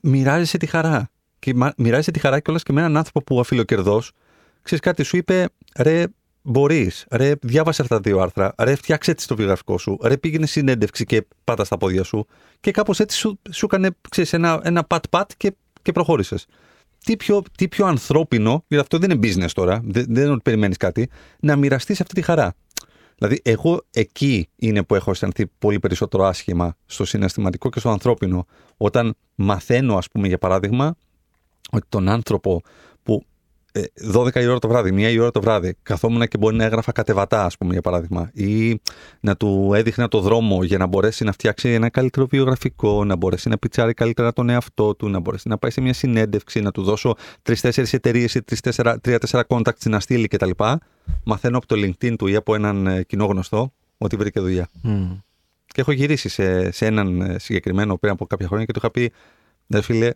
μοιράζεσαι 0.00 0.56
τη 0.58 0.66
χαρά. 0.66 1.10
Και 1.38 1.54
μα- 1.54 1.72
μοιράζεσαι 1.76 2.10
τη 2.10 2.18
χαρά 2.18 2.40
κιόλας 2.40 2.62
και 2.62 2.72
με 2.72 2.80
έναν 2.80 2.96
άνθρωπο 2.96 3.22
που 3.22 3.40
αφιλοκερδός, 3.40 4.12
ξέρεις 4.62 4.84
κάτι, 4.84 5.02
σου 5.02 5.16
είπε, 5.16 5.48
ρε, 5.78 6.04
μπορείς, 6.42 7.06
ρε, 7.10 7.32
διάβασε 7.42 7.82
αυτά 7.82 7.94
τα 7.94 8.00
δύο 8.00 8.18
άρθρα, 8.20 8.54
ρε, 8.58 8.74
φτιάξε 8.74 9.10
έτσι 9.10 9.28
το 9.28 9.36
βιογραφικό 9.36 9.78
σου, 9.78 9.98
ρε, 10.02 10.16
πήγαινε 10.16 10.46
συνέντευξη 10.46 11.04
και 11.04 11.26
πάτα 11.44 11.64
στα 11.64 11.76
πόδια 11.76 12.02
σου. 12.02 12.26
Και 12.60 12.70
κάπως 12.70 13.00
έτσι 13.00 13.16
σου, 13.18 13.40
σου 13.50 13.64
έκανε, 13.64 13.90
ξέρεις, 14.08 14.32
ένα, 14.32 14.60
ένα 14.64 14.84
πατ-πατ 14.84 15.30
και, 15.36 15.54
και 15.82 15.92
προχώρησες. 15.92 16.46
Τι 17.04 17.16
πιο, 17.16 17.42
τι 17.56 17.68
πιο 17.68 17.86
ανθρώπινο, 17.86 18.64
γιατί 18.68 18.82
αυτό 18.82 18.98
δεν 18.98 19.10
είναι 19.10 19.28
business 19.28 19.50
τώρα, 19.52 19.80
δεν, 19.84 20.06
δεν 20.08 20.22
είναι 20.22 20.32
ότι 20.32 20.42
περιμένεις 20.42 20.76
κάτι, 20.76 21.08
να 21.40 21.56
μοιραστείς 21.56 22.00
αυτή 22.00 22.14
τη 22.14 22.22
χαρά. 22.22 22.54
Δηλαδή, 23.18 23.40
εγώ 23.44 23.82
εκεί 23.90 24.48
είναι 24.56 24.82
που 24.82 24.94
έχω 24.94 25.10
αισθανθεί 25.10 25.46
πολύ 25.46 25.78
περισσότερο 25.78 26.24
άσχημα 26.24 26.76
στο 26.86 27.04
συναισθηματικό 27.04 27.68
και 27.68 27.78
στο 27.78 27.90
ανθρώπινο. 27.90 28.46
Όταν 28.76 29.16
μαθαίνω, 29.34 29.96
ας 29.96 30.08
πούμε, 30.08 30.28
για 30.28 30.38
παράδειγμα, 30.38 30.96
ότι 31.70 31.86
τον 31.88 32.08
άνθρωπο 32.08 32.60
που 32.60 32.62
ε, 32.62 32.93
12 34.12 34.34
η 34.34 34.46
ώρα 34.46 34.58
το 34.58 34.68
βράδυ, 34.68 34.90
1 34.94 35.12
η 35.12 35.18
ώρα 35.18 35.30
το 35.30 35.40
βράδυ, 35.40 35.74
καθόμουν 35.82 36.26
και 36.28 36.38
μπορεί 36.38 36.56
να 36.56 36.64
έγραφα 36.64 36.92
κατεβατά, 36.92 37.44
ας 37.44 37.56
πούμε, 37.56 37.72
για 37.72 37.80
παράδειγμα, 37.80 38.30
ή 38.34 38.80
να 39.20 39.36
του 39.36 39.72
έδειχνα 39.74 40.08
το 40.08 40.20
δρόμο 40.20 40.64
για 40.64 40.78
να 40.78 40.86
μπορέσει 40.86 41.24
να 41.24 41.32
φτιάξει 41.32 41.68
ένα 41.68 41.88
καλύτερο 41.88 42.26
βιογραφικό, 42.26 43.04
να 43.04 43.16
μπορέσει 43.16 43.48
να 43.48 43.58
πιτσάρει 43.58 43.94
καλύτερα 43.94 44.32
τον 44.32 44.48
εαυτό 44.48 44.94
του, 44.94 45.08
να 45.08 45.18
μπορέσει 45.20 45.48
να 45.48 45.58
πάει 45.58 45.70
σε 45.70 45.80
μια 45.80 45.92
συνέντευξη, 45.92 46.60
να 46.60 46.70
του 46.70 46.82
δώσω 46.82 47.14
τρει-τέσσερι 47.42 47.88
εταιρείες 47.92 48.34
ή 48.34 48.42
τρία-τέσσερα 49.00 49.44
contacts 49.48 49.88
να 49.88 50.00
στείλει 50.00 50.28
κτλ. 50.28 50.50
Μαθαίνω 51.24 51.56
από 51.56 51.66
το 51.66 51.74
LinkedIn 51.78 52.14
του 52.18 52.26
ή 52.26 52.34
από 52.34 52.54
έναν 52.54 52.86
ε, 52.86 53.02
κοινό 53.02 53.24
γνωστό 53.26 53.72
ότι 53.98 54.16
βρήκε 54.16 54.40
δουλειά. 54.40 54.68
Μμ. 54.82 55.12
Και 55.66 55.80
έχω 55.80 55.92
γυρίσει 55.92 56.28
σε, 56.28 56.70
σε 56.70 56.86
έναν 56.86 57.20
ε, 57.20 57.38
συγκεκριμένο 57.38 57.96
πριν 57.96 58.12
από 58.12 58.26
κάποια 58.26 58.46
χρόνια 58.46 58.64
και 58.66 58.72
του 58.72 58.78
είχα 58.82 58.90
πει, 58.90 59.12
ρε 59.68 59.80
φίλε, 59.82 60.10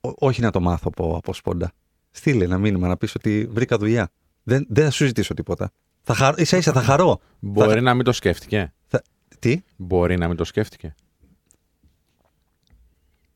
ό- 0.00 0.14
όχι 0.18 0.40
να 0.40 0.50
το 0.50 0.60
μάθω 0.60 0.90
από, 0.94 1.16
από 1.16 1.34
σπόντα. 1.34 1.72
Στείλε 2.10 2.44
ένα 2.44 2.58
μήνυμα 2.58 2.88
να 2.88 2.96
πεις 2.96 3.14
ότι 3.14 3.48
βρήκα 3.50 3.76
δουλειά. 3.78 4.10
Δεν, 4.42 4.66
δεν 4.68 4.84
θα 4.84 4.90
σου 4.90 5.04
ζητήσω 5.06 5.34
τίποτα. 5.34 5.70
Θα 6.02 6.14
χαρώ, 6.14 6.34
ίσα 6.38 6.56
ίσα 6.56 6.72
θα 6.72 6.82
χαρώ. 6.82 7.20
Μπορεί 7.40 7.72
Θα- 7.74 7.80
να 7.80 7.94
μην 7.94 8.04
το 8.04 8.12
σκέφτηκε. 8.12 8.72
θα- 8.86 9.02
τι, 9.38 9.62
Μπορεί 9.76 10.16
να 10.18 10.28
μην 10.28 10.36
το 10.36 10.44
σκέφτηκε. 10.44 10.94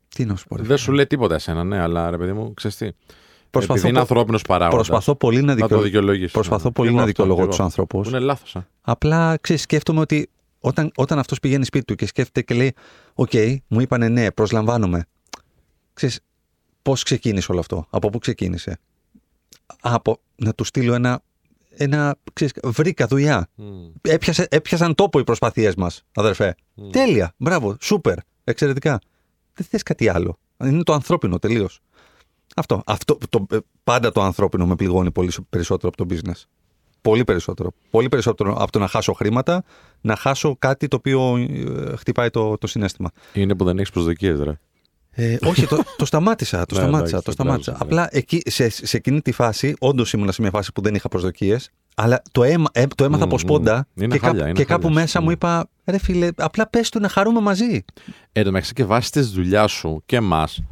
τι 0.08 0.24
να 0.24 0.36
σου 0.36 0.46
πω. 0.48 0.56
ρε 0.56 0.62
Δεν 0.62 0.70
φίλε. 0.70 0.78
σου 0.84 0.92
λέει 0.92 1.06
τίποτα 1.06 1.34
εσένα, 1.34 1.64
ναι, 1.64 1.78
αλλά 1.80 2.10
ρε 2.10 2.18
παιδί 2.18 2.32
μου, 2.32 2.54
ξέρεις 2.54 2.76
τι. 2.76 2.88
Προσπαθώ 3.50 3.78
Επειδή 3.78 3.88
είναι 3.88 3.98
προ- 3.98 4.10
ανθρώπινος 4.10 4.42
παράγοντας. 4.42 4.86
Προσπαθώ 4.86 5.14
πολύ 5.14 5.40
να, 5.40 5.46
να 5.46 5.54
δικαιω... 5.54 5.76
το 5.76 5.82
δικαιολογήσει. 5.82 6.32
προσπαθώ 6.32 6.70
πολύ 6.70 6.92
να 6.92 7.04
δικαιολογώ 7.04 7.46
τους 7.46 7.60
ανθρώπους. 7.60 8.08
Είναι 8.08 8.18
λάθος. 8.18 8.56
Απλά 8.80 9.36
ξέρεις, 9.40 9.62
σκέφτομαι 9.62 10.00
ότι 10.00 10.30
όταν, 10.60 10.90
όταν 10.96 11.18
αυτός 11.18 11.40
πηγαίνει 11.40 11.64
σπίτι 11.64 11.84
του 11.84 11.94
και 11.94 12.06
σκέφτεται 12.06 12.42
και 12.42 12.54
λέει: 12.54 12.74
Οκ, 13.14 13.30
μου 13.66 13.80
είπανε 13.80 14.08
ναι, 14.08 14.30
προσλαμβάνομαι. 14.30 15.04
Ξέρεις, 15.92 16.20
πώς 16.84 17.02
ξεκίνησε 17.02 17.50
όλο 17.50 17.60
αυτό, 17.60 17.86
από 17.90 18.08
πού 18.10 18.18
ξεκίνησε; 18.18 18.78
Από 19.80 20.20
να 20.36 20.54
του 20.54 20.64
στείλω 20.64 20.94
ένα. 20.94 21.22
ένα 21.76 22.16
ξέρεις, 22.32 22.52
βρήκα 22.64 23.06
δουλειά. 23.06 23.48
Έπιασε, 24.02 24.46
έπιασαν 24.50 24.94
τόπο 24.94 25.18
οι 25.18 25.24
προσπαθίες 25.24 25.74
μας, 25.74 26.02
αδερφέ. 26.14 26.54
Τέλεια. 26.90 27.34
Μπράβο. 27.36 27.76
Σούπερ. 27.80 28.16
Εξαιρετικά. 28.44 28.98
Δεν 29.54 29.66
θες 29.70 29.82
κάτι 29.82 30.08
άλλο. 30.08 30.38
Είναι 30.64 30.82
το 30.82 30.92
ανθρώπινο 30.92 31.38
τελείως. 31.38 31.80
Αυτό. 32.56 32.82
αυτό 32.86 33.18
το, 33.28 33.46
ε, 33.50 33.56
πάντα 33.84 34.12
το 34.12 34.22
ανθρώπινο 34.22 34.66
με 34.66 34.74
πληγώνει 34.74 35.10
πολύ 35.10 35.30
σο- 35.30 35.46
περισσότερο 35.50 35.92
από 35.96 36.06
το 36.06 36.14
business. 36.14 36.42
Πολύ 37.00 37.24
περισσότερο. 37.24 37.72
Πολύ 37.90 38.08
περισσότερο 38.08 38.54
από 38.56 38.72
το 38.72 38.78
να 38.78 38.88
χάσω 38.88 39.12
χρήματα, 39.12 39.64
να 40.00 40.16
χάσω 40.16 40.56
κάτι 40.58 40.88
το 40.88 40.96
οποίο 40.96 41.36
ε, 41.36 41.96
χτυπάει 41.96 42.30
το, 42.30 42.58
το 42.58 42.66
συνέστημα. 42.66 43.10
Είναι 43.32 43.54
που 43.54 43.64
δεν 43.64 43.78
έχεις 43.78 43.90
προσδοκίες, 43.90 44.38
ρε. 44.38 44.58
Ε, 45.16 45.36
όχι, 45.46 45.66
το, 45.66 45.82
το 45.96 46.04
σταμάτησα. 46.04 46.66
Το 46.66 46.74
Ναι, 46.74 46.80
σταμάτησα. 46.80 47.08
εντάξει, 47.08 47.24
το 47.24 47.30
σταμάτησα. 47.32 47.70
μπράβο, 47.72 47.84
Απλά 47.84 48.08
εκεί, 48.10 48.42
σε, 48.46 48.68
σε 48.68 48.96
εκείνη 48.96 49.20
τη 49.22 49.32
φάση, 49.32 49.74
όντως 49.78 50.12
ήμουν 50.12 50.32
σε 50.32 50.42
μια 50.42 50.50
φάση 50.50 50.72
που 50.72 50.80
δεν 50.82 50.94
είχα 50.94 51.08
προσδοκίες, 51.08 51.70
αλλά 51.94 52.22
το, 52.32 52.42
αίμα, 52.42 52.68
ε, 52.72 52.86
το 52.94 53.04
έμαθα 53.04 53.22
Μμμ, 53.24 53.28
από 53.28 53.38
σπόντα 53.38 53.86
είναι 53.94 54.14
και, 54.14 54.18
χάλια, 54.18 54.36
κάπου, 54.38 54.48
είναι 54.50 54.58
και 54.58 54.64
κάπου 54.64 54.82
χάλια. 54.82 55.00
μέσα 55.00 55.20
Μμ. 55.20 55.24
μου 55.24 55.30
είπα, 55.30 55.68
ρε 55.84 55.98
φίλε, 55.98 56.28
απλά 56.36 56.68
πες 56.68 56.88
του 56.88 57.00
να 57.00 57.08
χαρούμε 57.08 57.40
μαζί. 57.40 57.84
Ε, 58.32 58.42
το 58.42 58.50
μεταξύ 58.50 58.72
και 58.72 58.84
βάσει 58.84 59.10
της 59.12 59.30
δουλειάς 59.30 59.72
σου 59.72 60.02
και 60.06 60.16
εμάς. 60.16 60.62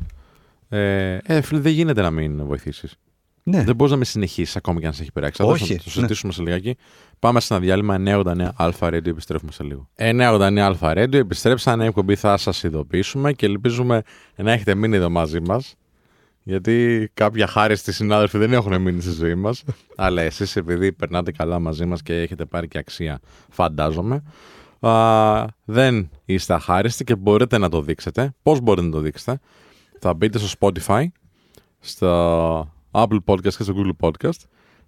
Ε, 0.69 1.19
ε, 1.23 1.41
φίλε, 1.41 1.61
δεν 1.61 1.73
γίνεται 1.73 2.03
να 2.03 2.11
μην 2.11 2.45
βοηθήσεις. 2.47 2.95
Ναι. 3.43 3.63
Δεν 3.65 3.75
μπορείς 3.75 3.93
να 3.93 3.99
με 3.99 4.05
συνεχίσεις 4.05 4.57
ακόμη 4.57 4.81
και 4.81 4.87
αν 4.87 4.93
σε 4.93 5.03
έχει 5.03 5.13
πειράξει. 5.13 5.43
Θα 5.43 5.49
Όχι, 5.49 5.63
το- 5.69 5.77
το 5.77 5.83
ναι. 5.85 5.91
συζητήσουμε 5.91 6.33
σε 6.33 6.43
λιγάκι. 6.43 6.77
Πάμε 7.23 7.41
σε 7.41 7.55
ένα 7.55 7.63
διάλειμμα 7.63 7.97
989 8.07 8.49
Αλφα 8.57 8.87
Radio. 8.87 9.07
Επιστρέφουμε 9.07 9.53
σε 9.53 9.63
λίγο. 9.63 9.89
989 9.97 10.59
Αλφα 10.59 10.93
Radio. 10.97 11.15
Επιστρέψανε 11.15 11.87
εκπομπή. 11.87 12.15
Θα 12.15 12.37
σας 12.37 12.63
ειδοποιήσουμε 12.63 13.33
και 13.33 13.47
ελπίζουμε 13.47 14.03
να 14.37 14.53
έχετε 14.53 14.75
μείνει 14.75 14.97
εδώ 14.97 15.11
μαζί 15.11 15.41
μας. 15.41 15.75
Γιατί 16.43 17.11
κάποια 17.15 17.47
χάριστοι 17.47 17.93
συνάδελφοι 17.93 18.39
δεν 18.39 18.53
έχουν 18.53 18.81
μείνει 18.81 19.01
στη 19.01 19.11
ζωή 19.11 19.35
μας. 19.35 19.65
αλλά 19.97 20.23
εσείς, 20.23 20.57
επειδή 20.57 20.93
περνάτε 20.93 21.33
καλά 21.33 21.59
μαζί 21.59 21.85
μας 21.85 22.03
και 22.03 22.21
έχετε 22.21 22.45
πάρει 22.45 22.69
και 22.69 22.79
αξία, 22.79 23.21
φαντάζομαι, 23.51 24.23
α, 24.81 25.45
δεν 25.65 26.11
είστε 26.25 26.55
αχάριστοι 26.55 27.05
και 27.05 27.17
μπορείτε 27.17 27.59
να 27.59 27.69
το 27.69 27.83
δείξετε. 27.83 28.35
Πώς 28.43 28.61
μπορείτε 28.61 28.87
να 28.87 28.93
το 28.93 29.01
δείξετε, 29.01 29.41
θα 29.99 30.15
μπείτε 30.15 30.39
στο 30.39 30.57
Spotify, 30.59 31.05
στο 31.81 32.73
Apple 32.91 33.19
Podcast 33.25 33.55
και 33.55 33.63
στο 33.63 33.75
Google 33.77 34.09
Podcast 34.09 34.41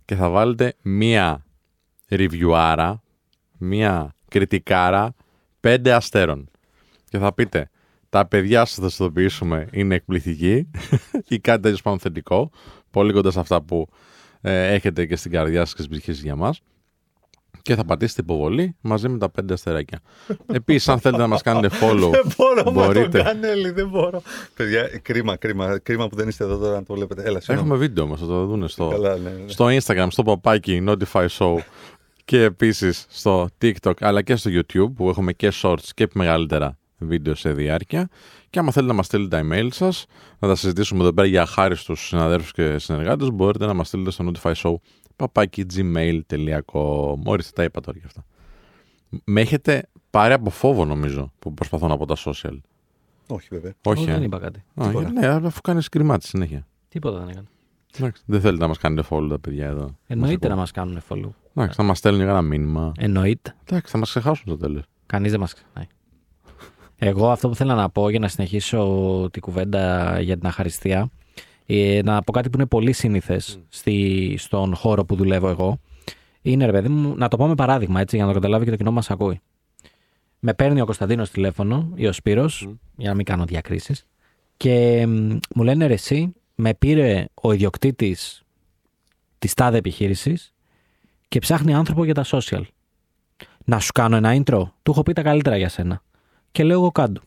και 0.05 0.14
θα 0.14 0.28
βάλετε 0.28 0.74
μία 0.82 1.45
reviewάρα, 2.11 2.94
μία 3.59 4.14
κριτικάρα 4.28 5.14
πέντε 5.61 5.92
αστέρων. 5.92 6.50
Και 7.09 7.18
θα 7.18 7.34
πείτε, 7.34 7.70
τα 8.09 8.26
παιδιά 8.26 8.64
σας 8.64 8.74
θα 8.74 8.82
σας 8.82 8.98
ειδοποιήσουμε 8.98 9.68
είναι 9.72 9.94
εκπληκτικοί 9.94 10.70
ή 11.28 11.38
κάτι 11.38 11.62
τέτοιο 11.62 11.78
πάνω 11.82 11.98
θετικό, 11.98 12.50
πολύ 12.90 13.12
κοντά 13.12 13.30
σε 13.30 13.40
αυτά 13.40 13.62
που 13.62 13.88
ε, 14.40 14.72
έχετε 14.74 15.07
και 15.07 15.16
στην 15.16 15.30
καρδιά 15.30 15.61
σας 15.61 15.74
και 15.74 15.82
στις 15.82 15.96
ψυχές 15.96 16.22
για 16.22 16.36
μας. 16.36 16.61
Και 17.65 17.75
θα 17.75 17.85
πατήσετε 17.85 18.21
υποβολή 18.21 18.77
μαζί 18.81 19.09
με 19.09 19.19
τα 19.19 19.31
πέντε 19.31 19.53
αστεράκια. 19.53 20.01
Επίσης, 20.53 20.89
αν 20.89 20.99
θέλετε 20.99 21.23
να 21.23 21.29
μας 21.29 21.43
κάνετε 21.43 21.77
follow, 21.81 22.11
Δεν 22.11 22.33
μπορώ 22.37 22.71
μπορείτε. 22.71 23.01
με 23.01 23.09
τον 23.09 23.23
Κανέλη, 23.25 23.71
δεν 23.71 23.89
μπορώ. 23.89 24.23
Παιδιά, 24.57 24.89
κρίμα, 25.03 25.37
κρίμα, 25.37 25.79
κρίμα 25.79 26.09
που 26.09 26.17
δεν 26.17 26.29
είστε 26.29 26.45
εδώ 26.45 26.57
τώρα 26.57 26.75
να 26.75 26.83
το 26.83 26.95
βλέπετε. 26.95 27.23
Έλα, 27.23 27.41
συγγνώμη. 27.41 27.61
Έχουμε 27.69 27.87
βίντεο 27.87 28.07
μας, 28.07 28.21
θα 28.21 28.27
το 28.27 28.47
δουν 28.47 28.69
στο, 28.69 28.89
Καλά, 28.89 29.17
ναι, 29.17 29.31
ναι. 29.31 29.37
στο 29.47 29.67
Instagram, 29.67 30.07
στο 30.11 30.23
παπάκι 30.23 30.85
Notify 30.89 31.27
Show 31.39 31.57
και 32.25 32.43
επίσης 32.43 33.07
στο 33.09 33.49
TikTok 33.62 33.93
αλλά 34.01 34.23
και 34.23 34.37
στο 34.37 34.51
YouTube 34.53 34.93
που 34.97 35.09
έχουμε 35.09 35.33
και 35.33 35.53
shorts 35.62 35.89
και 35.95 36.09
μεγαλύτερα 36.15 36.79
βίντεο 36.99 37.35
σε 37.35 37.53
διάρκεια 37.53 38.09
και 38.51 38.59
άμα 38.59 38.71
θέλετε 38.71 38.91
να 38.91 38.97
μας 38.97 39.07
στείλετε 39.07 39.37
τα 39.37 39.47
email 39.49 39.69
σας 39.71 40.07
να 40.39 40.49
τα 40.49 40.55
συζητήσουμε 40.55 41.03
εδώ 41.03 41.12
πέρα 41.12 41.29
για 41.29 41.43
αχάριστους 41.43 42.07
συναδέλφους 42.07 42.53
και 42.53 42.79
συνεργάτες 42.79 43.31
μπορείτε 43.31 43.67
να 43.67 43.75
μας 43.75 43.87
στείλετε 43.87 44.11
στο 44.11 44.31
Notify 44.33 44.53
Show 44.55 44.75
παπάκι 45.17 45.67
gmail.com 45.75 47.17
Ορίστε 47.25 47.53
τα 47.55 47.62
είπα 47.62 47.81
τώρα 47.81 47.99
και 47.99 48.05
αυτά 48.07 48.25
Με 49.25 49.41
έχετε 49.41 49.89
πάρει 50.11 50.33
από 50.33 50.51
φόβο 50.51 50.85
νομίζω 50.85 51.33
που 51.39 51.55
προσπαθώ 51.55 51.87
να 51.89 51.97
πω 51.97 52.07
τα 52.07 52.17
social 52.25 52.59
Όχι, 53.27 53.49
βέβαια. 53.51 53.73
Όχι, 53.85 54.01
Όχι, 54.01 54.11
ε. 54.11 54.12
δεν 54.12 54.23
είπα 54.23 54.39
κάτι. 54.39 54.65
Α, 54.75 54.87
Τίποτα. 54.87 55.11
ναι, 55.11 55.27
αφού 55.27 55.61
κάνεις 55.61 55.89
κρυμάτι 55.89 56.27
συνέχεια 56.27 56.67
Τίποτα 56.89 57.19
δεν 57.19 57.29
έκανα. 57.29 57.47
Εντάξει, 57.99 58.23
δεν 58.27 58.41
θέλετε 58.41 58.62
να 58.62 58.69
μας 58.69 58.79
κάνετε 58.79 59.09
follow 59.11 59.27
τα 59.29 59.39
παιδιά 59.39 59.67
εδώ 59.67 59.97
Εννοείται 60.07 60.49
να 60.49 60.57
μας 60.57 60.71
κάνουν 60.71 61.01
follow. 61.09 61.29
Εντάξει, 61.55 61.77
θα 61.77 61.83
μας 61.83 61.99
στέλνουν 61.99 62.21
για 62.23 62.31
ένα 62.31 62.43
μήνυμα 62.43 62.93
Εννοείται. 62.99 63.55
Εντάξει, 63.65 63.93
θα 63.93 63.99
μας 63.99 64.09
ξεχάσουν 64.09 64.45
στο 64.47 64.57
τέλος. 64.57 64.83
Κανείς 65.07 65.31
δεν 65.31 65.41
μας 65.41 65.55
ξεχνάει. 65.55 65.87
Εγώ 66.97 67.31
αυτό 67.31 67.49
που 67.49 67.55
θέλω 67.55 67.75
να 67.75 67.89
πω 67.91 68.09
για 68.09 68.19
να 68.19 68.29
συνεχίσω 68.29 69.29
τη 69.33 69.41
κουβέντα 69.41 70.21
για 70.21 70.37
την 70.39 70.47
αχαριστία, 70.47 71.09
ε, 71.67 72.01
να 72.05 72.23
πω 72.23 72.33
κάτι 72.33 72.51
που 72.51 72.57
είναι 72.57 72.67
πολύ 72.67 72.93
σύνηθες 72.93 73.59
στον 74.37 74.75
χώρο 74.75 75.05
που 75.05 75.17
δουλεύω 75.17 75.49
εγώ. 75.49 75.79
Είναι 76.43 76.67
ρε 76.67 76.73
παιδί 76.73 76.89
μου, 76.89 77.15
να 77.17 77.29
το 77.29 77.37
πω 77.37 77.47
με 77.47 77.55
παράδειγμα 77.55 78.01
έτσι, 78.01 78.17
για 78.17 78.25
να 78.25 78.33
το 78.33 78.39
καταλάβει 78.39 78.65
και 78.65 78.71
το 78.71 78.77
κοινό 78.77 78.91
μας 78.91 79.11
ακούει. 79.11 79.41
Με 80.39 80.55
παίρνει 80.55 80.81
ο 80.81 80.85
Κωνσταντίνος 80.85 81.31
τηλέφωνο 81.31 81.93
ή 81.95 82.07
ο 82.07 82.12
Σπύρος, 82.12 82.69
για 82.97 83.09
να 83.09 83.15
μην 83.15 83.25
κάνω 83.25 83.45
διακρίσεις, 83.45 84.07
και 84.57 85.07
μ, 85.07 85.39
μου 85.55 85.62
λένε 85.62 85.87
ρε 85.87 85.93
εσύ, 85.93 86.35
με 86.55 86.75
πήρε 86.75 87.27
ο 87.35 87.53
ιδιοκτήτης 87.53 88.45
της 89.39 89.55
τάδε 89.55 89.77
επιχείρησης 89.77 90.55
και 91.29 91.39
ψάχνει 91.39 91.75
άνθρωπο 91.75 92.05
για 92.05 92.15
τα 92.15 92.25
social. 92.27 92.62
Να 93.65 93.79
σου 93.79 93.93
κάνω 93.93 94.17
ένα 94.17 94.35
intro. 94.37 94.62
Του 94.83 94.91
έχω 94.91 95.03
πει 95.03 95.12
τα 95.12 95.23
καλύτερα 95.23 95.57
για 95.57 95.69
σένα. 95.69 96.03
Και 96.53 96.65
λέω 96.65 96.79
εγώ 96.79 96.91
κάντου. 96.91 97.21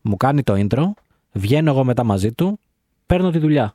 Μου 0.00 0.16
κάνει 0.16 0.42
το 0.42 0.54
intro, 0.56 0.84
βγαίνω 1.32 1.70
εγώ 1.70 1.84
μετά 1.84 2.04
μαζί 2.04 2.32
του, 2.32 2.58
παίρνω 3.08 3.30
τη 3.30 3.38
δουλειά. 3.38 3.74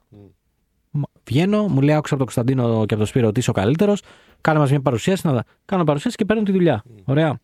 Μ- 0.91 1.01
Βγαίνω, 1.23 1.67
μου 1.67 1.81
λέει 1.81 1.95
άκουσα 1.95 2.15
από 2.15 2.25
τον 2.25 2.33
Κωνσταντίνο 2.33 2.85
και 2.85 2.93
από 2.93 2.95
τον 2.95 3.05
Σπύρο 3.05 3.27
ότι 3.27 3.39
είσαι 3.39 3.49
ο 3.49 3.53
καλύτερος. 3.53 4.01
Κάνε 4.41 4.59
μας 4.59 4.69
μια 4.69 4.81
παρουσίαση, 4.81 5.27
να 5.27 5.43
κάνω 5.65 5.83
παρουσίαση 5.83 6.15
και 6.15 6.25
παίρνω 6.25 6.43
τη 6.43 6.51
δουλειά. 6.51 6.83
Ωραία. 7.05 7.39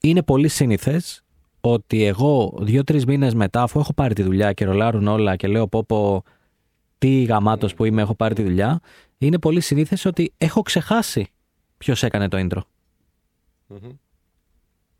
Είναι 0.00 0.22
πολύ 0.22 0.48
σύνηθες 0.48 1.22
ότι 1.60 2.04
εγώ 2.04 2.58
δύο-τρεις 2.60 3.04
μήνες 3.04 3.34
μετά, 3.34 3.62
αφού 3.62 3.78
έχω 3.78 3.92
πάρει 3.94 4.14
τη 4.14 4.22
δουλειά 4.22 4.52
και 4.52 4.64
ρολάρουν 4.64 5.06
όλα 5.06 5.36
και 5.36 5.48
λέω 5.48 5.68
πω 5.68 5.84
πω 5.84 6.22
τι 6.98 7.22
γαμάτος 7.22 7.74
που 7.74 7.84
είμαι, 7.84 8.02
έχω 8.02 8.14
πάρει 8.14 8.34
τη 8.34 8.42
δουλειά, 8.42 8.80
είναι 9.18 9.38
πολύ 9.38 9.60
συνήθε 9.60 10.08
ότι 10.08 10.32
έχω 10.38 10.62
ξεχάσει 10.62 11.26
ποιος 11.78 12.02
έκανε 12.02 12.28
το 12.28 12.36
intro. 12.40 12.60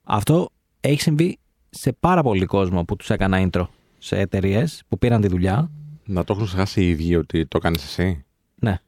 Αυτό 0.02 0.48
έχει 0.80 1.00
συμβεί 1.00 1.38
σε 1.70 1.92
πάρα 1.92 2.22
πολύ 2.22 2.44
κόσμο 2.44 2.84
που 2.84 2.96
τους 2.96 3.10
έκανα 3.10 3.48
intro 3.50 3.64
σε 4.02 4.18
εταιρείες 4.18 4.82
που 4.88 4.98
πήραν 4.98 5.20
τη 5.20 5.28
δουλειά. 5.28 5.70
Να 6.04 6.24
το 6.24 6.32
έχουν 6.32 6.46
ξεχάσει 6.46 6.82
οι 6.84 6.88
ίδιοι 6.88 7.16
ότι 7.16 7.46
το 7.46 7.58
κάνεις 7.58 7.84
εσύ; 7.84 8.24
Ναι. 8.54 8.78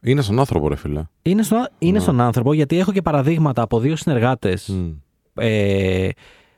Είναι 0.00 0.20
στον 0.22 0.38
άνθρωπο, 0.38 0.68
ρε 0.68 0.76
φίλε. 0.76 1.02
Είναι, 1.22 1.42
στο, 1.42 1.68
είναι 1.78 1.92
Ναι. 1.92 1.98
στον 1.98 2.20
άνθρωπο 2.20 2.52
γιατί 2.52 2.78
έχω 2.78 2.92
και 2.92 3.02
παραδείγματα 3.02 3.62
από 3.62 3.80
δύο 3.80 3.96
συνεργάτες. 3.96 4.68
Μμ. 4.68 4.90
Ε, 5.34 6.08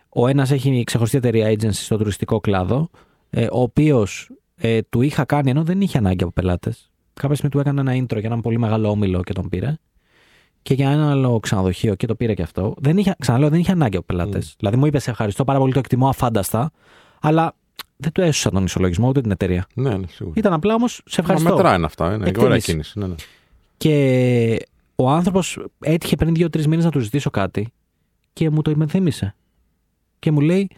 ο 0.08 0.26
ένας 0.26 0.50
έχει 0.50 0.84
ξεχωριστή 0.84 1.16
εταιρεία 1.16 1.50
agency 1.50 1.72
στο 1.72 1.96
τουριστικό 1.96 2.40
κλάδο, 2.40 2.88
ε, 3.30 3.44
ο 3.52 3.60
οποίος 3.60 4.30
ε, 4.56 4.82
του 4.82 5.02
είχα 5.02 5.24
κάνει 5.24 5.50
ενώ 5.50 5.62
δεν 5.64 5.80
είχε 5.80 5.98
ανάγκη 5.98 6.22
από 6.22 6.32
πελάτες. 6.32 6.90
Κάποια 7.14 7.34
στιγμή 7.36 7.50
του 7.54 7.60
έκανα 7.60 7.80
ένα 7.92 8.04
intro 8.04 8.18
για 8.18 8.28
έναν 8.28 8.40
πολύ 8.40 8.58
μεγάλο 8.58 8.88
όμιλο 8.90 9.22
και 9.22 9.32
τον 9.32 9.48
πήρε. 9.48 9.74
Και 10.62 10.74
για 10.74 10.90
ένα 10.90 11.10
άλλο 11.10 11.40
ξενοδοχείο 11.40 11.94
και 11.94 12.06
το 12.06 12.14
πήρε 12.14 12.34
και 12.34 12.42
αυτό. 12.42 12.74
Δεν 12.78 12.98
είχε, 12.98 13.14
ξαναλέω, 13.18 13.48
δεν 13.48 13.58
είχε 13.60 13.72
ανάγκη 13.72 13.96
από 13.96 14.06
πελάτες. 14.06 14.50
Mm. 14.50 14.54
Δηλαδή 14.58 14.76
μου 14.76 14.86
είπες: 14.86 15.02
Σε 15.02 15.10
ευχαριστώ 15.10 15.44
πάρα 15.44 15.58
πολύ, 15.58 15.72
το 15.72 15.78
εκτιμώ 15.78 16.08
αφάνταστα. 16.08 16.70
Αλλά 17.20 17.54
δεν 17.96 18.12
του 18.12 18.20
έσωσα 18.20 18.50
τον 18.50 18.64
ισολογισμό 18.64 19.08
ούτε 19.08 19.20
την 19.20 19.30
εταιρεία. 19.30 19.66
Ναι, 19.74 19.96
ναι, 19.96 20.06
σίγουρα. 20.06 20.34
Ήταν 20.38 20.52
απλά 20.52 20.74
όμως 20.74 20.92
σε 20.92 21.02
Μα 21.06 21.16
ευχαριστώ. 21.18 21.54
μετράνε 21.54 21.84
αυτά. 21.84 22.06
Είναι 22.06 22.14
Εκτίμηση. 22.14 22.44
ωραία 22.44 22.58
κίνηση. 22.58 22.98
Ναι, 22.98 23.06
ναι. 23.06 23.14
Και 23.76 24.66
ο 24.96 25.10
άνθρωπος 25.10 25.58
έτυχε 25.80 26.16
πριν 26.16 26.34
δύο-τρεις 26.34 26.66
μήνες 26.66 26.84
να 26.84 26.90
του 26.90 26.98
ζητήσω 27.00 27.30
κάτι 27.30 27.72
και 28.32 28.50
μου 28.50 28.62
το 28.62 28.70
υπενθύμησε. 28.70 29.34
Και 30.18 30.30
μου 30.30 30.40
λέει, 30.40 30.70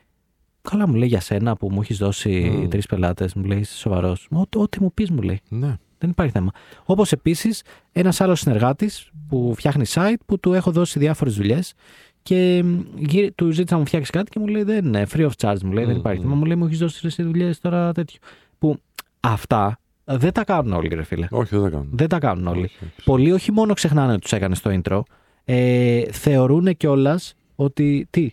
Καλά, 0.71 0.89
μου 0.89 0.95
λέει 0.95 1.09
για 1.09 1.21
σένα 1.21 1.57
που 1.57 1.71
μου 1.73 1.81
έχεις 1.81 1.99
δώσει 1.99 2.31
Μμ. 2.65 2.69
τρεις 2.69 2.87
πελάτες, 2.87 3.35
μου 3.35 3.45
λέει 3.45 3.59
είσαι 3.59 3.77
σοβαρός. 3.77 4.29
Ό,τι 4.57 4.83
μου 4.83 4.93
πεις, 4.93 5.11
μου 5.11 5.23
λέει. 5.23 5.41
ναι. 5.49 5.77
Δεν 6.03 6.11
υπάρχει 6.11 6.33
θέμα. 6.33 6.51
Όπως 6.85 7.13
επίσης 7.13 7.63
ένας 7.93 8.21
άλλος 8.21 8.41
συνεργάτης 8.41 9.11
που 9.29 9.53
φτιάχνει 9.57 9.85
site 9.89 10.15
που 10.27 10.39
του 10.41 10.53
έχω 10.53 10.71
δώσει 10.71 10.99
διάφορες 10.99 11.35
δουλειές 11.35 11.75
και 12.23 12.63
μ, 12.65 12.81
γύρι- 12.97 13.33
του 13.35 13.51
ζήτησα 13.51 13.75
να 13.75 13.81
μου 13.81 13.87
φτιάξει 13.87 14.11
κάτι 14.11 14.31
και 14.31 14.39
μου 14.39 14.47
λέει 14.47 14.63
δεν 14.63 14.85
είναι 14.85 15.07
free 15.15 15.27
of 15.29 15.31
charge. 15.41 15.61
Μου 15.65 15.73
λέει 15.73 15.85
δεν 15.85 15.95
Μμ, 15.95 15.99
υπάρχει 15.99 16.19
μμ. 16.21 16.23
θέμα. 16.23 16.35
Μου 16.35 16.45
λέει 16.45 16.57
μου 16.57 16.67
έχεις 16.67 16.79
δώσει 16.79 17.07
εσύ 17.07 17.23
δουλειές 17.23 17.61
τώρα 17.61 17.93
τέτοιο. 17.93 18.19
Που 18.59 18.79
αυτά 19.21 19.79
δεν 20.05 20.33
τα 20.33 20.45
κάνουν 20.45 20.73
όλοι, 20.73 20.89
ρε 20.95 21.03
φίλε. 21.03 21.27
Όχι, 21.31 21.49
δεν 21.57 21.63
τα 21.65 21.71
κάνουν. 21.71 21.89
Δεν 21.93 22.09
τα 22.09 22.19
κάνουν 22.19 22.47
όλοι. 22.47 22.63
Όχι, 22.63 22.77
όχι. 22.85 23.03
Πολλοί 23.05 23.33
όχι 23.33 23.53
μόνο 23.53 23.75
ξεχνάνε 23.75 24.13
ότι 24.13 24.21
τους 24.21 24.33
έκανε 24.33 24.55
το 24.63 24.81
intro, 24.85 25.01
ε, 25.45 26.03
θεωρούν 26.13 26.77
κιόλας 26.77 27.35
ότι. 27.57 28.07
Τι, 28.11 28.31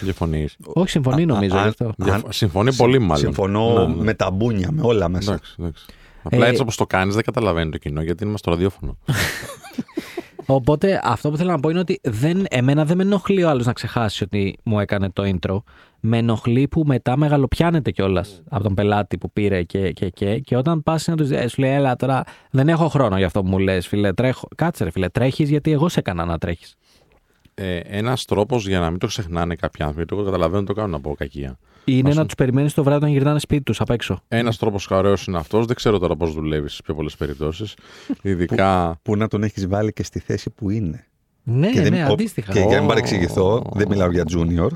Διαφωνείς. 0.00 0.56
όχι 0.66 0.90
συμφωνεί 0.90 1.22
Α, 1.22 1.26
νομίζω 1.26 1.56
α, 1.56 1.60
γι' 1.60 1.66
α, 1.66 1.68
αυτό. 1.68 1.92
Διαφ- 1.96 2.32
Συμφωνεί 2.32 2.74
πολύ 2.74 2.98
μάλλον. 2.98 3.16
Συμφωνώ 3.16 3.86
Ναι, 3.88 3.94
ναι. 3.94 4.02
με 4.02 4.14
τα 4.14 4.30
μπούνια, 4.30 4.68
με 4.72 4.80
όλα 4.84 5.08
μέσα. 5.08 5.32
Εντάξει, 5.32 5.54
εντάξει. 5.58 5.86
Απλά 6.22 6.46
Ε, 6.46 6.48
έτσι 6.48 6.62
όπως 6.62 6.76
το 6.76 6.86
κάνεις 6.86 7.14
δεν 7.14 7.24
καταλαβαίνει 7.24 7.70
το 7.70 7.78
κοινό 7.78 8.02
γιατί 8.02 8.24
είμαστε 8.24 8.38
στο 8.38 8.50
ραδιόφωνο. 8.50 8.98
Οπότε 10.50 11.00
αυτό 11.04 11.30
που 11.30 11.36
θέλω 11.36 11.50
να 11.50 11.60
πω 11.60 11.68
είναι 11.68 11.78
ότι 11.78 12.00
δεν, 12.02 12.44
εμένα 12.48 12.84
δεν 12.84 12.96
με 12.96 13.02
ενοχλεί 13.02 13.44
ο 13.44 13.48
άλλος 13.48 13.66
να 13.66 13.72
ξεχάσει 13.72 14.24
ότι 14.24 14.58
μου 14.62 14.80
έκανε 14.80 15.10
το 15.10 15.22
intro. 15.24 15.62
Με 16.00 16.18
ενοχλεί 16.18 16.68
που 16.68 16.82
μετά 16.86 17.16
μεγαλοπιάνεται 17.16 17.90
κιόλας 17.90 18.42
από 18.48 18.62
τον 18.62 18.74
πελάτη 18.74 19.18
που 19.18 19.32
πήρε 19.32 19.62
και, 19.62 19.92
και, 19.92 20.08
και, 20.08 20.38
και 20.38 20.56
όταν 20.56 20.82
πας 20.82 21.06
να 21.06 21.16
τους 21.16 21.28
δεις, 21.28 21.52
σου 21.52 21.60
λέει, 21.60 21.70
Έλα 21.70 21.96
τώρα, 21.96 22.24
δεν 22.50 22.68
έχω 22.68 22.88
χρόνο 22.88 23.16
για 23.16 23.26
αυτό 23.26 23.42
που 23.42 23.48
μου 23.48 23.58
λες, 23.58 23.86
φίλε. 23.86 24.12
Τρέχω. 24.12 24.48
Κάτσε, 24.56 24.84
ρε 24.84 24.90
φίλε, 24.90 25.08
τρέχεις 25.08 25.48
γιατί 25.48 25.72
εγώ 25.72 25.88
σε 25.88 25.98
έκανα 25.98 26.24
να 26.24 26.38
τρέχεις. 26.38 26.76
Ε, 27.54 27.76
Ένας 27.76 28.24
τρόπος 28.24 28.66
για 28.66 28.80
να 28.80 28.90
μην 28.90 28.98
το 28.98 29.06
ξεχνάνε 29.06 29.54
κάποιοι 29.54 29.84
άνθρωποι, 29.84 29.96
γιατί 29.96 30.14
εγώ 30.14 30.24
καταλαβαίνω 30.24 30.58
ότι 30.58 30.66
το 30.66 30.80
κάνουν 30.80 30.94
από 30.94 31.14
κακία. 31.18 31.58
Είναι 31.92 31.98
Ας 32.00 32.04
να 32.04 32.12
πούμε. 32.14 32.24
τους 32.24 32.34
περιμένεις 32.34 32.74
το 32.74 32.82
βράδυ 32.82 32.98
όταν 32.98 33.10
γυρνάνε 33.10 33.38
σπίτι 33.38 33.62
τους 33.62 33.80
απ' 33.80 33.90
έξω. 33.90 34.22
Ένας 34.28 34.56
τρόπος 34.58 34.86
χαρέο 34.86 35.14
είναι 35.28 35.38
αυτός. 35.38 35.66
Δεν 35.66 35.76
ξέρω 35.76 35.98
τώρα 35.98 36.16
πώς 36.16 36.32
δουλεύεις 36.32 36.72
σε 36.74 36.82
πιο 36.82 36.94
πολλές 36.94 37.16
περιπτώσεις. 37.16 37.74
Ειδικά. 38.22 38.98
Που 39.02 39.16
να 39.16 39.28
τον 39.28 39.42
έχεις 39.42 39.66
βάλει 39.68 39.92
και 39.92 40.02
στη 40.02 40.18
θέση 40.18 40.50
που 40.50 40.70
είναι. 40.70 41.06
Ναι, 41.42 41.70
και 41.70 41.80
ναι, 41.90 42.02
αντίστοιχα. 42.04 42.52
Και 42.52 42.58
για 42.58 42.68
να 42.68 42.74
μην 42.74 42.84
Ω. 42.84 42.86
παρεξηγηθώ, 42.86 43.70
δεν 43.74 43.88
μιλάω 43.88 44.10
για 44.10 44.24
junior, 44.36 44.68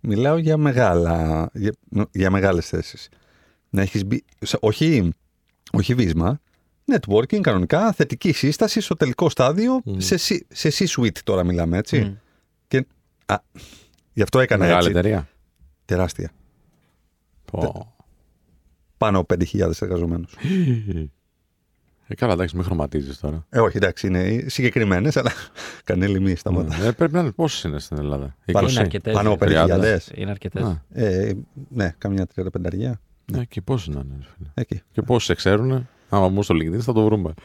μιλάω 0.00 0.36
για, 0.36 0.56
μεγάλα, 0.56 1.48
για, 1.54 1.72
για 2.12 2.30
μεγάλες 2.30 2.68
θέσεις. 2.68 3.08
Να 3.70 3.82
έχεις 3.82 4.04
μπει, 4.06 4.24
σε- 4.40 4.58
όχι, 4.60 5.10
όχι 5.72 5.94
βίσμα, 5.94 6.40
networking 6.92 7.40
κανονικά, 7.40 7.92
θετική 7.92 8.32
σύσταση 8.32 8.80
στο 8.80 8.94
τελικό 8.94 9.28
στάδιο, 9.28 9.80
Μμ. 9.84 9.98
σε, 9.98 10.16
C- 10.28 10.40
σε 10.48 10.68
C-suite 10.78 11.18
τώρα 11.24 11.44
μιλάμε, 11.44 11.78
έτσι. 11.78 11.98
Μμ. 12.00 12.12
Και, 12.68 12.86
α, 13.26 13.36
γι' 14.12 14.22
αυτό 14.22 14.40
έκανα 14.40 14.64
Μεγάλη 14.64 14.78
έτσι. 14.86 14.98
εταιρεία. 14.98 15.28
Τεράστια. 15.84 16.30
Πω. 17.60 17.94
Πάνω 18.96 19.18
από 19.18 19.34
5.000 19.38 19.70
εργαζομένους. 19.80 20.34
Ε, 22.06 22.14
καλά, 22.14 22.32
εντάξει, 22.32 22.56
μην 22.56 22.64
χρωματίζεις 22.64 23.18
τώρα. 23.20 23.46
Ε, 23.50 23.60
όχι, 23.60 23.76
εντάξει, 23.76 24.06
είναι 24.06 24.44
συγκεκριμένες, 24.46 25.16
αλλά 25.16 25.32
κανένα 25.84 26.20
μη 26.20 26.34
σταματά. 26.34 26.84
Ε, 26.84 26.90
πρέπει 26.90 27.12
να 27.12 27.20
είναι 27.20 27.30
πόσες 27.32 27.62
είναι 27.62 27.78
στην 27.78 27.98
Ελλάδα; 27.98 28.36
Πάνω 28.52 28.66
20. 28.66 28.70
Είναι 28.70 28.80
αρκετές. 28.80 29.14
Πάνω 29.14 29.32
από 29.32 29.44
30. 29.44 29.66
5.000. 29.66 29.98
Είναι 30.14 30.30
αρκετές. 30.30 30.62
Α, 30.62 30.82
Ε, 30.92 31.32
ναι, 31.68 31.94
καμιά 31.98 32.26
35 32.34 32.92
ναι, 33.32 33.44
και 33.44 33.60
πόσε 33.60 33.90
να 33.90 34.00
είναι. 34.00 34.14
ρε 34.18 34.26
φίλε. 34.36 34.48
Εκεί. 34.54 34.82
Και 34.92 35.02
πόσε 35.02 35.26
σε 35.26 35.34
ξέρουν. 35.34 35.88
Άμα 36.08 36.28
μπουν 36.28 36.42
στο 36.42 36.54
LinkedIn 36.54 36.78
θα 36.80 36.92
το 36.92 37.04
βρούμε. 37.04 37.34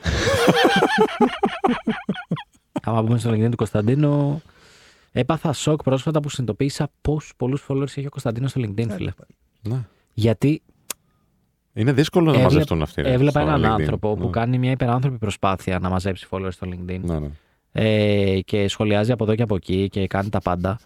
Άμα 2.83 3.03
πούμε 3.03 3.17
στο 3.17 3.29
LinkedIn 3.31 3.49
του 3.49 3.55
Κωνσταντίνου, 3.55 4.41
έπαθα 5.11 5.53
σοκ 5.53 5.83
πρόσφατα 5.83 6.19
που 6.19 6.29
συνειδητοποίησα 6.29 6.89
πόσους 7.01 7.33
πολλούς 7.37 7.65
followers 7.67 7.83
έχει 7.83 8.05
ο 8.05 8.09
Κωνσταντίνος 8.09 8.51
στο 8.51 8.61
LinkedIn, 8.63 8.87
φίλε. 8.89 9.11
Ναι. 9.61 9.85
Γιατί 10.19 10.61
Είναι 11.73 11.93
δύσκολο 11.93 12.25
να 12.25 12.31
Έβλεπ- 12.31 12.51
μαζευτούν 12.51 12.81
αυτοί. 12.81 13.01
ρε, 13.01 13.11
έβλεπα 13.13 13.39
στο 13.41 13.49
έναν 13.49 13.61
LinkedIn. 13.61 13.79
άνθρωπο 13.81 14.15
που 14.15 14.23
Ναι. 14.23 14.29
κάνει 14.29 14.57
μια 14.57 14.71
υπεράνθρωπη 14.71 15.17
προσπάθεια 15.17 15.79
να 15.79 15.89
μαζέψει 15.89 16.27
followers 16.29 16.51
στο 16.51 16.67
LinkedIn 16.71 16.99
Ναι, 17.01 17.19
ναι. 17.19 17.29
ε, 17.71 18.39
και 18.41 18.67
σχολιάζει 18.67 19.11
από 19.11 19.23
εδώ 19.23 19.35
και 19.35 19.41
από 19.41 19.55
εκεί 19.55 19.87
και 19.89 20.07
κάνει 20.07 20.29
τα 20.29 20.39
πάντα. 20.39 20.79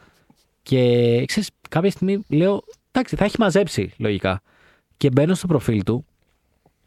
Και 0.64 0.80
ξέρεις, 1.28 1.50
κάποια 1.70 1.92
στιγμή 1.92 2.20
λέω, 2.28 2.64
εντάξει, 2.92 3.16
θα 3.16 3.26
έχει 3.26 3.36
μαζέψει 3.40 3.92
λογικά. 3.98 4.42
Και 4.98 5.10
μπαίνω 5.12 5.34
στο 5.34 5.48
προφίλ 5.48 5.84
του 5.84 6.06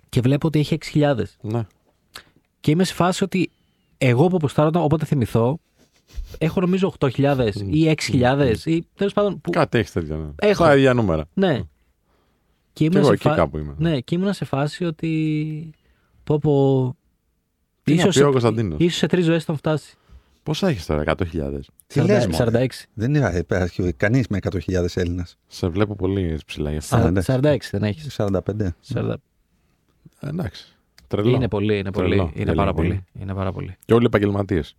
και 0.08 0.20
βλέπω 0.20 0.46
ότι 0.46 0.58
έχει 0.58 0.74
6.000. 0.74 1.36
ναι. 1.40 1.66
Και 2.60 2.70
είμαι 2.70 2.84
σε 2.84 2.94
φάση 2.94 3.24
ότι 3.24 3.50
εγώ 3.98 4.26
που 4.28 4.36
αποστάρω 4.36 4.68
όταν- 4.68 4.82
όποτε 4.82 5.04
θυμηθώ, 5.04 5.58
έχω 6.38 6.60
νομίζω 6.60 6.86
8.000 7.00 7.50
ή 7.70 7.88
6.000 7.88 8.66
ή 8.66 8.84
τέλος 8.94 9.12
πάντων. 9.12 9.40
Που... 9.40 9.50
Κάτι 9.50 9.78
έχεις 9.78 9.92
τέτοια. 9.92 10.16
Ναι. 10.16 10.26
Έχω. 10.36 10.64
Στα 10.64 10.76
ίδια 10.76 10.94
νούμερα. 10.94 11.24
Ναι. 11.34 11.60
Και 12.74 12.80
Και 12.80 12.84
ήμουν 12.84 12.96
εγώ 12.96 13.06
σε, 13.06 13.12
εκεί 13.12 13.22
φα... 13.28 13.34
κάπου 13.34 13.58
είμαι. 13.58 13.74
ναι, 13.78 14.00
και 14.00 14.14
ήμουν 14.14 14.32
σε 14.32 14.44
φάση 14.44 14.84
ότι. 14.84 15.70
Πω 16.24 16.38
πω. 16.38 16.96
Τι 17.82 17.94
να 17.94 18.00
ίσως 18.00 18.14
πει 18.14 18.20
ο 18.20 18.24
σε- 18.24 18.30
Κωνσταντίνος; 18.30 18.78
ίσως 18.80 18.98
σε 18.98 19.06
τρεις 19.06 19.24
ζωές 19.24 19.44
θα 19.44 19.54
φτάσει. 19.56 19.96
Πόσα 20.42 20.68
έχεις 20.68 20.86
τώρα, 20.86 21.02
100.000. 21.06 21.60
Τι 21.86 22.00
λες, 22.00 22.24
46. 22.24 22.28
μωρέ. 22.30 22.66
46. 22.66 22.66
Δεν 22.94 23.14
είναι- 23.14 23.32
υπάρχει 23.38 23.92
κανείς 23.92 24.26
με 24.28 24.36
100.000 24.36 24.96
Έλληνας. 24.96 25.36
Σε 25.46 25.68
βλέπω 25.68 25.94
πολύ 25.96 26.38
ψηλά 26.46 26.70
γι' 26.70 26.76
αυτό. 26.76 26.96
Α, 26.96 27.00
Σα- 27.00 27.06
εντάξει. 27.06 27.30
46 27.32 27.70
δεν 27.70 27.82
έχεις. 27.82 28.14
45. 28.14 28.74
Ε, 28.94 29.14
Εντάξει. 30.20 30.76
Τρελό. 31.08 31.28
Είναι 31.30 31.48
πολύ, 31.48 31.78
είναι 31.78 31.90
πολύ. 31.90 32.08
Τρελό. 32.08 32.30
Είναι 32.34 32.54
πάρα 32.54 32.70
LinkedIn. 32.70 32.74
πολύ. 32.74 33.04
Είναι 33.20 33.34
πάρα 33.34 33.52
πολύ. 33.52 33.76
Και 33.84 33.94
όλοι 33.94 34.04
επαγγελματίες. 34.06 34.76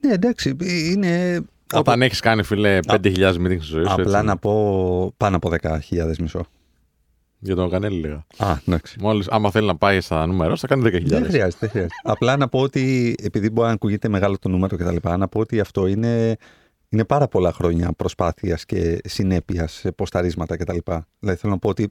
Ναι, 0.00 0.12
εντάξει, 0.12 0.56
είναι. 0.92 1.40
Όταν 1.74 2.02
έχεις 2.02 2.20
κάνει, 2.20 2.42
φίλε, 2.42 2.78
5.000 2.86 3.32
meetings 3.34 3.56
στη 3.60 3.72
ζωή 3.72 3.84
σου. 3.84 3.92
Απλά 3.92 4.16
έτσι, 4.18 4.26
να 4.26 4.36
πω 4.36 5.12
πάνω 5.16 5.36
από 5.36 5.48
10.000 5.50 6.18
μισό. 6.18 6.44
Για 7.46 7.54
τον 7.54 7.70
Κανέλη 7.70 8.00
λέγα. 8.00 8.26
Α, 8.36 8.56
εντάξει. 8.66 8.96
Μόλις, 9.00 9.28
άμα 9.28 9.50
θέλει 9.50 9.66
να 9.66 9.76
πάει 9.76 10.00
στα 10.00 10.26
νούμερα, 10.26 10.56
θα 10.56 10.66
κάνει 10.66 10.82
10.000. 10.84 11.02
Δεν 11.04 11.24
χρειάζεται, 11.24 11.56
δεν 11.60 11.68
χρειάζεται. 11.68 11.94
Απλά 12.02 12.36
να 12.36 12.48
πω 12.48 12.60
ότι, 12.60 13.14
επειδή 13.22 13.50
μπορεί 13.50 13.68
να 13.68 13.74
ακούγεται 13.74 14.08
μεγάλο 14.08 14.38
το 14.38 14.48
νούμερο 14.48 14.76
κτλ., 14.76 15.08
να 15.18 15.28
πω 15.28 15.40
ότι 15.40 15.60
αυτό 15.60 15.86
είναι, 15.86 16.36
είναι 16.88 17.04
πάρα 17.04 17.28
πολλά 17.28 17.52
χρόνια 17.52 17.92
προσπάθειας 17.92 18.64
και 18.64 19.00
συνέπειας 19.04 19.72
σε 19.72 19.92
ποσταρίσματα 19.92 20.56
κτλ. 20.56 20.78
Δηλαδή 21.18 21.38
θέλω 21.40 21.52
να 21.52 21.58
πω 21.58 21.68
ότι 21.68 21.90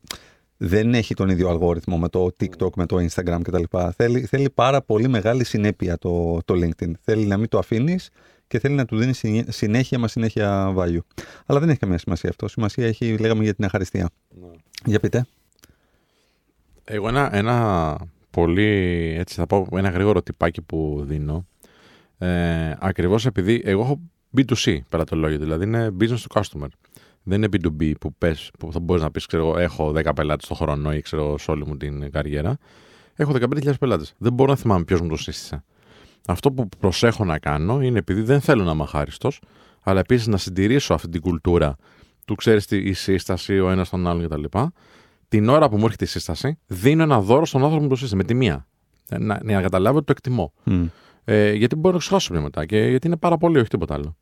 δεν 0.57 0.93
έχει 0.93 1.13
τον 1.13 1.29
ίδιο 1.29 1.49
αλγόριθμο 1.49 1.97
με 1.97 2.09
το 2.09 2.29
TikTok, 2.39 2.69
με 2.75 2.85
το 2.85 2.97
Instagram 3.09 3.39
κτλ. 3.43 3.63
Θέλει, 3.95 4.19
θέλει 4.21 4.49
πάρα 4.49 4.81
πολύ 4.81 5.07
μεγάλη 5.07 5.43
συνέπεια 5.43 5.97
το, 5.97 6.39
το 6.45 6.53
LinkedIn. 6.53 6.91
Θέλει 7.01 7.25
να 7.25 7.37
μην 7.37 7.47
το 7.49 7.57
αφήνεις 7.57 8.09
και 8.47 8.59
θέλει 8.59 8.75
να 8.75 8.85
του 8.85 8.97
δίνεις 8.97 9.17
συνέ- 9.17 9.51
συνέχεια 9.51 9.99
μα 9.99 10.07
συνέχεια 10.07 10.73
value. 10.77 10.99
Αλλά 11.45 11.59
δεν 11.59 11.69
έχει 11.69 11.79
καμία 11.79 11.97
σημασία 11.97 12.29
αυτό. 12.29 12.47
Σημασία 12.47 12.87
έχει, 12.87 13.17
λέγαμε, 13.17 13.43
για 13.43 13.53
την 13.53 13.65
αχαριστία. 13.65 14.09
Για 14.85 14.99
πείτε. 14.99 15.25
Εγώ 16.87 17.07
ένα, 17.07 17.35
ένα 17.35 17.97
πολύ, 18.31 18.63
έτσι 19.19 19.35
θα 19.35 19.47
πω, 19.47 19.67
ένα 19.71 19.89
γρήγορο 19.89 20.21
τυπάκι 20.21 20.61
που 20.61 21.03
δίνω. 21.07 21.45
Ε, 22.17 22.75
ακριβώς 22.79 23.25
επειδή 23.25 23.61
εγώ 23.65 23.81
έχω 23.81 23.99
B2C 24.37 24.77
πέρα 24.89 25.03
το 25.03 25.15
λόγιο, 25.15 25.37
δηλαδή 25.37 25.63
είναι 25.63 25.91
business 25.99 26.17
to 26.29 26.41
customer. 26.41 26.67
Δεν 27.23 27.43
είναι 27.43 27.47
B2B 27.51 27.91
που, 27.99 28.13
πες, 28.13 28.51
που 28.59 28.71
θα 28.71 28.79
μπορείς 28.79 29.03
να 29.03 29.11
πεις, 29.11 29.25
ξέρω, 29.25 29.43
εγώ, 29.43 29.57
έχω 29.57 29.93
10 29.95 30.11
πελάτες 30.15 30.47
το 30.47 30.53
χρόνο 30.53 30.93
ή 30.93 31.01
ξέρω 31.01 31.37
σε 31.37 31.51
όλη 31.51 31.65
μου 31.65 31.77
την 31.77 32.11
καριέρα. 32.11 32.57
Έχω 33.15 33.33
15.000 33.39 33.73
πελάτες. 33.79 34.13
Δεν 34.17 34.33
μπορώ 34.33 34.51
να 34.51 34.57
θυμάμαι 34.57 34.83
ποιος 34.83 35.01
μου 35.01 35.07
το 35.07 35.17
σύστησε. 35.17 35.63
Αυτό 36.27 36.51
που 36.51 36.69
προσέχω 36.79 37.25
να 37.25 37.39
κάνω 37.39 37.81
είναι 37.81 37.97
επειδή 37.97 38.21
δεν 38.21 38.41
θέλω 38.41 38.63
να 38.63 38.71
είμαι 38.71 38.83
αχάριστος, 38.83 39.41
αλλά 39.81 39.99
επίσης 39.99 40.27
να 40.27 40.37
συντηρήσω 40.37 40.93
αυτή 40.93 41.09
την 41.09 41.21
κουλτούρα 41.21 41.75
του 42.25 42.35
ξέρεις 42.35 42.65
τι, 42.65 42.77
η 42.77 42.93
σύσταση, 42.93 43.59
ο 43.59 43.69
ένας 43.69 43.89
τον 43.89 44.07
άλλον 44.07 44.27
κτλ. 44.27 44.43
Την 45.27 45.49
ώρα 45.49 45.69
που 45.69 45.77
μου 45.77 45.85
έρχεται 45.85 46.03
η 46.03 46.07
σύσταση, 46.07 46.57
δίνω 46.67 47.03
ένα 47.03 47.21
δώρο 47.21 47.45
στον 47.45 47.59
άνθρωπο 47.61 47.77
που 47.77 47.83
μου 47.83 47.89
το 47.89 47.95
σύστησε 47.95 48.15
με 48.15 48.23
τη 48.23 48.33
μία. 48.33 48.67
Ε, 49.09 49.17
Να, 49.17 49.39
να 49.43 49.61
καταλάβω 49.61 49.97
ότι 49.97 50.05
το 50.05 50.11
εκτιμώ. 50.17 50.53
Μμ. 50.63 50.85
Ε, 51.25 51.51
γιατί 51.51 51.75
μπορεί 51.75 51.87
να 51.87 51.91
το 51.91 51.97
ξεχάσω 51.97 52.41
μετά 52.41 52.65
και 52.65 52.77
γιατί 52.77 53.07
είναι 53.07 53.17
πάρα 53.17 53.37
πολύ, 53.37 53.57
όχι 53.59 53.67
τίποτα 53.67 53.93
άλλο. 53.93 54.15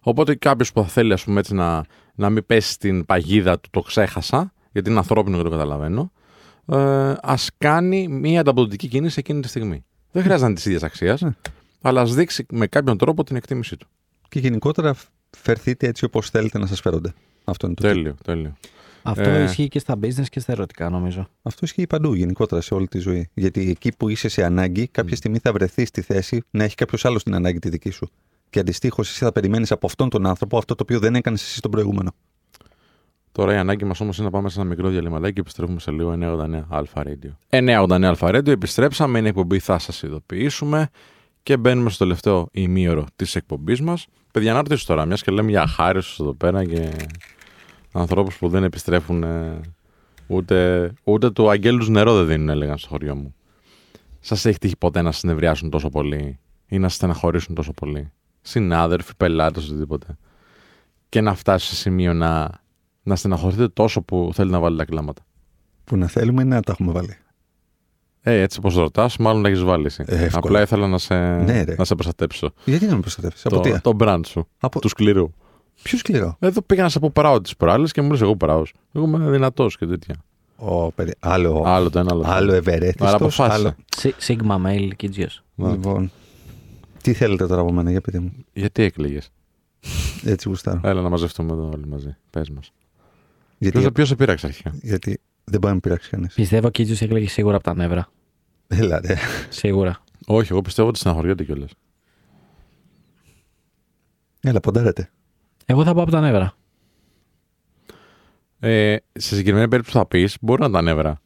Οπότε 0.00 0.34
κάποιος 0.34 0.72
που 0.72 0.82
θα 0.82 0.88
θέλει, 0.88 1.12
ας 1.12 1.24
πούμε, 1.24 1.40
έτσι, 1.40 1.54
να, 1.54 1.84
να 2.14 2.30
μην 2.30 2.46
πέσει 2.46 2.72
στην 2.72 3.04
παγίδα 3.06 3.58
του 3.60 3.68
το 3.72 3.80
ξέχασα, 3.80 4.52
γιατί 4.72 4.90
είναι 4.90 4.98
ανθρώπινο 4.98 5.36
και 5.36 5.42
το 5.42 5.50
καταλαβαίνω, 5.50 6.12
ε, 6.66 7.14
ας 7.22 7.50
κάνει 7.58 8.08
μια 8.08 8.40
ανταποδοτική 8.40 8.88
κίνηση 8.88 9.18
εκείνη 9.18 9.40
τη 9.40 9.48
στιγμή. 9.48 9.84
Δεν 10.12 10.22
χρειάζεται 10.22 10.40
να 10.40 10.46
είναι 10.46 10.54
της 10.56 10.64
ίδιας 10.66 10.82
αξίας, 10.82 11.20
Ναι. 11.20 11.30
αλλά 11.82 12.00
ας 12.00 12.14
δείξει 12.14 12.46
με 12.50 12.66
κάποιον 12.66 12.98
τρόπο 12.98 13.24
την 13.24 13.36
εκτίμησή 13.36 13.76
του. 13.76 13.86
Και 14.28 14.38
γενικότερα 14.38 14.94
φερθείτε 15.36 15.86
έτσι 15.86 16.04
όπως 16.04 16.30
θέλετε 16.30 16.58
να 16.58 16.66
σας 16.66 16.80
φέρονται. 16.80 17.12
Αυτό 17.44 17.66
είναι 17.66 17.74
το 17.74 17.82
Τέλειο, 17.82 18.14
τέλειο. 18.24 18.56
Αυτό 19.02 19.28
Ε. 19.28 19.42
ισχύει 19.42 19.68
και 19.68 19.78
στα 19.78 19.98
business 20.02 20.28
και 20.28 20.40
στα 20.40 20.52
ερωτικά, 20.52 20.88
νομίζω. 20.90 21.28
Αυτό 21.42 21.60
ισχύει 21.64 21.86
παντού 21.86 22.14
γενικότερα 22.14 22.60
σε 22.60 22.74
όλη 22.74 22.88
τη 22.88 22.98
ζωή. 22.98 23.28
Γιατί 23.34 23.70
εκεί 23.70 23.92
που 23.96 24.08
είσαι 24.08 24.28
σε 24.28 24.44
ανάγκη, 24.44 24.86
κάποια 24.88 25.16
στιγμή 25.16 25.38
θα 25.38 25.52
βρεθείς 25.52 25.88
στη 25.88 26.00
θέση 26.00 26.42
να 26.50 26.64
έχει 26.64 26.74
κάποιος 26.74 27.04
άλλος 27.04 27.22
την 27.22 27.34
ανάγκη 27.34 27.58
τη 27.58 27.68
δική 27.68 27.90
σου. 27.90 28.10
Και 28.50 28.58
αντιστοίχως, 28.58 29.08
εσύ 29.10 29.24
θα 29.24 29.32
περιμένεις 29.32 29.72
από 29.72 29.86
αυτόν 29.86 30.08
τον 30.08 30.26
άνθρωπο 30.26 30.58
αυτό 30.58 30.74
το 30.74 30.82
οποίο 30.82 30.98
δεν 30.98 31.14
έκανες 31.14 31.42
εσύ 31.42 31.60
τον 31.60 31.70
προηγούμενο. 31.70 32.10
Τώρα 33.32 33.54
η 33.54 33.56
ανάγκη 33.56 33.84
μας 33.84 34.00
όμως 34.00 34.16
είναι 34.16 34.26
να 34.26 34.32
πάμε 34.32 34.48
σε 34.50 34.60
ένα 34.60 34.68
μικρό 34.68 34.88
διαλυματάκι 34.88 35.32
και 35.32 35.40
επιστρέφουμε 35.40 35.80
σε 35.80 35.90
λίγο 35.90 36.12
989 36.12 36.62
Αλφα 36.68 37.02
Radio. 37.04 37.30
989 37.48 38.02
Αλφα 38.02 38.28
Radio, 38.28 38.46
επιστρέψαμε, 38.48 39.18
είναι 39.18 39.28
εκπομπή, 39.28 39.58
θα 39.58 39.78
σας 39.78 40.02
ειδοποιήσουμε 40.02 40.88
και 41.42 41.56
μπαίνουμε 41.56 41.90
στο 41.90 42.04
τελευταίο 42.04 42.48
ημίωρο 42.52 43.06
της 43.16 43.34
εκπομπής 43.34 43.80
μας. 43.80 44.06
Παιδιά, 44.32 44.52
να 44.52 44.58
ρωτήσω 44.58 44.86
τώρα, 44.86 45.04
μιας 45.04 45.22
και 45.22 45.30
λέμε 45.30 45.50
για 45.50 45.66
χάριστου 45.66 46.22
εδώ 46.22 46.34
πέρα 46.34 46.64
και 46.64 46.90
ανθρώπους 47.92 48.38
που 48.38 48.48
δεν 48.48 48.64
επιστρέφουν 48.64 49.22
ε, 49.22 49.60
ούτε, 50.26 50.90
ούτε 51.04 51.30
του 51.30 51.50
αγγέλου 51.50 51.90
νερό 51.90 52.14
δεν 52.14 52.26
δίνουν, 52.26 52.48
έλεγαν 52.48 52.78
στο 52.78 52.88
χωριό 52.88 53.14
μου. 53.14 53.34
Σας 54.20 54.44
έχει 54.44 54.58
τύχει 54.58 54.76
ποτέ 54.76 55.02
να 55.02 55.12
συνευριάσουν 55.12 55.70
τόσο 55.70 55.88
πολύ 55.88 56.38
ή 56.66 56.78
να 56.78 56.88
στεναχωρήσουν 56.88 57.54
τόσο 57.54 57.72
πολύ; 57.72 58.12
Συνάδελφοι, 58.40 59.12
πελάτες, 59.16 59.64
οτιδήποτε. 59.68 60.16
Και 61.08 61.20
να 61.20 61.34
φτάσει 61.34 61.66
σε 61.66 61.74
σημείο 61.74 62.12
να, 62.12 62.50
να 63.02 63.16
στεναχωρηθείτε 63.16 63.68
τόσο 63.68 64.02
που 64.02 64.30
θέλει 64.34 64.50
να 64.50 64.58
βάλει 64.60 64.76
τα 64.76 64.84
κλάματα. 64.84 65.22
Που 65.84 65.96
να 65.96 66.06
θέλουμε 66.06 66.42
είναι 66.42 66.54
να 66.54 66.62
τα 66.62 66.72
έχουμε 66.72 66.92
βάλει; 66.92 67.16
Ε, 68.22 68.40
έτσι 68.40 68.58
όπω 68.64 68.80
ρωτάς, 68.80 69.16
μάλλον 69.16 69.40
να 69.40 69.48
έχεις 69.48 69.62
βάλει. 69.62 69.86
εσύ. 69.86 70.04
Ε, 70.06 70.14
εύκολα. 70.24 70.38
Απλά 70.38 70.60
ήθελα 70.60 70.86
να 70.88 70.98
σε, 70.98 71.14
Ναι, 71.14 71.62
ρε. 71.62 71.74
να 71.78 71.84
σε 71.84 71.94
προστατέψω. 71.94 72.52
Γιατί 72.64 72.86
να 72.86 72.94
με 72.94 73.00
προστατεύει, 73.00 73.34
από 73.44 73.54
το, 73.54 73.60
τι; 73.60 73.80
το 73.80 73.96
brand 73.98 74.20
σου. 74.26 74.48
Από... 74.60 74.80
Του 74.80 74.88
σκληρού. 74.88 75.30
Πιο 75.82 75.98
σκληρό; 75.98 76.36
Εδώ 76.38 76.62
πήγα 76.62 76.82
να 76.82 76.88
σε 76.88 76.98
πω 76.98 77.10
πράω 77.10 77.40
τις 77.40 77.56
προάλλες 77.56 77.92
και 77.92 78.02
μου 78.02 78.10
λες: 78.10 78.20
Εγώ 78.20 78.36
πράω. 78.36 78.62
Εγώ 78.92 79.04
είμαι 79.04 79.30
δυνατός 79.30 79.76
και 79.76 79.86
τέτοια. 79.86 80.14
Ο, 80.56 80.92
περι... 80.92 81.12
Άλλο, 81.18 81.62
Άλλο 81.66 81.90
το 81.90 81.98
ένα, 81.98 82.08
άλλο 82.12 82.22
το 82.22 82.28
άλλο 82.28 82.36
άλλο. 82.36 82.54
ευερέθιστος, 82.54 83.06
Άρα 83.06 83.16
αποφάσισε. 83.16 83.56
άλλο... 83.58 83.74
Σι- 83.96 84.14
Sigma 84.26 84.56
Mail 84.66 84.90
Kidzios. 85.02 85.42
Ναι. 85.54 85.70
Λοιπόν, 85.70 86.10
τι 87.02 87.12
θέλετε 87.12 87.46
τώρα 87.46 87.60
από 87.60 87.72
μένα, 87.72 87.90
για 87.90 88.00
πείτε 88.00 88.18
μου. 88.20 88.32
Γιατί 88.52 88.82
έκλαιγες; 88.82 89.30
Έτσι 90.24 90.48
γουστάρω. 90.48 90.80
Έλα 90.84 91.00
να 91.00 91.08
μαζευτούμε 91.08 91.52
εδώ 91.52 91.70
όλοι 91.74 91.86
μαζί. 91.86 92.16
Πες 92.30 92.50
μας. 92.50 92.72
γιατί, 93.58 93.90
Ποιο 93.92 94.04
σε 94.04 94.14
πείραξε 94.16 94.46
αρχικά; 94.46 94.74
γιατί 94.82 95.20
δεν 95.44 95.60
πάει 95.60 95.68
να 95.70 95.74
με 95.74 95.80
πειράξει 95.80 96.10
κανένα. 96.10 96.30
Πιστεύω 96.34 96.66
ο 96.66 96.70
Kidzios 96.74 97.00
έκλαιγε 97.02 97.28
σίγουρα 97.28 97.54
από 97.56 97.64
τα 97.64 97.74
νεύρα. 97.74 98.08
Έλα, 98.68 99.00
ρε. 99.00 99.14
Σίγουρα. 99.48 100.02
Όχι, 100.26 100.52
εγώ 100.52 100.60
πιστεύω 100.62 100.88
ότι 100.88 100.98
στεναχωριέται 100.98 101.44
κιόλας. 101.44 101.70
Έλα, 104.40 104.60
ποντάρετε. 104.60 105.10
Εγώ 105.66 105.84
θα 105.84 105.94
πω 105.94 106.02
από 106.02 106.10
τα 106.10 106.20
νεύρα. 106.20 106.52
Ε, 108.60 108.96
σε 109.12 109.34
συγκεκριμένη 109.34 109.68
περίπτωση 109.68 109.96
που 109.96 110.02
θα 110.02 110.08
πεις, 110.08 110.36
μπορεί 110.40 110.60
να 110.60 110.66
ήταν 110.66 110.84
νεύρα. 110.84 111.20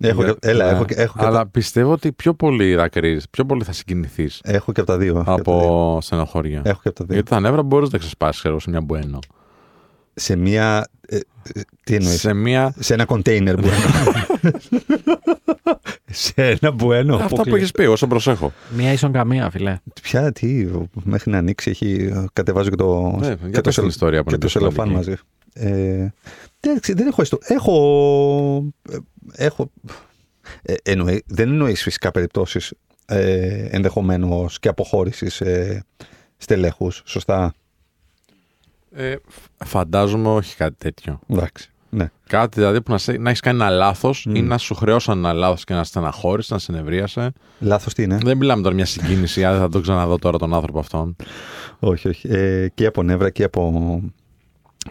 Έχω, 0.00 0.22
Για- 0.22 0.32
και- 0.32 0.48
έλα, 0.48 0.64
ναι. 0.64 0.70
έχω, 0.70 0.84
και- 0.84 0.94
έχω, 0.94 1.18
και 1.18 1.24
Αλλά 1.24 1.38
τα, 1.38 1.46
πιστεύω 1.48 1.92
ότι 1.92 2.12
πιο 2.12 2.34
πολύ 2.34 2.74
δακρύζεις, 2.74 3.28
πιο 3.30 3.44
πολύ 3.46 3.64
θα 3.64 3.72
συγκινηθείς 3.72 4.40
έχω 4.44 4.72
και 4.72 4.80
από 4.80 4.90
τα 4.90 4.98
δύο. 4.98 5.12
έχω 5.14 5.24
και 5.24 5.30
από 5.30 5.42
τα 5.50 5.58
δύο. 5.58 5.68
από 5.68 5.98
στενοχώρια. 6.00 6.62
Έχω 6.64 6.80
και 6.82 6.88
από 6.88 6.98
τα 6.98 7.04
δύο. 7.04 7.14
Γιατί 7.14 7.30
τα 7.30 7.40
νεύρα 7.40 7.62
μπορείς 7.62 7.86
να 7.86 7.92
τα 7.92 7.98
ξεσπάσεις, 7.98 8.40
ξέρω, 8.40 8.58
σε 8.60 8.70
μια 8.70 8.80
μπουένο. 8.80 9.18
Σε 10.18 10.36
μία. 10.36 10.88
ε, 11.08 11.16
ε, 11.16 11.60
τι 11.84 11.94
εννοείς, 11.94 12.20
Σε 12.20 12.32
μια. 12.32 12.74
Σε 12.78 12.94
ένα 12.94 13.04
κοντέινερ 13.04 13.54
μπουένο. 13.60 13.76
σε 16.10 16.32
ένα 16.36 16.70
μπουένο. 16.70 17.14
Αυτά 17.14 17.26
που 17.28 17.34
αποκλείεται. 17.34 17.58
έχεις 17.58 17.70
πει, 17.72 17.84
όσο 17.84 18.06
προσέχω. 18.06 18.52
Μία 18.76 18.92
ίσον 18.92 19.12
καμία, 19.12 19.50
φιλέ. 19.50 19.78
Πια 20.02 20.32
τι, 20.32 20.66
μέχρι 21.04 21.30
να 21.30 21.38
ανοίξει 21.38 21.70
έχει, 21.70 22.12
κατεβάζω 22.32 22.70
και 22.70 22.76
το, 22.76 23.16
Ναι, 23.20 23.26
και 23.34 23.36
για 23.42 23.50
το, 23.50 23.60
πες 23.60 23.62
την 23.62 23.72
σελ- 23.72 23.86
ιστορία 23.88 24.22
που 24.22 24.28
και 24.30 24.34
είναι 24.34 24.44
το 24.44 24.50
πιο 24.50 24.60
σελοφάν 24.60 24.86
σημαντική. 24.86 25.10
μαζί. 25.54 25.70
Ε, 25.72 26.12
δεν, 26.60 26.80
ξε- 26.80 26.96
δεν 26.96 27.06
έχω 27.06 27.22
ιστο- 27.22 27.38
Έχω... 27.42 28.72
ε, 28.90 28.96
έχω 29.44 29.70
ε, 30.62 30.74
εννοεί, 30.82 31.22
δεν 31.26 31.48
εννοείς 31.48 31.82
φυσικά 31.82 32.10
περιπτώσεις 32.10 32.72
ε, 33.06 33.66
ενδεχομένως 33.70 34.58
και 34.58 34.68
αποχώρησης 34.68 35.40
ε, 35.40 35.84
στελέχους, 36.36 37.02
σωστά; 37.04 37.52
Ε, 38.98 39.16
φ- 39.28 39.64
φαντάζομαι 39.64 40.28
όχι 40.28 40.56
κάτι 40.56 40.74
τέτοιο. 40.78 41.20
Εντάξει. 41.28 41.70
Ναι. 41.90 42.10
Κάτι 42.28 42.60
δηλαδή 42.60 42.82
που 42.82 42.90
να, 42.92 42.98
σε- 42.98 43.18
να 43.18 43.28
έχεις 43.28 43.40
κάνει 43.40 43.60
ένα 43.60 43.70
λάθος 43.70 44.26
Μμ. 44.26 44.34
ή 44.34 44.42
να 44.42 44.58
σου 44.58 44.74
χρεώσαν 44.74 45.18
ένα 45.18 45.32
λάθος 45.32 45.64
και 45.64 45.74
να 45.74 45.84
στεναχώρησες, 45.84 46.50
να 46.50 46.58
συνευρίασε. 46.58 47.32
Λάθος 47.60 47.94
τι 47.94 48.02
είναι; 48.02 48.18
Δεν 48.22 48.36
μιλάμε 48.36 48.62
τώρα 48.62 48.74
μια 48.74 48.86
συγκίνηση, 48.86 49.44
αν 49.44 49.52
δεν 49.52 49.60
θα 49.60 49.68
τον 49.68 49.82
ξαναδώ 49.82 50.18
τώρα 50.18 50.38
τον 50.38 50.54
άνθρωπο 50.54 50.78
αυτόν. 50.78 51.16
όχι, 51.78 52.08
όχι. 52.08 52.28
Ε, 52.28 52.68
και 52.74 52.86
από 52.86 53.02
νεύρα 53.02 53.30
και 53.30 53.44
από, 53.44 54.02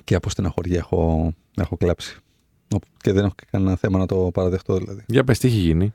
και 0.03 0.15
από 0.15 0.29
στεναχωρία 0.29 0.77
έχω, 0.77 1.33
έχω 1.57 1.77
κλάψει. 1.77 2.17
Ο- 2.75 2.77
Και 3.01 3.11
δεν 3.11 3.23
έχω 3.23 3.33
κανένα 3.51 3.75
θέμα 3.75 3.97
να 3.97 4.05
το 4.05 4.15
παραδεχτώ 4.33 4.77
δηλαδή. 4.77 5.03
Για 5.07 5.23
πες 5.23 5.39
τι 5.39 5.47
έχει 5.47 5.57
γίνει; 5.57 5.93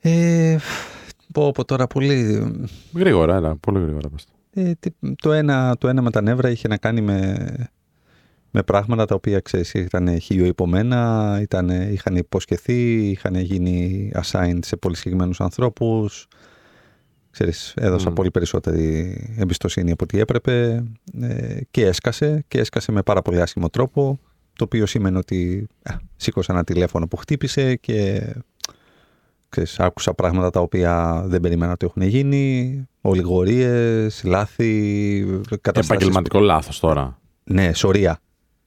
Ε, 0.00 0.56
πω, 1.32 1.52
πω 1.52 1.64
τώρα 1.64 1.86
πολύ 1.86 2.42
Γρήγορα, 2.94 3.36
έλα, 3.36 3.56
πολύ 3.56 3.80
γρήγορα 3.80 4.08
πες. 4.08 4.26
Το. 4.54 4.60
Ε, 4.60 4.72
τι- 4.80 5.14
το, 5.16 5.32
ένα, 5.32 5.76
το 5.78 5.88
ένα 5.88 6.02
με 6.02 6.10
τα 6.10 6.20
νεύρα 6.20 6.50
είχε 6.50 6.68
να 6.68 6.76
κάνει 6.76 7.00
με, 7.00 7.46
με 8.50 8.62
πράγματα 8.62 9.04
τα 9.04 9.14
οποία 9.14 9.40
ξέρεις, 9.40 9.74
ήταν 9.74 10.20
χιλιοϊπωμένα, 10.20 11.38
ήταν, 11.42 11.68
είχαν 11.68 12.16
υποσχεθεί, 12.16 13.08
είχαν 13.08 13.34
γίνει 13.34 14.10
assigned 14.22 14.58
σε 14.62 14.76
πολύ 14.76 14.96
συγκεκριμένους 14.96 15.40
ανθρώπους. 15.40 16.28
Ξέρεις, 17.30 17.74
έδωσα 17.76 18.10
Μμ. 18.10 18.14
πολύ 18.14 18.30
περισσότερη 18.30 19.16
εμπιστοσύνη 19.38 19.90
από 19.90 20.04
ό,τι 20.04 20.18
έπρεπε 20.20 20.84
ε, 21.20 21.58
και 21.70 21.86
έσκασε 21.86 22.44
και 22.48 22.58
έσκασε 22.58 22.92
με 22.92 23.02
πάρα 23.02 23.22
πολύ 23.22 23.40
άσχημο 23.40 23.68
τρόπο 23.68 24.20
το 24.52 24.64
οποίο 24.64 24.86
σήμαινε 24.86 25.18
ότι 25.18 25.66
α, 25.82 25.94
σήκωσα 26.16 26.52
ένα 26.52 26.64
τηλέφωνο 26.64 27.06
που 27.08 27.16
χτύπησε 27.16 27.76
και 27.76 28.22
ξέρεις, 29.50 29.80
άκουσα 29.80 30.14
πράγματα 30.14 30.50
τα 30.50 30.60
οποία 30.60 31.22
δεν 31.26 31.40
περίμενα 31.40 31.72
ότι 31.72 31.86
έχουν 31.86 32.02
γίνει, 32.02 32.88
ολιγορίες, 33.00 34.22
λάθη, 34.24 35.24
καταστάσεις. 35.60 35.90
Επαγγελματικό 35.90 36.40
λάθος 36.40 36.80
τώρα. 36.80 37.18
Ναι, 37.44 37.72
σωρία. 37.72 38.20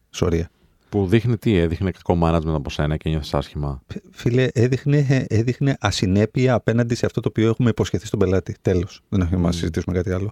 Σωρία. 0.09 0.49
Που 0.89 1.07
δείχνει 1.07 1.37
τι, 1.37 1.57
έδειχνε 1.57 1.91
κακό 1.91 2.19
management 2.23 2.53
από 2.53 2.69
σένα 2.69 2.97
και 2.97 3.09
νιώθεις 3.09 3.33
άσχημα. 3.33 3.81
Φίλε, 4.11 4.47
έδειχνε, 4.53 5.25
έδειχνε 5.29 5.77
ασυνέπεια 5.79 6.53
απέναντι 6.53 6.95
σε 6.95 7.05
αυτό 7.05 7.21
το 7.21 7.29
οποίο 7.29 7.49
έχουμε 7.49 7.69
υποσχεθεί 7.69 8.05
στον 8.05 8.19
πελάτη. 8.19 8.55
Τέλος. 8.61 9.01
Δεν 9.09 9.21
έχουμε 9.21 9.41
να 9.41 9.47
Μμ. 9.47 9.51
συζητήσουμε 9.51 9.95
κάτι 9.95 10.11
άλλο. 10.11 10.31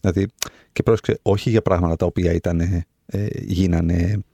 Δηλαδή, 0.00 0.26
και 0.72 0.82
πρόσεξε, 0.82 1.18
όχι 1.22 1.50
για 1.50 1.62
πράγματα 1.62 1.96
τα 1.96 2.06
οποία 2.06 2.32
ήταν, 2.32 2.60
ε, 2.60 3.26
γίνανε, 3.32 4.24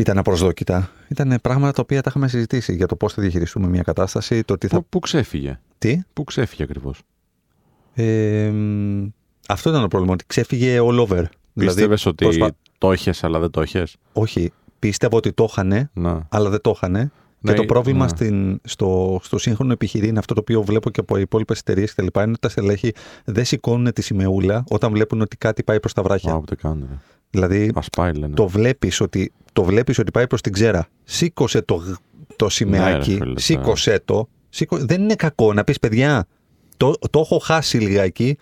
ήταν 0.00 0.18
απροσδόκητα. 0.18 0.90
Ήταν 1.08 1.38
πράγματα 1.42 1.72
τα 1.72 1.82
οποία 1.82 2.02
τα 2.02 2.06
είχαμε 2.10 2.28
συζητήσει 2.28 2.74
για 2.74 2.86
το 2.86 2.96
πώς 2.96 3.12
θα 3.12 3.22
διαχειριστούμε 3.22 3.68
μια 3.68 3.82
κατάσταση, 3.82 4.42
το 4.42 4.58
τι 4.58 4.66
θα. 4.66 4.76
Πού, 4.76 4.86
πού 4.88 4.98
ξέφυγε; 4.98 5.60
Τι; 5.78 6.00
Πού 6.12 6.24
ξέφυγε 6.24 6.62
ακριβώς; 6.62 7.02
Ε, 7.94 8.50
μ, 8.50 9.08
αυτό 9.48 9.68
ήταν 9.70 9.80
το 9.82 9.88
πρόβλημα, 9.88 10.12
ότι 10.12 10.24
ξέφυγε 10.26 10.78
all 10.80 11.06
over. 11.08 11.24
Πίστευες 11.54 12.06
ότι 12.06 12.24
προσπα- 12.24 12.56
το 12.78 12.92
είχες, 12.92 13.24
αλλά 13.24 13.38
δεν 13.38 13.50
το 13.50 13.62
είχες; 13.62 13.96
Όχι, 14.12 14.52
πίστευα 14.78 15.16
ότι 15.16 15.32
το 15.32 15.46
είχανε, 15.50 15.90
Να. 15.92 16.26
αλλά 16.28 16.50
δεν 16.50 16.60
το 16.60 16.72
είχανε. 16.74 17.10
Ναι, 17.42 17.52
και 17.52 17.56
το 17.56 17.64
πρόβλημα 17.64 18.04
ναι. 18.04 18.08
στην, 18.08 18.60
στο, 18.64 19.20
στο 19.22 19.38
σύγχρονο 19.38 19.72
επιχειρήν, 19.72 20.18
αυτό 20.18 20.34
το 20.34 20.40
οποίο 20.40 20.62
βλέπω 20.62 20.90
και 20.90 21.00
από 21.00 21.16
οι 21.16 21.20
υπόλοιπες 21.20 21.58
εταιρείες 21.58 21.94
κτλ., 21.94 22.06
είναι 22.20 22.30
ότι 22.30 22.38
τα 22.38 22.48
στελέχη 22.48 22.92
δεν 23.24 23.44
σηκώνουν 23.44 23.92
τη 23.92 24.02
σημεούλα 24.02 24.64
όταν 24.68 24.92
βλέπουν 24.92 25.20
ότι 25.20 25.36
κάτι 25.36 25.62
πάει 25.62 25.80
προς 25.80 25.92
τα 25.92 26.02
βράχια. 26.02 26.32
Α, 26.32 26.36
ούτε 26.36 26.54
καν. 26.54 27.00
Ρε. 27.32 27.46
Δηλαδή, 27.46 27.72
Ας 27.74 27.88
πάει, 27.96 28.12
λένε. 28.12 28.34
το 28.34 28.48
βλέπεις 28.48 29.00
ότι, 29.00 29.32
το 29.52 29.62
βλέπεις 29.64 29.98
ότι 29.98 30.10
πάει 30.10 30.26
προς 30.26 30.40
την 30.40 30.52
ξέρα. 30.52 30.86
Σήκωσε 31.04 31.62
το, 31.62 31.74
γ- 31.74 31.94
το 32.36 32.48
σημαίακι, 32.48 33.10
Ναι, 33.12 33.16
ρε 33.18 33.24
φίλε, 33.24 33.40
σήκωσε 33.40 34.02
το. 34.04 34.28
Σήκω, 34.48 34.76
δεν 34.78 35.02
είναι 35.02 35.14
κακό 35.14 35.52
να 35.52 35.64
πεις 35.64 35.78
παιδιά, 35.78 36.26
το, 36.76 36.94
το 37.10 37.20
έχω 37.20 37.38
χάσει 37.38 37.78
λιγάκι. 37.78 38.36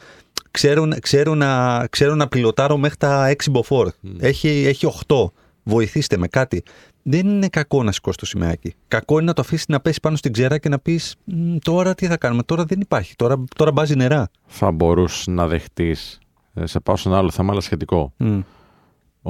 Ξέρω, 0.50 0.86
να- 0.86 0.98
ξέρω, 0.98 1.34
να, 1.34 1.86
ξέρω 1.90 2.14
να 2.14 2.28
πιλωτάρω 2.28 2.76
μέχρι 2.76 2.96
τα 2.96 3.28
6 3.30 3.50
μποφόρ. 3.50 3.90
Έχει, 4.18 4.48
έχει 4.48 4.86
8. 5.06 5.24
Βοηθήστε 5.62 6.16
με 6.16 6.26
κάτι. 6.28 6.62
Δεν 7.02 7.26
είναι 7.26 7.48
κακό 7.48 7.82
να 7.82 7.92
σηκώσει 7.92 8.18
το 8.18 8.26
σημαίακι. 8.26 8.74
Κακό 8.88 9.14
είναι 9.16 9.24
να 9.24 9.32
το 9.32 9.40
αφήσεις 9.40 9.66
να 9.68 9.80
πέσει 9.80 10.00
πάνω 10.02 10.16
στην 10.16 10.32
ξέρα 10.32 10.58
και 10.58 10.68
να 10.68 10.78
πεις 10.78 11.14
τώρα 11.62 11.94
τι 11.94 12.06
θα 12.06 12.16
κάνουμε. 12.16 12.42
Τώρα 12.42 12.64
δεν 12.64 12.80
υπάρχει. 12.80 13.14
Τώρα, 13.16 13.44
τώρα 13.56 13.72
μπάζει 13.72 13.96
νερά. 13.96 14.30
Θα 14.46 14.70
μπορούσες 14.70 15.26
να 15.26 15.46
δεχτείς. 15.46 16.18
Σε 16.64 16.80
πάω 16.80 16.96
σε 16.96 17.08
ένα 17.08 17.18
άλλο 17.18 17.30
θέμα, 17.30 17.52
αλλά 17.52 17.60
σχετικό. 17.60 18.12
Μμ. 18.16 18.40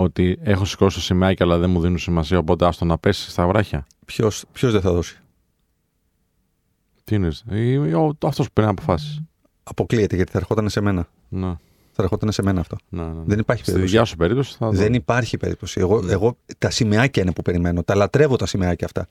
Ότι 0.00 0.38
έχω 0.42 0.64
σηκώσει 0.64 0.96
το 0.96 1.02
σημαίακι, 1.02 1.42
αλλά 1.42 1.58
δεν 1.58 1.70
μου 1.70 1.80
δίνουν 1.80 1.98
σημασία, 1.98 2.38
οπότε 2.38 2.66
άστο 2.66 2.84
να 2.84 2.98
πέσει 2.98 3.30
στα 3.30 3.46
βράχια. 3.46 3.86
Ποιος, 4.06 4.44
ποιος 4.52 4.72
δεν 4.72 4.80
θα 4.80 4.92
δώσει; 4.92 5.18
Τι 7.04 7.14
είναι, 7.14 7.28
αυτός 8.22 8.46
που 8.46 8.52
παίρνει 8.52 8.70
αποφάσεις. 8.70 9.20
Αποκλείεται 9.62 10.16
γιατί 10.16 10.32
θα 10.32 10.38
ερχόταν 10.38 10.68
σε 10.68 10.80
μένα. 10.80 11.08
Ναι. 11.28 11.54
Θα 11.92 12.02
ερχόταν 12.02 12.32
σε 12.32 12.42
μένα 12.42 12.60
αυτό. 12.60 12.76
Ναι, 12.88 13.02
ναι, 13.02 13.08
ναι. 13.08 13.22
Δεν 13.24 13.38
υπάρχει 13.38 13.62
Στη 13.62 13.70
περίπτωση. 13.72 13.92
δικιά 13.96 14.04
σου 14.04 14.16
περίπτωση 14.16 14.56
θα 14.58 14.66
δω. 14.66 14.72
Δεν 14.72 14.94
υπάρχει 14.94 15.36
περίπτωση. 15.36 15.80
Εγώ, 15.80 16.00
Ναι. 16.02 16.12
εγώ 16.12 16.36
τα 16.58 16.70
σημαίακια 16.70 17.22
είναι 17.22 17.32
που 17.32 17.42
περιμένω. 17.42 17.82
Τα 17.82 17.94
λατρεύω 17.94 18.36
τα 18.36 18.46
σημαίακια 18.46 18.86
αυτά. 18.86 19.08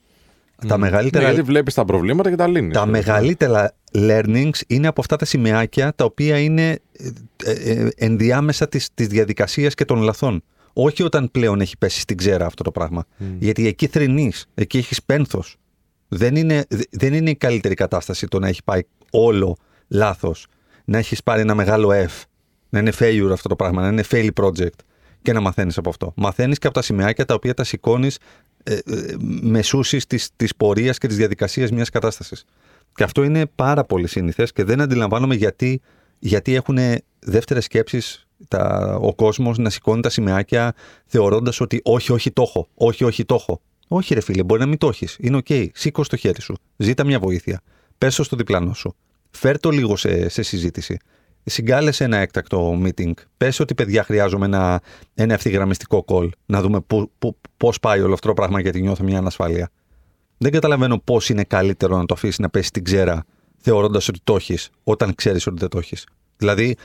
Τα 0.67 0.77
Ναι, 0.77 0.83
μεγαλύτερα, 0.83 1.23
γιατί 1.25 1.41
βλέπεις 1.41 1.73
τα 1.73 1.85
προβλήματα 1.85 2.29
και 2.29 2.35
τα 2.35 2.47
λύνεις. 2.47 2.73
τα 2.73 2.85
μεγαλύτερα 2.85 3.71
learnings 3.93 4.59
είναι 4.67 4.87
από 4.87 5.01
αυτά 5.01 5.15
τα 5.15 5.25
σημαίακια 5.25 5.93
τα 5.95 6.05
οποία 6.05 6.39
είναι 6.39 6.79
ε, 7.43 7.51
ε, 7.51 7.89
ενδιάμεσα 7.95 8.67
της, 8.67 8.89
της 8.93 9.07
διαδικασίας 9.07 9.73
και 9.73 9.85
των 9.85 10.01
λαθών. 10.01 10.43
Όχι 10.79 11.03
όταν 11.03 11.31
πλέον 11.31 11.61
έχει 11.61 11.77
πέσει 11.77 11.99
στην 11.99 12.17
ξέρα 12.17 12.45
αυτό 12.45 12.63
το 12.63 12.71
πράγμα. 12.71 13.05
Γιατί 13.39 13.67
εκεί 13.67 13.87
θρυνείς, 13.87 14.45
εκεί 14.53 14.77
έχεις 14.77 15.03
πένθος. 15.03 15.57
Δεν 16.07 16.35
είναι, 16.35 16.65
δε- 16.69 16.81
δεν 16.91 17.13
είναι 17.13 17.29
η 17.29 17.35
καλύτερη 17.35 17.73
κατάσταση 17.73 18.27
το 18.27 18.39
να 18.39 18.47
έχει 18.47 18.63
πάει 18.63 18.81
όλο 19.11 19.57
λάθος. 19.87 20.47
Να 20.85 20.97
έχεις 20.97 21.23
πάρει 21.23 21.41
ένα 21.41 21.55
μεγάλο 21.55 21.89
F. 21.93 22.23
Να 22.69 22.79
είναι 22.79 22.91
failure 22.99 23.29
αυτό 23.31 23.49
το 23.49 23.55
πράγμα, 23.55 23.81
να 23.81 23.87
είναι 23.87 24.03
fail 24.09 24.29
project 24.41 24.79
και 25.21 25.33
να 25.33 25.39
μαθαίνεις 25.41 25.77
από 25.77 25.89
αυτό. 25.89 26.13
Μαθαίνεις 26.15 26.57
και 26.59 26.67
από 26.67 26.75
τα 26.75 26.81
σημαιάκια 26.81 27.25
τα 27.25 27.33
οποία 27.33 27.53
τα 27.53 27.63
σηκώνεις 27.63 28.17
ε, 28.63 28.73
ε, 28.73 28.79
μεσούσης 29.41 30.05
της, 30.05 30.29
της 30.35 30.55
πορείας 30.55 30.97
και 30.97 31.07
της 31.07 31.17
διαδικασίας 31.17 31.71
μιας 31.71 31.89
κατάστασης. 31.89 32.43
Και 32.95 33.03
αυτό 33.03 33.23
είναι 33.23 33.45
πάρα 33.55 33.83
πολύ 33.83 34.07
σύνηθες 34.07 34.51
και 34.51 34.63
δεν 34.63 34.81
αντιλαμβάνομαι 34.81 35.35
γιατί, 35.35 35.81
γιατί 36.19 36.53
έχουν 36.55 36.77
δεύτερες 37.19 37.63
σκέψεις 37.63 38.26
τα, 38.47 38.95
ο 39.01 39.15
κόσμος 39.15 39.57
να 39.57 39.69
σηκώνει 39.69 40.01
τα 40.01 40.09
σημαιάκια 40.09 40.73
θεωρώντας 41.05 41.59
ότι 41.59 41.81
όχι, 41.83 42.11
όχι 42.11 42.31
το 42.31 42.41
έχω, 42.41 42.67
όχι, 42.73 43.03
όχι 43.03 43.25
το 43.25 43.35
έχω. 43.35 43.61
Όχι 43.87 44.13
ρε 44.13 44.21
φίλε, 44.21 44.43
μπορεί 44.43 44.59
να 44.59 44.65
μην 44.67 44.77
το 44.77 44.87
έχεις. 44.87 45.17
Είναι 45.19 45.37
οκ. 45.37 45.47
Σήκω 45.73 46.03
στο 46.03 46.15
χέρι 46.15 46.41
σου. 46.41 46.55
Ζήτα 46.77 47.03
μια 47.05 47.19
βοήθεια. 47.19 47.61
Πέσω 47.97 48.23
στο 48.23 48.35
διπλανό 48.35 48.73
σου. 48.73 48.95
Φέρ 49.31 49.59
το 49.59 49.69
λίγο 49.69 49.95
σε, 49.95 50.29
σε 50.29 50.41
συζήτηση. 50.41 50.97
Συγκάλεσε 51.43 52.03
ένα 52.03 52.17
έκτακτο 52.17 52.81
meeting. 52.83 53.11
Πες 53.37 53.59
ότι 53.59 53.73
παιδιά 53.75 54.03
χρειάζομαι 54.03 54.45
ένα, 54.45 54.81
ένα 55.13 55.33
ευθυγραμμιστικό 55.33 56.05
call. 56.07 56.29
Να 56.45 56.61
δούμε 56.61 56.81
πού- 56.81 57.11
πού- 57.19 57.37
πώς 57.57 57.79
πάει 57.79 58.01
όλο 58.01 58.13
αυτό 58.13 58.27
το 58.27 58.33
πράγμα 58.33 58.59
γιατί 58.59 58.81
νιώθω 58.81 59.03
μια 59.03 59.17
ανασφάλεια. 59.17 59.69
Δεν 60.37 60.51
καταλαβαίνω 60.51 60.99
πώς 60.99 61.29
είναι 61.29 61.43
καλύτερο 61.43 61.97
να 61.97 62.05
το 62.05 62.13
αφήσεις 62.13 62.39
να 62.39 62.49
πέσει 62.49 62.67
στην 62.67 62.83
ξέρα 62.83 63.25
θεωρώντας 63.57 64.07
ότι 64.07 64.19
το 64.23 64.35
έχεις, 64.35 64.69
όταν 64.83 65.15
ξέρεις 65.15 65.47
ότι 65.47 65.59
δεν 65.59 65.69
το 65.69 65.77
έχεις. 65.77 66.05
Δηλαδή, 66.37 66.75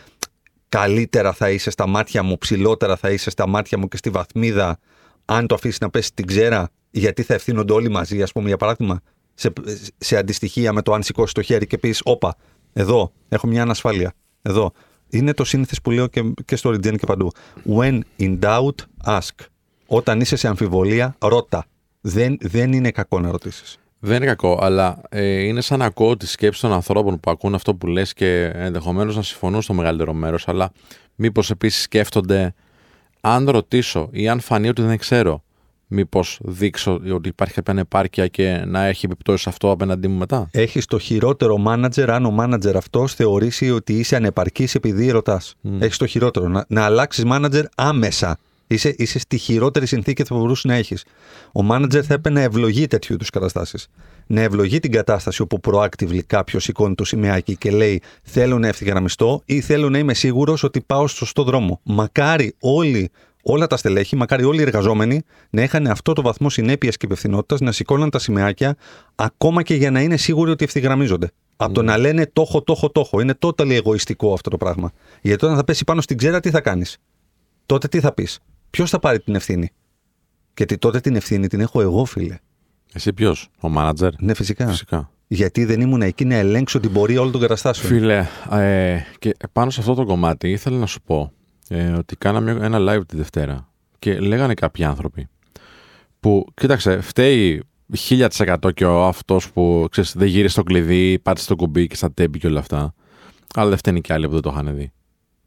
καλύτερα 0.72 1.32
θα 1.32 1.50
είσαι 1.50 1.70
στα 1.70 1.86
μάτια 1.86 2.22
μου, 2.22 2.38
ψηλότερα 2.38 2.96
θα 2.96 3.10
είσαι 3.10 3.30
στα 3.30 3.48
μάτια 3.48 3.78
μου 3.78 3.88
και 3.88 3.96
στη 3.96 4.10
βαθμίδα, 4.10 4.78
αν 5.24 5.46
το 5.46 5.54
αφήσεις 5.54 5.80
να 5.80 5.90
πέσει 5.90 6.06
στην 6.06 6.26
ξέρα, 6.26 6.68
γιατί 6.90 7.22
θα 7.22 7.34
ευθύνονται 7.34 7.72
όλοι 7.72 7.88
μαζί, 7.88 8.22
ας 8.22 8.32
πούμε, 8.32 8.48
για 8.48 8.56
παράδειγμα, 8.56 9.00
σε, 9.34 9.52
σε 9.98 10.16
αντιστοιχεία 10.16 10.72
με 10.72 10.82
το 10.82 10.92
αν 10.92 11.02
σηκώσεις 11.02 11.32
το 11.32 11.42
χέρι 11.42 11.66
και 11.66 11.78
πεις: 11.78 12.00
Όπα, 12.04 12.36
εδώ 12.72 13.12
έχω 13.28 13.46
μια 13.46 13.62
ανασφάλεια. 13.62 14.12
Εδώ. 14.42 14.72
Είναι 15.08 15.34
το 15.34 15.44
σύνηθες 15.44 15.80
που 15.80 15.90
λέω 15.90 16.06
και, 16.06 16.32
και 16.44 16.56
στο 16.56 16.70
Regen 16.70 16.96
και 16.96 17.06
παντού. 17.06 17.32
When 17.76 18.00
in 18.18 18.38
doubt, 18.40 18.74
ask. 19.06 19.46
Όταν 19.86 20.20
είσαι 20.20 20.36
σε 20.36 20.48
αμφιβολία, 20.48 21.16
ρώτα. 21.18 21.64
Δεν, 22.00 22.36
δεν 22.40 22.72
είναι 22.72 22.90
κακό 22.90 23.20
να 23.20 23.30
ρωτήσεις. 23.30 23.78
Δεν 24.04 24.16
είναι 24.16 24.26
κακό, 24.26 24.58
αλλά 24.60 25.00
ε, 25.08 25.22
είναι 25.24 25.60
σαν 25.60 25.78
να 25.78 25.84
ακούω 25.84 26.16
τη 26.16 26.26
σκέψη 26.26 26.60
των 26.60 26.72
ανθρώπων 26.72 27.20
που 27.20 27.30
ακούν 27.30 27.54
αυτό 27.54 27.74
που 27.74 27.86
λες 27.86 28.12
και 28.12 28.50
ενδεχομένως 28.54 29.16
να 29.16 29.22
συμφωνούν 29.22 29.62
στο 29.62 29.74
μεγαλύτερο 29.74 30.12
μέρος, 30.12 30.48
αλλά 30.48 30.72
μήπως 31.14 31.50
επίσης 31.50 31.82
σκέφτονται 31.82 32.54
αν 33.20 33.50
ρωτήσω 33.50 34.08
ή 34.12 34.28
αν 34.28 34.40
φανεί 34.40 34.68
ότι 34.68 34.82
δεν 34.82 34.98
ξέρω, 34.98 35.42
μήπως 35.86 36.38
δείξω 36.42 37.00
ότι 37.12 37.28
υπάρχει 37.28 37.54
κάποια 37.54 37.72
ανεπάρκεια 37.72 38.26
και 38.26 38.62
να 38.66 38.84
έχει 38.84 39.06
επιπτώσεις 39.06 39.46
αυτό 39.46 39.70
απέναντί 39.70 40.08
μου 40.08 40.18
μετά; 40.18 40.48
Έχεις 40.50 40.86
το 40.86 40.98
χειρότερο 40.98 41.58
μάνατζερ 41.58 42.10
αν 42.10 42.24
ο 42.24 42.30
μάνατζερ 42.30 42.76
αυτός 42.76 43.14
θεωρήσει 43.14 43.70
ότι 43.70 43.98
είσαι 43.98 44.16
ανεπαρκής 44.16 44.74
επειδή 44.74 45.10
ρωτάς. 45.10 45.54
Έχεις 45.78 45.96
το 45.96 46.06
χειρότερο. 46.06 46.48
Να, 46.48 46.64
να 46.68 46.84
αλλάξεις 46.84 47.24
μάνατζερ 47.24 47.64
άμεσα. 47.74 48.38
Είσαι, 48.66 48.94
είσαι 48.96 49.18
στη 49.18 49.36
χειρότερη 49.36 49.86
συνθήκη 49.86 50.22
που 50.22 50.28
θα 50.28 50.34
μπορούσες 50.34 50.64
να 50.64 50.74
έχεις. 50.74 51.04
Ο 51.52 51.62
μάνατζερ 51.62 52.04
θα 52.06 52.14
έπρεπε 52.14 52.38
να 52.38 52.44
ευλογεί 52.44 52.86
τέτοιου 52.86 53.14
είδους 53.14 53.30
καταστάσεις. 53.30 53.88
Να 54.26 54.40
ευλογεί 54.40 54.80
την 54.80 54.90
κατάσταση 54.90 55.42
όπου 55.42 55.60
proactively 55.64 56.20
κάποιο 56.26 56.60
σηκώνει 56.60 56.94
το 56.94 57.04
σημαίακι 57.04 57.56
και 57.56 57.70
λέει 57.70 58.02
Θέλω 58.22 58.58
να 58.58 58.68
ευθυγραμμιστώ 58.68 59.42
ή 59.44 59.60
θέλω 59.60 59.90
να 59.90 59.98
είμαι 59.98 60.14
σίγουρος 60.14 60.62
ότι 60.62 60.80
πάω 60.80 61.06
στο 61.06 61.16
σωστό 61.16 61.42
δρόμο. 61.42 61.80
Μακάρι 61.82 62.54
όλοι, 62.60 63.10
όλα 63.42 63.66
τα 63.66 63.76
στελέχη, 63.76 64.16
μακάρι 64.16 64.44
όλοι 64.44 64.58
οι 64.58 64.62
εργαζόμενοι 64.62 65.22
να 65.50 65.62
είχαν 65.62 65.86
αυτό 65.86 66.12
το 66.12 66.22
βαθμό 66.22 66.50
συνέπειας 66.50 66.96
και 66.96 67.06
υπευθυνότητας 67.06 67.60
να 67.60 67.72
σηκώναν 67.72 68.10
τα 68.10 68.18
σημαίακια 68.18 68.76
ακόμα 69.14 69.62
και 69.62 69.74
για 69.74 69.90
να 69.90 70.00
είναι 70.00 70.16
σίγουροι 70.16 70.50
ότι 70.50 70.64
ευθυγραμμίζονται. 70.64 71.30
Από 71.56 71.74
το 71.74 71.82
να 71.82 71.98
λένε 71.98 72.30
το 72.32 72.42
έχω, 72.42 72.62
το 72.62 72.72
έχω, 72.72 72.90
το 72.90 73.00
έχω. 73.00 73.20
Είναι 73.20 73.34
totally 73.38 73.70
εγωιστικό 73.70 74.32
αυτό 74.32 74.50
το 74.50 74.56
πράγμα. 74.56 74.92
Γιατί 75.20 75.44
όταν 75.44 75.56
θα 75.56 75.64
πέσει 75.64 75.84
πάνω 75.84 76.00
στην 76.00 76.16
ξέρα, 76.16 76.40
τι 76.40 76.50
θα 76.50 76.60
κάνεις; 76.60 76.98
Τότε 77.66 77.88
τι 77.88 78.00
θα 78.00 78.12
πεις; 78.12 78.38
Ποιος 78.72 78.90
θα 78.90 78.98
πάρει 78.98 79.20
την 79.20 79.34
ευθύνη; 79.34 79.70
Γιατί 80.56 80.78
τότε 80.78 81.00
την 81.00 81.16
ευθύνη 81.16 81.46
την 81.46 81.60
έχω 81.60 81.80
εγώ, 81.80 82.04
φίλε. 82.04 82.38
Εσύ 82.92 83.12
ποιος, 83.12 83.48
ο 83.60 83.68
μάνατζερ; 83.68 84.12
Ναι, 84.20 84.34
φυσικά. 84.34 84.68
Φυσικά. 84.68 85.10
Γιατί 85.26 85.64
δεν 85.64 85.80
ήμουν 85.80 86.02
εκεί 86.02 86.24
να 86.24 86.34
ελέγξω 86.34 86.80
την 86.80 86.92
πορεία 86.92 87.20
όλων 87.20 87.32
των 87.32 87.40
καταστάσεων. 87.40 87.92
Φίλε, 87.92 88.26
ε, 88.50 88.98
και 89.18 89.34
πάνω 89.52 89.70
σε 89.70 89.80
αυτό 89.80 89.94
το 89.94 90.04
κομμάτι 90.04 90.50
ήθελα 90.50 90.78
να 90.78 90.86
σου 90.86 91.00
πω 91.02 91.32
ε, 91.68 91.90
ότι 91.90 92.16
κάναμε 92.16 92.50
ένα 92.50 92.78
live 92.80 93.06
τη 93.06 93.16
Δευτέρα 93.16 93.68
και 93.98 94.20
λέγανε 94.20 94.54
κάποιοι 94.54 94.84
άνθρωποι 94.84 95.28
που, 96.20 96.46
κοίταξε, 96.54 97.00
φταίει 97.00 97.62
1000% 98.08 98.56
και 98.74 98.84
ο 98.84 99.06
αυτός 99.06 99.50
που 99.50 99.86
ξέρεις, 99.90 100.14
δεν 100.16 100.26
γύρισε 100.28 100.56
το 100.56 100.62
κλειδί, 100.62 101.18
πάτησε 101.18 101.46
το 101.46 101.56
κουμπί 101.56 101.86
και 101.86 101.96
στα 101.96 102.12
τέμπη 102.12 102.38
και 102.38 102.46
όλα 102.46 102.58
αυτά. 102.58 102.94
Αλλά 103.54 103.68
δεν 103.68 103.78
φταίνει 103.78 104.00
και 104.00 104.12
άλλοι 104.12 104.26
που 104.26 104.32
δεν 104.32 104.42
το 104.42 104.50
είχαν 104.52 104.76
δει. 104.76 104.92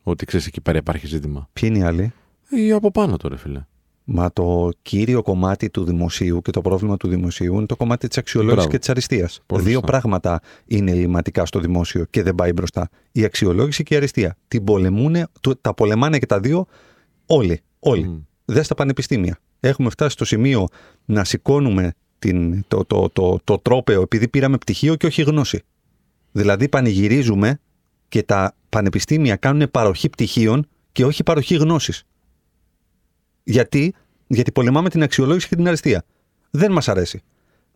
Ότι 0.04 0.26
ξέρεις 0.26 0.48
εκεί 0.48 0.62
πέρα 0.62 0.78
υπάρχει 0.78 1.08
ζήτημα. 1.08 1.50
Ποιοι 1.54 1.70
είναι 1.74 1.84
οι 1.84 1.88
άλλοι; 1.88 2.14
Ή 2.50 2.72
από 2.72 2.92
πάνω 2.92 3.18
τώρα, 3.18 3.38
φίλε. 3.38 3.66
Μα 4.08 4.32
το 4.34 4.70
κύριο 4.82 5.22
κομμάτι 5.22 5.70
του 5.70 5.84
δημοσίου 5.84 6.42
και 6.42 6.52
το 6.52 6.62
πρόβλημα 6.62 6.98
του 6.98 7.08
δημοσίου 7.08 7.56
είναι 7.56 7.66
το 7.66 7.76
κομμάτι 7.76 8.08
της 8.08 8.18
αξιολόγησης 8.18 8.56
Μπράβο. 8.58 8.72
και 8.72 8.80
της 8.80 8.90
αριστείας. 8.90 9.42
Πολύ 9.46 9.64
Δύο 9.64 9.72
σωστά. 9.74 9.88
πράγματα 9.88 10.42
είναι 10.66 10.92
ελληματικά 10.92 11.46
στο 11.46 11.60
δημόσιο 11.60 12.06
και 12.10 12.24
δεν 12.24 12.36
πάει 12.36 12.54
μπροστά. 12.54 12.90
Η 13.12 13.24
αξιολόγηση 13.24 13.84
και 13.84 13.94
η 13.94 13.98
αριστεία. 13.98 14.38
Την 14.48 14.64
πολεμούν, 14.64 15.16
το- 15.42 15.56
τα 15.56 15.74
πολεμάνε 15.74 16.18
και 16.20 16.26
τα 16.26 16.40
δύο 16.40 16.66
όλοι. 17.26 17.62
Όλοι. 17.80 18.08
Μμ. 18.08 18.18
Δεν 18.46 18.64
στα 18.64 18.76
πανεπιστήμια. 18.76 19.40
Έχουμε 19.60 19.90
φτάσει 19.90 20.10
στο 20.12 20.26
σημείο 20.26 20.68
να 21.06 21.24
σηκώνουμε 21.24 21.94
την, 22.20 22.66
το, 22.68 22.86
το, 22.86 23.10
το, 23.14 23.40
το 23.44 23.58
τρόπεο 23.60 24.02
επειδή 24.02 24.28
πήραμε 24.28 24.58
πτυχίο 24.58 24.96
και 24.96 25.06
όχι 25.06 25.22
γνώση. 25.22 25.62
Δηλαδή 26.32 26.70
πανηγυρίζουμε 26.70 27.60
και 28.10 28.24
τα 28.24 28.56
πανεπιστήμια 28.70 29.36
κάνουν 29.36 29.72
παροχή 29.72 30.10
πτυχίων 30.10 30.68
και 30.92 31.06
όχι 31.06 31.24
παροχή 31.24 31.56
γνώσης. 31.56 32.04
Γιατί, 33.48 33.94
γιατί 34.28 34.52
πολεμάμε 34.52 34.90
την 34.90 35.04
αξιολόγηση 35.04 35.48
και 35.48 35.56
την 35.56 35.68
αριστεία. 35.68 36.04
Δεν 36.50 36.72
μας 36.72 36.90
αρέσει. 36.90 37.22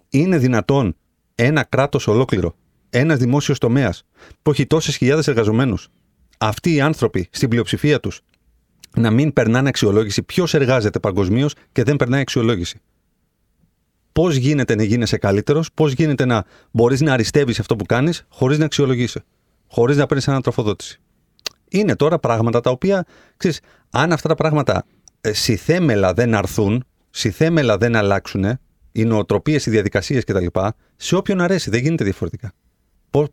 Είναι 0.09 0.37
δυνατόν 0.37 0.95
ένα 1.35 1.63
κράτος 1.63 2.07
ολόκληρο, 2.07 2.55
ένας 2.89 3.17
δημόσιος 3.17 3.57
τομέας 3.57 4.03
που 4.41 4.51
έχει 4.51 4.65
τόσες 4.65 4.95
χιλιάδες 4.95 5.27
εργαζομένους, 5.27 5.89
αυτοί 6.37 6.73
οι 6.73 6.81
άνθρωποι 6.81 7.27
στην 7.31 7.49
πλειοψηφία 7.49 7.99
τους 7.99 8.21
να 8.95 9.11
μην 9.11 9.33
περνάνε 9.33 9.69
αξιολόγηση. 9.69 10.23
Ποιος 10.23 10.53
εργάζεται 10.53 10.99
παγκοσμίως 10.99 11.53
και 11.71 11.83
δεν 11.83 11.95
περνάει 11.95 12.21
αξιολόγηση. 12.21 12.81
Πώς 14.11 14.35
γίνεται 14.35 14.75
να 14.75 14.83
γίνεσαι 14.83 15.17
καλύτερος, 15.17 15.71
πώς 15.73 15.91
γίνεται 15.91 16.25
να 16.25 16.45
μπορείς 16.71 17.01
να 17.01 17.13
αριστεύεις 17.13 17.59
αυτό 17.59 17.75
που 17.75 17.85
κάνεις 17.85 18.25
χωρίς 18.29 18.57
να 18.57 18.65
αξιολογήσει, 18.65 19.21
χωρίς 19.67 19.97
να 19.97 20.05
παίρνεις 20.05 20.27
ανατροφοδότηση. 20.27 20.99
Είναι 21.69 21.95
τώρα 21.95 22.19
πράγματα 22.19 22.59
τα 22.61 22.69
οποία, 22.69 23.05
ξέρεις, 23.37 23.59
αν 23.89 24.11
αυτά 24.11 24.27
τα 24.27 24.35
πράγματα 24.35 24.77
ε, 24.77 24.83
συθέμελα 25.21 26.13
δεν 26.13 26.35
αρθούν, 26.35 26.83
συθέμελα 27.09 27.77
δεν 27.77 27.95
αλλάξουν, 27.95 28.45
οι 28.91 29.03
νοοτροπίες, 29.03 29.65
οι 29.65 29.69
διαδικασίες 29.69 30.23
κτλ., 30.23 30.45
σε 30.95 31.15
όποιον 31.15 31.41
αρέσει, 31.41 31.69
δεν 31.69 31.81
γίνεται 31.81 32.03
διαφορετικά. 32.03 32.53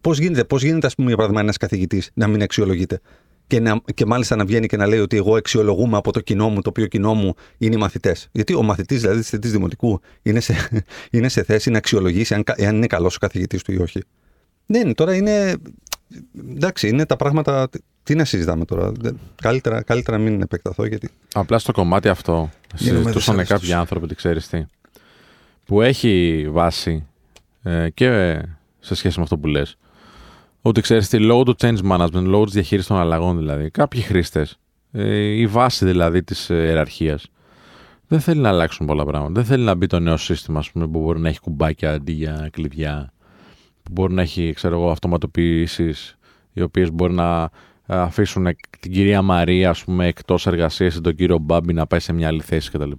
Πώς 0.01 0.19
γίνεται, 0.19 0.45
πώς 0.45 0.63
γίνεται, 0.63 0.87
ας 0.87 0.95
πούμε, 0.95 1.07
για 1.07 1.17
παράδειγμα, 1.17 1.43
ένας 1.43 1.57
καθηγητής 1.57 2.11
να 2.15 2.27
μην 2.27 2.43
αξιολογείται 2.43 3.01
και, 3.47 3.61
να, 3.61 3.81
και 3.95 4.07
μάλιστα 4.07 4.37
να 4.37 4.45
βγαίνει 4.45 4.67
και 4.67 4.77
να 4.77 4.87
λέει 4.87 4.99
ότι 4.99 5.17
εγώ 5.17 5.37
αξιολογούμαι 5.37 5.97
από 5.97 6.13
το 6.13 6.21
κοινό 6.21 6.49
μου, 6.49 6.61
το 6.61 6.69
οποίο 6.69 6.87
κοινό 6.87 7.15
μου 7.15 7.35
είναι 7.59 7.75
οι 7.75 7.79
μαθητές. 7.79 8.29
Γιατί 8.33 8.55
ο 8.55 8.63
μαθητής, 8.63 9.01
δηλαδή 9.01 9.21
της 9.21 9.29
θετής 9.29 9.51
δημοτικού, 9.51 10.01
είναι 10.23 10.41
σε, 10.41 10.55
είναι 11.11 11.29
σε 11.29 11.43
θέση 11.43 11.71
να 11.71 11.79
αξιολογήσει 11.79 12.35
αν, 12.35 12.43
κα- 12.43 12.55
αν 12.59 12.77
είναι 12.77 12.87
καλός 12.87 13.15
ο 13.15 13.19
καθηγητής 13.19 13.63
του 13.63 13.73
ή 13.73 13.77
όχι. 13.77 14.01
Ναι, 14.67 14.95
τώρα 14.95 15.15
είναι. 15.15 15.55
Εντάξει, 16.51 16.89
είναι 16.89 17.07
τα 17.07 17.17
πράγματα. 17.17 17.69
Τι 18.07 18.15
να 18.15 18.25
συζητάμε 18.25 18.65
τώρα; 18.65 18.93
Δεν- 18.93 19.19
Καλύτερα, 19.43 19.83
καλύτερα 19.83 20.19
να 20.19 20.23
μην 20.23 20.41
επεκταθώ 20.41 20.87
γιατί. 20.87 21.09
Απλά 21.35 21.59
στο 21.59 21.73
κομμάτι 21.73 22.09
αυτό 22.09 22.51
Γίνομαι 22.77 22.99
συζητούσαν 23.01 23.13
δυσάρεστος. 23.37 23.59
κάποιοι 23.61 23.73
άνθρωποι, 23.73 24.05
ότι 24.05 24.15
ξέρεις 24.15 24.49
τι, 24.49 24.65
που 25.65 25.83
έχει 25.83 26.47
βάση 26.51 27.07
ε, 27.63 27.89
και 27.95 28.39
σε 28.81 28.95
σχέση 28.95 29.17
με 29.19 29.23
αυτό 29.25 29.39
που 29.39 29.47
λες 29.47 29.77
ότι 30.63 30.81
ξέρεις 30.81 31.09
τι, 31.09 31.19
λόγω 31.19 31.43
του 31.43 31.55
change 31.59 31.79
management, 31.93 32.23
λόγω 32.23 32.45
της 32.45 32.53
διαχείρισης 32.53 32.89
των 32.89 32.97
αλλαγών 32.99 33.37
δηλαδή, 33.39 33.71
κάποιοι 33.71 34.01
χρήστες, 34.01 34.59
ε, 34.93 35.15
η 35.17 35.47
βάση 35.47 35.85
δηλαδή 35.85 36.23
της 36.23 36.49
ιεραρχίας, 36.49 37.27
δεν 38.09 38.21
θέλει 38.21 38.41
να 38.41 38.49
αλλάξουν 38.49 38.87
πολλά 38.87 39.05
πράγματα. 39.05 39.33
Δεν 39.33 39.45
θέλει 39.45 39.65
να 39.65 39.75
μπει 39.75 39.87
το 39.87 39.99
νέο 40.01 40.17
σύστημα 40.17 40.59
ας 40.59 40.71
πούμε, 40.71 40.89
που 40.89 41.01
μπορεί 41.01 41.21
να 41.21 41.29
έχει 41.29 41.41
κουμπάκια 41.41 41.93
αντί 41.93 42.13
για 42.13 42.49
κλειδιά, 42.53 43.13
που 43.83 43.91
μπορεί 43.93 44.13
να 44.13 44.23
έχει 44.23 44.53
ξέρω 44.55 44.75
εγώ, 44.81 44.91
αυτοματοποιήσεις 44.91 46.17
οι 46.53 46.63
οποίες 46.63 46.91
μπορεί 46.93 47.13
να 47.13 47.51
αφήσουν 47.87 48.47
την 48.81 48.93
κυρία 48.93 49.23
Μαρία 49.23 49.71
ας 49.71 49.85
πούμε, 49.85 50.07
εκτός 50.07 50.47
εργασίας 50.47 50.95
ή 50.95 51.01
τον 51.01 51.15
κύριο 51.15 51.39
Μπάμπη 51.39 51.73
να 51.73 51.87
πάει 51.87 52.01
σε 52.01 52.13
μια 52.13 52.29
άλλη 52.29 52.41
θέση 52.41 52.71
κτλ. 52.71 52.91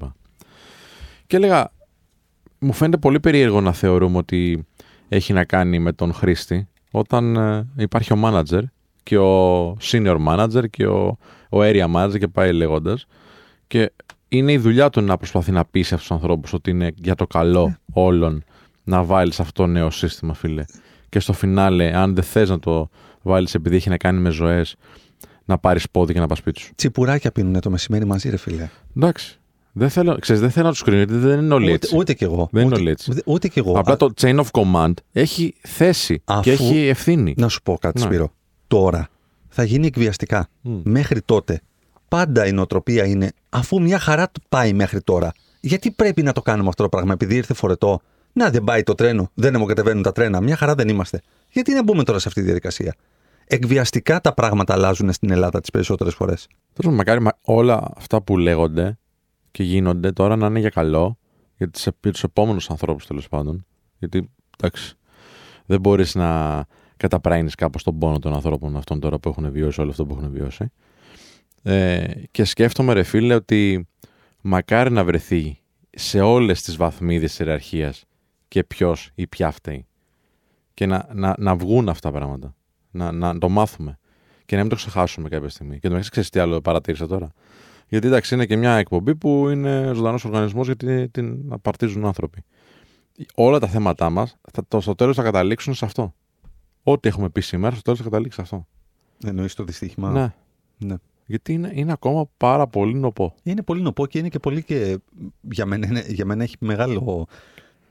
Και 1.27 1.35
έλεγα, 1.35 1.71
μου 2.59 2.73
φαίνεται 2.73 2.97
πολύ 2.97 3.19
περίεργο 3.19 3.61
να 3.61 3.73
θεωρούμε 3.73 4.17
ότι 4.17 4.67
έχει 5.09 5.33
να 5.33 5.45
κάνει 5.45 5.79
με 5.79 5.91
τον 5.91 6.13
χρήστη 6.13 6.67
όταν 6.91 7.35
ε, 7.35 7.67
υπάρχει 7.77 8.13
ο 8.13 8.17
manager 8.23 8.61
και 9.03 9.17
ο 9.17 9.71
senior 9.81 10.17
manager 10.27 10.69
και 10.69 10.87
ο, 10.87 11.17
ο 11.49 11.57
area 11.59 11.93
manager 11.95 12.19
και 12.19 12.27
πάει 12.27 12.53
λέγοντας. 12.53 13.05
Και 13.67 13.91
είναι 14.27 14.51
η 14.51 14.57
δουλειά 14.57 14.89
του 14.89 15.01
να 15.01 15.17
προσπαθεί 15.17 15.51
να 15.51 15.65
πείσει 15.65 15.93
αυτούς 15.93 16.07
τους 16.07 16.17
ανθρώπους 16.17 16.53
ότι 16.53 16.69
είναι 16.69 16.91
για 16.95 17.15
το 17.15 17.27
καλό 17.27 17.67
ναι. 17.67 17.75
όλων 17.93 18.43
να 18.83 19.03
βάλεις 19.03 19.39
αυτό 19.39 19.63
το 19.63 19.67
νέο 19.67 19.89
σύστημα, 19.89 20.33
φίλε. 20.33 20.63
Και 21.09 21.19
στο 21.19 21.33
φινάλε, 21.33 21.95
αν 21.95 22.15
δεν 22.15 22.23
θες 22.23 22.49
να 22.49 22.59
το 22.59 22.89
βάλεις 23.27 23.53
επειδή 23.55 23.75
έχει 23.75 23.89
να 23.89 23.97
κάνει 23.97 24.19
με 24.19 24.29
ζωές, 24.29 24.75
να 25.45 25.57
πάρεις 25.57 25.89
πόδι 25.89 26.13
και 26.13 26.19
να 26.19 26.27
πας 26.27 26.37
σπίτι 26.37 26.59
σου. 26.59 26.71
Τσιπουράκια 26.75 27.31
πίνουν 27.31 27.59
το 27.59 27.69
μεσημέρι 27.69 28.05
μαζί, 28.05 28.29
ρε 28.29 28.37
φίλε. 28.37 28.69
Εντάξει. 28.97 29.39
Δεν 29.71 29.89
θέλω, 29.89 30.17
ξέρεις, 30.19 30.41
δεν 30.41 30.51
θέλω 30.51 30.65
να 30.65 30.71
τους 30.71 30.81
κρίνω, 30.81 30.97
γιατί 30.97 31.13
δεν 31.13 31.39
είναι 31.39 31.53
όλοι 31.53 31.71
έτσι. 31.71 31.89
Ούτε, 31.89 31.97
ούτε 32.01 32.13
κι 32.13 32.23
εγώ. 32.23 32.49
Δεν 32.51 32.65
ούτε, 32.65 32.75
είναι 32.75 32.75
όλοι 32.75 32.89
έτσι. 32.89 33.11
Ούτε, 33.11 33.21
ούτε 33.25 33.47
κι 33.47 33.59
εγώ. 33.59 33.79
Απλά 33.79 33.97
το 33.97 34.13
chain 34.21 34.39
of 34.39 34.45
command 34.51 34.93
έχει 35.11 35.55
θέση 35.61 36.21
Αφού- 36.25 36.43
και 36.43 36.51
έχει 36.51 36.77
ευθύνη. 36.87 37.33
Να 37.37 37.47
σου 37.47 37.61
πω 37.63 37.77
κάτι, 37.81 37.99
Ναι. 37.99 38.05
Σπύρο. 38.05 38.31
Τώρα 38.67 39.09
θα 39.47 39.63
γίνει 39.63 39.87
εκβιαστικά. 39.87 40.47
Μέχρι 40.83 41.21
τότε 41.21 41.61
πάντα 42.07 42.45
η 42.45 42.51
νοοτροπία 42.51 43.05
είναι 43.05 43.31
αφού 43.49 43.81
μια 43.81 43.99
χαρά 43.99 44.29
του 44.29 44.41
πάει 44.49 44.73
μέχρι 44.73 45.01
τώρα. 45.01 45.31
Γιατί 45.59 45.91
πρέπει 45.91 46.23
να 46.23 46.31
το 46.31 46.41
κάνουμε 46.41 46.69
αυτό 46.69 46.83
το 46.83 46.89
πράγμα, 46.89 47.13
επειδή 47.13 47.35
ήρθε 47.35 47.53
φορετό. 47.53 48.01
Να 48.33 48.49
δεν 48.49 48.63
πάει 48.63 48.83
το 48.83 48.95
τρένο, 48.95 49.31
δεν 49.33 49.55
αιμοκατεβαίνουν 49.55 50.03
τα 50.03 50.11
τρένα, 50.11 50.41
μια 50.41 50.55
χαρά 50.55 50.75
δεν 50.75 50.87
είμαστε. 50.87 51.21
Γιατί 51.51 51.73
να 51.73 51.83
μπούμε 51.83 52.03
τώρα 52.03 52.19
σε 52.19 52.27
αυτή 52.27 52.39
τη 52.39 52.45
διαδικασία; 52.45 52.95
Εκβιαστικά 53.47 54.21
τα 54.21 54.33
πράγματα 54.33 54.73
αλλάζουν 54.73 55.13
στην 55.13 55.31
Ελλάδα 55.31 55.59
τις 55.59 55.69
περισσότερες 55.69 56.13
φορές. 56.13 56.47
Τέλο 56.47 56.63
πάντων, 56.75 56.93
μακάρι 56.93 57.21
μα- 57.21 57.37
όλα 57.41 57.91
αυτά 57.95 58.21
που 58.21 58.37
λέγονται 58.37 58.97
και 59.51 59.63
γίνονται 59.63 60.11
τώρα 60.11 60.35
να 60.35 60.47
είναι 60.47 60.59
για 60.59 60.69
καλό 60.69 61.17
για, 61.57 61.69
τις, 61.69 61.89
για 62.01 62.11
τους 62.11 62.23
επόμενους 62.23 62.69
ανθρώπους 62.69 63.07
τέλος 63.07 63.27
πάντων. 63.27 63.65
Γιατί 63.97 64.29
εντάξει, 64.59 64.95
δεν 65.65 65.79
μπορείς 65.79 66.15
να 66.15 66.65
καταπραίνεις 66.97 67.55
κάπως 67.55 67.83
τον 67.83 67.97
πόνο 67.97 68.19
των 68.19 68.33
ανθρώπων 68.33 68.77
αυτών 68.77 68.99
τώρα 68.99 69.19
που 69.19 69.29
έχουν 69.29 69.51
βιώσει 69.51 69.81
όλο 69.81 69.89
αυτό 69.89 70.05
που 70.05 70.15
έχουν 70.17 70.31
βιώσει. 70.31 70.71
Ε, 71.63 72.07
και 72.31 72.43
σκέφτομαι, 72.43 72.93
ρε 72.93 73.03
φίλε, 73.03 73.33
ότι 73.33 73.87
μακάρι 74.41 74.91
να 74.91 75.03
βρεθεί 75.03 75.61
σε 75.89 76.19
όλες 76.19 76.61
τις 76.61 76.75
βαθμίδες 76.75 77.29
της 77.29 77.39
ιεραρχίας 77.39 78.05
και 78.47 78.63
ποιος 78.63 79.11
ή 79.15 79.27
ποια 79.27 79.51
φταίει. 79.51 79.87
Και 80.73 80.85
να, 80.85 81.09
να, 81.13 81.35
να 81.37 81.55
βγουν 81.55 81.89
αυτά 81.89 82.11
τα 82.11 82.17
πράγματα. 82.17 82.55
Να, 82.97 83.11
να 83.11 83.37
το 83.37 83.49
μάθουμε. 83.49 83.99
Και 84.45 84.55
να 84.55 84.61
μην 84.61 84.69
το 84.69 84.75
ξεχάσουμε 84.75 85.29
κάποια 85.29 85.49
στιγμή. 85.49 85.73
Και 85.73 85.81
το 85.81 85.87
μεταξύ, 85.89 86.09
ξέρεις 86.09 86.29
τι 86.29 86.39
άλλο 86.39 86.61
παρατήρησα 86.61 87.07
τώρα. 87.07 87.31
Γιατί 87.87 88.07
εντάξει, 88.07 88.33
είναι 88.33 88.45
και 88.45 88.55
μια 88.55 88.75
εκπομπή 88.75 89.15
που 89.15 89.49
είναι 89.49 89.91
ζωντανός 89.95 90.25
οργανισμός 90.25 90.65
γιατί 90.65 91.09
την 91.09 91.39
απαρτίζουν 91.49 92.05
άνθρωποι. 92.05 92.43
Όλα 93.35 93.59
τα 93.59 93.67
θέματά 93.67 94.09
μας 94.09 94.37
στο 94.79 94.95
τέλος 94.95 95.15
θα 95.15 95.23
καταλήξουν 95.23 95.73
σε 95.73 95.85
αυτό. 95.85 96.13
Ό,τι 96.83 97.07
έχουμε 97.07 97.29
πει 97.29 97.41
σήμερα, 97.41 97.73
στο 97.73 97.81
τέλος 97.83 97.97
θα 97.99 98.03
καταλήξει 98.03 98.35
σε 98.35 98.41
αυτό. 98.41 98.67
Εννοείς 99.25 99.53
το 99.53 99.63
δυστύχημα; 99.63 100.11
Ναι. 100.11 100.33
ναι. 100.77 100.95
Γιατί 101.25 101.53
είναι, 101.53 101.71
είναι 101.73 101.91
ακόμα 101.91 102.29
πάρα 102.37 102.67
πολύ 102.67 102.93
νοπό. 102.93 103.35
Είναι 103.43 103.61
πολύ 103.61 103.81
νοπό 103.81 104.05
και 104.05 104.17
είναι 104.19 104.29
και 104.29 104.39
πολύ 104.39 104.63
και 104.63 104.97
για 105.51 105.65
μένα, 105.65 105.87
είναι- 105.87 106.05
για 106.07 106.25
μένα 106.25 106.43
έχει 106.43 106.55
μεγάλο, 106.59 107.27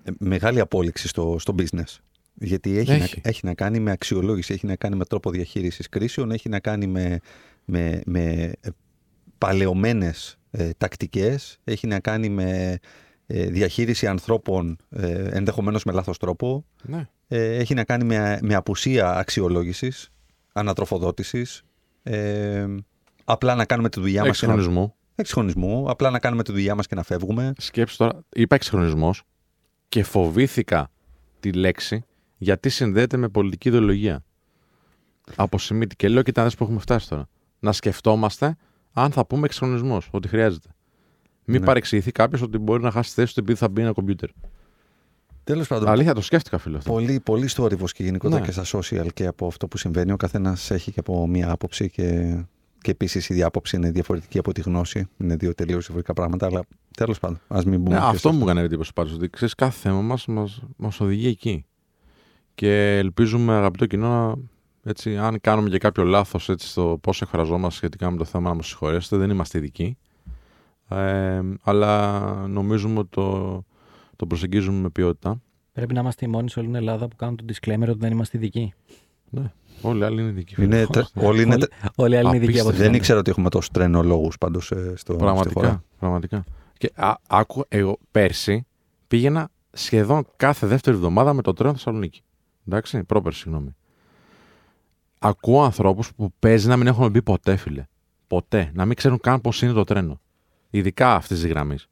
ε, 0.03 0.11
μεγάλη 0.19 0.61
απόλυξη 0.61 1.09
στο, 1.09 1.37
στο 1.39 1.55
business. 1.59 1.97
Γιατί 2.39 2.79
έχει, 2.79 2.91
Έχει. 2.93 3.21
Να, 3.23 3.29
έχει 3.31 3.41
να 3.47 3.55
κάνει 3.55 3.81
με 3.81 3.91
αξιολόγηση, 3.91 4.53
έχει 4.53 4.67
να 4.67 4.77
κάνει 4.77 4.97
με 4.97 5.05
τρόπο 5.05 5.31
διαχείρισης 5.31 5.89
κρίσεων, 5.89 6.31
έχει 6.31 6.49
να 6.49 6.61
κάνει 6.61 6.87
με, 6.87 7.19
με, 7.65 8.01
με 8.07 8.53
ε, 8.61 8.69
παλαιωμένες 9.39 10.39
ε, 10.51 10.71
τακτικές, 10.79 11.59
έχει 11.65 11.87
να 11.87 12.01
κάνει 12.01 12.29
με 12.29 12.79
ε, 13.27 13.47
διαχείριση 13.47 14.07
ανθρώπων 14.07 14.77
ε, 14.91 15.29
ενδεχομένως 15.31 15.85
με 15.85 15.93
λάθος 15.93 16.19
τρόπο, 16.19 16.65
Ναι. 16.83 17.09
ε, 17.29 17.57
έχει 17.57 17.75
να 17.75 17.85
κάνει 17.85 18.05
με, 18.05 18.39
με 18.43 18.55
απουσία 18.55 19.15
αξιολόγησης, 19.17 20.11
ανατροφοδότησης, 20.53 21.63
ε, 22.03 22.67
απλά 23.25 23.55
να 23.55 23.65
κάνουμε 23.65 23.89
τη 23.89 24.01
δουλειά 24.01 24.25
μας 24.27 24.39
και 24.41 24.47
να, 24.47 24.53
Εξυγχρονισμού. 24.53 24.95
εξυγχρονισμού, 25.15 25.91
απλά 25.91 26.11
να 26.11 26.19
κάνουμε 26.19 26.43
τη 26.43 26.53
δουλειά 26.53 26.75
μας 26.75 26.87
και 26.87 26.95
να 26.95 27.03
φεύγουμε. 27.03 27.53
Σκέψου 27.59 27.97
τώρα, 27.97 28.25
είπα 28.35 28.55
εξυγχρονισμός 28.55 29.23
και 29.89 30.03
φοβήθηκα 30.03 30.91
τη 31.41 31.53
λέξη 31.53 32.05
γιατί 32.37 32.69
συνδέεται 32.69 33.17
με 33.17 33.29
πολιτική 33.29 33.69
ιδεολογία. 33.69 34.25
Αποσημείτη. 35.37 35.97
Και 35.97 36.09
λέω, 36.09 36.23
κοιτά, 36.23 36.43
δες 36.43 36.55
που 36.55 36.65
έχουμε 36.65 36.79
φτάσει 36.79 37.09
τώρα. 37.09 37.29
Να 37.59 37.73
σκεφτόμαστε 37.73 38.57
αν 38.93 39.11
θα 39.11 39.27
πούμε 39.27 39.45
εξυγχρονισμός, 39.47 40.09
ότι 40.11 40.29
χρειάζεται. 40.29 40.69
Μην 41.45 41.61
Ναι. 41.61 41.67
παρεξηγηθεί 41.67 42.13
κάποιος 42.13 42.43
ότι 42.43 42.59
μπορεί 42.59 42.83
να 42.83 42.91
χάσει 42.91 43.09
τη 43.09 43.15
θέση 43.21 43.35
του 43.35 43.41
επειδή 43.41 43.59
θα 43.59 43.69
μπει 43.69 43.81
ένα 43.83 43.93
κομπιούτερ. 43.93 44.29
Τέλος 45.45 45.69
πάντων, 45.69 45.89
Αλήθεια, 45.89 46.15
το 46.15 46.21
σκέφτηκα, 46.21 46.59
φίλο. 46.59 46.77
αυτό. 46.77 46.93
πολύ, 46.93 47.21
πολύ 47.21 47.49
στόρυβος 47.49 47.93
και 47.93 48.03
γενικότερα 48.03 48.41
Ναι. 48.41 48.47
και 48.47 48.53
στα 48.61 48.79
social 48.79 49.07
και 49.15 49.27
από 49.27 49.47
αυτό 49.47 49.69
που 49.69 49.77
συμβαίνει. 49.79 50.13
Ο 50.13 50.17
καθένας 50.17 50.71
έχει 50.71 50.93
και 50.93 51.01
από 51.01 51.27
μία 51.27 51.51
άποψη 51.51 51.91
και, 51.91 52.37
και 52.81 52.91
επίσης 52.91 53.29
η 53.29 53.35
διάποψη 53.35 53.77
είναι 53.77 53.91
διαφορετική 53.91 54.39
από 54.39 54.53
τη 54.53 54.61
γνώση. 54.61 55.07
Είναι 55.19 55.37
δύο 55.37 55.55
τελείως 55.55 55.79
διαφορετικά 55.79 56.13
πράγματα, 56.13 56.47
αλλά 56.47 56.65
τέλος 56.97 57.19
πάντων, 57.19 57.41
ας 57.49 57.65
μην 57.65 57.81
μπούμε 57.81 57.95
Ναι, 57.95 58.01
και 58.01 58.07
αυτό 58.07 58.31
σε 58.31 58.35
μου 58.37 58.43
έκανε 58.43 58.61
εντύπωση 58.61 58.93
πάντως. 58.93 59.13
Ότι 59.13 59.31
ξέρεις, 59.31 59.55
κάθε 59.55 59.79
θέμα 59.81 60.01
μας 60.03 60.27
μας, 60.27 60.63
μας 60.77 61.01
οδηγεί 61.01 61.29
εκεί. 61.29 61.65
Και 62.57 62.97
ελπίζουμε, 62.99 63.53
αγαπητό 63.53 63.87
κοινό, 63.87 64.09
να, 64.09 64.35
έτσι, 64.91 65.16
αν 65.16 65.41
κάνουμε 65.41 65.69
και 65.69 65.78
κάποιο 65.78 66.05
λάθος 66.05 66.51
στο 66.57 66.99
πώς 67.03 67.23
εκφραζόμαστε 67.23 67.77
σχετικά 67.77 68.11
με 68.11 68.16
το 68.16 68.24
θέμα, 68.24 68.49
να 68.49 68.55
μας 68.55 68.66
συγχωρέσετε. 68.66 69.16
Δεν 69.16 69.31
είμαστε 69.31 69.59
ειδικοί. 69.59 69.97
Ε, 70.89 71.41
αλλά 71.62 72.20
νομίζουμε 72.49 72.99
ότι 72.99 73.09
το, 73.11 73.62
το 74.16 74.27
προσεγγίζουμε 74.27 74.81
με 74.81 74.89
ποιότητα. 74.91 75.41
Πρέπει 75.73 75.95
να 75.95 76.01
είμαστε 76.01 76.24
οι 76.27 76.28
μόνοι 76.28 76.51
σε 76.51 76.59
όλη 76.59 76.69
την 76.69 76.77
Ελλάδα 76.77 77.09
που 77.09 77.16
κάνουν 77.16 77.37
το 77.37 77.45
disclaimer 77.49 77.89
ότι 77.89 77.99
δεν 77.99 78.11
είμαστε 78.12 78.37
ειδικοί. 78.37 78.74
Ναι, 79.31 79.53
όλοι 79.83 80.01
οι 80.01 80.05
άλλοι 80.05 80.20
είναι 80.20 80.31
ειδικοί. 80.31 80.62
Είναι, 80.62 80.87
τε- 80.87 81.05
όλοι 81.15 81.43
είναι, 81.43 81.55
Όλοι, 81.55 81.66
όλοι 81.97 82.15
οι 82.15 82.19
άλλοι 82.19 82.27
είναι 82.28 82.37
ειδικοί 82.37 82.59
από 82.59 82.69
Απίστευτο. 82.69 82.69
ό,τι 82.69 82.78
δεν 82.83 82.95
ήξερα 82.95 83.19
ότι 83.19 83.31
έχουμε 83.31 83.49
τόσο 83.49 83.69
τρενολόγους 83.73 84.39
πάντως 84.39 84.70
ε, 84.70 84.93
στο, 84.97 85.12
στη 85.12 85.12
χώρα. 85.12 85.24
Πραγματικά. 85.24 85.85
πραγματικά. 85.99 86.45
Και 86.78 86.93
α, 86.95 87.15
άκου, 87.28 87.65
εγώ 87.69 87.99
πέρσι 88.11 88.66
πήγαινα 89.09 89.49
σχεδόν 89.73 90.27
κάθε 90.37 90.66
δεύτερη 90.66 90.97
εβδομάδα 90.97 91.33
με 91.33 91.43
το 91.43 91.53
τρένο 91.53 91.73
Θεσσαλονίκη. 91.73 92.20
Εντάξει, 92.67 93.05
πρόπερση, 93.05 93.41
συγγνώμη. 93.41 93.75
Ακούω 95.19 95.63
ανθρώπους 95.63 96.15
που 96.15 96.33
παίζει 96.39 96.69
να 96.69 96.77
μην 96.77 96.87
έχουν 96.87 97.11
μπει 97.11 97.23
ποτέ, 97.23 97.57
φίλε. 97.57 97.85
Ποτέ. 98.27 98.71
Να 98.75 98.85
μην 98.85 98.97
ξέρουν 98.97 99.21
καν 99.21 99.41
πώς 99.41 99.63
είναι 99.63 99.73
το 99.73 99.85
τρένο. 99.85 100.21
Ειδικά 100.71 101.15
αυτής 101.15 101.41
της 101.41 101.51
γραμμής. 101.51 101.89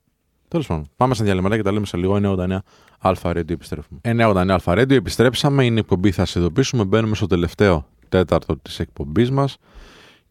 Τέλος 0.48 0.66
πάντων, 0.66 0.88
πάμε 0.96 1.14
στα 1.14 1.24
διαλυματά 1.24 1.56
και 1.56 1.62
τα 1.62 1.72
λέμε 1.72 1.86
σε 1.86 1.96
λίγο. 1.96 2.14
989 2.14 2.58
Αλφα 2.98 3.30
Radio 3.30 3.50
επιστρέφουμε. 3.50 4.00
989 4.02 4.46
Αλφα 4.48 4.72
Radio 4.72 4.90
επιστρέψαμε. 4.90 5.64
Είναι 5.64 5.76
η 5.76 5.78
εκπομπή, 5.78 6.10
θα 6.10 6.24
σε 6.24 6.38
ειδοποιήσουμε. 6.38 6.84
Μπαίνουμε 6.84 7.14
στο 7.14 7.26
τελευταίο 7.26 7.86
τέταρτο 8.08 8.56
της 8.56 8.78
εκπομπής 8.78 9.30
μας. 9.30 9.56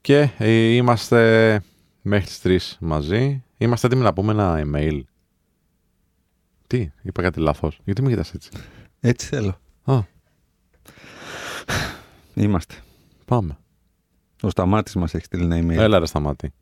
Και 0.02 0.30
ε, 0.38 0.49
είμαστε 0.49 1.61
μέχρι 2.02 2.26
τις 2.26 2.76
3 2.78 2.78
μαζί. 2.80 3.44
Είμαστε 3.57 3.88
έτοιμοι 3.88 4.03
να 4.03 4.14
πούμε 4.14 4.32
ένα 4.32 4.64
email. 4.65 5.02
Τι, 6.68 6.91
είπα 7.02 7.22
κάτι 7.22 7.40
λάθος. 7.40 7.80
Γιατί 7.84 8.02
με 8.02 8.10
κοιτάς 8.10 8.34
έτσι; 8.34 8.49
Έτσι 8.99 9.28
θέλω. 9.28 9.60
Α, 9.84 9.99
Είμαστε. 12.34 12.76
πάμε. 13.26 13.57
Ο 14.41 14.49
Σταμάτης 14.49 14.95
μας 14.95 15.14
έχει 15.14 15.26
στείλει 15.26 15.43
ένα 15.43 15.57
email. 15.57 15.77
Έλα 15.77 15.99
ρε 15.99 16.05
σταμάτη. 16.05 16.53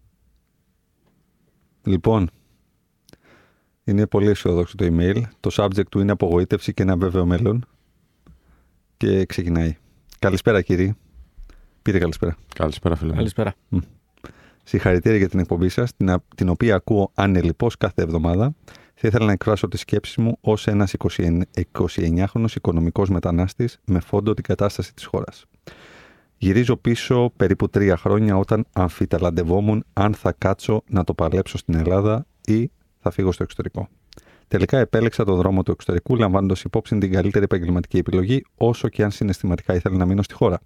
Λοιπόν, 1.84 2.30
είναι 3.84 4.08
πολύ 4.08 4.28
αισιοδόξο 4.28 4.76
το 4.76 4.86
email. 4.90 5.22
Το 5.40 5.50
subject 5.54 5.86
του 5.90 6.00
είναι 6.00 6.12
απογοήτευση 6.12 6.74
και 6.74 6.82
ένα 6.84 6.98
βέβαιο 6.98 7.26
μέλλον. 7.26 7.66
Και 8.98 9.26
ξεκινάει. 9.26 9.78
Καλησπέρα 10.20 10.62
κύριε. 10.62 10.96
Πείτε 11.82 11.98
καλησπέρα. 12.00 12.38
Καλησπέρα 12.56 12.96
φίλε. 12.96 13.10
μου. 13.10 13.16
Καλησπέρα. 13.18 13.54
Συγχαρητήρια 14.64 15.18
για 15.18 15.30
την 15.30 15.40
εκπομπή 15.40 15.70
σας, 15.70 15.96
την, 15.96 16.10
α- 16.10 16.24
την 16.36 16.50
οποία 16.50 16.76
ακούω 16.76 17.12
ανελειπώς 17.14 17.78
κάθε 17.78 18.02
εβδομάδα. 18.02 18.56
Θα 19.04 19.08
ήθελα 19.08 19.26
να 19.26 19.32
εκφράσω 19.32 19.68
τι 19.68 19.78
σκέψει 19.78 20.22
μου 20.22 20.38
ως 20.42 20.68
ένας 20.68 20.94
29χρονο 20.98 22.46
οικονομικός 22.56 23.10
μετανάστης 23.10 23.80
με 23.86 24.00
φόντο 24.00 24.34
την 24.34 24.44
κατάσταση 24.44 24.94
της 24.94 25.06
χώρας. 25.06 25.46
Γυρίζω 26.38 26.78
πίσω 26.78 27.32
περίπου 27.36 27.70
τρία 27.70 27.98
χρόνια 27.98 28.38
όταν 28.38 28.66
αμφιταλαντευόμουν 28.74 29.86
αν 29.94 30.14
θα 30.14 30.34
κάτσω 30.38 30.84
να 30.88 31.04
το 31.04 31.14
παλέψω 31.14 31.58
στην 31.58 31.76
Ελλάδα 31.76 32.26
ή 32.46 32.72
θα 33.00 33.12
φύγω 33.12 33.32
στο 33.32 33.44
εξωτερικό. 33.44 33.88
Τελικά 34.48 34.78
επέλεξα 34.78 35.24
το 35.24 35.36
δρόμο 35.36 35.64
του 35.64 35.72
εξωτερικού, 35.72 36.16
λαμβάνοντας 36.16 36.64
υπόψη 36.64 36.98
την 36.98 37.12
καλύτερη 37.12 37.44
επαγγελματική 37.44 37.98
επιλογή, 37.98 38.46
όσο 38.56 38.90
και 38.90 39.04
αν 39.04 39.12
συναισθηματικά 39.12 39.76
ήθελα 39.76 39.98
να 39.98 40.06
μείνω 40.06 40.22
στη 40.22 40.34
χώρα. 40.34 40.60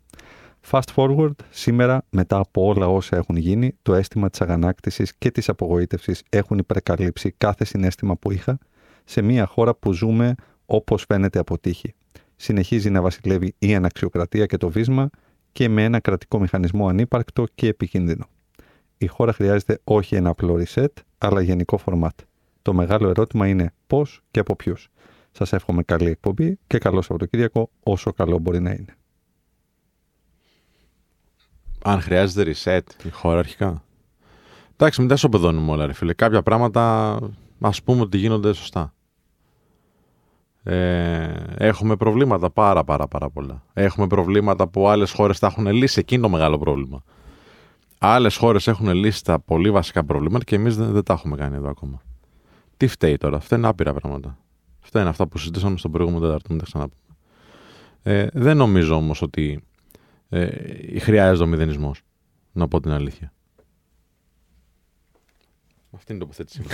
Fast 0.71 0.93
forward, 0.95 1.35
σήμερα, 1.49 2.05
μετά 2.09 2.37
από 2.37 2.65
όλα 2.65 2.87
όσα 2.87 3.15
έχουν 3.15 3.35
γίνει, 3.35 3.77
το 3.81 3.93
αίσθημα 3.93 4.29
της 4.29 4.41
αγανάκτησης 4.41 5.15
και 5.17 5.31
της 5.31 5.49
απογοήτευσης 5.49 6.23
έχουν 6.29 6.57
υπερκαλύψει 6.57 7.31
κάθε 7.31 7.65
συνέστημα 7.65 8.15
που 8.15 8.31
είχα 8.31 8.57
σε 9.03 9.21
μια 9.21 9.45
χώρα 9.45 9.75
που 9.75 9.93
ζούμε 9.93 10.35
όπως 10.65 11.03
φαίνεται 11.07 11.39
από 11.39 11.59
τύχη. 11.59 11.93
συνεχίζει 12.35 12.89
να 12.89 13.01
βασιλεύει 13.01 13.55
η 13.59 13.75
αναξιοκρατία 13.75 14.45
και 14.45 14.57
το 14.57 14.69
βίσμα 14.69 15.09
και 15.51 15.69
με 15.69 15.83
ένα 15.83 15.99
κρατικό 15.99 16.39
μηχανισμό 16.39 16.87
ανύπαρκτο 16.87 17.45
και 17.55 17.67
επικίνδυνο. 17.67 18.25
Η 18.97 19.07
χώρα 19.07 19.33
χρειάζεται 19.33 19.79
όχι 19.83 20.15
ένα 20.15 20.29
απλό 20.29 20.63
reset, 20.63 20.93
αλλά 21.17 21.41
γενικό 21.41 21.77
φορμάτ. 21.77 22.19
Το 22.61 22.73
μεγάλο 22.73 23.09
ερώτημα 23.09 23.47
είναι 23.47 23.73
πώς 23.87 24.21
και 24.31 24.39
από 24.39 24.55
ποιους. 24.55 24.89
Σας 25.31 25.53
εύχομαι 25.53 25.83
καλή 25.83 26.09
εκπομπή 26.09 26.59
και 26.67 26.77
καλό 26.77 27.01
Σαββατοκύριακο 27.01 27.69
όσο 27.83 28.13
καλό 28.13 28.37
μπορεί 28.37 28.59
να 28.59 28.71
είναι. 28.71 28.95
Αν 31.87 32.01
χρειάζεται 32.01 32.53
reset 32.53 33.05
η 33.05 33.09
χώρα 33.09 33.39
αρχικά. 33.39 33.83
Εντάξει, 34.73 34.99
μην 34.99 35.09
τα 35.09 35.15
σοπεδώνουμε 35.15 35.71
όλα, 35.71 35.85
ρε 35.85 35.93
φίλε. 35.93 36.13
Κάποια 36.13 36.43
πράγματα 36.43 37.17
ας 37.59 37.83
πούμε 37.83 38.01
ότι 38.01 38.17
γίνονται 38.17 38.53
σωστά. 38.53 38.93
Ε, 40.63 41.33
έχουμε 41.57 41.95
προβλήματα 41.95 42.49
πάρα 42.49 42.83
πάρα 42.83 43.07
πάρα 43.07 43.29
πολλά. 43.29 43.63
Έχουμε 43.73 44.07
προβλήματα 44.07 44.67
που 44.67 44.87
άλλες 44.87 45.11
χώρες 45.11 45.39
τα 45.39 45.47
έχουν 45.47 45.67
λύσει. 45.67 45.99
Εκείνο 45.99 46.21
το 46.21 46.29
μεγάλο 46.29 46.57
πρόβλημα. 46.57 47.03
Άλλες 47.97 48.37
χώρες 48.37 48.67
έχουν 48.67 48.93
λύσει 48.93 49.23
τα 49.23 49.39
πολύ 49.39 49.71
βασικά 49.71 50.03
προβλήματα 50.05 50.43
και 50.43 50.55
εμείς 50.55 50.77
δεν, 50.77 50.91
δεν 50.91 51.03
τα 51.03 51.13
έχουμε 51.13 51.35
κάνει 51.35 51.55
εδώ 51.55 51.69
ακόμα. 51.69 52.01
Τι 52.77 52.87
φταίει 52.87 53.17
τώρα; 53.17 53.37
Αυτά 53.37 53.55
είναι 53.55 53.67
άπειρα 53.67 53.93
πράγματα. 53.93 54.37
Αυτά 54.83 54.99
είναι 54.99 55.09
αυτά 55.09 55.27
που 55.27 55.37
συζητήσαμε 55.37 55.77
στον 55.77 55.91
προηγούμενο 55.91 56.25
τέταρτο. 56.25 56.47
Μην 56.49 56.57
τα 56.59 56.65
ξαναπούμε. 56.65 57.01
Ε, 58.03 58.27
δεν 58.33 58.57
νομίζω 58.57 58.95
όμως 58.95 59.21
ότι 59.21 59.63
ε, 60.29 60.99
χρειάζεται 60.99 61.43
ο 61.43 61.47
μηδενισμός. 61.47 62.01
Να 62.51 62.67
πω 62.67 62.79
την 62.79 62.91
αλήθεια. 62.91 63.33
Αυτή 65.91 66.13
είναι 66.13 66.23
η 66.23 66.25
τοποθέτησή 66.25 66.61
μου. 66.61 66.67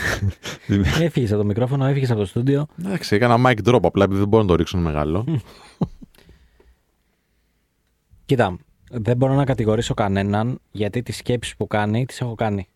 Έφυγες 1.05 1.31
από 1.31 1.41
το 1.41 1.45
μικρόφωνο, 1.45 1.85
έφυγες 1.85 2.11
από 2.11 2.19
το 2.19 2.25
στούντιο. 2.25 2.65
Εντάξει, 2.79 3.15
έκανα 3.15 3.49
mic 3.49 3.69
drop 3.69 3.79
απλά 3.81 4.03
επειδή 4.03 4.19
δεν 4.19 4.27
μπορώ 4.27 4.43
να 4.43 4.49
το 4.49 4.55
ρίξω 4.55 4.77
μεγάλο. 4.77 5.25
Κοίτα, 8.25 8.57
δεν 8.91 9.17
μπορώ 9.17 9.33
να 9.33 9.43
κατηγορήσω 9.43 9.93
κανέναν 9.93 10.59
γιατί 10.71 11.01
τις 11.01 11.17
σκέψεις 11.17 11.55
που 11.55 11.67
κάνει 11.67 12.05
τις 12.05 12.21
έχω 12.21 12.35
κάνει. 12.35 12.67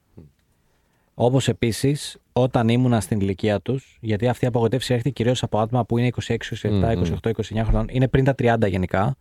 Όπως 1.13 1.47
επίσης, 1.47 2.17
όταν 2.33 2.69
ήμουνα 2.69 2.99
στην 3.01 3.19
ηλικία 3.19 3.59
τους, 3.61 3.97
γιατί 4.01 4.27
αυτή 4.27 4.45
η 4.45 4.47
απογοητεύση 4.47 4.93
έρχεται 4.93 5.09
κυρίως 5.09 5.43
από 5.43 5.59
άτομα 5.59 5.85
που 5.85 5.97
είναι 5.97 6.09
26, 6.27 6.35
27, 6.61 6.95
28, 7.21 7.31
29 7.31 7.63
χρονών, 7.63 7.85
είναι 7.89 8.07
πριν 8.07 8.23
τα 8.23 8.35
30 8.37 8.67
γενικά. 8.69 9.17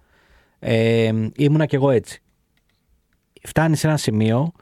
Ε, 0.67 1.13
ήμουνα 1.37 1.67
κι 1.67 1.75
εγώ 1.75 1.91
έτσι. 1.91 2.23
Φτάνεις 3.43 3.79
σε 3.79 3.87
ένα 3.87 3.97
σημείο 3.97 4.53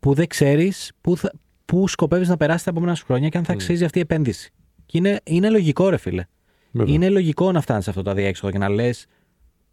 που 0.00 0.14
δεν 0.14 0.26
ξέρεις 0.26 0.92
πού, 1.00 1.16
θα, 1.16 1.32
πού 1.64 1.88
σκοπεύεις 1.88 2.28
να 2.28 2.36
περάσεις 2.36 2.62
τα 2.62 2.70
επόμενα 2.70 2.94
σου 2.94 3.04
χρόνια 3.04 3.28
και 3.28 3.38
αν 3.38 3.44
θα 3.44 3.52
αξίζει 3.52 3.84
αυτή 3.84 3.98
η 3.98 4.00
επένδυση. 4.00 4.52
Και 4.86 4.98
είναι, 4.98 5.20
είναι 5.24 5.50
λογικό, 5.50 5.88
ρε 5.88 5.96
φίλε. 5.96 6.24
Βέβαια. 6.70 6.94
Είναι 6.94 7.08
λογικό 7.08 7.52
να 7.52 7.60
φτάνεις 7.60 7.84
σε 7.84 7.90
αυτό 7.90 8.02
το 8.02 8.10
αδιέξοδο 8.10 8.52
και 8.52 8.58
να 8.58 8.68
λες: 8.68 9.06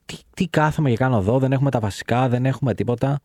τι, 0.06 0.16
τι 0.34 0.48
κάθομαι 0.48 0.90
και 0.90 0.98
κάνω 0.98 1.18
εδώ, 1.18 1.40
δεν 1.40 1.52
έχουμε 1.52 1.72
τα 1.72 1.80
βασικά, 1.80 2.30
δεν 2.30 2.46
έχουμε 2.46 2.74
τίποτα. 2.74 3.20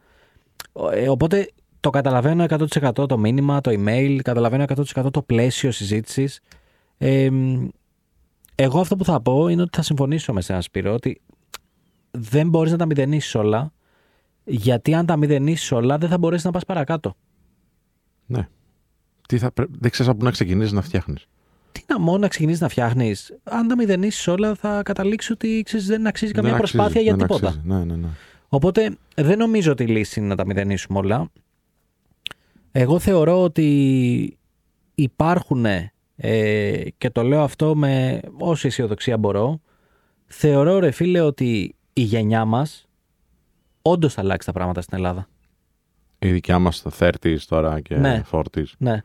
Ε, 0.93 1.09
οπότε 1.09 1.51
το 1.81 1.91
καταλαβαίνω 1.91 2.45
100% 2.49 3.09
το 3.09 3.19
μήνυμα, 3.19 3.61
το 3.61 3.71
email, 3.75 4.19
καταλαβαίνω 4.23 4.65
100% 4.95 5.13
το 5.13 5.23
πλαίσιο 5.23 5.71
συζήτησης. 5.71 6.41
Ε, 6.99 7.29
εγώ 8.55 8.81
αυτό 8.81 8.97
που 8.97 9.05
θα 9.05 9.21
πω 9.21 9.49
είναι 9.49 9.63
ότι 9.63 9.77
θα 9.77 9.83
συμφωνήσω 9.83 10.33
με 10.33 10.41
σένα, 10.41 10.61
Σπύρο, 10.61 10.93
ότι 10.93 11.21
δεν 12.19 12.49
μπορείς 12.49 12.73
να 12.73 12.79
τα 12.79 12.87
μηδενίσεις 12.87 13.35
όλα, 13.35 13.73
γιατί 14.45 14.95
αν 14.95 15.07
τα 15.07 15.17
μηδενίσεις 15.17 15.73
όλα 15.73 15.99
δεν 15.99 16.09
θα 16.09 16.19
μπορέσεις 16.19 16.45
να 16.45 16.51
πας 16.51 16.65
παρακάτω. 16.65 17.15
ναι. 18.27 18.49
Τι 19.29 19.39
θα, 19.39 19.53
πρέ- 19.53 19.69
δεν 19.79 19.91
ξέρεις 19.91 20.11
από 20.11 20.19
πού 20.19 20.25
να 20.25 20.31
ξεκινήσεις 20.31 20.73
να 20.73 20.83
φτιάχνεις. 20.83 21.27
Τι 21.73 21.83
να 21.89 22.01
μόνο 22.01 22.19
να 22.19 22.29
ξεκινήσεις 22.29 22.61
να 22.61 22.69
φτιάχνεις, 22.69 23.35
αν 23.43 23.69
τα 23.69 23.77
μηδενίσεις 23.77 24.29
όλα, 24.29 24.55
θα 24.55 24.83
καταλήξεις 24.83 25.31
ότι 25.31 25.63
ξέρεις, 25.65 25.87
δεν 25.87 26.07
αξίζει 26.07 26.33
καμία 26.33 26.57
προσπάθεια 26.57 27.01
για 27.01 27.17
τίποτα. 27.17 27.61
Ναι, 27.65 27.85
ναι, 27.85 27.97
ναι. 27.97 28.09
Οπότε 28.49 28.97
δεν 29.15 29.39
νομίζω 29.39 29.73
ότι 29.73 29.83
η 29.83 29.87
λύση 29.87 30.21
είναι 30.21 30.29
να 30.29 30.37
τα 30.37 30.47
μηδενίσουμε 30.47 30.99
όλα. 30.99 31.31
Εγώ 32.73 32.99
θεωρώ 32.99 33.43
ότι 33.43 34.39
υπάρχουν 34.95 35.65
ε, 36.17 36.85
και 36.99 37.11
το 37.11 37.23
λέω 37.23 37.43
αυτό 37.43 37.77
με 37.77 38.21
όση 38.39 38.67
αισιοδοξία 38.67 39.19
μπορώ. 39.19 39.61
Θεωρώ 40.27 40.79
ρε 40.79 40.91
φίλε 40.91 41.21
ότι 41.21 41.75
η 41.93 42.03
γενιά 42.03 42.45
μας 42.45 42.89
όντως 43.83 44.15
θα 44.15 44.21
αλλάξει 44.21 44.47
τα 44.47 44.53
πράγματα 44.53 44.81
στην 44.81 44.97
Ελλάδα. 44.97 45.29
Η 46.19 46.31
δικιά 46.33 46.59
μας 46.59 46.83
το 46.83 46.91
30s 46.99 47.37
τώρα 47.49 47.81
και 47.81 47.97
Ναι. 47.97 48.23
40s. 48.31 48.65
Ναι. 48.79 49.03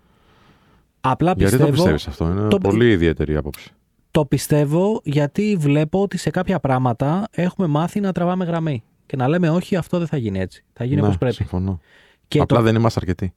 Απλά 1.01 1.33
Γιατί 1.37 1.43
πιστεύω, 1.43 1.65
το 1.65 1.71
πιστεύεις 1.75 2.07
αυτό, 2.07 2.25
είναι 2.31 2.47
το- 2.47 2.57
πολύ 2.57 2.89
ιδιαίτερη 2.91 3.35
άποψη. 3.35 3.71
το 4.11 4.25
πιστεύω 4.25 5.01
γιατί 5.03 5.55
βλέπω 5.59 6.01
ότι 6.01 6.17
σε 6.17 6.29
κάποια 6.29 6.59
πράγματα 6.59 7.27
έχουμε 7.31 7.67
μάθει 7.67 7.99
να 7.99 8.11
τραβάμε 8.11 8.45
γραμμή. 8.45 8.83
Και 9.05 9.15
να 9.15 9.27
λέμε 9.27 9.49
όχι 9.49 9.75
αυτό 9.75 9.97
δεν 9.97 10.07
θα 10.07 10.17
γίνει 10.17 10.39
έτσι. 10.39 10.63
Θα 10.73 10.83
γίνει 10.83 10.95
ναι, 10.95 11.05
όπως 11.05 11.17
πρέπει. 11.17 11.35
Συμφωνώ. 11.35 11.79
Και 12.27 12.39
Απλά 12.39 12.57
το... 12.57 12.63
δεν 12.63 12.75
είμαστε 12.75 12.99
αρκετοί. 13.01 13.33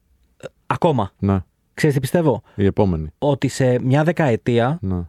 Ακόμα. 0.66 1.10
Ναι, 1.18 1.40
Ξέρεις 1.74 1.94
τι 1.94 2.00
πιστεύω; 2.00 2.42
η 2.54 2.64
επόμενη. 2.64 3.08
Ότι 3.18 3.48
σε 3.48 3.78
μια 3.82 4.04
δεκαετία 4.04 4.78
Ναι. 4.80 5.00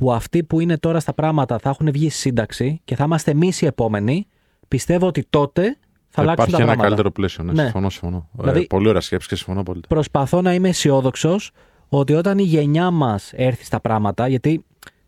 Που 0.00 0.12
αυτοί 0.12 0.42
που 0.44 0.60
είναι 0.60 0.78
τώρα 0.78 1.00
στα 1.00 1.12
πράγματα 1.14 1.58
θα 1.58 1.68
έχουν 1.70 1.90
βγει 1.92 2.10
στη 2.10 2.18
σύνταξη 2.20 2.80
και 2.84 2.94
θα 2.96 3.04
είμαστε 3.04 3.30
εμείς 3.30 3.60
οι 3.60 3.66
επόμενοι, 3.66 4.26
πιστεύω 4.68 5.06
ότι 5.06 5.26
τότε 5.30 5.62
θα, 6.08 6.20
αλλάξουν 6.22 6.32
υπάρχει 6.32 6.50
τα 6.50 6.56
ένα 6.56 6.64
πράγματα. 6.66 6.82
καλύτερο 6.82 7.10
πλαίσιο. 7.10 7.44
Ναι, 7.44 7.52
Ναι. 7.52 7.62
συμφωνώ, 7.62 7.90
συμφωνώ. 7.90 8.28
Δηλαδή- 8.32 8.60
ε, 8.60 8.66
πολύ 8.68 8.88
ωραία 8.88 9.00
σκέψη 9.00 9.28
και 9.28 9.36
συμφωνώ 9.36 9.62
πολύ. 9.62 9.80
Προσπαθώ 9.88 10.40
να 10.42 10.54
είμαι 10.54 10.68
αισιόδοξος 10.68 11.50
ότι 11.88 12.14
όταν 12.14 12.38
η 12.38 12.42
γενιά 12.42 12.90
μας 12.90 13.32
έρθει 13.36 13.64
στα 13.64 13.80
πράγματα, 13.80 14.28
γιατί 14.28 14.64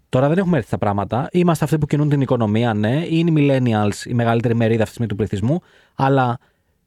τώρα 0.08 0.28
δεν 0.28 0.38
έχουμε 0.38 0.56
έρθει 0.56 0.68
στα 0.68 0.78
πράγματα, 0.78 1.28
είμαστε 1.32 1.64
αυτοί 1.64 1.78
που 1.78 1.86
κινούν 1.86 2.08
την 2.08 2.20
οικονομία, 2.20 2.74
ναι, 2.74 3.06
είναι 3.08 3.30
οι 3.30 3.34
millennials 3.36 4.06
η 4.06 4.14
μεγαλύτερη 4.14 4.54
μερίδα 4.54 4.82
αυτή 4.82 4.84
τη 4.84 4.90
στιγμή 5.04 5.06
του 5.06 5.16
πληθυσμού, 5.16 5.60
αλλά 5.94 6.38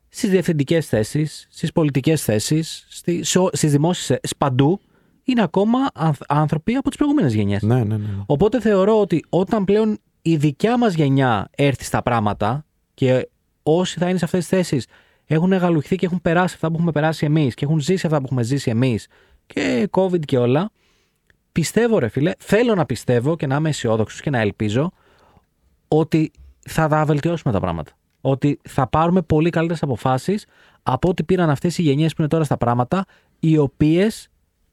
στις 0.10 0.30
διευθυντικές 0.30 0.88
θέσεις, 0.88 1.48
στις 1.50 1.72
πολιτικές 1.72 2.24
θέσεις, 2.24 2.86
στις 3.52 3.72
δημόσιες 3.72 4.20
παντού, 4.38 4.80
είναι 5.32 5.42
ακόμα 5.42 5.80
ανθ- 5.94 6.24
άνθρωποι 6.28 6.74
από 6.76 6.90
τις 6.90 6.98
προηγούμενες 6.98 7.34
γενιές. 7.34 7.62
Ναι, 7.62 7.76
ναι, 7.76 7.84
ναι. 7.84 7.96
ναι. 7.96 8.24
Οπότε 8.26 8.60
θεωρώ 8.62 9.00
ότι 9.00 9.26
όταν 9.30 9.64
πλέον 9.64 9.98
η 10.22 10.36
δικιά 10.36 10.78
μας 10.78 10.94
γενιά 10.94 11.50
έρθει 11.56 11.84
στα 11.84 12.02
πράγματα 12.02 12.66
και 12.94 13.30
όσοι 13.64 14.00
θα 14.00 14.10
είναι 14.10 14.18
σε 14.18 14.26
αυτές 14.26 14.40
τις 14.40 14.58
θέσεις 14.58 14.88
έχουν 15.26 15.52
εγαλουχθεί 15.52 15.96
και 15.96 16.06
έχουν 16.06 16.22
περάσει 16.22 16.54
αυτά 16.56 16.68
που 16.68 16.74
έχουμε 16.76 16.92
περάσει 16.92 17.26
εμείς 17.26 17.54
και 17.54 17.66
έχουν 17.66 17.80
ζήσει 17.80 18.06
αυτά 18.06 18.18
που 18.18 18.24
έχουμε 18.26 18.44
ζήσει 18.44 18.70
εμείς 18.70 19.08
και 19.46 19.90
COVID 19.92 20.20
και 20.26 20.38
όλα, 20.38 20.72
πιστεύω 21.52 22.00
ρε 22.00 22.08
φίλε, 22.08 22.32
θέλω 22.40 22.76
να 22.76 22.86
πιστεύω 22.86 23.36
και 23.36 23.48
να 23.48 23.56
είμαι 23.56 23.70
αισιόδοξος 23.70 24.22
και 24.22 24.30
να 24.30 24.40
ελπίζω 24.40 24.92
ότι 25.88 26.32
θα 26.60 26.88
τα 26.88 27.06
βελτιώσουμε 27.06 27.54
τα 27.54 27.60
πράγματα. 27.60 27.92
Ότι 28.22 28.60
θα 28.70 28.88
πάρουμε 28.88 29.22
πολύ 29.22 29.50
καλύτερες 29.50 29.84
αποφάσεις 29.84 30.46
από 30.84 31.10
ό,τι 31.10 31.24
πήραν 31.24 31.50
αυτές 31.50 31.78
οι 31.78 31.82
γενιές 31.82 32.14
που 32.14 32.22
είναι 32.22 32.30
τώρα 32.30 32.44
στα 32.44 32.58
πράγματα, 32.58 33.06
οι 33.40 33.58
οποίες 33.58 34.30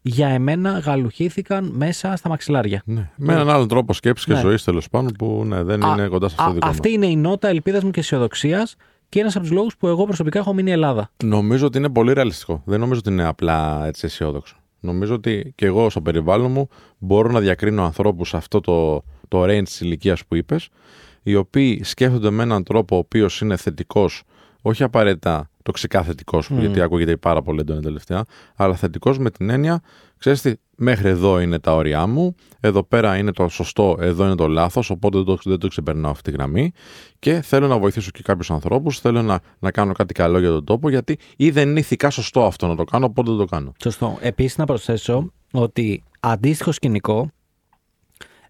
για 0.09 0.29
εμένα 0.29 0.79
γαλουχήθηκαν 0.79 1.71
μέσα 1.75 2.17
στα 2.17 2.29
μαξιλάρια. 2.29 2.83
Ναι. 2.85 3.11
Με 3.17 3.33
έναν 3.33 3.51
άλλον 3.51 3.69
τρόπο 3.69 3.93
σκέψης 3.93 4.27
και 4.27 4.33
Ναι. 4.33 4.41
ζωής 4.41 4.65
τέλος 4.65 4.89
πάντων 4.89 5.13
που 5.19 5.45
ναι, 5.47 5.63
δεν 5.63 5.85
Α- 5.85 5.93
είναι 5.93 6.07
κοντά 6.09 6.29
σε 6.29 6.35
αυτό 6.39 6.45
Α- 6.45 6.49
το 6.49 6.55
δικό 6.55 6.69
αυτή 6.69 6.89
μας. 6.89 6.97
είναι 6.97 7.07
η 7.07 7.17
νότα 7.17 7.49
ελπίδας 7.49 7.83
μου 7.85 7.91
και 7.91 8.01
αισιοδοξίας 8.01 8.77
και 9.09 9.21
ένας 9.21 9.35
από 9.37 9.45
τους 9.45 9.55
λόγους 9.55 9.77
που 9.77 9.87
εγώ 9.87 10.05
προσωπικά 10.05 10.39
έχω 10.39 10.53
μείνει 10.55 10.71
Ελλάδα. 10.71 11.11
Νομίζω 11.25 11.67
ότι 11.67 11.79
είναι 11.79 11.89
πολύ 11.89 12.13
ρεαλιστικό. 12.13 12.63
Δεν 12.65 12.81
νομίζω 12.81 13.01
ότι 13.05 13.11
είναι 13.13 13.25
απλά 13.25 13.87
έτσι 13.87 14.07
αισιόδοξο. 14.07 14.57
Νομίζω 14.81 15.15
ότι 15.15 15.53
και 15.55 15.67
εγώ 15.67 15.91
στο 15.91 16.01
περιβάλλον 16.01 16.51
μου 16.51 16.69
μπορώ 16.99 17.31
να 17.31 17.41
διακρίνω 17.41 17.85
ανθρώπους 17.85 18.29
σε 18.29 18.37
αυτό 18.37 18.61
το, 18.61 19.03
το 19.29 19.43
range 19.45 19.65
της 19.65 19.81
ηλικίας 19.81 20.25
που 20.25 20.35
είπες, 20.37 20.69
οι 21.23 21.35
οποίοι 21.35 21.85
σκέφτονται 21.85 22.31
με 22.31 22.43
έναν 22.43 22.63
τρόπο 22.63 22.95
ο 22.97 22.99
οποίος 22.99 23.41
είναι 23.41 23.57
θετικός, 23.57 24.23
όχι 24.67 24.83
απαραίτητα 24.83 25.51
τοξικά 25.63 26.03
θετικό, 26.03 26.43
Μμμ. 26.51 26.61
γιατί 26.61 26.81
ακούγεται 26.81 27.17
πάρα 27.17 27.43
πολύ 27.43 27.61
έντονα 27.61 27.81
τελευταία, 27.81 28.25
αλλά 28.57 28.75
θετικός 28.75 29.19
με 29.19 29.31
την 29.31 29.51
έννοια, 29.51 29.81
ξέρεις 30.19 30.41
τι, 30.41 30.53
μέχρι 30.77 31.09
εδώ 31.09 31.41
είναι 31.41 31.59
τα 31.59 31.75
όρια 31.75 32.07
μου, 32.07 32.35
εδώ 32.61 32.83
πέρα 32.83 33.17
είναι 33.17 33.33
το 33.33 33.49
σωστό, 33.49 33.97
εδώ 34.01 34.25
είναι 34.25 34.35
το 34.35 34.49
λάθος, 34.49 34.91
οπότε 34.91 35.17
δεν 35.17 35.27
το, 35.27 35.39
δεν 35.45 35.59
το 35.59 35.69
ξεπερνάω 35.69 36.11
αυτή 36.11 36.31
τη 36.31 36.37
γραμμή 36.37 36.73
και 37.19 37.41
θέλω 37.41 37.67
να 37.67 37.79
βοηθήσω 37.79 38.11
και 38.11 38.23
κάποιους 38.23 38.51
ανθρώπους, 38.51 39.01
θέλω 39.01 39.23
να, 39.23 39.41
να 39.59 39.71
κάνω 39.71 39.93
κάτι 39.93 40.15
καλό 40.15 40.39
για 40.39 40.51
τον 40.51 40.65
τόπο, 40.65 40.89
γιατί 40.89 41.19
ή 41.37 41.51
δεν 41.51 41.69
είναι 41.69 41.79
ηθικά 41.79 42.11
σωστό 42.11 42.45
αυτό 42.45 42.67
να 42.67 42.77
το 42.77 42.85
κάνω, 42.85 43.07
οπότε 43.07 43.31
δεν 43.31 43.39
το 43.39 43.45
κάνω. 43.45 43.73
Σωστό. 43.83 44.19
Επίσης, 44.21 44.57
να 44.57 44.65
προσθέσω 44.65 45.33
ότι 45.53 46.03
αντίστοιχο 46.21 46.73
σκηνικό, 46.73 47.31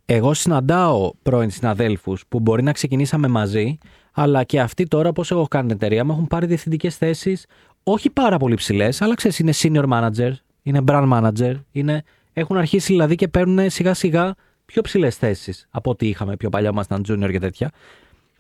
εγώ 0.05 0.35
συναντάω 0.35 1.13
πρώην 1.23 1.51
συναδέλφους 1.51 2.25
που 2.29 2.41
μπορεί 2.41 2.63
να 2.63 2.73
ξεκινήσαμε 2.73 3.29
μαζί, 3.29 3.79
αλλά 4.19 4.45
και 4.45 4.61
αυτοί 4.61 4.87
τώρα, 4.87 5.13
πώς 5.13 5.31
έχω 5.31 5.47
κάνει 5.49 5.67
την 5.67 5.77
εταιρεία 5.77 6.05
μου, 6.05 6.13
έχουν 6.13 6.27
πάρει 6.27 6.47
διευθυντικές 6.47 6.97
θέσεις, 6.97 7.47
όχι 7.83 8.11
πάρα 8.11 8.37
πολύ 8.37 8.55
ψηλές, 8.55 9.03
αλλά 9.03 9.15
ξέρεις, 9.15 9.39
είναι 9.39 9.53
senior 9.55 9.85
manager, 9.89 10.33
είναι 10.63 10.81
brand 10.87 11.13
manager, 11.13 11.55
είναι, 11.71 12.03
έχουν 12.33 12.57
αρχίσει 12.57 12.93
δηλαδή 12.93 13.15
και 13.15 13.29
παίρνουν 13.29 13.71
σιγά 13.71 13.95
σιγά 13.95 14.35
πιο 14.65 14.83
ψηλές 14.83 15.17
θέσεις 15.17 15.67
από 15.71 15.91
ό,τι 15.91 16.09
είχαμε 16.09 16.37
πιο 16.37 16.49
παλιά, 16.49 16.69
ήμασταν 16.69 17.05
junior 17.09 17.31
και 17.31 17.39
τέτοια. 17.39 17.71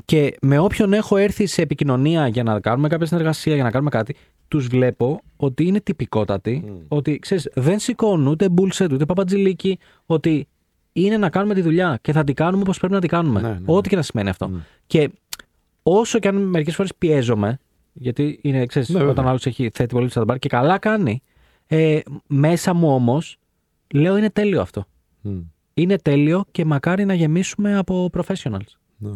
Και 0.05 0.36
με 0.40 0.59
όποιον 0.59 0.93
έχω 0.93 1.16
έρθει 1.16 1.47
σε 1.47 1.62
επικοινωνία 1.62 2.28
για 2.28 2.43
να 2.43 2.61
κάνουμε 2.61 2.89
κάποια 2.89 3.07
συνεργασία, 3.07 3.55
για 3.55 3.65
να 3.65 3.70
κάνουμε 3.70 3.90
κάτι, 3.90 4.16
τους 4.48 4.66
βλέπω 4.66 5.20
ότι 5.36 5.66
είναι 5.66 5.81
τυπικότατοι, 5.81 6.82
ότι 6.89 7.19
ξέρεις, 7.19 7.51
δεν 7.55 7.78
σηκώνουν 7.78 8.27
ούτε 8.27 8.48
bullshit, 8.57 8.89
ούτε 8.93 9.05
παπατζηλίκι, 9.05 9.78
ότι 10.07 10.48
είναι 10.93 11.16
να 11.16 11.31
κάνουμε 11.31 11.55
τη 11.55 11.61
δουλειά 11.61 11.98
και 12.03 12.12
θα 12.12 12.24
την 12.24 12.35
κάνουμε 12.35 12.62
όπως 12.62 12.78
πρέπει 12.78 12.93
να 12.94 13.01
την 13.01 13.09
κάνουμε. 13.09 13.40
Ναι, 13.40 13.48
ναι, 13.48 13.55
ναι. 13.55 13.65
Ό,τι 13.66 13.89
και 13.89 13.97
να 13.97 14.03
σημαίνει 14.03 14.28
αυτό. 14.28 14.48
Ναι. 14.48 14.59
Και 14.86 15.11
όσο 15.88 16.18
και 16.18 16.28
αν 16.28 16.36
μερικές 16.36 16.74
φορές 16.74 16.94
πιέζομαι, 16.98 17.58
γιατί 17.92 18.38
είναι, 18.42 18.66
ξέρεις, 18.66 18.88
Ναι, 18.88 18.94
βέβαια. 18.98 19.12
όταν 19.12 19.28
άλλος 19.28 19.46
έχει 19.46 19.70
θέτει 19.74 19.94
πολύ 19.94 20.08
στα 20.08 20.24
μπαρ 20.24 20.38
και 20.38 20.48
καλά 20.48 20.78
κάνει, 20.78 21.22
ε, 21.66 21.98
μέσα 22.26 22.74
μου 22.74 22.94
όμως 22.94 23.38
λέω 23.94 24.16
είναι 24.16 24.30
τέλειο 24.30 24.60
αυτό. 24.60 24.84
Μμ, 25.20 25.38
Είναι 25.74 25.98
τέλειο 25.98 26.44
και 26.50 26.64
μακάρι 26.64 27.04
να 27.04 27.14
γεμίσουμε 27.14 27.76
από 27.76 28.10
professionals. 28.12 28.76
ναι. 28.96 29.10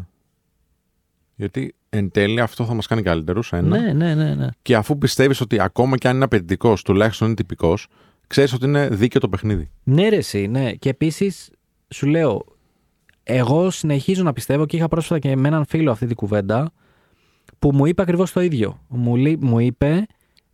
Γιατί 1.36 1.74
εν 1.90 2.10
τέλει 2.10 2.40
αυτό 2.40 2.64
θα 2.64 2.74
μας 2.74 2.86
κάνει 2.86 3.02
καλύτερους. 3.02 3.52
Ένα. 3.52 3.78
Ναι, 3.80 3.92
ναι, 3.92 4.14
ναι. 4.14 4.34
ναι. 4.34 4.47
Και 4.62 4.76
αφού 4.76 4.98
πιστεύεις 4.98 5.40
ότι 5.40 5.60
ακόμα 5.60 5.97
και 5.97 6.09
αν 6.09 6.14
είναι 6.14 6.24
απαιτητικός, 6.24 6.82
τουλάχιστον 6.82 7.26
είναι 7.26 7.36
τυπικός, 7.36 7.86
ξέρεις 8.26 8.52
ότι 8.52 8.64
είναι 8.64 8.88
δίκαιο 8.88 9.20
το 9.20 9.28
παιχνίδι. 9.28 9.70
Ναι, 9.84 10.09
ρε, 10.09 10.16
εσύ, 10.16 10.47
ναι. 10.47 10.72
Και 10.72 10.88
επίσης 10.88 11.51
σου 11.88 12.06
λέω, 12.06 12.44
εγώ 13.22 13.70
συνεχίζω 13.70 14.22
να 14.22 14.32
πιστεύω 14.32 14.66
και 14.66 14.76
είχα 14.76 14.88
πρόσφατα 14.88 15.18
και 15.28 15.36
με 15.36 15.48
έναν 15.48 15.64
φίλο 15.66 15.90
αυτή 15.90 16.06
την 16.06 16.16
κουβέντα 16.16 16.72
που 17.59 17.72
μου 17.74 17.86
είπε 17.86 18.02
ακριβώς 18.02 18.32
το 18.32 18.40
ίδιο. 18.40 18.80
Μου, 18.88 19.16
λεί- 19.16 19.42
μου 19.42 19.59
είπε 19.59 20.06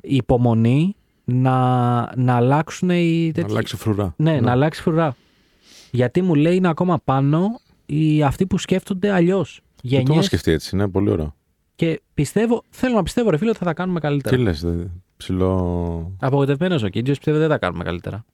υπομονή 0.02 0.97
να, 1.24 1.52
να 2.16 2.34
αλλάξουν 2.36 2.90
οι 2.90 3.26
Να 3.26 3.32
τέτοιοι. 3.32 3.51
αλλάξει 3.51 3.76
φρουρά. 3.76 4.14
Ναι, 4.16 4.40
να 4.40 4.51
αλλάξει 4.51 4.82
φρουρά. 4.82 5.16
Γιατί 5.90 6.22
μου 6.22 6.34
λέει 6.34 6.56
είναι 6.56 6.68
ακόμα 6.68 7.01
πάνω 7.05 7.60
οι 7.86 8.22
αυτοί 8.22 8.47
που 8.47 8.59
σκέφτονται 8.59 9.10
αλλιώς. 9.12 9.60
Και 9.82 9.88
το 9.88 9.94
έχω 9.97 10.05
Γενιές. 10.06 10.24
σκεφτεί 10.24 10.51
έτσι, 10.51 10.76
είναι 10.76 10.88
πολύ 10.88 11.10
ωραίο. 11.10 11.34
Και 11.74 12.01
πιστεύω, 12.14 12.62
θέλω 12.70 12.94
να 12.94 13.02
πιστεύω, 13.02 13.30
ρε 13.30 13.36
φίλε, 13.36 13.51
ότι 13.51 13.59
θα 13.59 13.64
τα 13.64 13.72
κάνουμε 13.74 14.01
Τι 14.01 14.06
καλύτερα. 14.06 14.36
λε, 14.38 14.52
ψηλό. 15.16 16.12
Απογοητευμένος 16.20 16.82
ο 16.82 16.88
Κίτζιος 16.88 17.16
πιστεύω 17.16 17.38
δεν 17.38 17.47
θα 17.47 17.52
τα 17.52 17.59
κάνουμε 17.66 17.84
καλύτερα. 17.84 18.24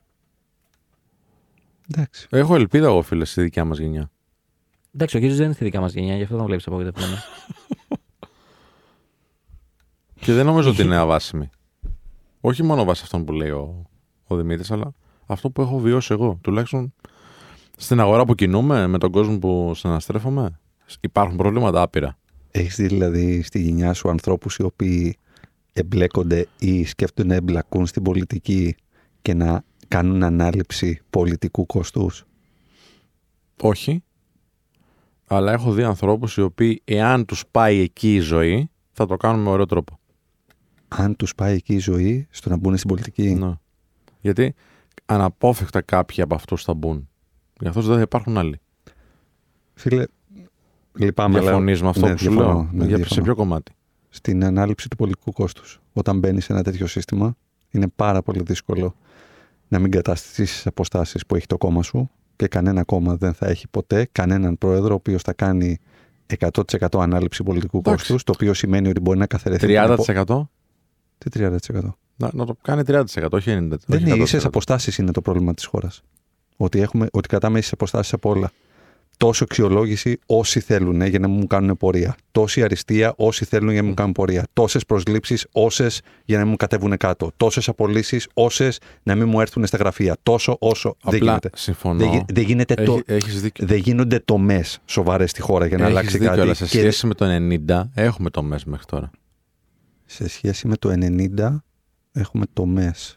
Εντάξει. 1.95 2.27
Έχω 2.31 2.55
ελπίδα 2.55 2.87
εγώ, 2.87 3.03
φίλε, 3.03 3.25
στη 3.25 3.43
δικιά 3.43 3.65
μας 3.65 3.79
γενιά. 3.79 4.11
Εντάξει, 4.95 5.17
ο 5.17 5.21
Κίτζιο 5.21 5.37
δεν 5.37 5.45
είναι 5.45 5.55
στη 5.55 5.65
δικιά 5.65 5.81
μας 5.81 5.93
γενιά, 5.93 6.17
γι' 6.17 6.23
αυτό 6.23 6.37
τον 6.37 6.47
βλέπεις 6.47 6.67
απογοητευμένο. 6.67 7.17
Και 10.21 10.33
δεν 10.33 10.47
νομίζω 10.47 10.71
ότι 10.71 10.83
είναι 10.83 10.97
αβάσιμη. 10.97 11.51
Όχι 12.41 12.63
μόνο 12.63 12.85
βάσει 12.85 13.01
αυτών 13.05 13.25
που 13.25 13.33
λέει 13.33 13.51
ο, 13.51 13.87
ο 14.27 14.37
Δημήτρης, 14.37 14.71
αλλά 14.71 14.95
αυτό 15.27 15.51
που 15.51 15.63
έχω 15.63 15.79
βιώσει 15.79 16.13
εγώ. 16.13 16.39
Τουλάχιστον 16.41 16.95
στην 17.77 18.01
αγορά 18.01 18.25
που 18.25 18.35
κινούμε, 18.35 18.87
με 18.87 18.99
τον 18.99 19.11
κόσμο 19.11 19.39
που 19.39 19.73
συναστρέφομαι, 19.75 20.61
υπάρχουν 21.01 21.37
προβλήματα 21.37 21.83
άπειρα. 21.83 22.19
Έχεις 22.51 22.77
δει 22.77 22.87
δηλαδή 22.87 23.43
στη 23.43 23.63
γενιά 23.63 23.93
σου 23.93 24.09
ανθρώπους 24.09 24.57
οι 24.57 24.63
οποίοι 24.63 25.17
εμπλέκονται 25.73 26.49
ή 26.59 26.85
σκέφτονται 26.85 27.29
να 27.29 27.35
εμπλακούν 27.35 27.87
στην 27.87 28.03
πολιτική 28.03 28.77
και 29.23 29.35
να 29.35 29.65
κάνουν 29.89 30.23
ανάληψη 30.23 31.01
πολιτικού 31.11 31.67
κόστους; 31.67 32.25
Όχι. 33.61 34.03
Αλλά 35.35 35.53
έχω 35.53 35.73
δει 35.73 35.83
ανθρώπους 35.83 36.37
οι 36.37 36.41
οποίοι, 36.41 36.81
εάν 36.85 37.25
τους 37.25 37.45
πάει 37.51 37.79
εκεί 37.79 38.15
η 38.15 38.19
ζωή, 38.21 38.71
θα 38.93 39.07
το 39.07 39.17
κάνουν 39.17 39.43
με 39.43 39.49
ωραίο 39.51 39.67
τρόπο. 39.67 39.99
Αν 40.89 41.17
τους 41.17 41.35
πάει 41.35 41.55
εκεί 41.55 41.75
η 41.75 41.79
ζωή 41.79 42.27
στο 42.31 42.49
να 42.49 42.57
μπουν 42.57 42.77
στην 42.77 42.89
πολιτική. 42.89 43.35
Ναι. 43.35 43.53
Γιατί 44.21 44.55
αναπόφευκτα 45.07 45.81
κάποιοι 45.83 46.23
από 46.23 46.35
αυτούς 46.35 46.63
θα 46.65 46.75
μπουν. 46.75 47.09
Γι' 47.61 47.69
αυτό 47.69 47.81
δεν 47.81 47.95
θα 47.97 48.01
υπάρχουν 48.01 48.39
άλλοι. 48.39 48.61
Φίλε, 49.75 50.05
λυπάμαι. 50.99 51.39
αλλά- 51.39 51.47
Διαφωνεί 51.49 51.81
με 51.81 51.89
αυτό 51.89 52.07
Ναι, 52.07 52.13
που 52.13 52.19
σου 52.19 52.29
διαφωνώ, 52.31 52.49
λέω. 52.53 52.63
ναι, 52.73 52.85
Για- 52.87 52.97
σε 52.97 52.97
διαφωνώ. 52.97 53.23
ποιο 53.23 53.35
κομμάτι; 53.35 53.73
Στην 54.09 54.45
ανάληψη 54.45 54.89
του 54.89 54.97
πολιτικού 54.97 55.33
κόστους. 55.33 55.81
Όταν 55.93 56.19
μπαίνεις 56.19 56.45
σε 56.45 56.53
ένα 56.53 56.63
τέτοιο 56.63 56.87
σύστημα, 56.87 57.37
είναι 57.71 57.89
πάρα 57.97 58.23
πολύ 58.23 58.43
δύσκολο 58.43 58.95
να 59.69 59.79
μην 59.79 59.91
καταστήσεις 59.91 60.67
αποστάσεις 60.67 61.27
που 61.27 61.35
έχει 61.37 61.47
το 61.47 61.57
κόμμα 61.59 61.83
σου 61.83 62.11
και 62.37 62.47
κανένα 62.49 62.85
κόμμα 62.85 63.17
δεν 63.17 63.33
θα 63.35 63.47
έχει 63.49 63.69
ποτέ 63.69 64.09
κανέναν 64.13 64.59
πρόεδρο 64.59 64.91
ο 64.91 64.95
οποίος 64.95 65.23
θα 65.23 65.33
κάνει 65.33 65.79
100% 66.39 66.87
ανάληψη 66.93 67.43
πολιτικού 67.43 67.77
Εντάξει. 67.79 67.99
κόστους, 67.99 68.25
το 68.25 68.33
οποίο 68.35 68.55
σημαίνει 68.55 68.89
ότι 68.89 69.01
μπορεί 69.01 69.19
να 69.19 69.27
καθαρεθεί. 69.27 69.67
την 69.67 69.79
απο- 69.79 70.05
30%. 70.07 70.49
Τι 71.19 71.31
30%. 71.31 71.97
Να, 72.17 72.31
να 72.33 72.47
το 72.47 72.57
κάνει 72.63 72.83
30%, 72.87 73.05
όχι 73.31 73.51
90%. 73.51 73.69
Δεν 73.87 73.99
όχι 73.99 74.03
είναι 74.03 74.13
100%. 74.15 74.23
ίσες 74.23 74.45
αποστάσεις 74.45 74.99
είναι 74.99 75.11
το 75.13 75.21
πρόβλημα 75.21 75.55
της 75.55 75.65
χώρας. 75.65 76.03
Ότι, 76.57 76.81
έχουμε, 76.81 77.07
ότι 77.13 77.29
κρατάμε 77.29 77.59
ίσες 77.59 77.73
αποστάσεις 77.73 78.13
από 78.13 78.31
όλα. 78.31 78.53
Τόσο 79.23 79.45
αξιολόγηση 79.45 80.19
όσοι 80.27 80.61
θέλουν 80.61 81.01
ε, 81.01 81.07
για 81.07 81.19
να 81.19 81.29
μην 81.29 81.37
μου 81.41 81.47
κάνουν 81.47 81.77
πορεία. 81.77 82.17
Τόση 82.31 82.63
αριστεία 82.63 83.15
όσοι 83.17 83.45
θέλουν 83.45 83.67
για 83.67 83.75
να 83.77 83.81
μην 83.81 83.89
μου 83.89 83.95
κάνουν 83.95 84.13
πορεία. 84.13 84.47
Τόσες 84.53 84.85
προσλήψεις 84.85 85.47
όσες 85.53 86.01
για 86.25 86.37
να 86.37 86.43
μην 86.43 86.51
μου 86.51 86.57
κατέβουν 86.57 86.97
κάτω. 86.97 87.31
Τόσες 87.37 87.69
απολύσεις 87.69 88.29
όσες 88.35 88.79
να 89.03 89.15
μην 89.15 89.29
μου 89.29 89.41
έρθουν 89.41 89.67
στα 89.67 89.77
γραφεία. 89.77 90.17
Τόσο 90.23 90.57
όσο. 90.61 90.97
δεν 91.03 91.15
Απλά 91.15 91.19
γίνεται. 91.27 91.51
συμφωνώ. 91.55 91.99
Δεν, 91.99 92.09
γι- 92.11 92.25
δεν 92.33 92.45
γίνεται 92.45 92.75
το, 92.75 92.93
Έχει, 92.93 93.03
έχεις 93.07 93.41
δίκιο. 93.41 93.67
δεν 93.67 93.77
γίνονται 93.79 94.19
τομές 94.19 94.79
σοβαρές 94.85 95.31
στη 95.31 95.41
χώρα 95.41 95.67
για 95.67 95.77
να 95.77 95.83
Έχεις 95.85 95.97
αλλάξει 95.97 96.17
δίκιο, 96.19 96.29
κάτι. 96.31 96.41
αλλά 96.41 96.55
σε 96.55 96.65
Και 96.65 96.79
σχέση 96.79 97.07
με 97.07 97.15
το 97.15 97.25
90 97.27 97.91
έχουμε 97.95 98.31
το 98.31 98.43
μες 98.43 98.65
μέχρι 98.65 98.85
τώρα. 98.87 99.11
σε 100.07 100.29
σχέση 100.29 100.67
με 100.69 100.77
το 100.77 100.91
90 100.91 101.65
έχουμε 102.13 102.45
τομές. 102.53 103.17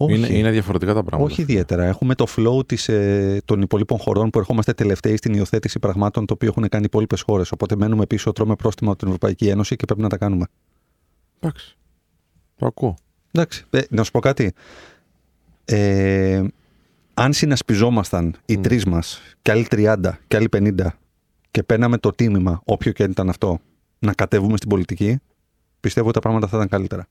Όχι. 0.00 0.14
Είναι, 0.14 0.28
είναι 0.28 0.50
διαφορετικά 0.50 0.94
τα 0.94 1.02
πράγματα. 1.02 1.32
Όχι 1.32 1.40
ιδιαίτερα. 1.40 1.84
Έχουμε 1.84 2.14
το 2.14 2.26
flow 2.36 2.66
της, 2.68 2.88
ε, 2.88 3.42
των 3.44 3.62
υπολείπων 3.62 3.98
χωρών 3.98 4.30
που 4.30 4.38
ερχόμαστε 4.38 4.72
τελευταίοι 4.72 5.16
στην 5.16 5.34
υιοθέτηση 5.34 5.78
πραγμάτων 5.78 6.26
το 6.26 6.34
οποίο 6.34 6.48
έχουν 6.48 6.68
κάνει 6.68 6.82
οι 6.82 6.86
υπόλοιπες 6.86 7.20
χώρες. 7.20 7.52
Οπότε 7.52 7.76
μένουμε 7.76 8.06
πίσω, 8.06 8.32
τρώμε 8.32 8.54
πρόστιμα 8.54 8.90
από 8.90 8.98
την 8.98 9.08
Ευρωπαϊκή 9.08 9.48
Ένωση 9.48 9.76
και 9.76 9.84
πρέπει 9.84 10.00
να 10.00 10.08
τα 10.08 10.16
κάνουμε. 10.16 10.46
Εντάξει. 11.40 11.76
Το 12.56 12.66
ακούω. 12.66 12.94
Εντάξει. 13.32 13.64
Ε, 13.70 13.80
να 13.90 14.02
σου 14.02 14.10
πω 14.10 14.20
κάτι. 14.20 14.52
Ε, 15.64 16.44
αν 17.14 17.32
συνασπιζόμασταν 17.32 18.36
οι 18.46 18.56
Μμ. 18.56 18.60
τρεις 18.62 18.84
μας 18.84 19.20
και 19.42 19.50
άλλοι 19.50 19.66
30 19.70 19.96
και 20.28 20.36
άλλοι 20.36 20.48
50 20.56 20.72
και 21.50 21.62
παίρναμε 21.62 21.98
το 21.98 22.12
τίμημα, 22.12 22.60
όποιο 22.64 22.92
και 22.92 23.02
αν 23.02 23.10
ήταν 23.10 23.28
αυτό, 23.28 23.58
να 23.98 24.12
κατεβούμε 24.12 24.56
στην 24.56 24.68
πολιτική, 24.68 25.18
πιστεύω 25.80 26.06
ότι 26.06 26.14
τα 26.14 26.20
πράγματα 26.20 26.46
θα 26.46 26.56
ήταν 26.56 26.68
καλύτερα. 26.68 27.06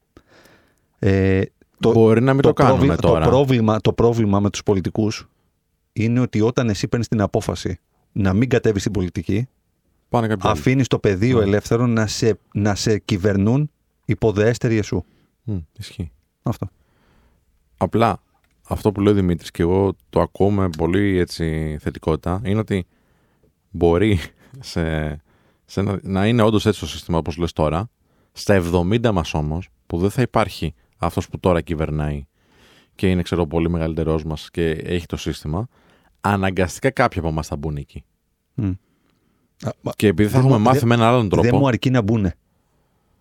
Ε, 1.00 1.42
το, 1.80 1.92
Μπορεί 1.92 2.22
να 2.22 2.34
μην 2.34 2.42
το, 2.42 2.54
κάνουμε 2.54 2.76
πρόβλημα, 2.78 2.96
τώρα. 2.96 3.24
Το 3.24 3.30
πρόβλημα, 3.30 3.82
το 3.82 3.94
πρόβλημα 3.94 4.40
με 4.40 4.50
τους 4.50 4.64
πολιτικούς 4.64 5.28
είναι 5.94 6.20
ότι 6.20 6.42
όταν 6.42 6.70
εσύ 6.70 6.88
παίρνεις 6.88 7.08
την 7.08 7.22
απόφαση 7.22 7.80
να 8.12 8.34
μην 8.34 8.50
κατέβεις 8.50 8.82
στην 8.82 8.94
πολιτική, 8.94 9.48
Πάνε 10.10 10.28
κάποιοι 10.28 10.50
άλλοι. 10.50 10.60
αφήνεις 10.60 10.88
το 10.88 11.00
πεδίο 11.00 11.38
Ναι. 11.38 11.44
ελεύθερο 11.44 11.88
να 11.88 12.08
σε, 12.08 12.40
να 12.54 12.76
σε 12.76 13.00
κυβερνούν 13.00 13.72
υποδεέστεροι 14.06 14.78
εσού. 14.78 15.04
Μμ, 15.44 15.58
ισχύει. 15.78 16.12
Αυτό. 16.44 16.68
Απλά 17.78 18.20
αυτό 18.68 18.92
που 18.92 19.02
λέει 19.02 19.14
ο 19.14 19.16
Δημήτρης 19.16 19.52
και 19.52 19.62
εγώ 19.62 19.94
το 20.10 20.22
ακούω 20.22 20.50
με 20.52 20.70
πολύ 20.78 21.18
έτσι, 21.18 21.78
θετικότητα 21.82 22.42
είναι 22.44 22.60
ότι 22.60 22.86
μπορεί 23.70 24.20
σε, 24.60 25.10
σε 25.66 25.82
να, 25.82 26.00
να 26.02 26.28
είναι 26.28 26.42
όντως 26.42 26.66
έτσι 26.66 26.80
το 26.80 26.88
σύστημα 26.88 27.18
όπως 27.18 27.38
λες 27.38 27.54
τώρα 27.54 27.90
στα 28.32 28.62
70 28.74 29.12
μας 29.14 29.34
όμως 29.34 29.70
που 29.88 29.98
δεν 29.98 30.10
θα 30.10 30.22
υπάρχει 30.22 30.74
αυτός 30.98 31.30
που 31.30 31.40
τώρα 31.40 31.62
κυβερνάει 31.62 32.26
και 32.96 33.10
είναι 33.10 33.22
ξέρω 33.22 33.46
πολύ 33.48 33.70
μεγαλύτερός 33.70 34.24
μας 34.24 34.50
και 34.52 34.70
έχει 34.70 35.06
το 35.06 35.18
σύστημα 35.18 35.68
αναγκαστικά 36.22 36.90
κάποιοι 36.92 37.20
από 37.20 37.28
εμάς 37.30 37.48
θα 37.48 37.56
μπουν 37.56 37.76
εκεί. 37.76 38.04
Μμ. 38.54 38.66
Α, 39.64 39.72
μα- 39.82 39.92
Και 39.96 40.08
επειδή 40.08 40.30
θα 40.30 40.36
Δεν 40.36 40.46
έχουμε 40.46 40.58
μου- 40.60 40.66
μάθει 40.66 40.80
δεν- 40.80 40.88
με 40.88 40.94
έναν 40.94 41.08
άλλον 41.08 41.30
τρόπο. 41.30 41.48
Δεν 41.50 41.56
μου 41.60 41.68
αρκεί 41.68 41.90
να 41.90 42.02
μπουν. 42.02 42.32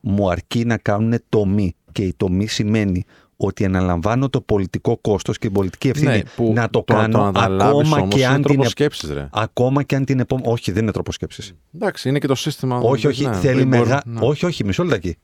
Μου 0.01 0.31
αρκεί 0.31 0.65
να 0.65 0.77
κάνουν 0.79 1.15
τομή. 1.29 1.75
Και 1.93 2.03
η 2.03 2.15
τομή 2.17 2.47
σημαίνει 2.47 3.05
ότι 3.37 3.65
αναλαμβάνω 3.65 4.29
το 4.29 4.41
πολιτικό 4.41 4.97
κόστος 4.99 5.39
και 5.39 5.47
την 5.47 5.55
πολιτική 5.57 5.89
ευθύνη 5.89 6.11
ναι, 6.11 6.23
που 6.37 6.53
να 6.55 6.71
το 6.71 6.85
να 6.89 6.95
κάνω 6.95 7.23
αναλάβεις 7.23 7.67
ακόμα 7.67 7.97
όμως 8.03 8.15
και, 8.15 8.19
είναι 8.21 8.27
αν 8.29 8.35
την, 8.35 8.43
τρόπος 8.43 8.65
επ- 8.65 8.71
σκέψης, 8.71 9.11
ρε. 9.11 9.29
ακόμα 9.33 9.83
και 9.83 9.97
αν 9.97 10.05
την 10.05 10.21
επόμενη. 10.21 10.49
Όχι, 10.53 10.73
δεν 10.73 10.83
είναι 10.83 10.93
τρόπος 10.93 11.15
σκέψης. 11.15 11.53
Εντάξει, 11.75 12.09
είναι 12.09 12.19
και 12.19 12.27
το 12.27 12.35
σύστημα. 12.35 12.79
όχι, 12.79 13.07
όχι, 13.07 13.27
ναι, 13.27 13.35
θέλει 13.35 13.59
δεν 13.59 13.69
μπορώ- 13.69 13.85
μεγα... 13.85 14.03
ναι. 14.07 14.19
όχι, 14.23 14.47
όχι, 14.47 14.65
μισό 14.65 14.83
λεπτάκι. 14.85 15.17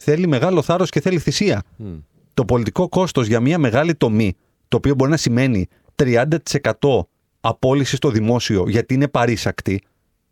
Θέλει 0.00 0.26
μεγάλο 0.26 0.62
θάρρος 0.62 0.90
και 0.90 1.00
θέλει 1.00 1.18
θυσία. 1.18 1.62
Μμ. 1.76 1.96
Το 2.34 2.44
πολιτικό 2.44 2.88
κόστος 2.88 3.26
για 3.26 3.40
μια 3.40 3.58
μεγάλη 3.58 3.94
τομή, 3.94 4.36
το 4.68 4.76
οποίο 4.76 4.94
μπορεί 4.94 5.10
να 5.10 5.16
σημαίνει 5.16 5.68
30% 5.94 6.26
απόλυσης 7.40 7.96
στο 7.96 8.10
δημόσιο 8.10 8.64
γιατί 8.68 8.94
είναι 8.94 9.08
παρήσακτη, 9.08 9.82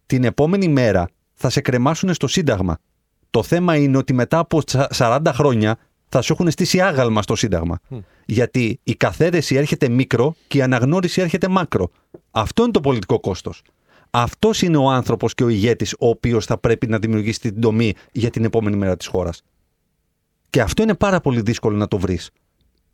την 0.06 0.24
επόμενη 0.24 0.68
μέρα 0.68 1.09
θα 1.34 1.51
σε 1.51 1.60
κρεμάσουν 1.60 2.14
στο 2.14 2.26
Σύνταγμα. 2.26 2.78
Το 3.30 3.43
θέμα 3.43 3.76
είναι 3.76 3.97
ότι 3.97 4.12
μετά 4.12 4.38
από 4.38 4.64
τσα- 4.64 4.88
40 4.94 5.32
χρόνια 5.32 5.76
θα 6.09 6.20
σου 6.20 6.32
έχουν 6.32 6.51
στήσει 6.51 6.80
άγαλμα 6.80 7.22
στο 7.22 7.34
Σύνταγμα. 7.36 7.78
Μμ. 7.88 7.98
Γιατί 8.26 8.80
η 8.82 8.94
καθαίρεση 8.94 9.55
έρχεται 9.55 9.88
μικρο 9.88 10.34
και 10.48 10.59
η 10.59 10.62
αναγνώριση 10.62 11.20
έρχεται 11.20 11.48
μάκρο. 11.48 11.90
Αυτό 12.30 12.62
είναι 12.62 12.72
το 12.72 12.80
πολιτικό 12.80 13.20
κόστος. 13.20 13.62
Αυτός 14.10 14.62
είναι 14.62 14.76
ο 14.76 14.90
άνθρωπος 14.90 15.34
και 15.34 15.44
ο 15.44 15.48
ηγέτης 15.48 15.93
ο 15.93 16.09
οποίος 16.09 16.44
θα 16.47 16.59
πρέπει 16.59 16.86
να 16.86 16.98
δημιουργήσει 16.98 17.40
την 17.40 17.60
τομή 17.60 17.93
για 18.12 18.30
την 18.30 18.44
επόμενη 18.44 18.76
μέρα 18.76 18.97
της 18.97 19.06
χώρας. 19.06 19.43
Και 20.57 20.62
αυτό 20.62 20.83
είναι 20.83 20.95
πάρα 20.95 21.20
πολύ 21.20 21.41
δύσκολο 21.41 21.77
να 21.77 21.89
το 21.89 21.99
βρεις. 21.99 22.31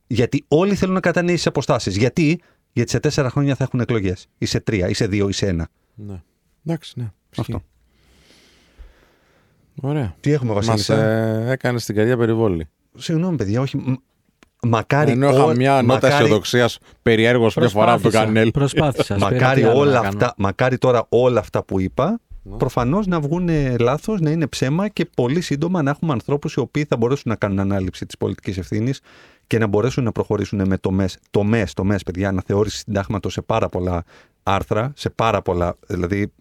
Γιατί 0.06 0.44
όλοι 0.48 0.74
θέλουν 0.74 0.94
να 0.94 1.00
κρατάνε 1.00 1.32
ίσε 1.32 1.48
αποστάσεις. 1.48 1.96
Γιατί; 1.96 2.40
Γιατί 2.72 2.90
σε 2.90 3.00
τέσσερα 3.00 3.30
χρόνια 3.30 3.54
θα 3.54 3.64
έχουν 3.64 3.80
εκλογές. 3.80 4.26
Ή 4.38 4.46
σε 4.46 4.60
τρία, 4.60 4.88
ή 4.88 4.94
σε 4.94 5.06
δύο, 5.06 5.28
ή 5.28 5.32
σε 5.32 5.46
ένα. 5.46 5.68
Ναι. 5.94 6.22
Εντάξει, 6.66 6.92
ναι. 6.96 7.10
Αυτό. 7.36 7.52
ισχύει. 7.52 7.64
Ωραία. 9.80 10.14
Τι 10.20 10.32
έχουμε, 10.32 10.52
Μας 10.54 10.66
Βασίλισσα. 10.66 11.02
ε, 11.02 11.50
έκανες 11.50 11.84
την 11.84 11.94
καρδιά 11.94 12.16
περιβόλη. 12.16 12.68
Συγγνώμη, 12.96 13.36
παιδιά, 13.36 13.60
όχι. 13.60 13.76
μ, 13.76 13.92
μακάρι, 14.68 15.10
Ενώ 15.10 15.28
είχα 15.30 15.44
ό- 15.44 15.54
μια 15.54 15.72
νότα 15.72 15.84
μακάρι- 15.94 16.14
αισιοδοξίας 16.14 16.78
περιέργως 17.02 17.56
μια 17.56 17.68
φορά 17.68 17.92
από 17.92 18.02
τον 18.02 18.10
Προσπάθησα, 18.10 18.32
Κανέλ. 18.32 18.50
Προσπάθησα. 18.50 19.18
Μακάρι, 19.18 19.40
Σπύρο, 19.42 19.54
τι 19.54 19.62
άλλο 19.64 19.78
όλα 19.78 19.90
να 19.92 19.96
κάνω. 20.00 20.08
αυτά, 20.08 20.34
μακάρι 20.36 20.78
τώρα 20.78 21.06
όλα 21.08 21.40
αυτά 21.40 21.64
που 21.64 21.80
είπα 21.80 22.20
Ναι. 22.42 22.56
προφανώς 22.56 23.06
να 23.06 23.20
βγουν 23.20 23.48
λάθος, 23.80 24.20
να 24.20 24.30
είναι 24.30 24.46
ψέμα 24.46 24.88
και 24.88 25.04
πολύ 25.04 25.40
σύντομα 25.40 25.82
να 25.82 25.90
έχουμε 25.90 26.12
ανθρώπους 26.12 26.54
οι 26.54 26.60
οποίοι 26.60 26.84
θα 26.84 26.96
μπορέσουν 26.96 27.24
να 27.30 27.36
κάνουν 27.36 27.58
ανάληψη 27.58 28.06
της 28.06 28.16
πολιτικής 28.16 28.58
ευθύνης 28.58 29.00
και 29.46 29.58
να 29.58 29.66
μπορέσουν 29.66 30.04
να 30.04 30.12
προχωρήσουν 30.12 30.66
με 30.66 30.78
τομές, 30.78 31.18
τομές, 31.30 31.72
τομές 31.72 32.02
παιδιά, 32.02 32.28
αναθεώρηση 32.28 32.76
συντάγματος 32.76 33.32
σε 33.32 33.42
πάρα 33.42 33.68
πολλά 33.68 34.04
άρθρα, 34.42 34.92
σε 34.96 35.10
πάρα 35.10 35.42
πολλά, 35.42 35.76
δηλαδή 35.86 36.32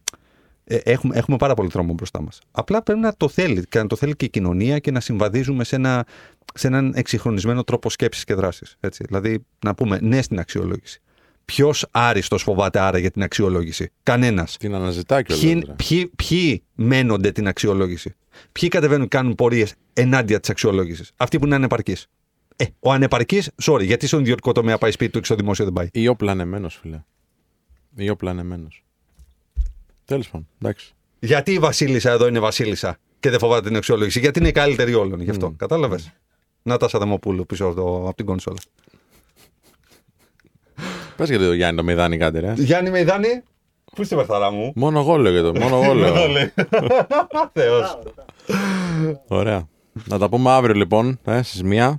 ε, 0.64 0.76
έχουμε, 0.76 1.15
έχουμε 1.15 1.38
πάρα 1.38 1.53
πολύ 1.53 1.69
δρόμο 1.69 1.94
μπροστά 1.94 2.22
μας. 2.22 2.41
Απλά 2.52 2.82
πρέπει 2.82 2.99
να 2.99 3.14
το 3.18 3.30
θέλει 3.30 3.64
και 3.69 3.80
να 3.80 3.88
το 3.88 3.95
θέλει 3.95 4.15
και 4.15 4.26
η 4.26 4.30
κοινωνία 4.30 4.80
και 4.80 4.91
να 4.91 4.99
συμβαδίζουμε 4.99 5.64
σε, 5.64 5.76
ένα, 5.76 6.06
σε 6.53 6.68
έναν 6.68 6.91
εξυγχρονισμένο 6.95 7.64
τρόπο 7.64 7.90
σκέψης 7.90 8.23
και 8.23 8.34
δράσης. 8.34 8.78
Έτσι. 8.80 9.03
Δηλαδή 9.07 9.45
να 9.65 9.76
πούμε 9.76 9.99
ναι 10.02 10.22
στην 10.22 10.40
αξιολόγηση. 10.40 11.02
Ποιος 11.52 11.86
άριστος 11.91 12.44
φοβάται 12.44 12.80
άρα 12.80 12.98
για 12.98 13.11
την 13.11 13.23
αξιολόγηση; 13.23 13.91
Κανένας. 14.03 14.57
Την 14.57 14.76
αναζητά 14.76 15.22
κιόλα. 15.22 15.41
Ποιοι, 15.41 15.65
ποιοι, 15.76 16.11
ποιοι 16.15 16.64
μένονται 16.76 17.32
την 17.32 17.48
αξιολόγηση; 17.48 18.15
Ποιοι 18.52 18.69
κατεβαίνουν 18.69 19.07
και 19.07 19.18
κάνουν 19.18 19.36
πορείες 19.36 19.73
ενάντια 19.94 20.40
της 20.40 20.49
αξιολόγησης; 20.49 21.11
Αυτοί 21.18 21.40
που 21.40 21.45
είναι 21.45 21.56
ανεπαρκείς. 21.56 22.07
Ε, 22.56 22.65
ο 22.80 22.91
ανεπαρκής, 22.91 23.49
sorry, 23.64 23.84
γιατί 23.84 24.07
στον 24.07 24.19
ιδιωτικό 24.19 24.52
τομέα 24.52 24.78
πάει 24.78 24.91
σπίτι 24.91 25.11
του 25.11 25.19
και 25.19 25.26
στο 25.26 25.36
δημόσιο 25.36 25.65
δεν 25.65 25.73
πάει. 25.73 25.88
Ή 25.91 26.07
ο 26.07 26.15
πλανεμένο, 26.15 26.69
φίλε. 26.69 27.03
Ή 27.95 28.10
ο 28.10 28.15
πλανεμένο. 28.15 28.68
Τέλος 30.06 30.30
πάντων. 30.30 30.48
Εντάξει. 30.61 30.94
Γιατί 31.19 31.52
η 31.52 31.60
Βασίλισσα 31.60 32.11
εδώ 32.11 32.28
είναι 32.28 32.40
Βασίλισσα 32.40 32.98
και 33.19 33.30
δεν 33.30 33.40
φοβάται 33.40 33.68
την 33.68 33.76
αξιολόγηση; 33.76 34.19
Γιατί 34.19 34.40
είναι 34.40 34.48
η 34.48 34.52
καλύτερη 34.52 34.94
όλων 34.94 35.22
γι' 35.22 35.30
αυτό. 35.30 35.49
Μμ. 35.49 35.56
Κατάλαβες; 35.56 36.11
Να 36.61 36.78
τα 36.78 36.88
Σαδαμοπούλου 36.88 37.45
πίσω 37.45 37.65
από, 37.65 37.76
το, 37.76 38.07
από 38.07 38.15
την 38.15 38.26
κονσόλα. 38.26 38.60
Πες 41.22 41.30
για 41.30 41.39
το 41.39 41.53
Γιάννη 41.53 41.77
το 41.77 41.84
μηδάνι 41.84 42.18
κάτι, 42.18 42.39
ρε. 42.39 42.53
Γιάννη 42.57 42.89
Μεϊδάνη, 42.89 43.43
πού 43.95 44.02
είστε 44.02 44.15
βαρθαρά 44.15 44.52
μου; 44.52 44.72
Μόνο 44.76 44.99
εγώ 44.99 45.18
λέω 45.18 45.31
για 45.31 45.41
το. 45.41 45.60
Μόνο 45.60 45.84
εγώ 45.84 45.93
λέω. 45.93 46.14
Θεός. 47.53 47.99
Ωραία. 49.27 49.68
Να 50.06 50.18
τα 50.18 50.30
πούμε 50.30 50.49
αύριο 50.49 50.76
λοιπόν, 50.76 51.19
ε, 51.23 51.41
στις 51.41 51.61
1. 51.65 51.93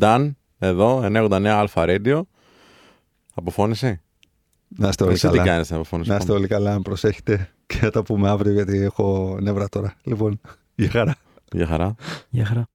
Dan, 0.00 0.30
εδώ, 0.58 1.02
989 1.04 1.46
Αλφα 1.46 1.84
Radio. 1.86 2.20
Αποφώνηση. 3.34 4.00
Να 4.68 4.88
είστε 4.88 5.04
όλοι 5.04 5.12
Εσύ 5.12 5.28
τι 5.28 5.36
καλά. 5.36 5.48
κάνεις 5.48 5.64
στην 5.64 5.76
αποφώνηση. 5.76 6.10
Να 6.10 6.16
είστε 6.16 6.32
όλοι 6.32 6.46
καλά, 6.46 6.72
αν 6.72 6.82
προσέχετε 6.82 7.50
και 7.66 7.76
θα 7.76 7.90
τα 7.90 8.02
πούμε 8.02 8.28
αύριο 8.28 8.52
γιατί 8.52 8.78
έχω 8.82 9.36
νεύρα 9.40 9.68
τώρα. 9.68 9.94
Λοιπόν, 10.02 10.40
γεια 10.74 10.90
χαρά. 10.90 11.16
Για 11.52 11.66
χαρά. 11.66 11.94
Γεια 12.28 12.44
χαρά. 12.44 12.66